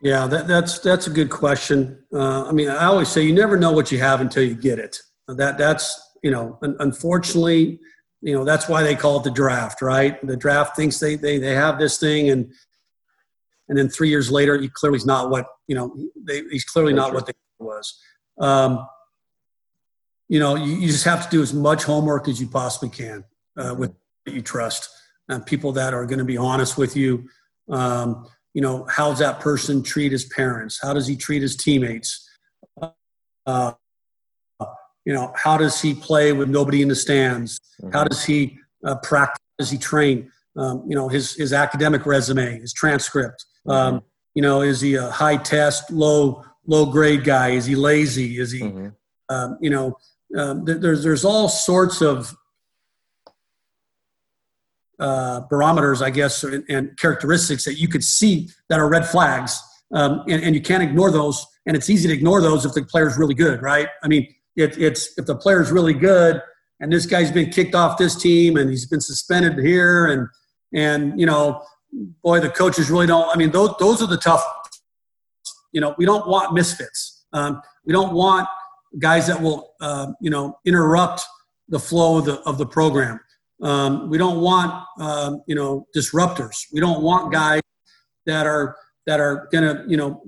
yeah, 0.00 0.26
that, 0.28 0.46
that's 0.46 0.78
that's 0.78 1.08
a 1.08 1.10
good 1.10 1.30
question. 1.30 1.98
Uh, 2.12 2.44
I 2.44 2.52
mean, 2.52 2.68
I 2.68 2.84
always 2.84 3.08
say 3.08 3.22
you 3.22 3.34
never 3.34 3.56
know 3.56 3.72
what 3.72 3.90
you 3.90 3.98
have 3.98 4.20
until 4.20 4.44
you 4.44 4.54
get 4.54 4.78
it. 4.78 4.96
That 5.26 5.58
that's 5.58 6.00
you 6.22 6.30
know, 6.30 6.58
unfortunately, 6.62 7.80
you 8.20 8.34
know 8.34 8.44
that's 8.44 8.68
why 8.68 8.82
they 8.82 8.94
call 8.94 9.18
it 9.18 9.24
the 9.24 9.30
draft, 9.30 9.82
right? 9.82 10.24
The 10.24 10.36
draft 10.36 10.76
thinks 10.76 10.98
they 10.98 11.16
they 11.16 11.38
they 11.38 11.54
have 11.54 11.78
this 11.78 11.98
thing, 11.98 12.30
and 12.30 12.52
and 13.68 13.76
then 13.76 13.88
three 13.88 14.08
years 14.08 14.30
later, 14.30 14.58
he 14.58 14.68
clearly 14.68 14.96
is 14.96 15.06
not 15.06 15.30
what 15.30 15.46
you 15.66 15.74
know. 15.74 15.94
They, 16.16 16.42
he's 16.50 16.64
clearly 16.64 16.92
not 16.92 17.12
what 17.12 17.26
they 17.26 17.32
was. 17.58 18.00
Um, 18.40 18.86
you 20.28 20.38
know, 20.38 20.54
you, 20.54 20.74
you, 20.74 20.86
just 20.86 21.04
have 21.04 21.24
to 21.24 21.30
do 21.30 21.42
as 21.42 21.52
much 21.52 21.84
homework 21.84 22.28
as 22.28 22.40
you 22.40 22.46
possibly 22.46 22.90
can 22.90 23.24
uh, 23.56 23.74
with 23.76 23.92
you 24.26 24.42
trust, 24.42 24.90
and 25.28 25.44
people 25.44 25.72
that 25.72 25.94
are 25.94 26.06
going 26.06 26.18
to 26.18 26.24
be 26.24 26.36
honest 26.36 26.78
with 26.78 26.96
you. 26.96 27.28
Um, 27.68 28.26
you 28.54 28.62
know, 28.62 28.86
how's 28.88 29.18
that 29.18 29.40
person 29.40 29.82
treat 29.82 30.12
his 30.12 30.24
parents? 30.24 30.78
How 30.82 30.94
does 30.94 31.06
he 31.06 31.16
treat 31.16 31.42
his 31.42 31.56
teammates? 31.56 32.28
Uh, 33.46 33.72
you 35.04 35.14
know, 35.14 35.32
how 35.34 35.56
does 35.56 35.80
he 35.80 35.94
play 35.94 36.32
with 36.32 36.48
nobody 36.48 36.82
in 36.82 36.88
the 36.88 36.94
stands? 36.94 37.60
Mm-hmm. 37.80 37.96
How 37.96 38.04
does 38.04 38.24
he 38.24 38.58
uh, 38.84 38.96
practice? 38.96 39.42
Does 39.58 39.70
he 39.70 39.78
train? 39.78 40.30
Um, 40.56 40.84
you 40.86 40.94
know, 40.94 41.08
his 41.08 41.34
his 41.34 41.52
academic 41.52 42.04
resume, 42.04 42.60
his 42.60 42.72
transcript. 42.72 43.46
Mm-hmm. 43.66 43.70
Um, 43.70 44.02
you 44.34 44.42
know, 44.42 44.62
is 44.62 44.80
he 44.80 44.94
a 44.94 45.10
high 45.10 45.36
test, 45.36 45.90
low 45.90 46.44
low 46.66 46.86
grade 46.86 47.24
guy? 47.24 47.50
Is 47.50 47.66
he 47.66 47.74
lazy? 47.74 48.38
Is 48.38 48.52
he, 48.52 48.60
mm-hmm. 48.60 48.88
um, 49.28 49.58
you 49.60 49.70
know, 49.70 49.96
um, 50.36 50.64
there's 50.64 51.02
there's 51.02 51.24
all 51.24 51.48
sorts 51.48 52.02
of 52.02 52.36
uh, 54.98 55.40
barometers, 55.48 56.02
I 56.02 56.10
guess, 56.10 56.42
and, 56.44 56.64
and, 56.68 56.96
characteristics 56.98 57.64
that 57.64 57.74
you 57.74 57.86
could 57.86 58.02
see 58.02 58.48
that 58.68 58.80
are 58.80 58.88
red 58.88 59.06
flags, 59.06 59.60
um, 59.94 60.24
and, 60.28 60.42
and, 60.42 60.56
you 60.56 60.60
can't 60.60 60.82
ignore 60.82 61.12
those. 61.12 61.46
And 61.66 61.76
it's 61.76 61.88
easy 61.88 62.08
to 62.08 62.14
ignore 62.14 62.40
those 62.40 62.64
if 62.64 62.74
the 62.74 62.82
player's 62.82 63.16
really 63.16 63.34
good, 63.34 63.62
right? 63.62 63.88
I 64.02 64.08
mean, 64.08 64.26
it, 64.56 64.76
it's 64.76 65.16
if 65.16 65.26
the 65.26 65.36
player's 65.36 65.70
really 65.70 65.94
good, 65.94 66.42
and 66.80 66.92
this 66.92 67.06
guy's 67.06 67.30
been 67.30 67.50
kicked 67.50 67.74
off 67.74 67.96
this 67.96 68.16
team, 68.16 68.56
and 68.56 68.68
he's 68.70 68.86
been 68.86 69.00
suspended 69.00 69.64
here, 69.64 70.06
and 70.06 70.28
and 70.74 71.18
you 71.18 71.26
know, 71.26 71.62
boy, 72.22 72.40
the 72.40 72.50
coaches 72.50 72.90
really 72.90 73.06
don't. 73.06 73.28
I 73.28 73.36
mean, 73.38 73.50
those 73.50 73.74
those 73.78 74.02
are 74.02 74.06
the 74.06 74.16
tough. 74.16 74.44
You 75.72 75.80
know, 75.80 75.94
we 75.98 76.04
don't 76.04 76.26
want 76.26 76.54
misfits. 76.54 77.26
Um, 77.32 77.60
we 77.84 77.92
don't 77.92 78.14
want 78.14 78.48
guys 78.98 79.26
that 79.26 79.40
will, 79.40 79.74
uh, 79.80 80.12
you 80.20 80.30
know, 80.30 80.58
interrupt 80.64 81.22
the 81.68 81.78
flow 81.78 82.18
of 82.18 82.24
the 82.24 82.40
of 82.40 82.58
the 82.58 82.66
program. 82.66 83.20
Um, 83.62 84.08
we 84.08 84.18
don't 84.18 84.40
want 84.40 84.84
um, 84.98 85.42
you 85.46 85.54
know 85.54 85.86
disruptors. 85.96 86.66
We 86.72 86.80
don't 86.80 87.02
want 87.02 87.32
guys 87.32 87.62
that 88.26 88.46
are 88.46 88.76
that 89.06 89.20
are 89.20 89.48
going 89.52 89.64
to 89.64 89.84
you 89.88 89.96
know. 89.96 90.22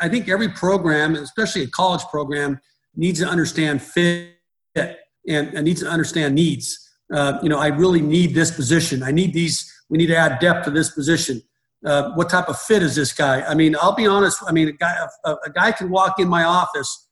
I 0.00 0.08
think 0.08 0.28
every 0.28 0.48
program, 0.48 1.16
especially 1.16 1.62
a 1.62 1.68
college 1.68 2.02
program, 2.10 2.60
needs 2.94 3.18
to 3.20 3.26
understand 3.26 3.82
fit 3.82 4.34
and, 4.76 4.98
and 5.26 5.64
needs 5.64 5.80
to 5.80 5.88
understand 5.88 6.34
needs. 6.34 6.88
Uh, 7.12 7.38
you 7.42 7.48
know, 7.48 7.58
I 7.58 7.68
really 7.68 8.00
need 8.00 8.34
this 8.34 8.50
position. 8.50 9.02
I 9.02 9.10
need 9.10 9.32
these. 9.32 9.72
We 9.88 9.98
need 9.98 10.06
to 10.08 10.16
add 10.16 10.38
depth 10.40 10.64
to 10.64 10.70
this 10.70 10.90
position. 10.90 11.42
Uh, 11.84 12.10
what 12.14 12.28
type 12.28 12.48
of 12.48 12.58
fit 12.58 12.82
is 12.82 12.94
this 12.96 13.12
guy? 13.12 13.42
I 13.42 13.54
mean, 13.54 13.76
I'll 13.80 13.94
be 13.94 14.06
honest. 14.06 14.42
I 14.46 14.52
mean, 14.52 14.68
a 14.68 14.72
guy 14.72 14.96
a, 15.24 15.30
a 15.46 15.50
guy 15.54 15.72
can 15.72 15.90
walk 15.90 16.18
in 16.18 16.28
my 16.28 16.44
office 16.44 17.08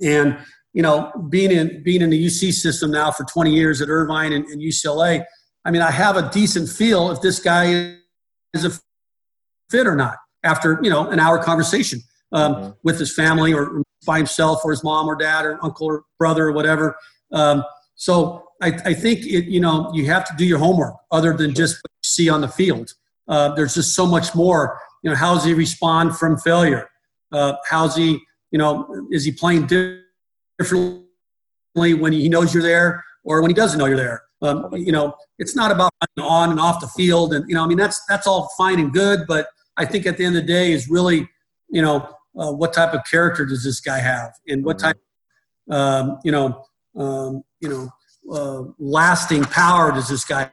and 0.00 0.38
you 0.74 0.82
know, 0.82 1.10
being 1.28 1.50
in 1.50 1.82
being 1.82 2.02
in 2.02 2.10
the 2.10 2.26
UC 2.26 2.52
system 2.52 2.90
now 2.90 3.10
for 3.10 3.24
20 3.24 3.52
years 3.52 3.80
at 3.80 3.88
Irvine 3.88 4.32
and, 4.32 4.44
and 4.46 4.60
UCLA, 4.60 5.24
I 5.64 5.70
mean, 5.70 5.82
I 5.82 5.90
have 5.90 6.16
a 6.16 6.30
decent 6.30 6.68
feel 6.68 7.10
if 7.10 7.20
this 7.20 7.40
guy 7.40 7.96
is 8.52 8.64
a 8.64 8.70
fit 9.70 9.86
or 9.86 9.96
not 9.96 10.16
after 10.44 10.78
you 10.82 10.90
know 10.90 11.08
an 11.08 11.18
hour 11.18 11.42
conversation. 11.42 12.00
um, 12.32 12.54
mm-hmm. 12.54 12.70
with 12.82 12.98
his 12.98 13.14
family 13.14 13.54
or 13.54 13.82
by 14.06 14.18
himself 14.18 14.60
or 14.64 14.70
his 14.70 14.84
mom 14.84 15.08
or 15.08 15.16
dad 15.16 15.44
or 15.44 15.58
uncle 15.62 15.86
or 15.86 16.04
brother 16.18 16.48
or 16.48 16.52
whatever. 16.52 16.96
Um, 17.32 17.64
so 17.94 18.47
I, 18.60 18.68
I, 18.84 18.94
think 18.94 19.20
it, 19.20 19.44
you 19.44 19.60
know 19.60 19.90
you 19.94 20.06
have 20.06 20.24
to 20.26 20.34
do 20.36 20.44
your 20.44 20.58
homework 20.58 20.94
other 21.10 21.32
than 21.32 21.54
just 21.54 21.76
what 21.76 21.90
you 22.02 22.08
see 22.08 22.28
on 22.28 22.40
the 22.40 22.48
field. 22.48 22.94
Uh, 23.28 23.54
there's 23.54 23.74
just 23.74 23.94
so 23.94 24.06
much 24.06 24.34
more. 24.34 24.80
You 25.02 25.10
know, 25.10 25.16
how 25.16 25.34
does 25.34 25.44
he 25.44 25.54
respond 25.54 26.16
from 26.16 26.38
failure? 26.38 26.90
Uh, 27.30 27.54
how's 27.68 27.94
he, 27.94 28.20
you 28.50 28.58
know, 28.58 29.06
is 29.10 29.24
he 29.24 29.32
playing 29.32 29.66
differently 30.58 31.04
when 31.74 32.12
he 32.12 32.28
knows 32.28 32.52
you're 32.54 32.62
there 32.62 33.04
or 33.22 33.42
when 33.42 33.50
he 33.50 33.54
doesn't 33.54 33.78
know 33.78 33.86
you're 33.86 33.96
there? 33.96 34.22
Um, 34.40 34.68
you 34.72 34.92
know, 34.92 35.14
it's 35.38 35.54
not 35.54 35.70
about 35.70 35.90
on 36.20 36.50
and 36.50 36.60
off 36.60 36.80
the 36.80 36.88
field, 36.88 37.34
and 37.34 37.48
you 37.48 37.54
know, 37.54 37.64
I 37.64 37.66
mean, 37.66 37.78
that's 37.78 38.04
that's 38.06 38.26
all 38.26 38.50
fine 38.56 38.78
and 38.78 38.92
good, 38.92 39.26
but 39.26 39.48
I 39.76 39.84
think 39.84 40.06
at 40.06 40.16
the 40.16 40.24
end 40.24 40.36
of 40.36 40.42
the 40.42 40.46
day 40.46 40.72
is 40.72 40.88
really, 40.88 41.28
you 41.68 41.82
know, 41.82 42.08
uh, 42.38 42.52
what 42.52 42.72
type 42.72 42.94
of 42.94 43.00
character 43.08 43.44
does 43.46 43.64
this 43.64 43.80
guy 43.80 43.98
have, 43.98 44.32
and 44.46 44.64
what 44.64 44.78
type, 44.78 44.96
um, 45.70 46.18
you 46.24 46.32
know, 46.32 46.64
um, 46.96 47.42
you 47.60 47.68
know, 47.68 47.90
uh, 48.32 48.64
lasting 48.78 49.44
power 49.44 49.92
does 49.92 50.08
this 50.08 50.24
guy 50.24 50.50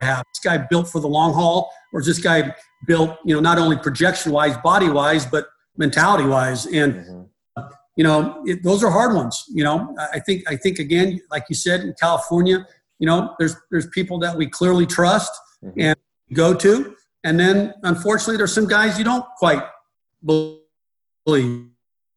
have? 0.00 0.24
This 0.32 0.40
guy 0.42 0.58
built 0.58 0.88
for 0.88 1.00
the 1.00 1.08
long 1.08 1.32
haul, 1.32 1.70
or 1.92 2.00
is 2.00 2.06
this 2.06 2.18
guy 2.18 2.54
built, 2.86 3.16
you 3.24 3.34
know, 3.34 3.40
not 3.40 3.58
only 3.58 3.76
projection 3.76 4.32
wise, 4.32 4.56
body 4.58 4.88
wise, 4.88 5.26
but 5.26 5.46
mentality 5.76 6.24
wise? 6.24 6.66
And 6.66 6.94
mm-hmm. 6.94 7.62
you 7.96 8.04
know, 8.04 8.42
it, 8.44 8.62
those 8.62 8.82
are 8.84 8.90
hard 8.90 9.14
ones. 9.14 9.44
You 9.48 9.64
know, 9.64 9.94
I 10.12 10.20
think 10.20 10.50
I 10.50 10.56
think 10.56 10.78
again, 10.78 11.20
like 11.30 11.44
you 11.48 11.56
said, 11.56 11.80
in 11.80 11.94
California, 12.00 12.66
you 12.98 13.06
know, 13.06 13.34
there's 13.38 13.56
there's 13.70 13.88
people 13.88 14.18
that 14.20 14.36
we 14.36 14.48
clearly 14.48 14.86
trust 14.86 15.32
mm-hmm. 15.64 15.80
and 15.80 15.96
go 16.32 16.54
to, 16.54 16.94
and 17.24 17.38
then 17.38 17.74
unfortunately, 17.82 18.36
there's 18.36 18.54
some 18.54 18.68
guys 18.68 18.98
you 18.98 19.04
don't 19.04 19.26
quite 19.38 19.62
believe 20.24 21.68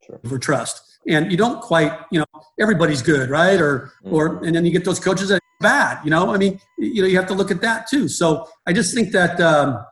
sure. 0.05 0.19
or 0.31 0.37
trust 0.39 0.88
and 1.09 1.31
you 1.31 1.37
don't 1.37 1.61
quite 1.61 1.91
you 2.11 2.19
know 2.19 2.25
everybody's 2.59 3.01
good 3.01 3.29
right? 3.29 3.59
Or 3.59 3.91
or 4.03 4.29
mm-hmm. 4.29 4.45
and 4.45 4.55
then 4.55 4.65
you 4.65 4.71
get 4.71 4.85
those 4.85 4.99
coaches 4.99 5.29
that 5.29 5.35
are 5.35 5.41
bad 5.59 5.99
you 6.03 6.11
know? 6.11 6.33
I 6.33 6.37
mean 6.37 6.59
you 6.77 7.01
know 7.01 7.07
you 7.07 7.17
have 7.17 7.27
to 7.27 7.33
look 7.33 7.51
at 7.51 7.61
that 7.61 7.87
too. 7.89 8.07
So 8.07 8.47
i 8.65 8.71
just 8.71 8.93
think 8.93 9.11
that 9.11 9.39
um, 9.41 9.83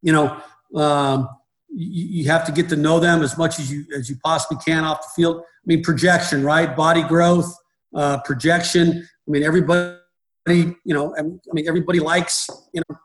you 0.00 0.12
know 0.12 0.40
um, 0.74 1.28
you, 1.68 2.22
you 2.22 2.24
have 2.30 2.46
to 2.46 2.52
get 2.52 2.68
to 2.70 2.76
know 2.76 3.00
them 3.00 3.22
as 3.22 3.36
much 3.36 3.58
as 3.58 3.70
you 3.70 3.84
as 3.94 4.08
you 4.08 4.16
possibly 4.24 4.58
can 4.64 4.84
off 4.84 5.02
the 5.02 5.22
field. 5.22 5.42
I 5.42 5.66
mean 5.66 5.82
projection 5.82 6.44
right? 6.44 6.74
Body 6.74 7.02
growth 7.02 7.52
uh, 7.94 8.18
projection. 8.20 9.08
I 9.26 9.30
mean 9.30 9.42
everybody 9.42 9.96
you 10.46 10.94
know 10.96 11.14
i 11.18 11.22
mean 11.52 11.68
everybody 11.68 12.00
likes 12.00 12.48
you 12.72 12.82
know 12.88 12.96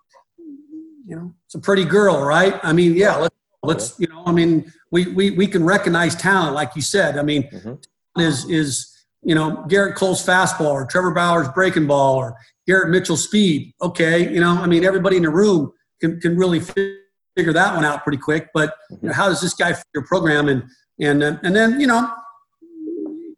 you 1.05 1.15
know 1.15 1.35
it's 1.45 1.55
a 1.55 1.59
pretty 1.59 1.85
girl 1.85 2.23
right? 2.23 2.59
I 2.63 2.71
mean 2.73 2.95
yeah 2.95 3.17
let's 3.17 3.35
let's 3.65 3.99
you 3.99 4.07
know 4.07 4.23
i 4.25 4.31
mean 4.31 4.71
we, 4.95 5.07
we, 5.07 5.31
we 5.31 5.47
can 5.47 5.65
recognize 5.65 6.15
talent, 6.15 6.55
like 6.55 6.73
you 6.73 6.81
said. 6.81 7.17
I 7.17 7.21
mean, 7.21 7.43
mm-hmm. 7.49 8.21
is 8.21 8.49
is 8.49 9.05
you 9.23 9.35
know 9.35 9.65
Gerrit 9.67 9.95
Cole's 9.95 10.25
fastball 10.25 10.71
or 10.71 10.85
Trevor 10.85 11.11
Bauer's 11.11 11.49
breaking 11.49 11.85
ball 11.85 12.15
or 12.15 12.37
Garrett 12.65 12.89
Mitchell's 12.89 13.25
speed. 13.25 13.73
Okay, 13.81 14.33
you 14.33 14.39
know, 14.39 14.51
I 14.51 14.67
mean, 14.67 14.85
everybody 14.85 15.17
in 15.17 15.23
the 15.23 15.29
room 15.29 15.73
can 15.99 16.21
can 16.21 16.37
really 16.37 16.61
figure 16.61 17.51
that 17.51 17.75
one 17.75 17.83
out 17.83 18.03
pretty 18.03 18.17
quick. 18.17 18.47
But 18.53 18.73
you 18.89 18.95
know, 18.95 19.09
mm-hmm. 19.09 19.19
how 19.19 19.27
does 19.27 19.41
this 19.41 19.53
guy 19.53 19.73
fit 19.73 19.85
your 19.93 20.05
program? 20.05 20.47
And 20.47 20.63
and 21.01 21.21
and 21.21 21.53
then 21.53 21.81
you 21.81 21.87
know, 21.87 22.09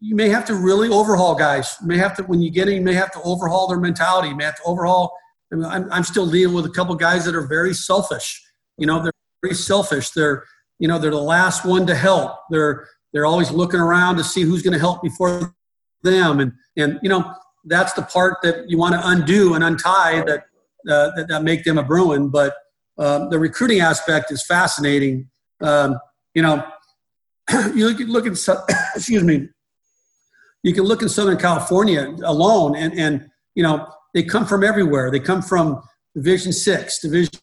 you 0.00 0.14
may 0.14 0.28
have 0.28 0.44
to 0.44 0.54
really 0.54 0.88
overhaul 0.88 1.34
guys. 1.34 1.74
You 1.80 1.88
may 1.88 1.98
have 1.98 2.16
to 2.18 2.22
when 2.22 2.40
you 2.40 2.52
get 2.52 2.68
in, 2.68 2.74
you 2.76 2.82
may 2.82 2.94
have 2.94 3.10
to 3.12 3.22
overhaul 3.22 3.66
their 3.66 3.80
mentality. 3.80 4.28
You 4.28 4.36
may 4.36 4.44
have 4.44 4.56
to 4.56 4.64
overhaul. 4.64 5.12
I 5.52 5.56
mean, 5.56 5.64
I'm 5.64 5.90
I'm 5.90 6.04
still 6.04 6.30
dealing 6.30 6.54
with 6.54 6.66
a 6.66 6.70
couple 6.70 6.94
guys 6.94 7.24
that 7.24 7.34
are 7.34 7.48
very 7.48 7.74
selfish. 7.74 8.44
You 8.76 8.86
know, 8.86 9.02
they're 9.02 9.12
very 9.42 9.54
selfish. 9.54 10.10
They're 10.10 10.44
you 10.78 10.88
know 10.88 10.98
they're 10.98 11.10
the 11.10 11.20
last 11.20 11.64
one 11.64 11.86
to 11.86 11.94
help. 11.94 12.38
They're 12.50 12.86
they're 13.12 13.26
always 13.26 13.50
looking 13.50 13.80
around 13.80 14.16
to 14.16 14.24
see 14.24 14.42
who's 14.42 14.62
going 14.62 14.74
to 14.74 14.78
help 14.78 15.02
before 15.02 15.54
them. 16.02 16.40
And 16.40 16.52
and 16.76 16.98
you 17.02 17.08
know 17.08 17.32
that's 17.64 17.92
the 17.92 18.02
part 18.02 18.38
that 18.42 18.68
you 18.68 18.78
want 18.78 18.94
to 18.94 19.08
undo 19.08 19.54
and 19.54 19.64
untie 19.64 20.22
that 20.22 20.44
uh, 20.88 21.10
that, 21.16 21.26
that, 21.28 21.42
make 21.42 21.64
them 21.64 21.76
a 21.78 21.82
bruin. 21.82 22.28
But 22.28 22.54
um, 22.98 23.30
the 23.30 23.38
recruiting 23.38 23.80
aspect 23.80 24.30
is 24.30 24.44
fascinating. 24.46 25.28
Um, 25.60 25.98
you 26.34 26.42
know 26.42 26.64
you 27.74 27.88
look, 27.88 28.24
look 28.24 28.26
at 28.26 28.76
excuse 28.94 29.24
me. 29.24 29.48
You 30.62 30.74
can 30.74 30.84
look 30.84 31.02
in 31.02 31.08
southern 31.08 31.38
california 31.38 32.14
alone 32.24 32.74
and 32.76 32.92
and 32.98 33.30
you 33.54 33.62
know 33.62 33.88
they 34.14 34.22
come 34.22 34.46
from 34.46 34.64
everywhere. 34.64 35.10
They 35.10 35.20
come 35.20 35.42
from 35.42 35.82
division 36.14 36.52
six 36.52 37.00
division 37.00 37.40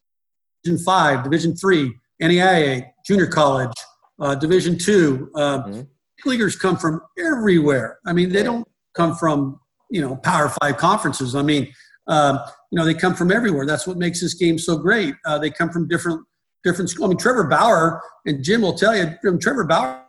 five 0.78 1.24
division 1.24 1.56
three 1.56 1.94
NAIA, 2.22 2.92
junior 3.06 3.28
college, 3.28 3.74
uh, 4.20 4.36
Division 4.36 4.78
two. 4.78 5.30
Uh, 5.36 5.64
mm-hmm. 5.64 5.82
Leaguers 6.26 6.56
come 6.56 6.78
from 6.78 7.02
everywhere. 7.20 8.00
I 8.06 8.14
mean, 8.14 8.30
they 8.30 8.42
don't 8.42 8.68
come 8.96 9.16
from 9.16 9.60
you 9.90 10.02
know 10.02 10.16
Power 10.16 10.52
Five 10.62 10.78
conferences. 10.78 11.36
I 11.36 11.42
mean, 11.42 11.72
um, 12.08 12.40
you 12.72 12.78
know, 12.78 12.86
they 12.86 12.94
come 12.94 13.14
from 13.14 13.32
everywhere. 13.32 13.66
That's 13.66 13.86
what 13.86 13.98
makes 13.98 14.22
this 14.22 14.34
game 14.34 14.58
so 14.58 14.78
great. 14.78 15.16
Uh, 15.26 15.38
they 15.38 15.50
come 15.50 15.70
from 15.70 15.88
different 15.88 16.26
different 16.64 16.90
schools. 16.90 17.08
I 17.08 17.10
mean, 17.10 17.18
Trevor 17.18 17.44
Bauer 17.46 18.02
and 18.26 18.44
Jim 18.44 18.62
will 18.62 18.74
tell 18.74 18.96
you. 18.96 19.16
Trevor 19.40 19.66
Bauer 19.66 20.04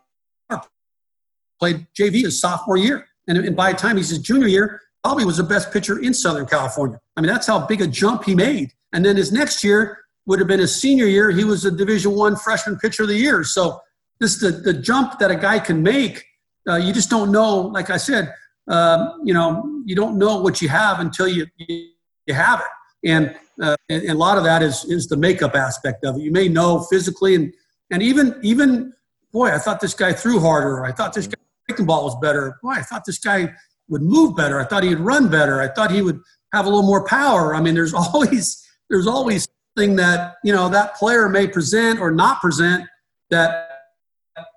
played 1.59 1.87
JV 1.99 2.23
his 2.23 2.41
sophomore 2.41 2.77
year, 2.77 3.07
and, 3.29 3.39
and 3.39 3.57
by 3.57 3.73
the 3.73 3.79
time 3.79 3.97
he's 3.97 4.11
his 4.11 4.21
junior 4.21 4.47
year, 4.47 4.81
probably 5.03 5.25
was 5.25 5.37
the 5.39 5.43
best 5.43 5.73
pitcher 5.73 5.99
in 5.99 6.15
Southern 6.15 6.47
California. 6.47 7.01
I 7.17 7.21
mean, 7.21 7.31
that's 7.31 7.47
how 7.47 7.67
big 7.67 7.81
a 7.81 7.87
jump 7.87 8.25
he 8.25 8.35
made. 8.35 8.73
And 8.93 9.05
then 9.05 9.17
his 9.17 9.33
next 9.33 9.63
year, 9.63 10.06
would 10.27 10.39
have 10.39 10.49
been 10.49 10.61
his 10.61 10.81
senior 10.81 11.07
year. 11.07 11.31
He 11.31 11.45
was 11.45 11.65
a 11.65 11.71
Division 11.71 12.13
One 12.13 12.37
freshman 12.37 12.77
pitcher 12.79 13.05
of 13.05 13.09
the 13.09 13.17
year. 13.17 13.45
So 13.45 13.81
this 14.21 14.41
the 14.41 14.51
the 14.51 14.73
jump 14.73 15.19
that 15.19 15.31
a 15.31 15.37
guy 15.37 15.59
can 15.59 15.83
make. 15.83 16.25
Uh, 16.69 16.77
you 16.77 16.93
just 16.93 17.11
don't 17.11 17.31
know. 17.31 17.59
Like 17.59 17.91
I 17.91 17.97
said, 17.97 18.35
um, 18.69 19.21
you 19.25 19.33
know, 19.33 19.83
you 19.85 19.95
don't 19.95 20.19
know 20.19 20.41
what 20.41 20.61
you 20.61 20.69
have 20.69 21.01
until 21.01 21.29
you 21.29 21.47
you, 21.57 21.89
have 22.35 22.61
it. 22.61 23.09
And, 23.09 23.37
uh, 23.63 23.77
and, 23.89 24.03
and 24.03 24.13
a 24.13 24.19
lot 24.19 24.37
of 24.37 24.45
that 24.45 24.63
is 24.63 24.85
is 24.87 25.07
the 25.07 25.17
makeup 25.17 25.55
aspect 25.55 26.05
of 26.05 26.17
it. 26.17 26.23
You 26.23 26.33
may 26.33 26.49
know 26.49 26.81
physically, 26.91 27.35
and 27.37 27.55
and 27.91 28.03
even 28.03 28.39
even 28.43 28.93
boy, 29.33 29.53
I 29.53 29.59
thought 29.59 29.81
this 29.81 29.95
guy 29.95 30.13
threw 30.13 30.41
harder. 30.41 30.85
I 30.85 30.93
thought 30.93 31.13
this 31.13 31.27
guy 31.27 31.37
breaking 31.69 31.87
ball 31.87 32.05
was 32.05 32.17
better. 32.21 32.59
Boy, 32.63 32.73
I 32.73 32.83
thought 32.83 33.05
this 33.05 33.19
guy 33.19 33.55
would 33.89 34.03
move 34.03 34.35
better. 34.35 34.59
I 34.61 34.65
thought 34.65 34.83
he'd 34.83 34.99
run 34.99 35.29
better. 35.29 35.61
I 35.61 35.69
thought 35.69 35.91
he 35.91 36.03
would 36.03 36.21
have 36.53 36.67
a 36.67 36.69
little 36.69 36.87
more 36.87 37.07
power. 37.07 37.55
I 37.55 37.61
mean, 37.61 37.75
there's 37.75 37.95
always 37.95 38.67
there's 38.91 39.07
always 39.07 39.47
something 39.77 39.97
that 39.97 40.37
you 40.43 40.53
know 40.53 40.69
that 40.69 40.95
player 40.97 41.29
may 41.29 41.47
present 41.47 42.01
or 42.01 42.11
not 42.11 42.41
present 42.41 42.85
that 43.31 43.69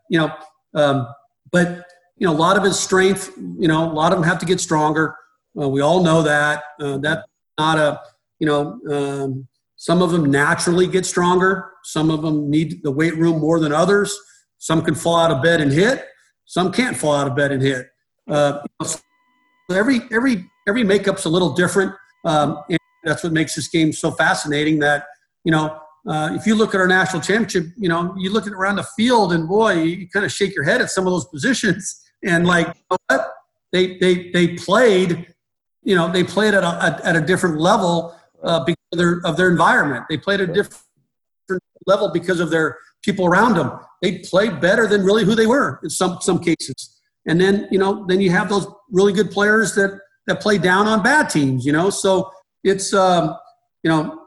you 0.09 0.17
know 0.19 0.33
um, 0.75 1.07
but 1.51 1.85
you 2.17 2.27
know 2.27 2.33
a 2.33 2.35
lot 2.35 2.57
of 2.57 2.63
his 2.63 2.79
strength 2.79 3.31
you 3.57 3.67
know 3.67 3.91
a 3.91 3.93
lot 3.93 4.11
of 4.11 4.19
them 4.19 4.27
have 4.27 4.39
to 4.39 4.45
get 4.45 4.59
stronger. 4.59 5.15
Uh, 5.59 5.67
we 5.67 5.81
all 5.81 6.03
know 6.03 6.21
that. 6.21 6.63
Uh, 6.79 6.97
that's 6.97 7.23
not 7.57 7.77
a 7.77 8.01
you 8.39 8.47
know 8.47 8.79
um, 8.91 9.47
some 9.75 10.01
of 10.01 10.11
them 10.11 10.29
naturally 10.29 10.87
get 10.87 11.05
stronger. 11.05 11.71
Some 11.83 12.09
of 12.09 12.21
them 12.21 12.49
need 12.49 12.81
the 12.83 12.91
weight 12.91 13.15
room 13.17 13.39
more 13.39 13.59
than 13.59 13.73
others. 13.73 14.17
Some 14.57 14.81
can 14.81 14.95
fall 14.95 15.17
out 15.17 15.31
of 15.31 15.41
bed 15.41 15.61
and 15.61 15.71
hit. 15.71 16.05
Some 16.45 16.71
can't 16.71 16.95
fall 16.95 17.15
out 17.15 17.27
of 17.27 17.35
bed 17.35 17.51
and 17.51 17.61
hit. 17.61 17.87
Uh, 18.29 18.61
so 18.83 18.99
every 19.71 20.01
every 20.11 20.49
every 20.67 20.83
makeup's 20.83 21.25
a 21.25 21.29
little 21.29 21.53
different. 21.53 21.93
Um, 22.23 22.63
that's 23.03 23.23
what 23.23 23.34
makes 23.34 23.55
this 23.55 23.67
game 23.67 23.93
so 23.93 24.11
fascinating 24.11 24.80
that, 24.80 25.05
you 25.43 25.51
know, 25.51 25.80
uh, 26.07 26.30
if 26.34 26.45
you 26.47 26.55
look 26.55 26.73
at 26.73 26.81
our 26.81 26.88
national 26.88 27.21
championship, 27.21 27.65
you 27.77 27.89
know, 27.89 28.15
you 28.17 28.31
look 28.31 28.47
at 28.47 28.53
around 28.53 28.77
the 28.77 28.88
field 28.95 29.34
and 29.34 29.47
boy, 29.47 29.73
you, 29.73 29.91
you 29.91 30.09
kind 30.09 30.26
of 30.26 30.31
shake 30.31 30.55
your 30.55 30.63
head 30.63 30.81
at 30.81 30.89
some 30.89 31.05
of 31.05 31.11
those 31.11 31.26
positions 31.26 32.01
and 32.23 32.45
like, 32.45 32.67
you 32.67 32.81
know 32.91 32.97
what? 33.07 33.31
They, 33.71 33.97
they, 33.97 34.31
they 34.31 34.55
played, 34.55 35.27
you 35.84 35.95
know, 35.95 36.11
they 36.11 36.23
played 36.23 36.53
at 36.53 36.63
a, 36.63 36.99
at 37.03 37.15
a 37.15 37.21
different 37.21 37.59
level 37.59 38.15
uh, 38.43 38.63
because 38.63 38.77
of 38.93 38.97
their, 38.97 39.21
of 39.23 39.38
their 39.38 39.49
environment. 39.49 40.05
They 40.09 40.17
played 40.17 40.41
at 40.41 40.49
a 40.49 40.53
different 40.53 40.84
level 41.85 42.11
because 42.11 42.39
of 42.39 42.49
their 42.49 42.77
people 43.03 43.27
around 43.27 43.55
them. 43.55 43.80
They 44.01 44.19
played 44.19 44.59
better 44.59 44.88
than 44.88 45.03
really 45.03 45.23
who 45.23 45.35
they 45.35 45.47
were 45.47 45.80
in 45.84 45.89
some, 45.89 46.17
some 46.21 46.39
cases. 46.39 46.99
And 47.27 47.39
then, 47.39 47.67
you 47.69 47.77
know, 47.77 48.05
then 48.07 48.21
you 48.21 48.31
have 48.31 48.49
those 48.49 48.67
really 48.89 49.13
good 49.13 49.30
players 49.30 49.76
that, 49.76 49.99
that 50.27 50.41
play 50.41 50.57
down 50.57 50.88
on 50.88 51.03
bad 51.03 51.30
teams, 51.30 51.65
you 51.65 51.71
know, 51.71 51.89
so, 51.89 52.31
it's 52.64 52.94
um, 52.94 53.36
you 53.84 53.90
know 53.90 54.22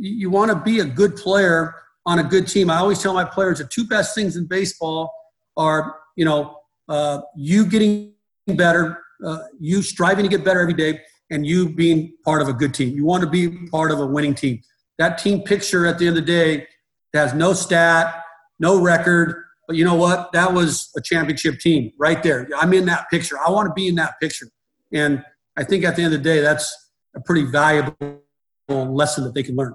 you, 0.00 0.30
want 0.30 0.50
to 0.50 0.56
be 0.56 0.80
a 0.80 0.84
good 0.84 1.16
player 1.16 1.74
on 2.06 2.18
a 2.18 2.22
good 2.22 2.46
team. 2.46 2.70
I 2.70 2.76
always 2.76 3.00
tell 3.00 3.14
my 3.14 3.24
players 3.24 3.58
the 3.58 3.64
two 3.64 3.86
best 3.86 4.14
things 4.14 4.36
in 4.36 4.46
baseball 4.46 5.12
are 5.56 5.96
you 6.16 6.24
know 6.24 6.58
uh, 6.88 7.20
you 7.36 7.66
getting 7.66 8.12
better, 8.46 8.98
uh, 9.24 9.38
you 9.60 9.82
striving 9.82 10.24
to 10.24 10.28
get 10.28 10.44
better 10.44 10.60
every 10.60 10.74
day, 10.74 11.00
and 11.30 11.46
you 11.46 11.68
being 11.68 12.14
part 12.24 12.42
of 12.42 12.48
a 12.48 12.52
good 12.52 12.74
team. 12.74 12.94
You 12.96 13.04
want 13.04 13.22
to 13.22 13.30
be 13.30 13.48
part 13.68 13.90
of 13.90 14.00
a 14.00 14.06
winning 14.06 14.34
team. 14.34 14.60
That 14.98 15.18
team 15.18 15.42
picture 15.42 15.86
at 15.86 15.98
the 15.98 16.06
end 16.06 16.18
of 16.18 16.26
the 16.26 16.32
day 16.32 16.66
has 17.14 17.34
no 17.34 17.52
stat, 17.52 18.22
no 18.58 18.80
record, 18.80 19.44
but 19.66 19.76
you 19.76 19.84
know 19.84 19.94
what? 19.94 20.32
That 20.32 20.52
was 20.52 20.90
a 20.96 21.00
championship 21.00 21.58
team 21.58 21.92
right 21.98 22.22
there. 22.22 22.48
I'm 22.56 22.72
in 22.72 22.86
that 22.86 23.08
picture. 23.10 23.36
I 23.38 23.50
want 23.50 23.68
to 23.68 23.72
be 23.74 23.88
in 23.88 23.94
that 23.96 24.20
picture. 24.20 24.46
And 24.92 25.24
I 25.56 25.64
think 25.64 25.84
at 25.84 25.96
the 25.96 26.02
end 26.02 26.14
of 26.14 26.22
the 26.22 26.24
day, 26.24 26.40
that's 26.40 26.90
a 27.14 27.20
pretty 27.20 27.44
valuable 27.44 28.20
lesson 28.68 29.24
that 29.24 29.34
they 29.34 29.42
can 29.42 29.56
learn. 29.56 29.74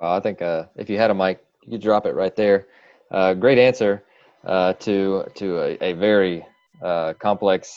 Well, 0.00 0.12
I 0.12 0.20
think 0.20 0.42
uh, 0.42 0.64
if 0.76 0.88
you 0.90 0.98
had 0.98 1.10
a 1.10 1.14
mic, 1.14 1.44
you 1.64 1.72
could 1.72 1.82
drop 1.82 2.06
it 2.06 2.14
right 2.14 2.34
there. 2.36 2.66
Uh, 3.10 3.34
great 3.34 3.58
answer. 3.58 4.04
uh, 4.44 4.72
to 4.74 5.24
to 5.34 5.60
a, 5.60 5.78
a 5.82 5.92
very 5.94 6.44
uh, 6.82 7.14
complex 7.14 7.76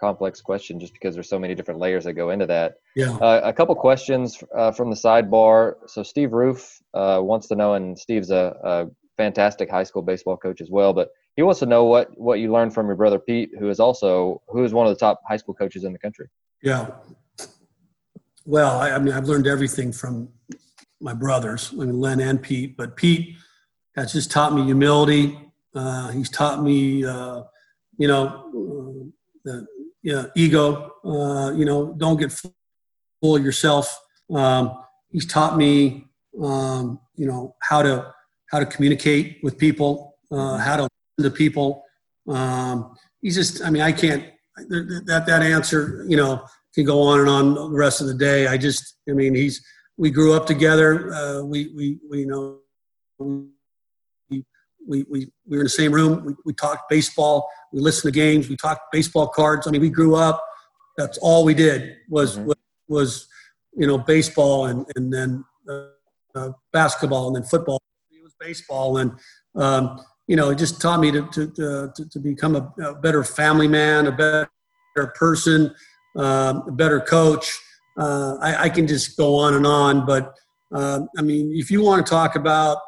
complex 0.00 0.40
question, 0.40 0.78
just 0.78 0.92
because 0.92 1.14
there's 1.14 1.28
so 1.28 1.38
many 1.38 1.54
different 1.54 1.80
layers 1.80 2.04
that 2.04 2.12
go 2.12 2.30
into 2.30 2.46
that. 2.46 2.76
Yeah. 2.94 3.16
Uh, 3.16 3.40
a 3.44 3.52
couple 3.52 3.74
questions 3.74 4.42
uh, 4.54 4.70
from 4.70 4.90
the 4.90 4.96
sidebar. 4.96 5.74
So 5.86 6.02
Steve 6.02 6.32
Roof 6.32 6.80
uh, 6.92 7.20
wants 7.22 7.48
to 7.48 7.56
know, 7.56 7.74
and 7.74 7.98
Steve's 7.98 8.30
a, 8.30 8.54
a 8.62 8.86
fantastic 9.16 9.70
high 9.70 9.84
school 9.84 10.02
baseball 10.02 10.36
coach 10.36 10.60
as 10.60 10.70
well, 10.70 10.92
but 10.92 11.10
he 11.36 11.42
wants 11.42 11.60
to 11.60 11.66
know 11.66 11.84
what 11.84 12.16
what 12.18 12.38
you 12.38 12.52
learned 12.52 12.74
from 12.74 12.86
your 12.86 12.96
brother 12.96 13.18
Pete, 13.18 13.50
who 13.58 13.70
is 13.70 13.80
also 13.80 14.42
who 14.48 14.64
is 14.64 14.72
one 14.72 14.86
of 14.86 14.92
the 14.92 14.98
top 14.98 15.22
high 15.26 15.36
school 15.36 15.54
coaches 15.54 15.84
in 15.84 15.92
the 15.92 15.98
country. 15.98 16.28
Yeah. 16.62 16.90
Well, 18.44 18.78
I, 18.78 18.92
I 18.92 18.98
mean, 18.98 19.14
I've 19.14 19.26
learned 19.26 19.46
everything 19.46 19.92
from 19.92 20.28
my 21.00 21.14
brothers, 21.14 21.70
I 21.72 21.84
mean, 21.84 22.00
Len 22.00 22.20
and 22.20 22.42
Pete, 22.42 22.76
but 22.76 22.96
Pete 22.96 23.36
has 23.96 24.12
just 24.12 24.30
taught 24.30 24.54
me 24.54 24.64
humility. 24.64 25.38
Uh, 25.74 26.10
he's 26.10 26.30
taught 26.30 26.62
me, 26.62 27.04
uh, 27.04 27.42
you 27.98 28.08
know, 28.08 28.24
uh, 28.24 29.04
the 29.44 29.66
yeah, 30.02 30.26
ego. 30.34 30.92
Uh, 31.04 31.52
you 31.52 31.64
know, 31.64 31.94
don't 31.94 32.18
get 32.18 32.32
full 33.20 33.36
of 33.36 33.44
yourself. 33.44 34.00
Um, 34.32 34.78
he's 35.10 35.26
taught 35.26 35.56
me, 35.56 36.06
um, 36.42 37.00
you 37.16 37.26
know, 37.26 37.54
how 37.60 37.82
to 37.82 38.12
how 38.50 38.58
to 38.60 38.66
communicate 38.66 39.38
with 39.42 39.58
people, 39.58 40.16
uh, 40.30 40.58
how 40.58 40.76
to 40.76 40.88
listen 41.18 41.30
to 41.30 41.36
people. 41.36 41.84
Um, 42.28 42.94
he's 43.20 43.34
just, 43.34 43.64
I 43.64 43.70
mean, 43.70 43.82
I 43.82 43.92
can't 43.92 44.24
that 44.56 45.24
that 45.26 45.42
answer, 45.42 46.04
you 46.08 46.16
know, 46.16 46.44
can 46.74 46.84
go 46.84 47.02
on 47.02 47.20
and 47.20 47.28
on 47.28 47.54
the 47.54 47.68
rest 47.68 48.00
of 48.00 48.06
the 48.06 48.14
day. 48.14 48.46
I 48.46 48.56
just, 48.56 48.96
I 49.08 49.12
mean, 49.12 49.34
he's 49.34 49.64
we 49.96 50.10
grew 50.10 50.34
up 50.34 50.46
together. 50.46 51.12
Uh, 51.12 51.42
we 51.42 51.72
we 51.74 51.98
we 52.08 52.20
you 52.20 52.26
know. 52.26 52.58
We, 53.18 54.44
we, 54.86 55.02
we, 55.08 55.32
we 55.46 55.56
were 55.56 55.62
in 55.62 55.64
the 55.64 55.70
same 55.70 55.92
room. 55.92 56.24
We, 56.26 56.34
we 56.44 56.52
talked 56.52 56.90
baseball. 56.90 57.48
We 57.72 57.80
listened 57.80 58.12
to 58.12 58.20
games. 58.20 58.50
We 58.50 58.56
talked 58.56 58.92
baseball 58.92 59.28
cards. 59.28 59.66
I 59.66 59.70
mean, 59.70 59.80
we 59.80 59.88
grew 59.88 60.14
up. 60.14 60.44
That's 60.98 61.16
all 61.18 61.42
we 61.44 61.54
did 61.54 61.96
was 62.10 62.36
mm-hmm. 62.36 62.48
was, 62.48 62.56
was, 62.88 63.28
you 63.76 63.86
know 63.86 63.98
baseball 63.98 64.66
and 64.66 64.86
and 64.96 65.12
then 65.12 65.44
uh, 65.68 65.86
uh, 66.34 66.50
basketball 66.72 67.28
and 67.28 67.36
then 67.36 67.42
football. 67.42 67.80
It 68.10 68.22
was 68.22 68.34
baseball 68.38 68.98
and 68.98 69.12
um, 69.54 70.00
you 70.26 70.36
know 70.36 70.50
it 70.50 70.58
just 70.58 70.80
taught 70.80 71.00
me 71.00 71.10
to 71.10 71.26
to 71.28 71.92
to, 71.94 72.08
to 72.08 72.18
become 72.18 72.56
a, 72.56 72.72
a, 72.82 72.94
better 72.94 73.24
family 73.24 73.68
man, 73.68 74.06
a 74.06 74.12
better 74.12 74.48
person, 75.14 75.74
um, 76.16 76.64
a 76.68 76.72
better 76.72 77.00
coach. 77.00 77.52
Uh, 77.98 78.36
I, 78.40 78.64
I, 78.64 78.68
can 78.68 78.86
just 78.86 79.16
go 79.16 79.36
on 79.36 79.54
and 79.54 79.66
on, 79.66 80.04
but 80.04 80.34
uh, 80.74 81.00
I 81.16 81.22
mean, 81.22 81.52
if 81.54 81.70
you 81.70 81.82
want 81.82 82.04
to 82.04 82.10
talk 82.10 82.34
about 82.34 82.78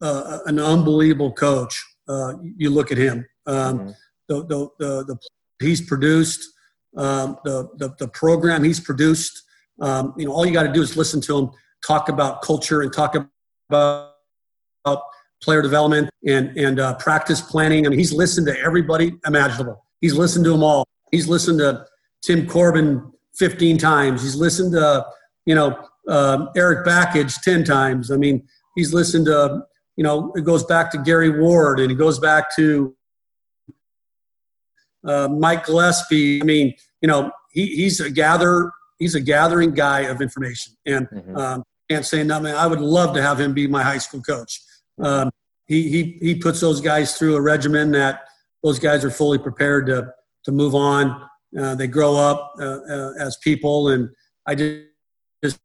uh, 0.00 0.38
an 0.46 0.58
unbelievable 0.58 1.32
coach, 1.32 1.82
uh, 2.08 2.34
you 2.56 2.70
look 2.70 2.90
at 2.90 2.98
him. 2.98 3.26
Um, 3.46 3.78
mm-hmm. 3.78 3.90
the, 4.28 4.46
the, 4.46 4.68
the, 4.78 5.04
the, 5.04 5.18
he's 5.60 5.82
produced, 5.82 6.48
um, 6.96 7.36
the, 7.44 7.68
the, 7.76 7.94
the, 7.98 8.08
program 8.08 8.64
he's 8.64 8.80
produced. 8.80 9.42
Um, 9.80 10.14
you 10.16 10.26
know, 10.26 10.32
all 10.32 10.46
you 10.46 10.52
got 10.52 10.62
to 10.62 10.72
do 10.72 10.80
is 10.80 10.96
listen 10.96 11.20
to 11.22 11.38
him 11.38 11.50
talk 11.86 12.08
about 12.08 12.40
culture 12.40 12.82
and 12.82 12.92
talk 12.92 13.14
about, 13.14 14.12
about 14.84 15.02
player 15.42 15.60
development 15.60 16.08
and, 16.26 16.56
and 16.56 16.80
uh, 16.80 16.94
practice 16.94 17.40
planning. 17.40 17.86
I 17.86 17.90
mean, 17.90 17.98
he's 17.98 18.12
listened 18.12 18.46
to 18.46 18.58
everybody 18.58 19.14
imaginable. 19.26 19.84
He's 20.00 20.14
listened 20.14 20.44
to 20.46 20.52
them 20.52 20.62
all. 20.62 20.86
He's 21.10 21.28
listened 21.28 21.58
to 21.58 21.84
Tim 22.24 22.46
Corbin 22.46 23.12
15 23.36 23.78
times. 23.78 24.22
He's 24.22 24.36
listened 24.36 24.72
to, 24.72 25.06
you 25.46 25.54
know, 25.54 25.88
uh, 26.08 26.46
Erik 26.56 26.86
Bakich 26.86 27.40
10 27.42 27.64
times. 27.64 28.10
I 28.10 28.16
mean, 28.16 28.46
he's 28.74 28.94
listened 28.94 29.26
to, 29.26 29.62
you 29.96 30.04
know, 30.04 30.32
it 30.34 30.44
goes 30.44 30.64
back 30.64 30.90
to 30.92 30.98
Gary 30.98 31.30
Ward 31.30 31.80
and 31.80 31.90
it 31.90 31.96
goes 31.96 32.18
back 32.18 32.54
to 32.56 32.96
uh, 35.06 35.28
Mike 35.28 35.66
Gillespie. 35.66 36.40
I 36.40 36.44
mean, 36.44 36.74
you 37.00 37.08
know, 37.08 37.30
he, 37.50 37.66
he's 37.66 38.00
a 38.00 38.10
gather, 38.10 38.72
he's 38.98 39.14
a 39.14 39.20
gathering 39.20 39.72
guy 39.72 40.00
of 40.00 40.20
information. 40.20 40.74
And 40.86 41.08
mm-hmm. 41.08 41.36
um, 41.36 41.62
can't 41.90 42.06
say 42.06 42.24
nothing. 42.24 42.54
I 42.54 42.66
would 42.66 42.80
love 42.80 43.14
to 43.14 43.22
have 43.22 43.38
him 43.38 43.52
be 43.52 43.66
my 43.66 43.82
high 43.82 43.98
school 43.98 44.22
coach. 44.22 44.62
Um, 44.98 45.30
he, 45.66 45.88
he, 45.88 46.18
he 46.20 46.34
puts 46.34 46.60
those 46.60 46.80
guys 46.80 47.18
through 47.18 47.36
a 47.36 47.40
regimen 47.40 47.90
that 47.92 48.24
those 48.62 48.78
guys 48.78 49.04
are 49.04 49.10
fully 49.10 49.38
prepared 49.38 49.86
to, 49.86 50.12
to 50.44 50.52
move 50.52 50.74
on 50.74 51.28
uh, 51.58 51.74
they 51.74 51.86
grow 51.86 52.16
up 52.16 52.52
uh, 52.58 52.80
uh, 52.88 53.12
as 53.18 53.36
people, 53.38 53.88
and 53.88 54.10
I 54.46 54.54
just, 54.54 54.80
just 55.42 55.60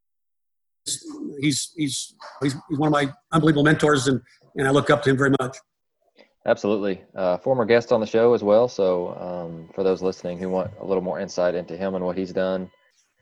he's, 1.40 1.72
he's 1.76 2.14
he's 2.40 2.54
he's 2.68 2.78
one 2.78 2.88
of 2.88 2.92
my 2.92 3.12
unbelievable 3.32 3.64
mentors, 3.64 4.06
and 4.06 4.20
and 4.56 4.68
I 4.68 4.70
look 4.70 4.90
up 4.90 5.02
to 5.04 5.10
him 5.10 5.16
very 5.16 5.34
much. 5.40 5.56
Absolutely, 6.46 7.02
uh, 7.14 7.36
former 7.38 7.64
guest 7.64 7.92
on 7.92 8.00
the 8.00 8.06
show 8.06 8.34
as 8.34 8.42
well. 8.42 8.68
So 8.68 9.14
um, 9.16 9.68
for 9.74 9.82
those 9.82 10.00
listening 10.00 10.38
who 10.38 10.48
want 10.48 10.70
a 10.80 10.86
little 10.86 11.02
more 11.02 11.20
insight 11.20 11.54
into 11.54 11.76
him 11.76 11.94
and 11.94 12.04
what 12.04 12.16
he's 12.16 12.32
done 12.32 12.70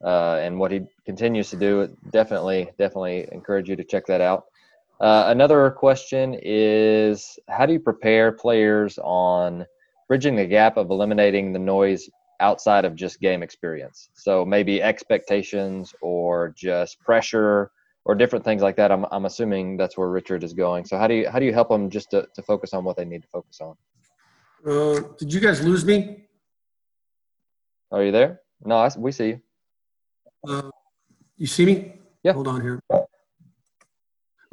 and 0.02 0.58
what 0.58 0.70
he 0.70 0.82
continues 1.04 1.50
to 1.50 1.56
do, 1.56 1.96
definitely 2.12 2.70
definitely 2.78 3.28
encourage 3.32 3.68
you 3.68 3.76
to 3.76 3.84
check 3.84 4.06
that 4.06 4.20
out. 4.20 4.44
Uh, 5.00 5.24
another 5.28 5.70
question 5.70 6.36
is 6.42 7.38
how 7.48 7.64
do 7.64 7.72
you 7.72 7.80
prepare 7.80 8.32
players 8.32 8.98
on 9.02 9.64
bridging 10.08 10.34
the 10.34 10.46
gap 10.46 10.76
of 10.76 10.90
eliminating 10.90 11.52
the 11.52 11.58
noise 11.58 12.10
outside 12.40 12.84
of 12.84 12.94
just 12.94 13.20
game 13.20 13.42
experience. 13.42 14.10
So 14.14 14.44
maybe 14.44 14.82
expectations 14.82 15.94
or 16.00 16.54
just 16.56 17.00
pressure 17.00 17.70
or 18.04 18.14
different 18.14 18.44
things 18.44 18.62
like 18.62 18.76
that. 18.76 18.90
I'm, 18.90 19.04
I'm 19.10 19.26
assuming 19.26 19.76
that's 19.76 19.98
where 19.98 20.08
Richard 20.08 20.42
is 20.42 20.52
going. 20.52 20.84
So 20.84 20.96
how 20.98 21.06
do 21.06 21.14
you 21.14 21.28
how 21.28 21.38
do 21.38 21.44
you 21.44 21.52
help 21.52 21.68
them 21.68 21.90
just 21.90 22.10
to, 22.10 22.26
to 22.34 22.42
focus 22.42 22.72
on 22.72 22.84
what 22.84 22.96
they 22.96 23.04
need 23.04 23.22
to 23.22 23.28
focus 23.28 23.60
on? 23.60 23.74
Uh, 24.66 25.00
did 25.18 25.32
you 25.32 25.40
guys 25.40 25.62
lose 25.62 25.84
me? 25.84 26.24
Are 27.90 28.02
you 28.02 28.12
there? 28.12 28.40
No, 28.64 28.76
I, 28.76 28.90
we 28.96 29.12
see 29.12 29.28
you. 29.28 29.40
Uh, 30.46 30.70
you 31.36 31.46
see 31.46 31.66
me? 31.66 31.94
Yeah. 32.22 32.32
Hold 32.32 32.48
on 32.48 32.60
here. 32.60 32.80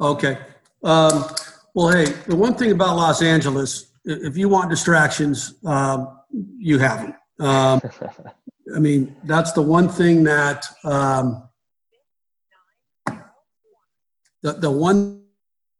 Okay. 0.00 0.38
Um, 0.82 1.24
well, 1.74 1.88
hey, 1.88 2.04
the 2.26 2.36
one 2.36 2.54
thing 2.54 2.70
about 2.70 2.96
Los 2.96 3.22
Angeles, 3.22 3.92
if 4.04 4.36
you 4.36 4.48
want 4.48 4.70
distractions, 4.70 5.54
um, 5.64 6.20
you 6.58 6.78
have 6.78 7.02
them. 7.02 7.14
Um, 7.38 7.80
I 8.74 8.78
mean, 8.78 9.16
that's 9.24 9.52
the 9.52 9.62
one 9.62 9.88
thing 9.88 10.24
that 10.24 10.66
um, 10.84 11.48
the 14.42 14.52
the 14.52 14.70
one 14.70 15.22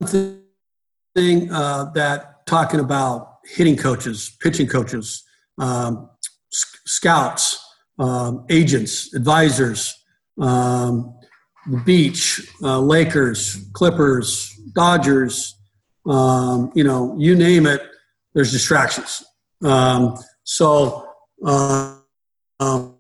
thing 0.05 1.51
uh, 1.51 1.91
that 1.95 2.47
talking 2.47 2.81
about 2.81 3.39
hitting 3.45 3.77
coaches, 3.77 4.37
pitching 4.41 4.67
coaches, 4.67 5.25
um, 5.59 6.11
scouts, 6.51 7.65
um, 7.99 8.45
agents, 8.51 9.15
advisors, 9.15 9.95
um, 10.41 11.15
the 11.71 11.79
beach, 11.79 12.41
uh, 12.63 12.79
Lakers, 12.79 13.69
Clippers, 13.73 14.53
Dodgers, 14.75 15.55
um, 16.07 16.71
you 16.75 16.85
know, 16.85 17.17
you 17.19 17.35
name 17.35 17.67
it. 17.67 17.83
There's 18.35 18.53
distractions. 18.53 19.25
Um, 19.65 20.17
so 20.45 21.06
uh, 21.45 21.97
um, 22.61 22.97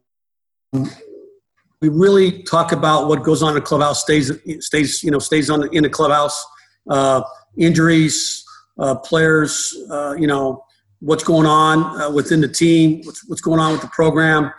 we 1.80 1.88
really 1.88 2.42
talk 2.42 2.72
about 2.72 3.08
what 3.08 3.22
goes 3.22 3.42
on 3.42 3.50
in 3.50 3.54
the 3.54 3.60
clubhouse 3.60 4.02
stays 4.02 4.32
stays 4.60 5.02
you 5.02 5.10
know 5.10 5.18
stays 5.18 5.50
on 5.50 5.68
in 5.74 5.82
the 5.82 5.90
clubhouse. 5.90 6.44
Uh, 6.88 7.22
injuries, 7.56 8.44
uh, 8.78 8.94
players, 8.94 9.76
uh, 9.90 10.14
you 10.18 10.26
know 10.26 10.64
what's 11.00 11.24
going 11.24 11.46
on 11.46 12.00
uh, 12.00 12.10
within 12.10 12.40
the 12.40 12.48
team, 12.48 13.00
what's 13.04 13.28
what's 13.28 13.40
going 13.40 13.60
on 13.60 13.72
with 13.72 13.80
the 13.80 13.88
program. 13.88 14.52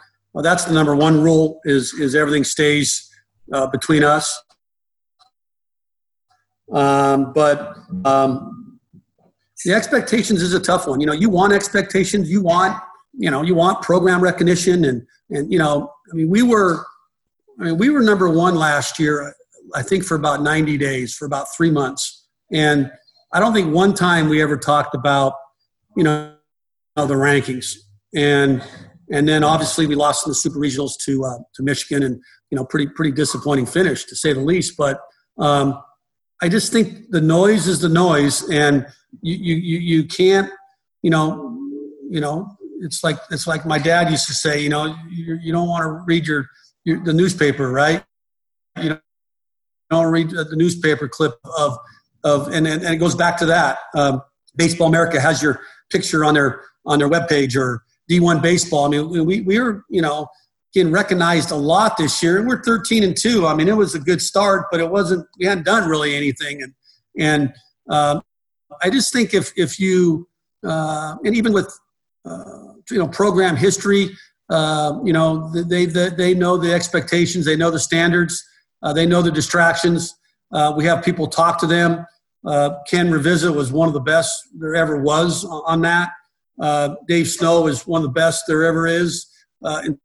that's 0.44 0.66
the 0.66 0.74
number 0.74 0.96
one 0.96 1.22
rule 1.22 1.60
is 1.66 1.94
is 1.94 2.16
everything 2.16 2.44
stays 2.44 3.10
uh, 3.54 3.68
between 3.68 4.04
us. 4.04 4.44
Um, 6.72 7.32
but 7.34 7.78
um, 8.04 8.80
the 9.64 9.74
expectations 9.74 10.42
is 10.42 10.54
a 10.54 10.60
tough 10.60 10.88
one. 10.88 11.00
You 11.00 11.08
know, 11.08 11.14
you 11.14 11.30
want 11.30 11.54
expectations. 11.54 12.30
You 12.30 12.42
want 12.42 12.78
you 13.18 13.32
know, 13.32 13.42
you 13.42 13.56
want 13.56 13.82
program 13.82 14.22
recognition 14.22 14.86
and, 14.86 15.06
and, 15.30 15.52
you 15.52 15.60
know, 15.60 15.92
I 16.12 16.16
mean, 16.16 16.30
we 16.30 16.44
were, 16.44 16.86
I 17.60 17.66
mean, 17.66 17.78
we 17.78 17.90
were 17.90 18.02
number 18.02 18.30
one 18.30 18.56
last 18.56 19.00
year, 19.00 19.34
I 19.74 19.82
think 19.82 20.04
for 20.04 20.16
about 20.16 20.42
90 20.42 20.78
days, 20.78 21.16
for 21.16 21.26
about 21.26 21.48
three 21.56 21.72
months. 21.72 22.28
And 22.52 22.92
I 23.34 23.40
don't 23.40 23.54
think 23.54 23.74
one 23.74 23.94
time 23.94 24.30
we 24.30 24.42
ever 24.42 24.56
talked 24.56 24.96
about, 24.96 25.34
you 25.96 26.04
know, 26.04 26.36
the 26.96 27.08
rankings. 27.08 27.76
And, 28.16 28.64
and 29.12 29.28
then 29.28 29.44
obviously 29.44 29.88
we 29.88 29.96
lost 29.96 30.26
in 30.26 30.32
the 30.32 30.36
super 30.36 30.60
regionals 30.60 30.94
to, 31.06 31.26
uh, 31.26 31.38
to 31.56 31.64
Michigan 31.64 32.04
and, 32.04 32.22
you 32.52 32.56
know, 32.56 32.66
pretty, 32.66 32.88
pretty 32.88 33.12
disappointing 33.12 33.66
finish 33.66 34.06
to 34.06 34.16
say 34.16 34.32
the 34.32 34.40
least. 34.40 34.78
But, 34.78 35.02
um, 35.40 35.82
I 36.42 36.50
just 36.50 36.72
think 36.72 37.10
the 37.10 37.22
noise 37.22 37.68
is 37.68 37.82
the 37.82 37.90
noise 37.90 38.48
and 38.50 38.86
you, 39.22 39.36
you, 39.56 39.80
you 39.80 40.04
can't, 40.06 40.52
you 41.02 41.10
know, 41.10 41.58
you 42.10 42.22
know, 42.22 42.57
it's 42.82 43.04
like 43.04 43.18
it's 43.32 43.48
like 43.48 43.66
my 43.66 43.80
dad 43.80 44.10
used 44.10 44.28
to 44.28 44.34
say, 44.34 44.62
you 44.62 44.70
know, 44.70 44.96
you, 45.10 45.38
you 45.42 45.52
don't 45.52 45.68
want 45.68 45.84
to 45.84 46.04
read 46.06 46.28
your, 46.28 46.48
your, 46.84 47.04
the 47.04 47.14
newspaper, 47.14 47.70
right? 47.70 48.04
You 48.82 49.00
don't 49.90 50.12
read 50.12 50.30
the 50.30 50.56
newspaper 50.56 51.08
clip 51.08 51.36
of 51.58 51.78
of 52.24 52.48
and 52.50 52.68
and, 52.68 52.84
and 52.84 52.94
it 52.94 52.98
goes 52.98 53.16
back 53.16 53.38
to 53.38 53.46
that. 53.48 53.80
Um, 53.96 54.22
Baseball 54.56 54.88
America 54.88 55.20
has 55.20 55.42
your 55.42 55.62
picture 55.92 56.26
on 56.26 56.34
their 56.34 56.62
on 56.86 57.00
their 57.00 57.10
webpage 57.10 57.56
or 57.56 57.84
D1 58.10 58.42
baseball. 58.42 58.86
I 58.86 58.90
mean, 58.90 59.26
we 59.26 59.42
we 59.42 59.60
were 59.60 59.84
you 59.90 60.02
know 60.02 60.28
getting 60.74 60.92
recognized 60.92 61.52
a 61.52 61.56
lot 61.56 61.98
this 61.98 62.22
year, 62.22 62.38
and 62.38 62.48
we're 62.48 62.62
13 62.64 63.04
and 63.04 63.16
two. 63.16 63.48
I 63.48 63.56
mean, 63.56 63.68
it 63.68 63.76
was 63.76 63.96
a 63.96 64.00
good 64.00 64.22
start, 64.22 64.68
but 64.72 64.80
it 64.80 64.90
wasn't. 64.90 65.28
We 65.40 65.46
hadn't 65.46 65.66
done 65.66 65.90
really 65.90 66.16
anything, 66.16 66.62
and 66.64 66.74
and 67.18 67.54
um, 67.90 68.22
I 68.82 68.90
just 68.90 69.14
think 69.14 69.34
if 69.34 69.54
if 69.56 69.80
you 69.80 70.28
uh, 70.66 71.16
and 71.24 71.36
even 71.36 71.54
with 71.54 71.72
uh, 72.26 72.67
you 72.90 72.98
know 72.98 73.08
program 73.08 73.56
history, 73.56 74.16
uh, 74.50 75.00
you 75.04 75.14
know 75.14 75.52
they, 75.54 75.86
they 75.86 76.10
they 76.10 76.34
know 76.34 76.58
the 76.58 76.74
expectations, 76.74 77.46
they 77.46 77.56
know 77.56 77.72
the 77.72 77.80
standards, 77.80 78.44
uh, 78.84 78.94
they 78.94 79.06
know 79.06 79.22
the 79.22 79.32
distractions. 79.32 80.16
Uh, 80.52 80.74
we 80.76 80.86
have 80.86 81.04
people 81.04 81.28
talk 81.28 81.60
to 81.60 81.68
them. 81.68 82.06
Uh, 82.46 82.76
Ken 82.88 83.10
Ravizza 83.10 83.54
was 83.54 83.72
one 83.72 83.88
of 83.88 83.94
the 83.94 84.00
best 84.00 84.48
there 84.58 84.76
ever 84.76 85.02
was 85.02 85.44
on 85.44 85.82
that. 85.82 86.12
Dave 87.08 87.28
Snow 87.28 87.68
is 87.68 87.86
one 87.86 88.02
of 88.02 88.04
the 88.04 88.14
best 88.14 88.46
there 88.48 88.64
ever 88.64 88.88
is 88.88 89.28
in 89.84 90.00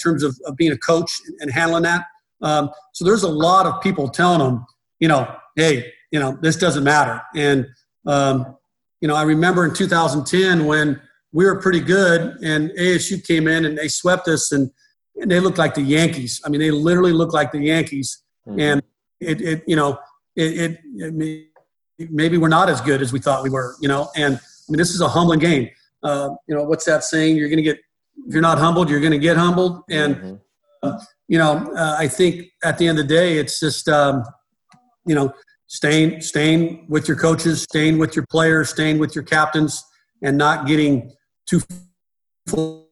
terms 0.00 0.24
of, 0.24 0.36
of 0.46 0.56
being 0.56 0.72
a 0.72 0.78
coach 0.78 1.20
and 1.40 1.52
handling 1.52 1.84
that. 1.84 2.06
Um, 2.42 2.70
so 2.92 3.04
there's 3.04 3.22
a 3.22 3.28
lot 3.28 3.66
of 3.66 3.80
people 3.80 4.08
telling 4.08 4.40
them, 4.40 4.66
you 4.98 5.08
know, 5.08 5.34
hey, 5.56 5.92
you 6.10 6.18
know, 6.18 6.36
this 6.42 6.56
doesn't 6.56 6.84
matter. 6.84 7.22
And 7.34 7.66
um, 8.06 8.56
you 9.00 9.08
know, 9.08 9.14
I 9.14 9.22
remember 9.22 9.64
in 9.64 9.74
2010 9.74 10.66
when 10.66 11.00
we 11.34 11.44
were 11.44 11.60
pretty 11.60 11.80
good 11.80 12.36
and 12.42 12.70
ASU 12.78 13.22
came 13.26 13.48
in 13.48 13.64
and 13.64 13.76
they 13.76 13.88
swept 13.88 14.28
us 14.28 14.52
and, 14.52 14.70
and 15.16 15.28
they 15.28 15.40
looked 15.40 15.58
like 15.58 15.74
the 15.74 15.82
Yankees. 15.82 16.40
I 16.46 16.48
mean, 16.48 16.60
they 16.60 16.70
literally 16.70 17.12
looked 17.12 17.34
like 17.34 17.50
the 17.50 17.58
Yankees. 17.58 18.22
Mm-hmm. 18.46 18.60
And 18.60 18.82
it, 19.20 19.40
it, 19.42 19.64
you 19.66 19.74
know, 19.74 19.98
it, 20.36 20.78
it, 20.96 21.50
it, 21.98 22.10
maybe 22.10 22.38
we're 22.38 22.48
not 22.48 22.70
as 22.70 22.80
good 22.80 23.02
as 23.02 23.12
we 23.12 23.18
thought 23.18 23.42
we 23.42 23.50
were, 23.50 23.74
you 23.80 23.88
know, 23.88 24.10
and 24.14 24.36
I 24.36 24.70
mean, 24.70 24.78
this 24.78 24.90
is 24.90 25.00
a 25.00 25.08
humbling 25.08 25.40
game. 25.40 25.68
Uh, 26.04 26.30
you 26.46 26.54
know, 26.54 26.62
what's 26.62 26.84
that 26.84 27.02
saying? 27.02 27.36
You're 27.36 27.48
going 27.48 27.56
to 27.56 27.64
get, 27.64 27.80
if 28.26 28.32
you're 28.32 28.40
not 28.40 28.58
humbled, 28.58 28.88
you're 28.88 29.00
going 29.00 29.12
to 29.12 29.18
get 29.18 29.36
humbled. 29.36 29.82
And, 29.90 30.14
mm-hmm. 30.14 30.34
uh, 30.84 31.00
you 31.26 31.38
know, 31.38 31.72
uh, 31.76 31.96
I 31.98 32.06
think 32.06 32.44
at 32.62 32.78
the 32.78 32.86
end 32.86 33.00
of 33.00 33.08
the 33.08 33.14
day, 33.14 33.38
it's 33.38 33.58
just, 33.58 33.88
um, 33.88 34.22
you 35.04 35.16
know, 35.16 35.32
staying 35.66 36.20
staying 36.20 36.86
with 36.88 37.08
your 37.08 37.16
coaches, 37.16 37.62
staying 37.62 37.98
with 37.98 38.14
your 38.14 38.24
players, 38.30 38.70
staying 38.70 38.98
with 38.98 39.16
your 39.16 39.24
captains, 39.24 39.82
and 40.22 40.38
not 40.38 40.66
getting 40.66 41.12
too 41.46 41.60
full 42.46 42.88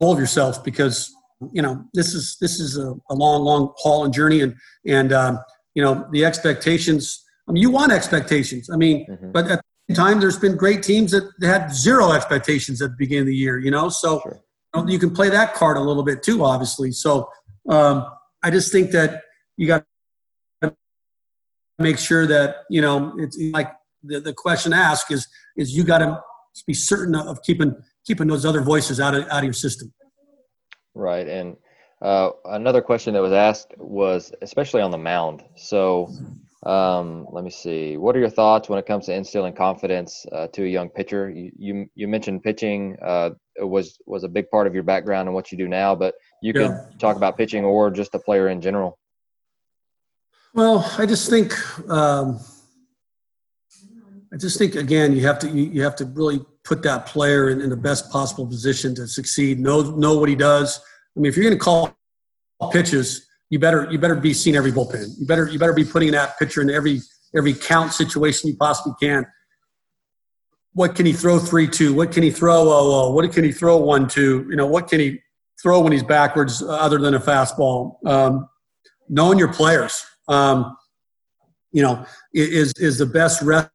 of 0.00 0.18
yourself 0.18 0.64
because 0.64 1.14
you 1.52 1.62
know 1.62 1.84
this 1.94 2.14
is 2.14 2.36
this 2.40 2.60
is 2.60 2.78
a, 2.78 2.94
a 3.10 3.14
long 3.14 3.42
long 3.42 3.72
haul 3.76 4.04
and 4.04 4.14
journey 4.14 4.40
and 4.40 4.54
and 4.86 5.12
um, 5.12 5.38
you 5.74 5.82
know 5.82 6.06
the 6.12 6.24
expectations 6.24 7.24
i 7.48 7.52
mean 7.52 7.62
you 7.62 7.70
want 7.70 7.92
expectations 7.92 8.70
i 8.70 8.76
mean 8.76 9.06
mm-hmm. 9.08 9.32
but 9.32 9.50
at 9.50 9.60
the 9.88 9.94
time 9.94 10.20
there's 10.20 10.38
been 10.38 10.56
great 10.56 10.82
teams 10.82 11.10
that 11.10 11.30
had 11.42 11.72
zero 11.72 12.12
expectations 12.12 12.80
at 12.80 12.90
the 12.90 12.96
beginning 12.96 13.22
of 13.22 13.26
the 13.26 13.34
year 13.34 13.58
you 13.58 13.70
know 13.70 13.88
so 13.88 14.20
sure. 14.20 14.40
you, 14.74 14.82
know, 14.82 14.88
you, 14.88 14.98
can 14.98 15.10
play 15.10 15.28
that 15.28 15.54
card 15.54 15.76
a 15.76 15.80
little 15.80 16.04
bit 16.04 16.22
too 16.22 16.44
obviously 16.44 16.92
so 16.92 17.28
um, 17.68 18.06
i 18.42 18.50
just 18.50 18.70
think 18.70 18.90
that 18.90 19.22
you 19.56 19.66
got 19.66 19.84
to 20.62 20.74
make 21.78 21.98
sure 21.98 22.26
that 22.26 22.56
you 22.70 22.80
know 22.80 23.14
it's 23.18 23.38
like 23.52 23.72
the, 24.04 24.20
the 24.20 24.32
question 24.32 24.72
asked 24.72 25.10
is 25.10 25.26
is 25.56 25.76
you 25.76 25.84
got 25.84 25.98
to 25.98 26.20
be 26.66 26.74
certain 26.74 27.14
of 27.14 27.42
keeping 27.42 27.74
keeping 28.06 28.26
those 28.26 28.44
other 28.44 28.60
voices 28.60 29.00
out 29.00 29.14
of 29.14 29.24
out 29.28 29.38
of 29.38 29.44
your 29.44 29.52
system. 29.52 29.92
Right 30.94 31.26
and 31.26 31.56
uh, 32.02 32.30
another 32.46 32.82
question 32.82 33.14
that 33.14 33.22
was 33.22 33.32
asked 33.32 33.74
was 33.78 34.32
especially 34.42 34.82
on 34.82 34.90
the 34.90 34.98
mound. 34.98 35.44
So 35.56 36.10
um, 36.66 37.26
let 37.30 37.44
me 37.44 37.50
see. 37.50 37.96
What 37.96 38.16
are 38.16 38.18
your 38.18 38.28
thoughts 38.28 38.68
when 38.68 38.78
it 38.78 38.86
comes 38.86 39.06
to 39.06 39.14
instilling 39.14 39.52
confidence 39.52 40.26
uh, 40.32 40.48
to 40.48 40.64
a 40.64 40.68
young 40.68 40.88
pitcher? 40.88 41.30
You 41.30 41.52
you, 41.56 41.86
you 41.94 42.08
mentioned 42.08 42.42
pitching 42.42 42.96
uh, 43.00 43.30
was 43.58 43.98
was 44.06 44.24
a 44.24 44.28
big 44.28 44.50
part 44.50 44.66
of 44.66 44.74
your 44.74 44.82
background 44.82 45.28
and 45.28 45.34
what 45.34 45.52
you 45.52 45.58
do 45.58 45.68
now 45.68 45.94
but 45.94 46.14
you 46.42 46.52
yeah. 46.54 46.86
could 46.90 47.00
talk 47.00 47.16
about 47.16 47.36
pitching 47.36 47.64
or 47.64 47.90
just 47.90 48.14
a 48.14 48.18
player 48.18 48.48
in 48.48 48.60
general. 48.60 48.98
Well, 50.54 50.84
I 50.98 51.06
just 51.06 51.30
think 51.30 51.54
um, 51.88 52.38
I 54.32 54.36
just 54.38 54.56
think 54.58 54.74
again 54.74 55.14
you 55.14 55.26
have 55.26 55.38
to 55.40 55.48
you, 55.48 55.64
you 55.64 55.82
have 55.82 55.96
to 55.96 56.06
really 56.06 56.40
put 56.64 56.82
that 56.84 57.06
player 57.06 57.50
in, 57.50 57.60
in, 57.60 57.68
the 57.68 57.76
best 57.76 58.10
possible 58.10 58.46
position 58.46 58.94
to 58.94 59.06
succeed. 59.06 59.60
Know 59.60 59.82
know 59.82 60.18
what 60.18 60.28
he 60.28 60.34
does. 60.34 60.80
I 61.16 61.20
mean, 61.20 61.28
if 61.28 61.36
you're 61.36 61.44
going 61.44 61.58
to 61.58 61.62
call 61.62 61.94
pitches, 62.72 63.26
you 63.50 63.58
better 63.58 63.88
you 63.90 63.98
better 63.98 64.14
be 64.14 64.32
seeing 64.32 64.56
every 64.56 64.72
bullpen. 64.72 65.06
You 65.18 65.26
better 65.26 65.48
you 65.48 65.58
better 65.58 65.74
be 65.74 65.84
putting 65.84 66.12
that 66.12 66.38
pitcher 66.38 66.62
in 66.62 66.70
every 66.70 67.00
every 67.36 67.52
count 67.52 67.92
situation 67.92 68.48
you 68.48 68.56
possibly 68.56 68.94
can. 69.00 69.26
What 70.72 70.94
can 70.94 71.04
he 71.04 71.12
throw 71.12 71.38
three 71.38 71.68
two? 71.68 71.92
What 71.92 72.12
can 72.12 72.22
he 72.22 72.30
throw 72.30 72.62
oh 72.62 73.08
oh? 73.08 73.10
What 73.12 73.30
can 73.32 73.44
he 73.44 73.52
throw 73.52 73.76
one 73.76 74.08
two? 74.08 74.46
You 74.48 74.56
know 74.56 74.66
what 74.66 74.88
can 74.88 75.00
he 75.00 75.20
throw 75.60 75.80
when 75.80 75.92
he's 75.92 76.02
backwards 76.02 76.62
other 76.62 76.98
than 76.98 77.14
a 77.14 77.20
fastball? 77.20 78.04
Um, 78.06 78.48
knowing 79.08 79.38
your 79.38 79.52
players 79.52 80.02
um, 80.28 80.76
you 81.72 81.82
know, 81.82 82.04
is 82.32 82.72
is 82.74 82.98
the 82.98 83.06
best 83.06 83.42
recipe 83.42 83.70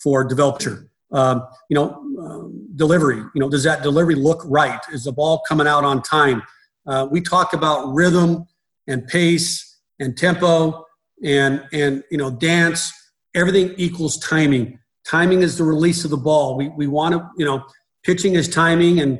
for 0.00 0.24
developer. 0.24 0.90
Um, 1.12 1.42
you 1.70 1.74
know, 1.74 2.04
um, 2.20 2.68
delivery. 2.74 3.16
You 3.16 3.40
know, 3.40 3.48
does 3.48 3.64
that 3.64 3.82
delivery 3.82 4.14
look 4.14 4.42
right? 4.44 4.80
Is 4.92 5.04
the 5.04 5.12
ball 5.12 5.42
coming 5.48 5.66
out 5.66 5.84
on 5.84 6.02
time? 6.02 6.42
Uh, 6.86 7.06
we 7.10 7.20
talk 7.20 7.52
about 7.52 7.92
rhythm 7.92 8.46
and 8.86 9.06
pace 9.06 9.78
and 9.98 10.16
tempo 10.16 10.84
and 11.22 11.64
and 11.72 12.04
you 12.10 12.18
know 12.18 12.30
dance. 12.30 12.92
Everything 13.34 13.74
equals 13.76 14.18
timing. 14.18 14.78
Timing 15.06 15.42
is 15.42 15.56
the 15.56 15.64
release 15.64 16.04
of 16.04 16.10
the 16.10 16.16
ball. 16.16 16.56
We 16.56 16.68
we 16.68 16.86
want 16.86 17.14
to 17.14 17.28
you 17.36 17.44
know 17.44 17.64
pitching 18.04 18.34
is 18.34 18.48
timing 18.48 19.00
and 19.00 19.18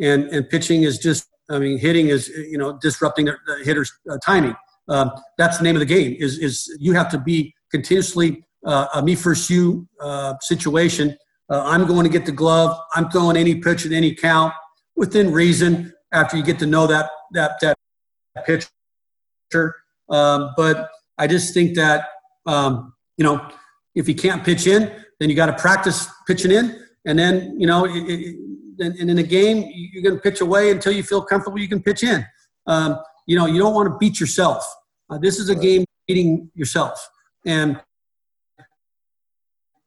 and 0.00 0.24
and 0.24 0.48
pitching 0.48 0.82
is 0.82 0.98
just 0.98 1.28
I 1.48 1.58
mean, 1.58 1.78
hitting 1.78 2.08
is 2.08 2.28
you 2.28 2.58
know 2.58 2.78
disrupting 2.80 3.26
the 3.26 3.62
hitter's 3.64 3.92
uh, 4.10 4.18
timing. 4.24 4.56
Um, 4.88 5.10
that's 5.36 5.58
the 5.58 5.64
name 5.64 5.76
of 5.76 5.80
the 5.80 5.86
game. 5.86 6.16
Is 6.18 6.38
is 6.38 6.76
you 6.78 6.92
have 6.92 7.10
to 7.10 7.18
be 7.18 7.54
continuously 7.70 8.44
uh, 8.64 8.86
a 8.94 9.02
me 9.02 9.14
first 9.14 9.50
you 9.50 9.88
uh, 10.00 10.34
situation. 10.40 11.16
Uh, 11.48 11.62
I'm 11.64 11.86
going 11.86 12.04
to 12.04 12.10
get 12.10 12.26
the 12.26 12.32
glove. 12.32 12.78
I'm 12.94 13.10
throwing 13.10 13.36
any 13.36 13.56
pitch 13.56 13.86
at 13.86 13.92
any 13.92 14.14
count 14.14 14.52
within 14.96 15.32
reason. 15.32 15.92
After 16.12 16.36
you 16.36 16.42
get 16.42 16.58
to 16.60 16.66
know 16.66 16.86
that 16.86 17.10
that 17.32 17.60
that 17.60 17.76
pitcher, 18.46 19.74
um, 20.08 20.50
but 20.56 20.90
I 21.18 21.26
just 21.26 21.52
think 21.52 21.74
that 21.76 22.06
um, 22.46 22.94
you 23.16 23.24
know 23.24 23.50
if 23.94 24.08
you 24.08 24.14
can't 24.14 24.44
pitch 24.44 24.66
in, 24.66 24.92
then 25.18 25.28
you 25.28 25.34
got 25.34 25.46
to 25.46 25.54
practice 25.54 26.08
pitching 26.26 26.52
in, 26.52 26.80
and 27.04 27.18
then 27.18 27.58
you 27.58 27.66
know 27.66 27.84
it, 27.84 27.96
it, 27.96 28.36
and, 28.78 29.10
in 29.10 29.18
a 29.18 29.22
game, 29.22 29.70
you're 29.74 30.02
going 30.02 30.14
to 30.14 30.20
pitch 30.20 30.40
away 30.40 30.70
until 30.70 30.92
you 30.92 31.02
feel 31.02 31.22
comfortable 31.22 31.58
you 31.58 31.68
can 31.68 31.82
pitch 31.82 32.02
in. 32.02 32.24
Um, 32.66 32.98
you 33.26 33.36
know, 33.36 33.46
you 33.46 33.58
don't 33.58 33.74
want 33.74 33.88
to 33.88 33.96
beat 33.98 34.18
yourself. 34.20 34.64
Uh, 35.10 35.18
this 35.18 35.38
is 35.38 35.48
a 35.48 35.54
game 35.54 35.84
beating 36.06 36.50
yourself. 36.54 37.08
And 37.44 37.80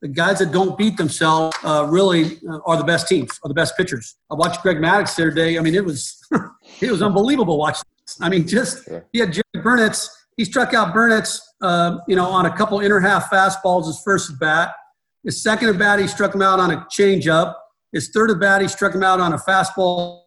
the 0.02 0.08
guys 0.08 0.40
that 0.40 0.52
don't 0.52 0.78
beat 0.78 0.98
themselves 0.98 1.58
uh, 1.64 1.86
really 1.90 2.40
uh, 2.50 2.60
are 2.66 2.78
the 2.78 2.84
best 2.84 3.08
teams, 3.08 3.40
are 3.44 3.48
the 3.48 3.54
best 3.54 3.76
pitchers. 3.76 4.16
I 4.32 4.36
watched 4.36 4.62
Greg 4.62 4.78
Maddux 4.78 5.16
the 5.16 5.24
other 5.24 5.32
day. 5.32 5.58
I 5.58 5.62
mean, 5.62 5.76
it 5.76 5.84
was 5.84 6.22
it 6.82 6.92
was 6.92 7.02
unbelievable 7.02 7.58
watching. 7.58 7.84
This. 8.06 8.18
I 8.22 8.30
mean, 8.30 8.48
just 8.48 8.88
he 9.12 9.20
had 9.20 9.34
Jerry 9.34 9.44
Burnitz. 9.58 10.08
He 10.38 10.46
struck 10.46 10.74
out 10.74 10.94
Burnitz, 10.94 11.40
uh, 11.62 11.98
you 12.08 12.16
know, 12.16 12.26
on 12.26 12.46
a 12.46 12.56
couple 12.56 12.80
inner 12.80 13.00
half 13.00 13.30
fastballs 13.30 13.88
his 13.88 14.02
first 14.04 14.32
at 14.32 14.40
bat. 14.40 14.72
His 15.24 15.44
second 15.44 15.68
at 15.68 15.78
bat, 15.78 16.00
he 16.00 16.08
struck 16.08 16.34
him 16.34 16.42
out 16.42 16.60
on 16.60 16.72
a 16.72 16.88
changeup. 16.98 17.56
His 17.92 18.10
third 18.10 18.32
at 18.32 18.40
bat, 18.40 18.62
he 18.62 18.70
struck 18.70 18.96
him 18.96 19.04
out 19.04 19.20
on 19.20 19.34
a 19.34 19.38
fastball 19.38 20.22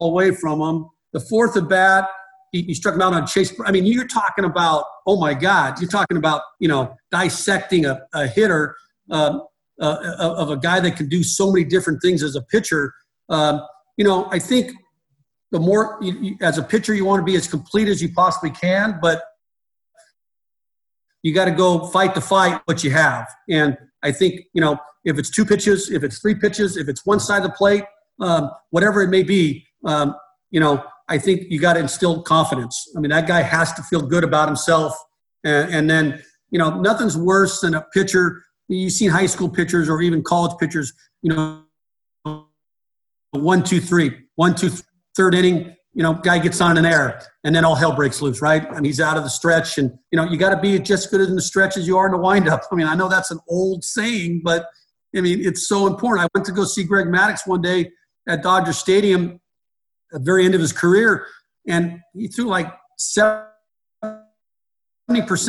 away 0.00 0.30
from 0.30 0.60
him. 0.60 0.86
The 1.12 1.20
fourth 1.20 1.56
at 1.56 1.68
bat, 1.68 2.08
he, 2.56 2.62
he 2.62 2.74
struck 2.74 2.94
him 2.94 3.02
out 3.02 3.12
on 3.12 3.26
chase. 3.26 3.52
I 3.64 3.70
mean, 3.70 3.84
you're 3.84 4.06
talking 4.06 4.44
about, 4.44 4.84
oh 5.06 5.20
my 5.20 5.34
God, 5.34 5.80
you're 5.80 5.90
talking 5.90 6.16
about, 6.16 6.42
you 6.58 6.68
know, 6.68 6.96
dissecting 7.10 7.84
a, 7.84 8.00
a 8.14 8.26
hitter 8.26 8.74
um, 9.10 9.42
uh, 9.80 9.98
of 10.18 10.50
a 10.50 10.56
guy 10.56 10.80
that 10.80 10.96
can 10.96 11.08
do 11.08 11.22
so 11.22 11.52
many 11.52 11.64
different 11.64 12.00
things 12.00 12.22
as 12.22 12.34
a 12.34 12.42
pitcher. 12.42 12.92
Um, 13.28 13.60
you 13.96 14.04
know, 14.04 14.28
I 14.30 14.38
think 14.38 14.72
the 15.52 15.60
more, 15.60 15.98
you, 16.00 16.12
you, 16.20 16.36
as 16.40 16.56
a 16.58 16.62
pitcher, 16.62 16.94
you 16.94 17.04
want 17.04 17.20
to 17.20 17.24
be 17.24 17.36
as 17.36 17.46
complete 17.46 17.88
as 17.88 18.00
you 18.00 18.12
possibly 18.12 18.50
can, 18.50 18.98
but 19.02 19.22
you 21.22 21.34
got 21.34 21.46
to 21.46 21.50
go 21.50 21.86
fight 21.88 22.14
the 22.14 22.20
fight 22.20 22.60
what 22.64 22.82
you 22.82 22.90
have. 22.90 23.28
And 23.50 23.76
I 24.02 24.12
think, 24.12 24.42
you 24.54 24.60
know, 24.60 24.78
if 25.04 25.18
it's 25.18 25.30
two 25.30 25.44
pitches, 25.44 25.90
if 25.90 26.02
it's 26.02 26.20
three 26.20 26.34
pitches, 26.34 26.76
if 26.76 26.88
it's 26.88 27.04
one 27.04 27.20
side 27.20 27.44
of 27.44 27.50
the 27.50 27.56
plate, 27.56 27.84
um, 28.20 28.50
whatever 28.70 29.02
it 29.02 29.08
may 29.08 29.22
be, 29.22 29.66
um, 29.84 30.14
you 30.50 30.60
know, 30.60 30.82
I 31.08 31.18
think 31.18 31.44
you 31.50 31.60
got 31.60 31.74
to 31.74 31.80
instill 31.80 32.22
confidence. 32.22 32.92
I 32.96 33.00
mean, 33.00 33.10
that 33.10 33.26
guy 33.26 33.42
has 33.42 33.72
to 33.74 33.82
feel 33.82 34.02
good 34.02 34.24
about 34.24 34.48
himself. 34.48 34.92
And, 35.44 35.74
and 35.74 35.90
then, 35.90 36.22
you 36.50 36.58
know, 36.58 36.80
nothing's 36.80 37.16
worse 37.16 37.60
than 37.60 37.74
a 37.74 37.82
pitcher. 37.94 38.44
You've 38.68 38.92
seen 38.92 39.10
high 39.10 39.26
school 39.26 39.48
pitchers 39.48 39.88
or 39.88 40.02
even 40.02 40.22
college 40.22 40.58
pitchers, 40.58 40.92
you 41.22 41.32
know, 41.32 41.62
one, 43.30 43.62
two, 43.62 43.80
three, 43.80 44.12
one, 44.34 44.54
two, 44.54 44.70
third 45.16 45.34
inning, 45.34 45.76
you 45.94 46.02
know, 46.02 46.14
guy 46.14 46.38
gets 46.38 46.60
on 46.60 46.76
an 46.76 46.84
air, 46.84 47.22
and 47.42 47.54
then 47.54 47.64
all 47.64 47.74
hell 47.74 47.94
breaks 47.94 48.20
loose, 48.20 48.42
right? 48.42 48.70
And 48.74 48.84
he's 48.84 49.00
out 49.00 49.16
of 49.16 49.22
the 49.22 49.30
stretch, 49.30 49.78
and 49.78 49.90
you 50.10 50.16
know, 50.16 50.24
you 50.24 50.36
got 50.36 50.50
to 50.50 50.60
be 50.60 50.78
just 50.78 51.06
as 51.06 51.10
good 51.10 51.20
in 51.22 51.34
the 51.34 51.42
stretch 51.42 51.76
as 51.78 51.86
you 51.86 51.96
are 51.96 52.06
in 52.06 52.12
the 52.12 52.18
windup. 52.18 52.62
I 52.70 52.74
mean, 52.74 52.86
I 52.86 52.94
know 52.94 53.08
that's 53.08 53.30
an 53.30 53.40
old 53.48 53.82
saying, 53.82 54.42
but 54.44 54.66
I 55.16 55.22
mean, 55.22 55.44
it's 55.44 55.66
so 55.66 55.86
important. 55.86 56.26
I 56.26 56.28
went 56.34 56.46
to 56.46 56.52
go 56.52 56.64
see 56.64 56.84
Greg 56.84 57.06
Maddux 57.06 57.46
one 57.46 57.62
day 57.62 57.92
at 58.28 58.42
Dodger 58.42 58.74
Stadium 58.74 59.40
the 60.10 60.18
very 60.18 60.44
end 60.44 60.54
of 60.54 60.60
his 60.60 60.72
career, 60.72 61.26
and 61.68 62.00
he 62.14 62.28
threw 62.28 62.46
like 62.46 62.72
70% 63.00 63.36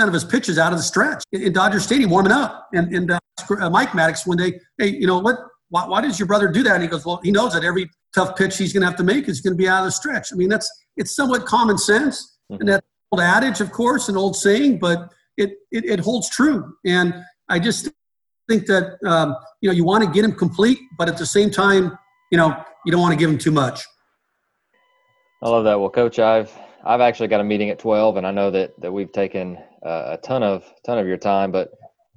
of 0.07 0.13
his 0.13 0.23
pitches 0.23 0.57
out 0.57 0.71
of 0.71 0.79
the 0.79 0.83
stretch 0.83 1.23
in 1.31 1.53
Dodger 1.53 1.79
Stadium 1.79 2.09
warming 2.09 2.31
up. 2.31 2.67
And, 2.73 2.93
and 2.93 3.11
uh, 3.11 3.69
Mike 3.69 3.89
Maddux 3.89 4.25
one 4.25 4.37
day, 4.37 4.59
hey, 4.77 4.89
you 4.89 5.07
know 5.07 5.19
what? 5.19 5.37
Why, 5.69 5.85
why 5.85 6.01
does 6.01 6.17
your 6.17 6.27
brother 6.27 6.47
do 6.47 6.63
that? 6.63 6.75
And 6.75 6.83
he 6.83 6.89
goes, 6.89 7.05
well, 7.05 7.19
he 7.23 7.31
knows 7.31 7.53
that 7.53 7.63
every 7.63 7.89
tough 8.15 8.35
pitch 8.35 8.57
he's 8.57 8.73
going 8.73 8.81
to 8.81 8.87
have 8.87 8.97
to 8.97 9.03
make 9.03 9.27
is 9.27 9.41
going 9.41 9.53
to 9.53 9.57
be 9.57 9.67
out 9.67 9.79
of 9.79 9.85
the 9.85 9.91
stretch. 9.91 10.29
I 10.31 10.35
mean, 10.35 10.49
that's 10.49 10.69
it's 10.95 11.15
somewhat 11.15 11.45
common 11.45 11.77
sense, 11.77 12.37
mm-hmm. 12.51 12.61
and 12.61 12.69
that 12.69 12.83
old 13.11 13.21
adage, 13.21 13.61
of 13.61 13.71
course, 13.71 14.09
an 14.09 14.17
old 14.17 14.35
saying, 14.35 14.79
but 14.79 15.09
it, 15.37 15.51
it, 15.71 15.85
it 15.85 15.99
holds 15.99 16.29
true. 16.29 16.73
And 16.85 17.13
I 17.49 17.59
just 17.59 17.89
think 18.49 18.65
that 18.67 18.97
um, 19.05 19.35
you 19.61 19.69
know 19.69 19.75
you 19.75 19.85
want 19.85 20.03
to 20.03 20.09
get 20.09 20.25
him 20.25 20.33
complete, 20.33 20.79
but 20.97 21.07
at 21.07 21.17
the 21.17 21.25
same 21.25 21.51
time, 21.51 21.97
you 22.31 22.37
know 22.37 22.63
you 22.85 22.91
don't 22.91 23.01
want 23.01 23.13
to 23.13 23.19
give 23.19 23.29
him 23.29 23.37
too 23.37 23.51
much. 23.51 23.81
I 25.41 25.49
love 25.49 25.65
that. 25.65 25.79
Well, 25.79 25.89
Coach, 25.89 26.19
I've 26.19 26.51
I've 26.83 27.01
actually 27.01 27.27
got 27.27 27.41
a 27.41 27.43
meeting 27.43 27.69
at 27.69 27.79
twelve, 27.79 28.17
and 28.17 28.25
I 28.25 28.31
know 28.31 28.51
that 28.51 28.79
that 28.81 28.91
we've 28.91 29.11
taken 29.11 29.57
uh, 29.85 30.15
a 30.15 30.17
ton 30.17 30.43
of 30.43 30.63
ton 30.85 30.97
of 30.97 31.07
your 31.07 31.17
time, 31.17 31.51
but 31.51 31.71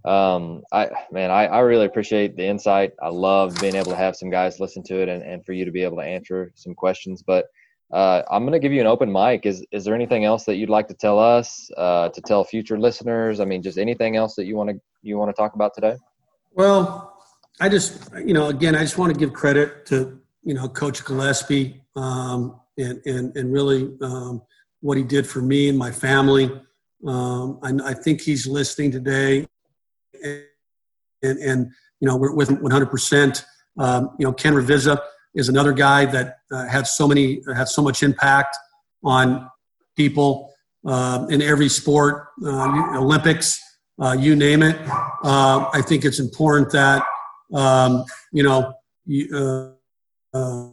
um, 0.04 0.62
I 0.72 0.88
man, 1.10 1.30
I, 1.30 1.46
I 1.46 1.58
really 1.60 1.86
appreciate 1.86 2.36
the 2.36 2.46
insight. 2.46 2.92
I 3.02 3.08
love 3.08 3.54
being 3.60 3.76
able 3.76 3.90
to 3.90 3.96
have 3.96 4.16
some 4.16 4.30
guys 4.30 4.60
listen 4.60 4.82
to 4.84 5.02
it 5.02 5.08
and, 5.08 5.22
and 5.22 5.44
for 5.44 5.52
you 5.52 5.64
to 5.64 5.70
be 5.70 5.82
able 5.82 5.98
to 5.98 6.02
answer 6.02 6.52
some 6.54 6.74
questions. 6.74 7.22
But 7.22 7.46
uh, 7.92 8.22
I'm 8.30 8.42
going 8.44 8.52
to 8.52 8.58
give 8.58 8.72
you 8.72 8.80
an 8.80 8.86
open 8.86 9.12
mic. 9.12 9.44
Is 9.44 9.66
is 9.72 9.84
there 9.84 9.94
anything 9.94 10.24
else 10.24 10.44
that 10.44 10.56
you'd 10.56 10.70
like 10.70 10.88
to 10.88 10.94
tell 10.94 11.18
us, 11.18 11.70
uh, 11.76 12.08
to 12.10 12.20
tell 12.22 12.44
future 12.44 12.78
listeners? 12.78 13.40
I 13.40 13.44
mean, 13.44 13.62
just 13.62 13.76
anything 13.76 14.16
else 14.16 14.34
that 14.36 14.46
you 14.46 14.56
want 14.56 14.70
to 14.70 14.80
you 15.02 15.18
want 15.18 15.34
to 15.34 15.38
talk 15.38 15.54
about 15.54 15.74
today? 15.74 15.96
Well, 16.52 17.22
I 17.60 17.68
just 17.68 18.10
you 18.24 18.32
know 18.32 18.48
again, 18.48 18.74
I 18.74 18.80
just 18.80 18.96
want 18.96 19.12
to 19.12 19.18
give 19.18 19.32
credit 19.32 19.84
to 19.86 20.20
you 20.42 20.54
know 20.54 20.68
Coach 20.68 21.04
Gillespie 21.04 21.82
um, 21.96 22.59
and 22.78 23.00
and 23.06 23.36
and 23.36 23.52
really 23.52 23.90
um, 24.02 24.42
what 24.80 24.96
he 24.96 25.02
did 25.02 25.26
for 25.26 25.40
me 25.40 25.68
and 25.68 25.78
my 25.78 25.90
family. 25.90 26.50
Um, 27.06 27.58
I, 27.62 27.90
I 27.90 27.94
think 27.94 28.20
he's 28.20 28.46
listening 28.46 28.90
today 28.90 29.46
and, 31.22 31.38
and 31.38 31.72
you 32.00 32.08
know 32.08 32.16
we're 32.16 32.34
with 32.34 32.48
100%. 32.48 33.44
Um, 33.78 34.10
you 34.18 34.26
know 34.26 34.32
Ken 34.32 34.52
Ravizza 34.54 34.98
is 35.34 35.48
another 35.48 35.72
guy 35.72 36.04
that 36.06 36.38
uh, 36.50 36.66
had 36.66 36.86
so 36.86 37.06
many 37.06 37.42
had 37.54 37.68
so 37.68 37.82
much 37.82 38.02
impact 38.02 38.56
on 39.04 39.48
people 39.96 40.52
uh, 40.86 41.26
in 41.30 41.42
every 41.42 41.68
sport, 41.68 42.28
uh, 42.44 42.96
Olympics, 42.96 43.60
uh, 44.00 44.16
you 44.18 44.34
name 44.34 44.62
it. 44.62 44.76
Uh, 45.22 45.68
I 45.72 45.82
think 45.82 46.04
it's 46.04 46.18
important 46.18 46.72
that 46.72 47.04
um, 47.54 48.04
you 48.32 48.42
know 48.42 48.72
you, 49.06 49.74
uh, 50.34 50.68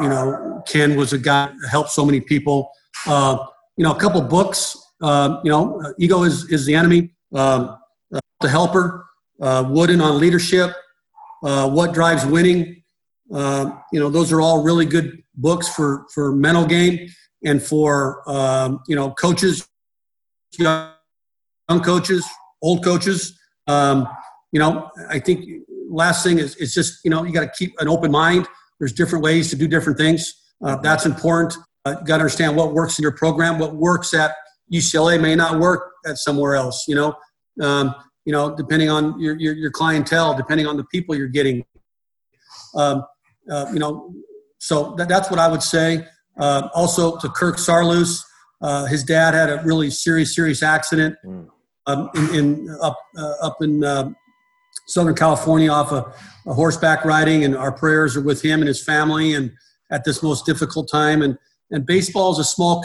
you 0.00 0.08
know 0.08 0.62
Ken 0.66 0.96
was 0.96 1.12
a 1.12 1.18
guy 1.18 1.50
helped 1.70 1.90
so 1.90 2.04
many 2.04 2.20
people. 2.20 2.70
you 3.06 3.82
know, 3.84 3.92
a 3.92 3.98
couple 3.98 4.20
books. 4.22 4.76
you 5.00 5.50
know, 5.50 5.94
ego 5.98 6.22
is 6.22 6.50
is 6.50 6.66
the 6.66 6.74
enemy. 6.74 7.10
Um, 7.34 7.76
the 8.44 8.48
helper, 8.48 9.06
uh, 9.40 9.64
Wooden 9.68 10.00
on 10.00 10.18
leadership, 10.20 10.76
uh, 11.42 11.68
what 11.68 11.92
drives 11.92 12.24
winning. 12.24 12.82
Uh, 13.32 13.72
you 13.92 13.98
know, 13.98 14.08
those 14.08 14.32
are 14.32 14.40
all 14.40 14.62
really 14.62 14.86
good 14.86 15.22
books 15.34 15.68
for 15.68 16.06
for 16.14 16.32
mental 16.32 16.66
game 16.66 17.08
and 17.44 17.62
for 17.62 18.22
um, 18.28 18.80
you 18.86 18.94
know 18.94 19.10
coaches, 19.12 19.66
young 20.58 20.92
coaches, 21.82 22.24
old 22.62 22.84
coaches. 22.84 23.38
Um, 23.66 24.06
you 24.52 24.60
know, 24.60 24.90
I 25.08 25.18
think 25.18 25.48
last 25.88 26.22
thing 26.22 26.38
is 26.38 26.54
is 26.56 26.72
just 26.74 27.00
you 27.04 27.10
know 27.10 27.24
you 27.24 27.32
got 27.32 27.40
to 27.40 27.52
keep 27.58 27.74
an 27.80 27.88
open 27.88 28.10
mind. 28.10 28.46
There's 28.78 28.92
different 28.92 29.24
ways 29.24 29.50
to 29.50 29.56
do 29.56 29.68
different 29.68 29.98
things. 29.98 30.34
Uh, 30.64 30.76
that's 30.76 31.06
important. 31.06 31.56
Uh, 31.84 31.96
you 32.00 32.06
got 32.06 32.16
to 32.16 32.22
understand 32.22 32.56
what 32.56 32.72
works 32.72 32.98
in 32.98 33.02
your 33.02 33.12
program. 33.12 33.58
What 33.58 33.74
works 33.74 34.14
at 34.14 34.34
UCLA 34.72 35.20
may 35.20 35.34
not 35.34 35.60
work 35.60 35.92
at 36.06 36.16
somewhere 36.18 36.54
else. 36.54 36.84
You 36.88 36.94
know, 36.94 37.14
um, 37.60 37.94
you 38.24 38.32
know, 38.32 38.54
depending 38.54 38.90
on 38.90 39.20
your, 39.20 39.38
your, 39.38 39.54
your 39.54 39.70
clientele, 39.70 40.36
depending 40.36 40.66
on 40.66 40.76
the 40.76 40.84
people 40.84 41.14
you're 41.14 41.28
getting. 41.28 41.64
Um, 42.74 43.04
uh, 43.50 43.66
you 43.72 43.78
know, 43.78 44.14
so 44.58 44.94
that, 44.96 45.08
that's 45.08 45.30
what 45.30 45.38
I 45.38 45.48
would 45.48 45.62
say. 45.62 46.06
Uh, 46.38 46.68
also 46.74 47.18
to 47.18 47.28
Kirk 47.28 47.56
Saarloos, 47.56 48.22
uh, 48.62 48.86
his 48.86 49.04
dad 49.04 49.34
had 49.34 49.50
a 49.50 49.62
really 49.64 49.90
serious, 49.90 50.34
serious 50.34 50.62
accident 50.62 51.16
mm. 51.24 51.46
um, 51.86 52.10
in, 52.14 52.34
in, 52.34 52.76
up 52.80 52.98
uh, 53.16 53.34
up 53.42 53.58
in 53.60 53.84
um, 53.84 54.16
Southern 54.86 55.14
California 55.14 55.70
off 55.70 55.92
a, 55.92 56.12
a, 56.46 56.54
horseback 56.54 57.04
riding, 57.04 57.44
and 57.44 57.56
our 57.56 57.72
prayers 57.72 58.16
are 58.16 58.22
with 58.22 58.42
him 58.42 58.60
and 58.60 58.68
his 58.68 58.82
family, 58.82 59.34
and 59.34 59.52
at 59.90 60.04
this 60.04 60.22
most 60.22 60.46
difficult 60.46 60.90
time. 60.90 61.22
And 61.22 61.38
and 61.70 61.86
baseball 61.86 62.32
is 62.32 62.38
a 62.38 62.44
small 62.44 62.84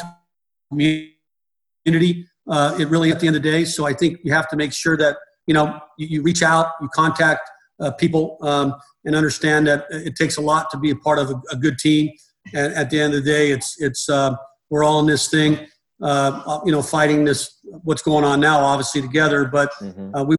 community. 0.70 2.26
Uh, 2.50 2.76
it 2.80 2.88
really, 2.90 3.12
at 3.12 3.20
the 3.20 3.28
end 3.28 3.36
of 3.36 3.44
the 3.44 3.52
day, 3.52 3.66
so 3.66 3.86
I 3.86 3.94
think 3.94 4.20
you 4.24 4.34
have 4.34 4.50
to 4.50 4.56
make 4.56 4.74
sure 4.74 4.98
that 4.98 5.18
you 5.50 5.54
know, 5.56 5.80
you, 5.98 6.08
you 6.08 6.22
reach 6.22 6.44
out, 6.44 6.74
you 6.80 6.88
contact 6.94 7.42
uh, 7.80 7.90
people, 7.92 8.38
um, 8.42 8.76
and 9.04 9.16
understand 9.16 9.66
that 9.66 9.88
it 9.90 10.16
takes 10.16 10.38
a 10.38 10.42
lot 10.42 10.70
to 10.70 10.78
be 10.78 10.92
a 10.92 10.96
part 10.96 11.18
of 11.18 11.32
a, 11.32 11.42
a 11.52 11.56
good 11.56 11.80
team. 11.80 12.12
And 12.54 12.72
at 12.76 12.92
the 12.92 13.00
end 13.02 13.16
of 13.16 13.24
the 13.24 13.32
day, 13.32 13.50
it's 13.50 13.82
it's 13.82 14.08
uh, 14.10 14.36
we're 14.70 14.84
all 14.84 15.00
in 15.00 15.08
this 15.08 15.28
thing, 15.28 15.58
uh, 16.04 16.60
you 16.66 16.72
know, 16.72 16.84
fighting 16.84 17.26
this 17.26 17.58
what's 17.84 18.04
going 18.04 18.24
on 18.24 18.40
now, 18.40 18.60
obviously 18.60 19.02
together. 19.02 19.46
But 19.46 19.72
mm-hmm. 19.82 20.14
Uh, 20.14 20.24
we 20.24 20.36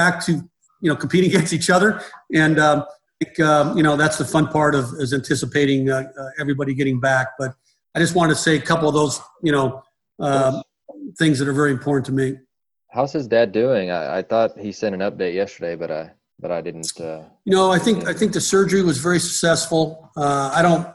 back 0.00 0.24
to 0.26 0.32
you 0.82 0.88
know 0.90 0.96
competing 1.04 1.30
against 1.32 1.52
each 1.58 1.70
other, 1.76 1.88
and 2.44 2.58
um, 2.58 2.78
I 2.82 3.24
think 3.24 3.40
um, 3.40 3.76
you 3.78 3.84
know 3.86 3.96
that's 3.96 4.18
the 4.18 4.28
fun 4.34 4.46
part 4.48 4.74
of 4.74 4.84
is 5.04 5.12
anticipating 5.20 5.90
uh, 5.90 6.04
everybody 6.42 6.74
getting 6.74 7.00
back. 7.00 7.26
But 7.38 7.50
I 7.94 7.98
just 8.04 8.14
wanted 8.14 8.34
to 8.34 8.40
say 8.46 8.56
a 8.56 8.60
couple 8.70 8.88
of 8.88 8.94
those 8.94 9.20
you 9.42 9.52
know 9.52 9.82
um, 10.18 10.62
things 11.18 11.38
that 11.38 11.48
are 11.48 11.58
very 11.62 11.72
important 11.78 12.06
to 12.06 12.12
me. 12.12 12.38
How's 12.96 13.12
his 13.12 13.26
dad 13.26 13.52
doing? 13.52 13.90
I, 13.90 14.18
I 14.18 14.22
thought 14.22 14.58
he 14.58 14.72
sent 14.72 14.94
an 14.94 15.02
update 15.08 15.34
yesterday, 15.34 15.76
but 15.76 15.90
I 15.90 16.02
but 16.38 16.50
I 16.50 16.60
didn't. 16.60 16.92
Uh, 17.00 17.22
you 17.44 17.52
know, 17.56 17.70
I 17.72 17.78
think 17.78 18.06
I 18.06 18.12
think 18.12 18.32
the 18.32 18.40
surgery 18.40 18.82
was 18.82 18.98
very 18.98 19.20
successful. 19.28 20.10
Uh, 20.16 20.50
I 20.58 20.62
don't 20.62 20.86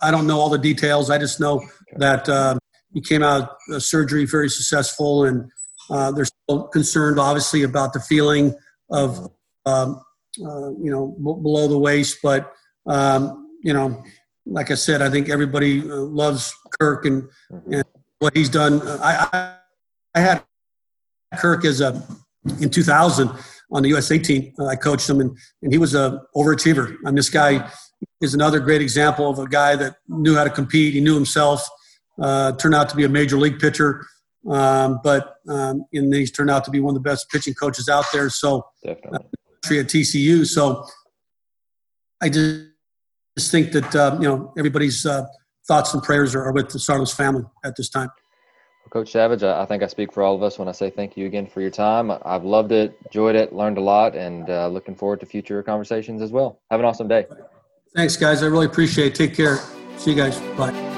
I 0.00 0.10
don't 0.10 0.26
know 0.26 0.38
all 0.40 0.50
the 0.50 0.64
details. 0.70 1.10
I 1.10 1.18
just 1.18 1.38
know 1.40 1.56
okay. 1.56 1.96
that 2.04 2.28
uh, 2.28 2.58
he 2.92 3.00
came 3.00 3.22
out 3.22 3.56
of 3.70 3.82
surgery 3.82 4.24
very 4.26 4.48
successful, 4.48 5.24
and 5.24 5.50
uh, 5.90 6.12
they're 6.12 6.24
still 6.24 6.64
concerned, 6.68 7.18
obviously, 7.18 7.62
about 7.62 7.92
the 7.92 8.00
feeling 8.00 8.54
of 8.90 9.30
um, 9.66 10.02
uh, 10.44 10.70
you 10.80 10.90
know 10.90 11.08
b- 11.18 11.42
below 11.42 11.68
the 11.68 11.78
waist. 11.78 12.18
But 12.22 12.52
um, 12.86 13.48
you 13.62 13.72
know, 13.72 14.02
like 14.46 14.70
I 14.70 14.74
said, 14.74 15.02
I 15.02 15.10
think 15.10 15.28
everybody 15.28 15.80
uh, 15.80 15.94
loves 15.94 16.54
Kirk 16.78 17.04
and, 17.04 17.22
mm-hmm. 17.50 17.74
and 17.74 17.84
what 18.18 18.36
he's 18.36 18.48
done. 18.48 18.80
I, 18.82 19.28
I 19.32 19.56
I 20.14 20.20
had 20.20 20.44
Kirk 21.38 21.64
as 21.64 21.80
a 21.80 22.02
in 22.60 22.70
2000 22.70 23.30
on 23.70 23.82
the 23.82 23.88
USA 23.88 24.18
team. 24.18 24.52
Uh, 24.58 24.66
I 24.66 24.76
coached 24.76 25.08
him, 25.08 25.20
and, 25.20 25.36
and 25.62 25.72
he 25.72 25.78
was 25.78 25.94
a 25.94 26.22
overachiever. 26.36 26.96
And 27.04 27.16
this 27.16 27.30
guy 27.30 27.70
is 28.20 28.34
another 28.34 28.60
great 28.60 28.82
example 28.82 29.30
of 29.30 29.38
a 29.38 29.46
guy 29.46 29.76
that 29.76 29.96
knew 30.08 30.34
how 30.34 30.44
to 30.44 30.50
compete. 30.50 30.94
He 30.94 31.00
knew 31.00 31.14
himself. 31.14 31.66
Uh, 32.20 32.52
turned 32.52 32.74
out 32.74 32.88
to 32.90 32.96
be 32.96 33.04
a 33.04 33.08
major 33.08 33.38
league 33.38 33.58
pitcher, 33.58 34.04
um, 34.50 35.00
but 35.02 35.36
um, 35.48 35.84
and 35.92 36.12
he's 36.14 36.32
turned 36.32 36.50
out 36.50 36.64
to 36.64 36.70
be 36.70 36.80
one 36.80 36.96
of 36.96 37.02
the 37.02 37.08
best 37.08 37.30
pitching 37.30 37.54
coaches 37.54 37.88
out 37.88 38.04
there. 38.12 38.28
So, 38.30 38.66
definitely 38.84 39.18
uh, 39.18 39.80
at 39.80 39.86
TCU. 39.86 40.46
So, 40.46 40.84
I 42.20 42.28
just, 42.28 42.66
just 43.38 43.50
think 43.50 43.72
that 43.72 43.94
uh, 43.94 44.16
you 44.20 44.28
know 44.28 44.52
everybody's 44.58 45.06
uh, 45.06 45.26
thoughts 45.66 45.94
and 45.94 46.02
prayers 46.02 46.34
are, 46.34 46.52
with 46.52 46.70
the 46.70 46.78
Saarloos 46.78 47.14
family 47.14 47.44
at 47.64 47.76
this 47.76 47.88
time. 47.88 48.10
Coach 48.92 49.10
Savage, 49.10 49.42
I 49.42 49.64
think 49.64 49.82
I 49.82 49.86
speak 49.86 50.12
for 50.12 50.22
all 50.22 50.34
of 50.34 50.42
us 50.42 50.58
when 50.58 50.68
I 50.68 50.72
say 50.72 50.90
thank 50.90 51.16
you 51.16 51.24
again 51.24 51.46
for 51.46 51.62
your 51.62 51.70
time. 51.70 52.12
I've 52.26 52.44
loved 52.44 52.72
it, 52.72 52.94
enjoyed 53.06 53.36
it, 53.36 53.54
learned 53.54 53.78
a 53.78 53.80
lot, 53.80 54.14
and 54.14 54.50
uh, 54.50 54.68
looking 54.68 54.94
forward 54.94 55.20
to 55.20 55.26
future 55.26 55.62
conversations 55.62 56.20
as 56.20 56.30
well. 56.30 56.60
Have 56.70 56.80
an 56.80 56.84
awesome 56.84 57.08
day. 57.08 57.24
Thanks, 57.96 58.16
guys. 58.16 58.42
I 58.42 58.46
really 58.46 58.66
appreciate 58.66 59.06
it. 59.06 59.14
Take 59.14 59.34
care. 59.34 59.60
See 59.96 60.10
you 60.10 60.16
guys. 60.16 60.38
Bye. 60.58 60.91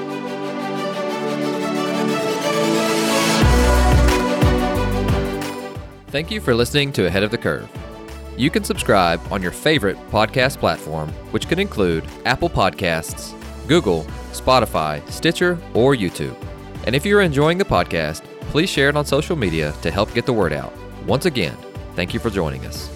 Thank 6.15 6.31
you 6.31 6.39
for 6.39 6.55
listening 6.55 6.93
to 6.93 7.07
Ahead 7.07 7.23
of 7.23 7.31
the 7.31 7.37
Curve. 7.37 7.69
You 8.37 8.49
can 8.49 8.63
subscribe 8.63 9.19
on 9.33 9.41
your 9.41 9.51
favorite 9.51 9.97
podcast 10.11 10.59
platform, 10.59 11.09
which 11.31 11.49
could 11.49 11.59
include 11.59 12.05
Apple 12.23 12.49
Podcasts, 12.49 13.37
Google, 13.67 14.05
Spotify, 14.31 15.05
Stitcher, 15.11 15.59
or 15.73 15.93
YouTube. 15.93 16.37
And 16.85 16.95
if 16.95 17.05
you're 17.05 17.19
enjoying 17.19 17.57
the 17.57 17.65
podcast, 17.65 18.23
please 18.43 18.69
share 18.69 18.87
it 18.87 18.95
on 18.95 19.05
social 19.05 19.35
media 19.35 19.73
to 19.81 19.91
help 19.91 20.13
get 20.13 20.25
the 20.25 20.31
word 20.31 20.53
out. 20.53 20.71
Once 21.05 21.25
again, 21.25 21.57
thank 21.97 22.13
you 22.13 22.21
for 22.21 22.29
joining 22.29 22.65
us. 22.65 22.94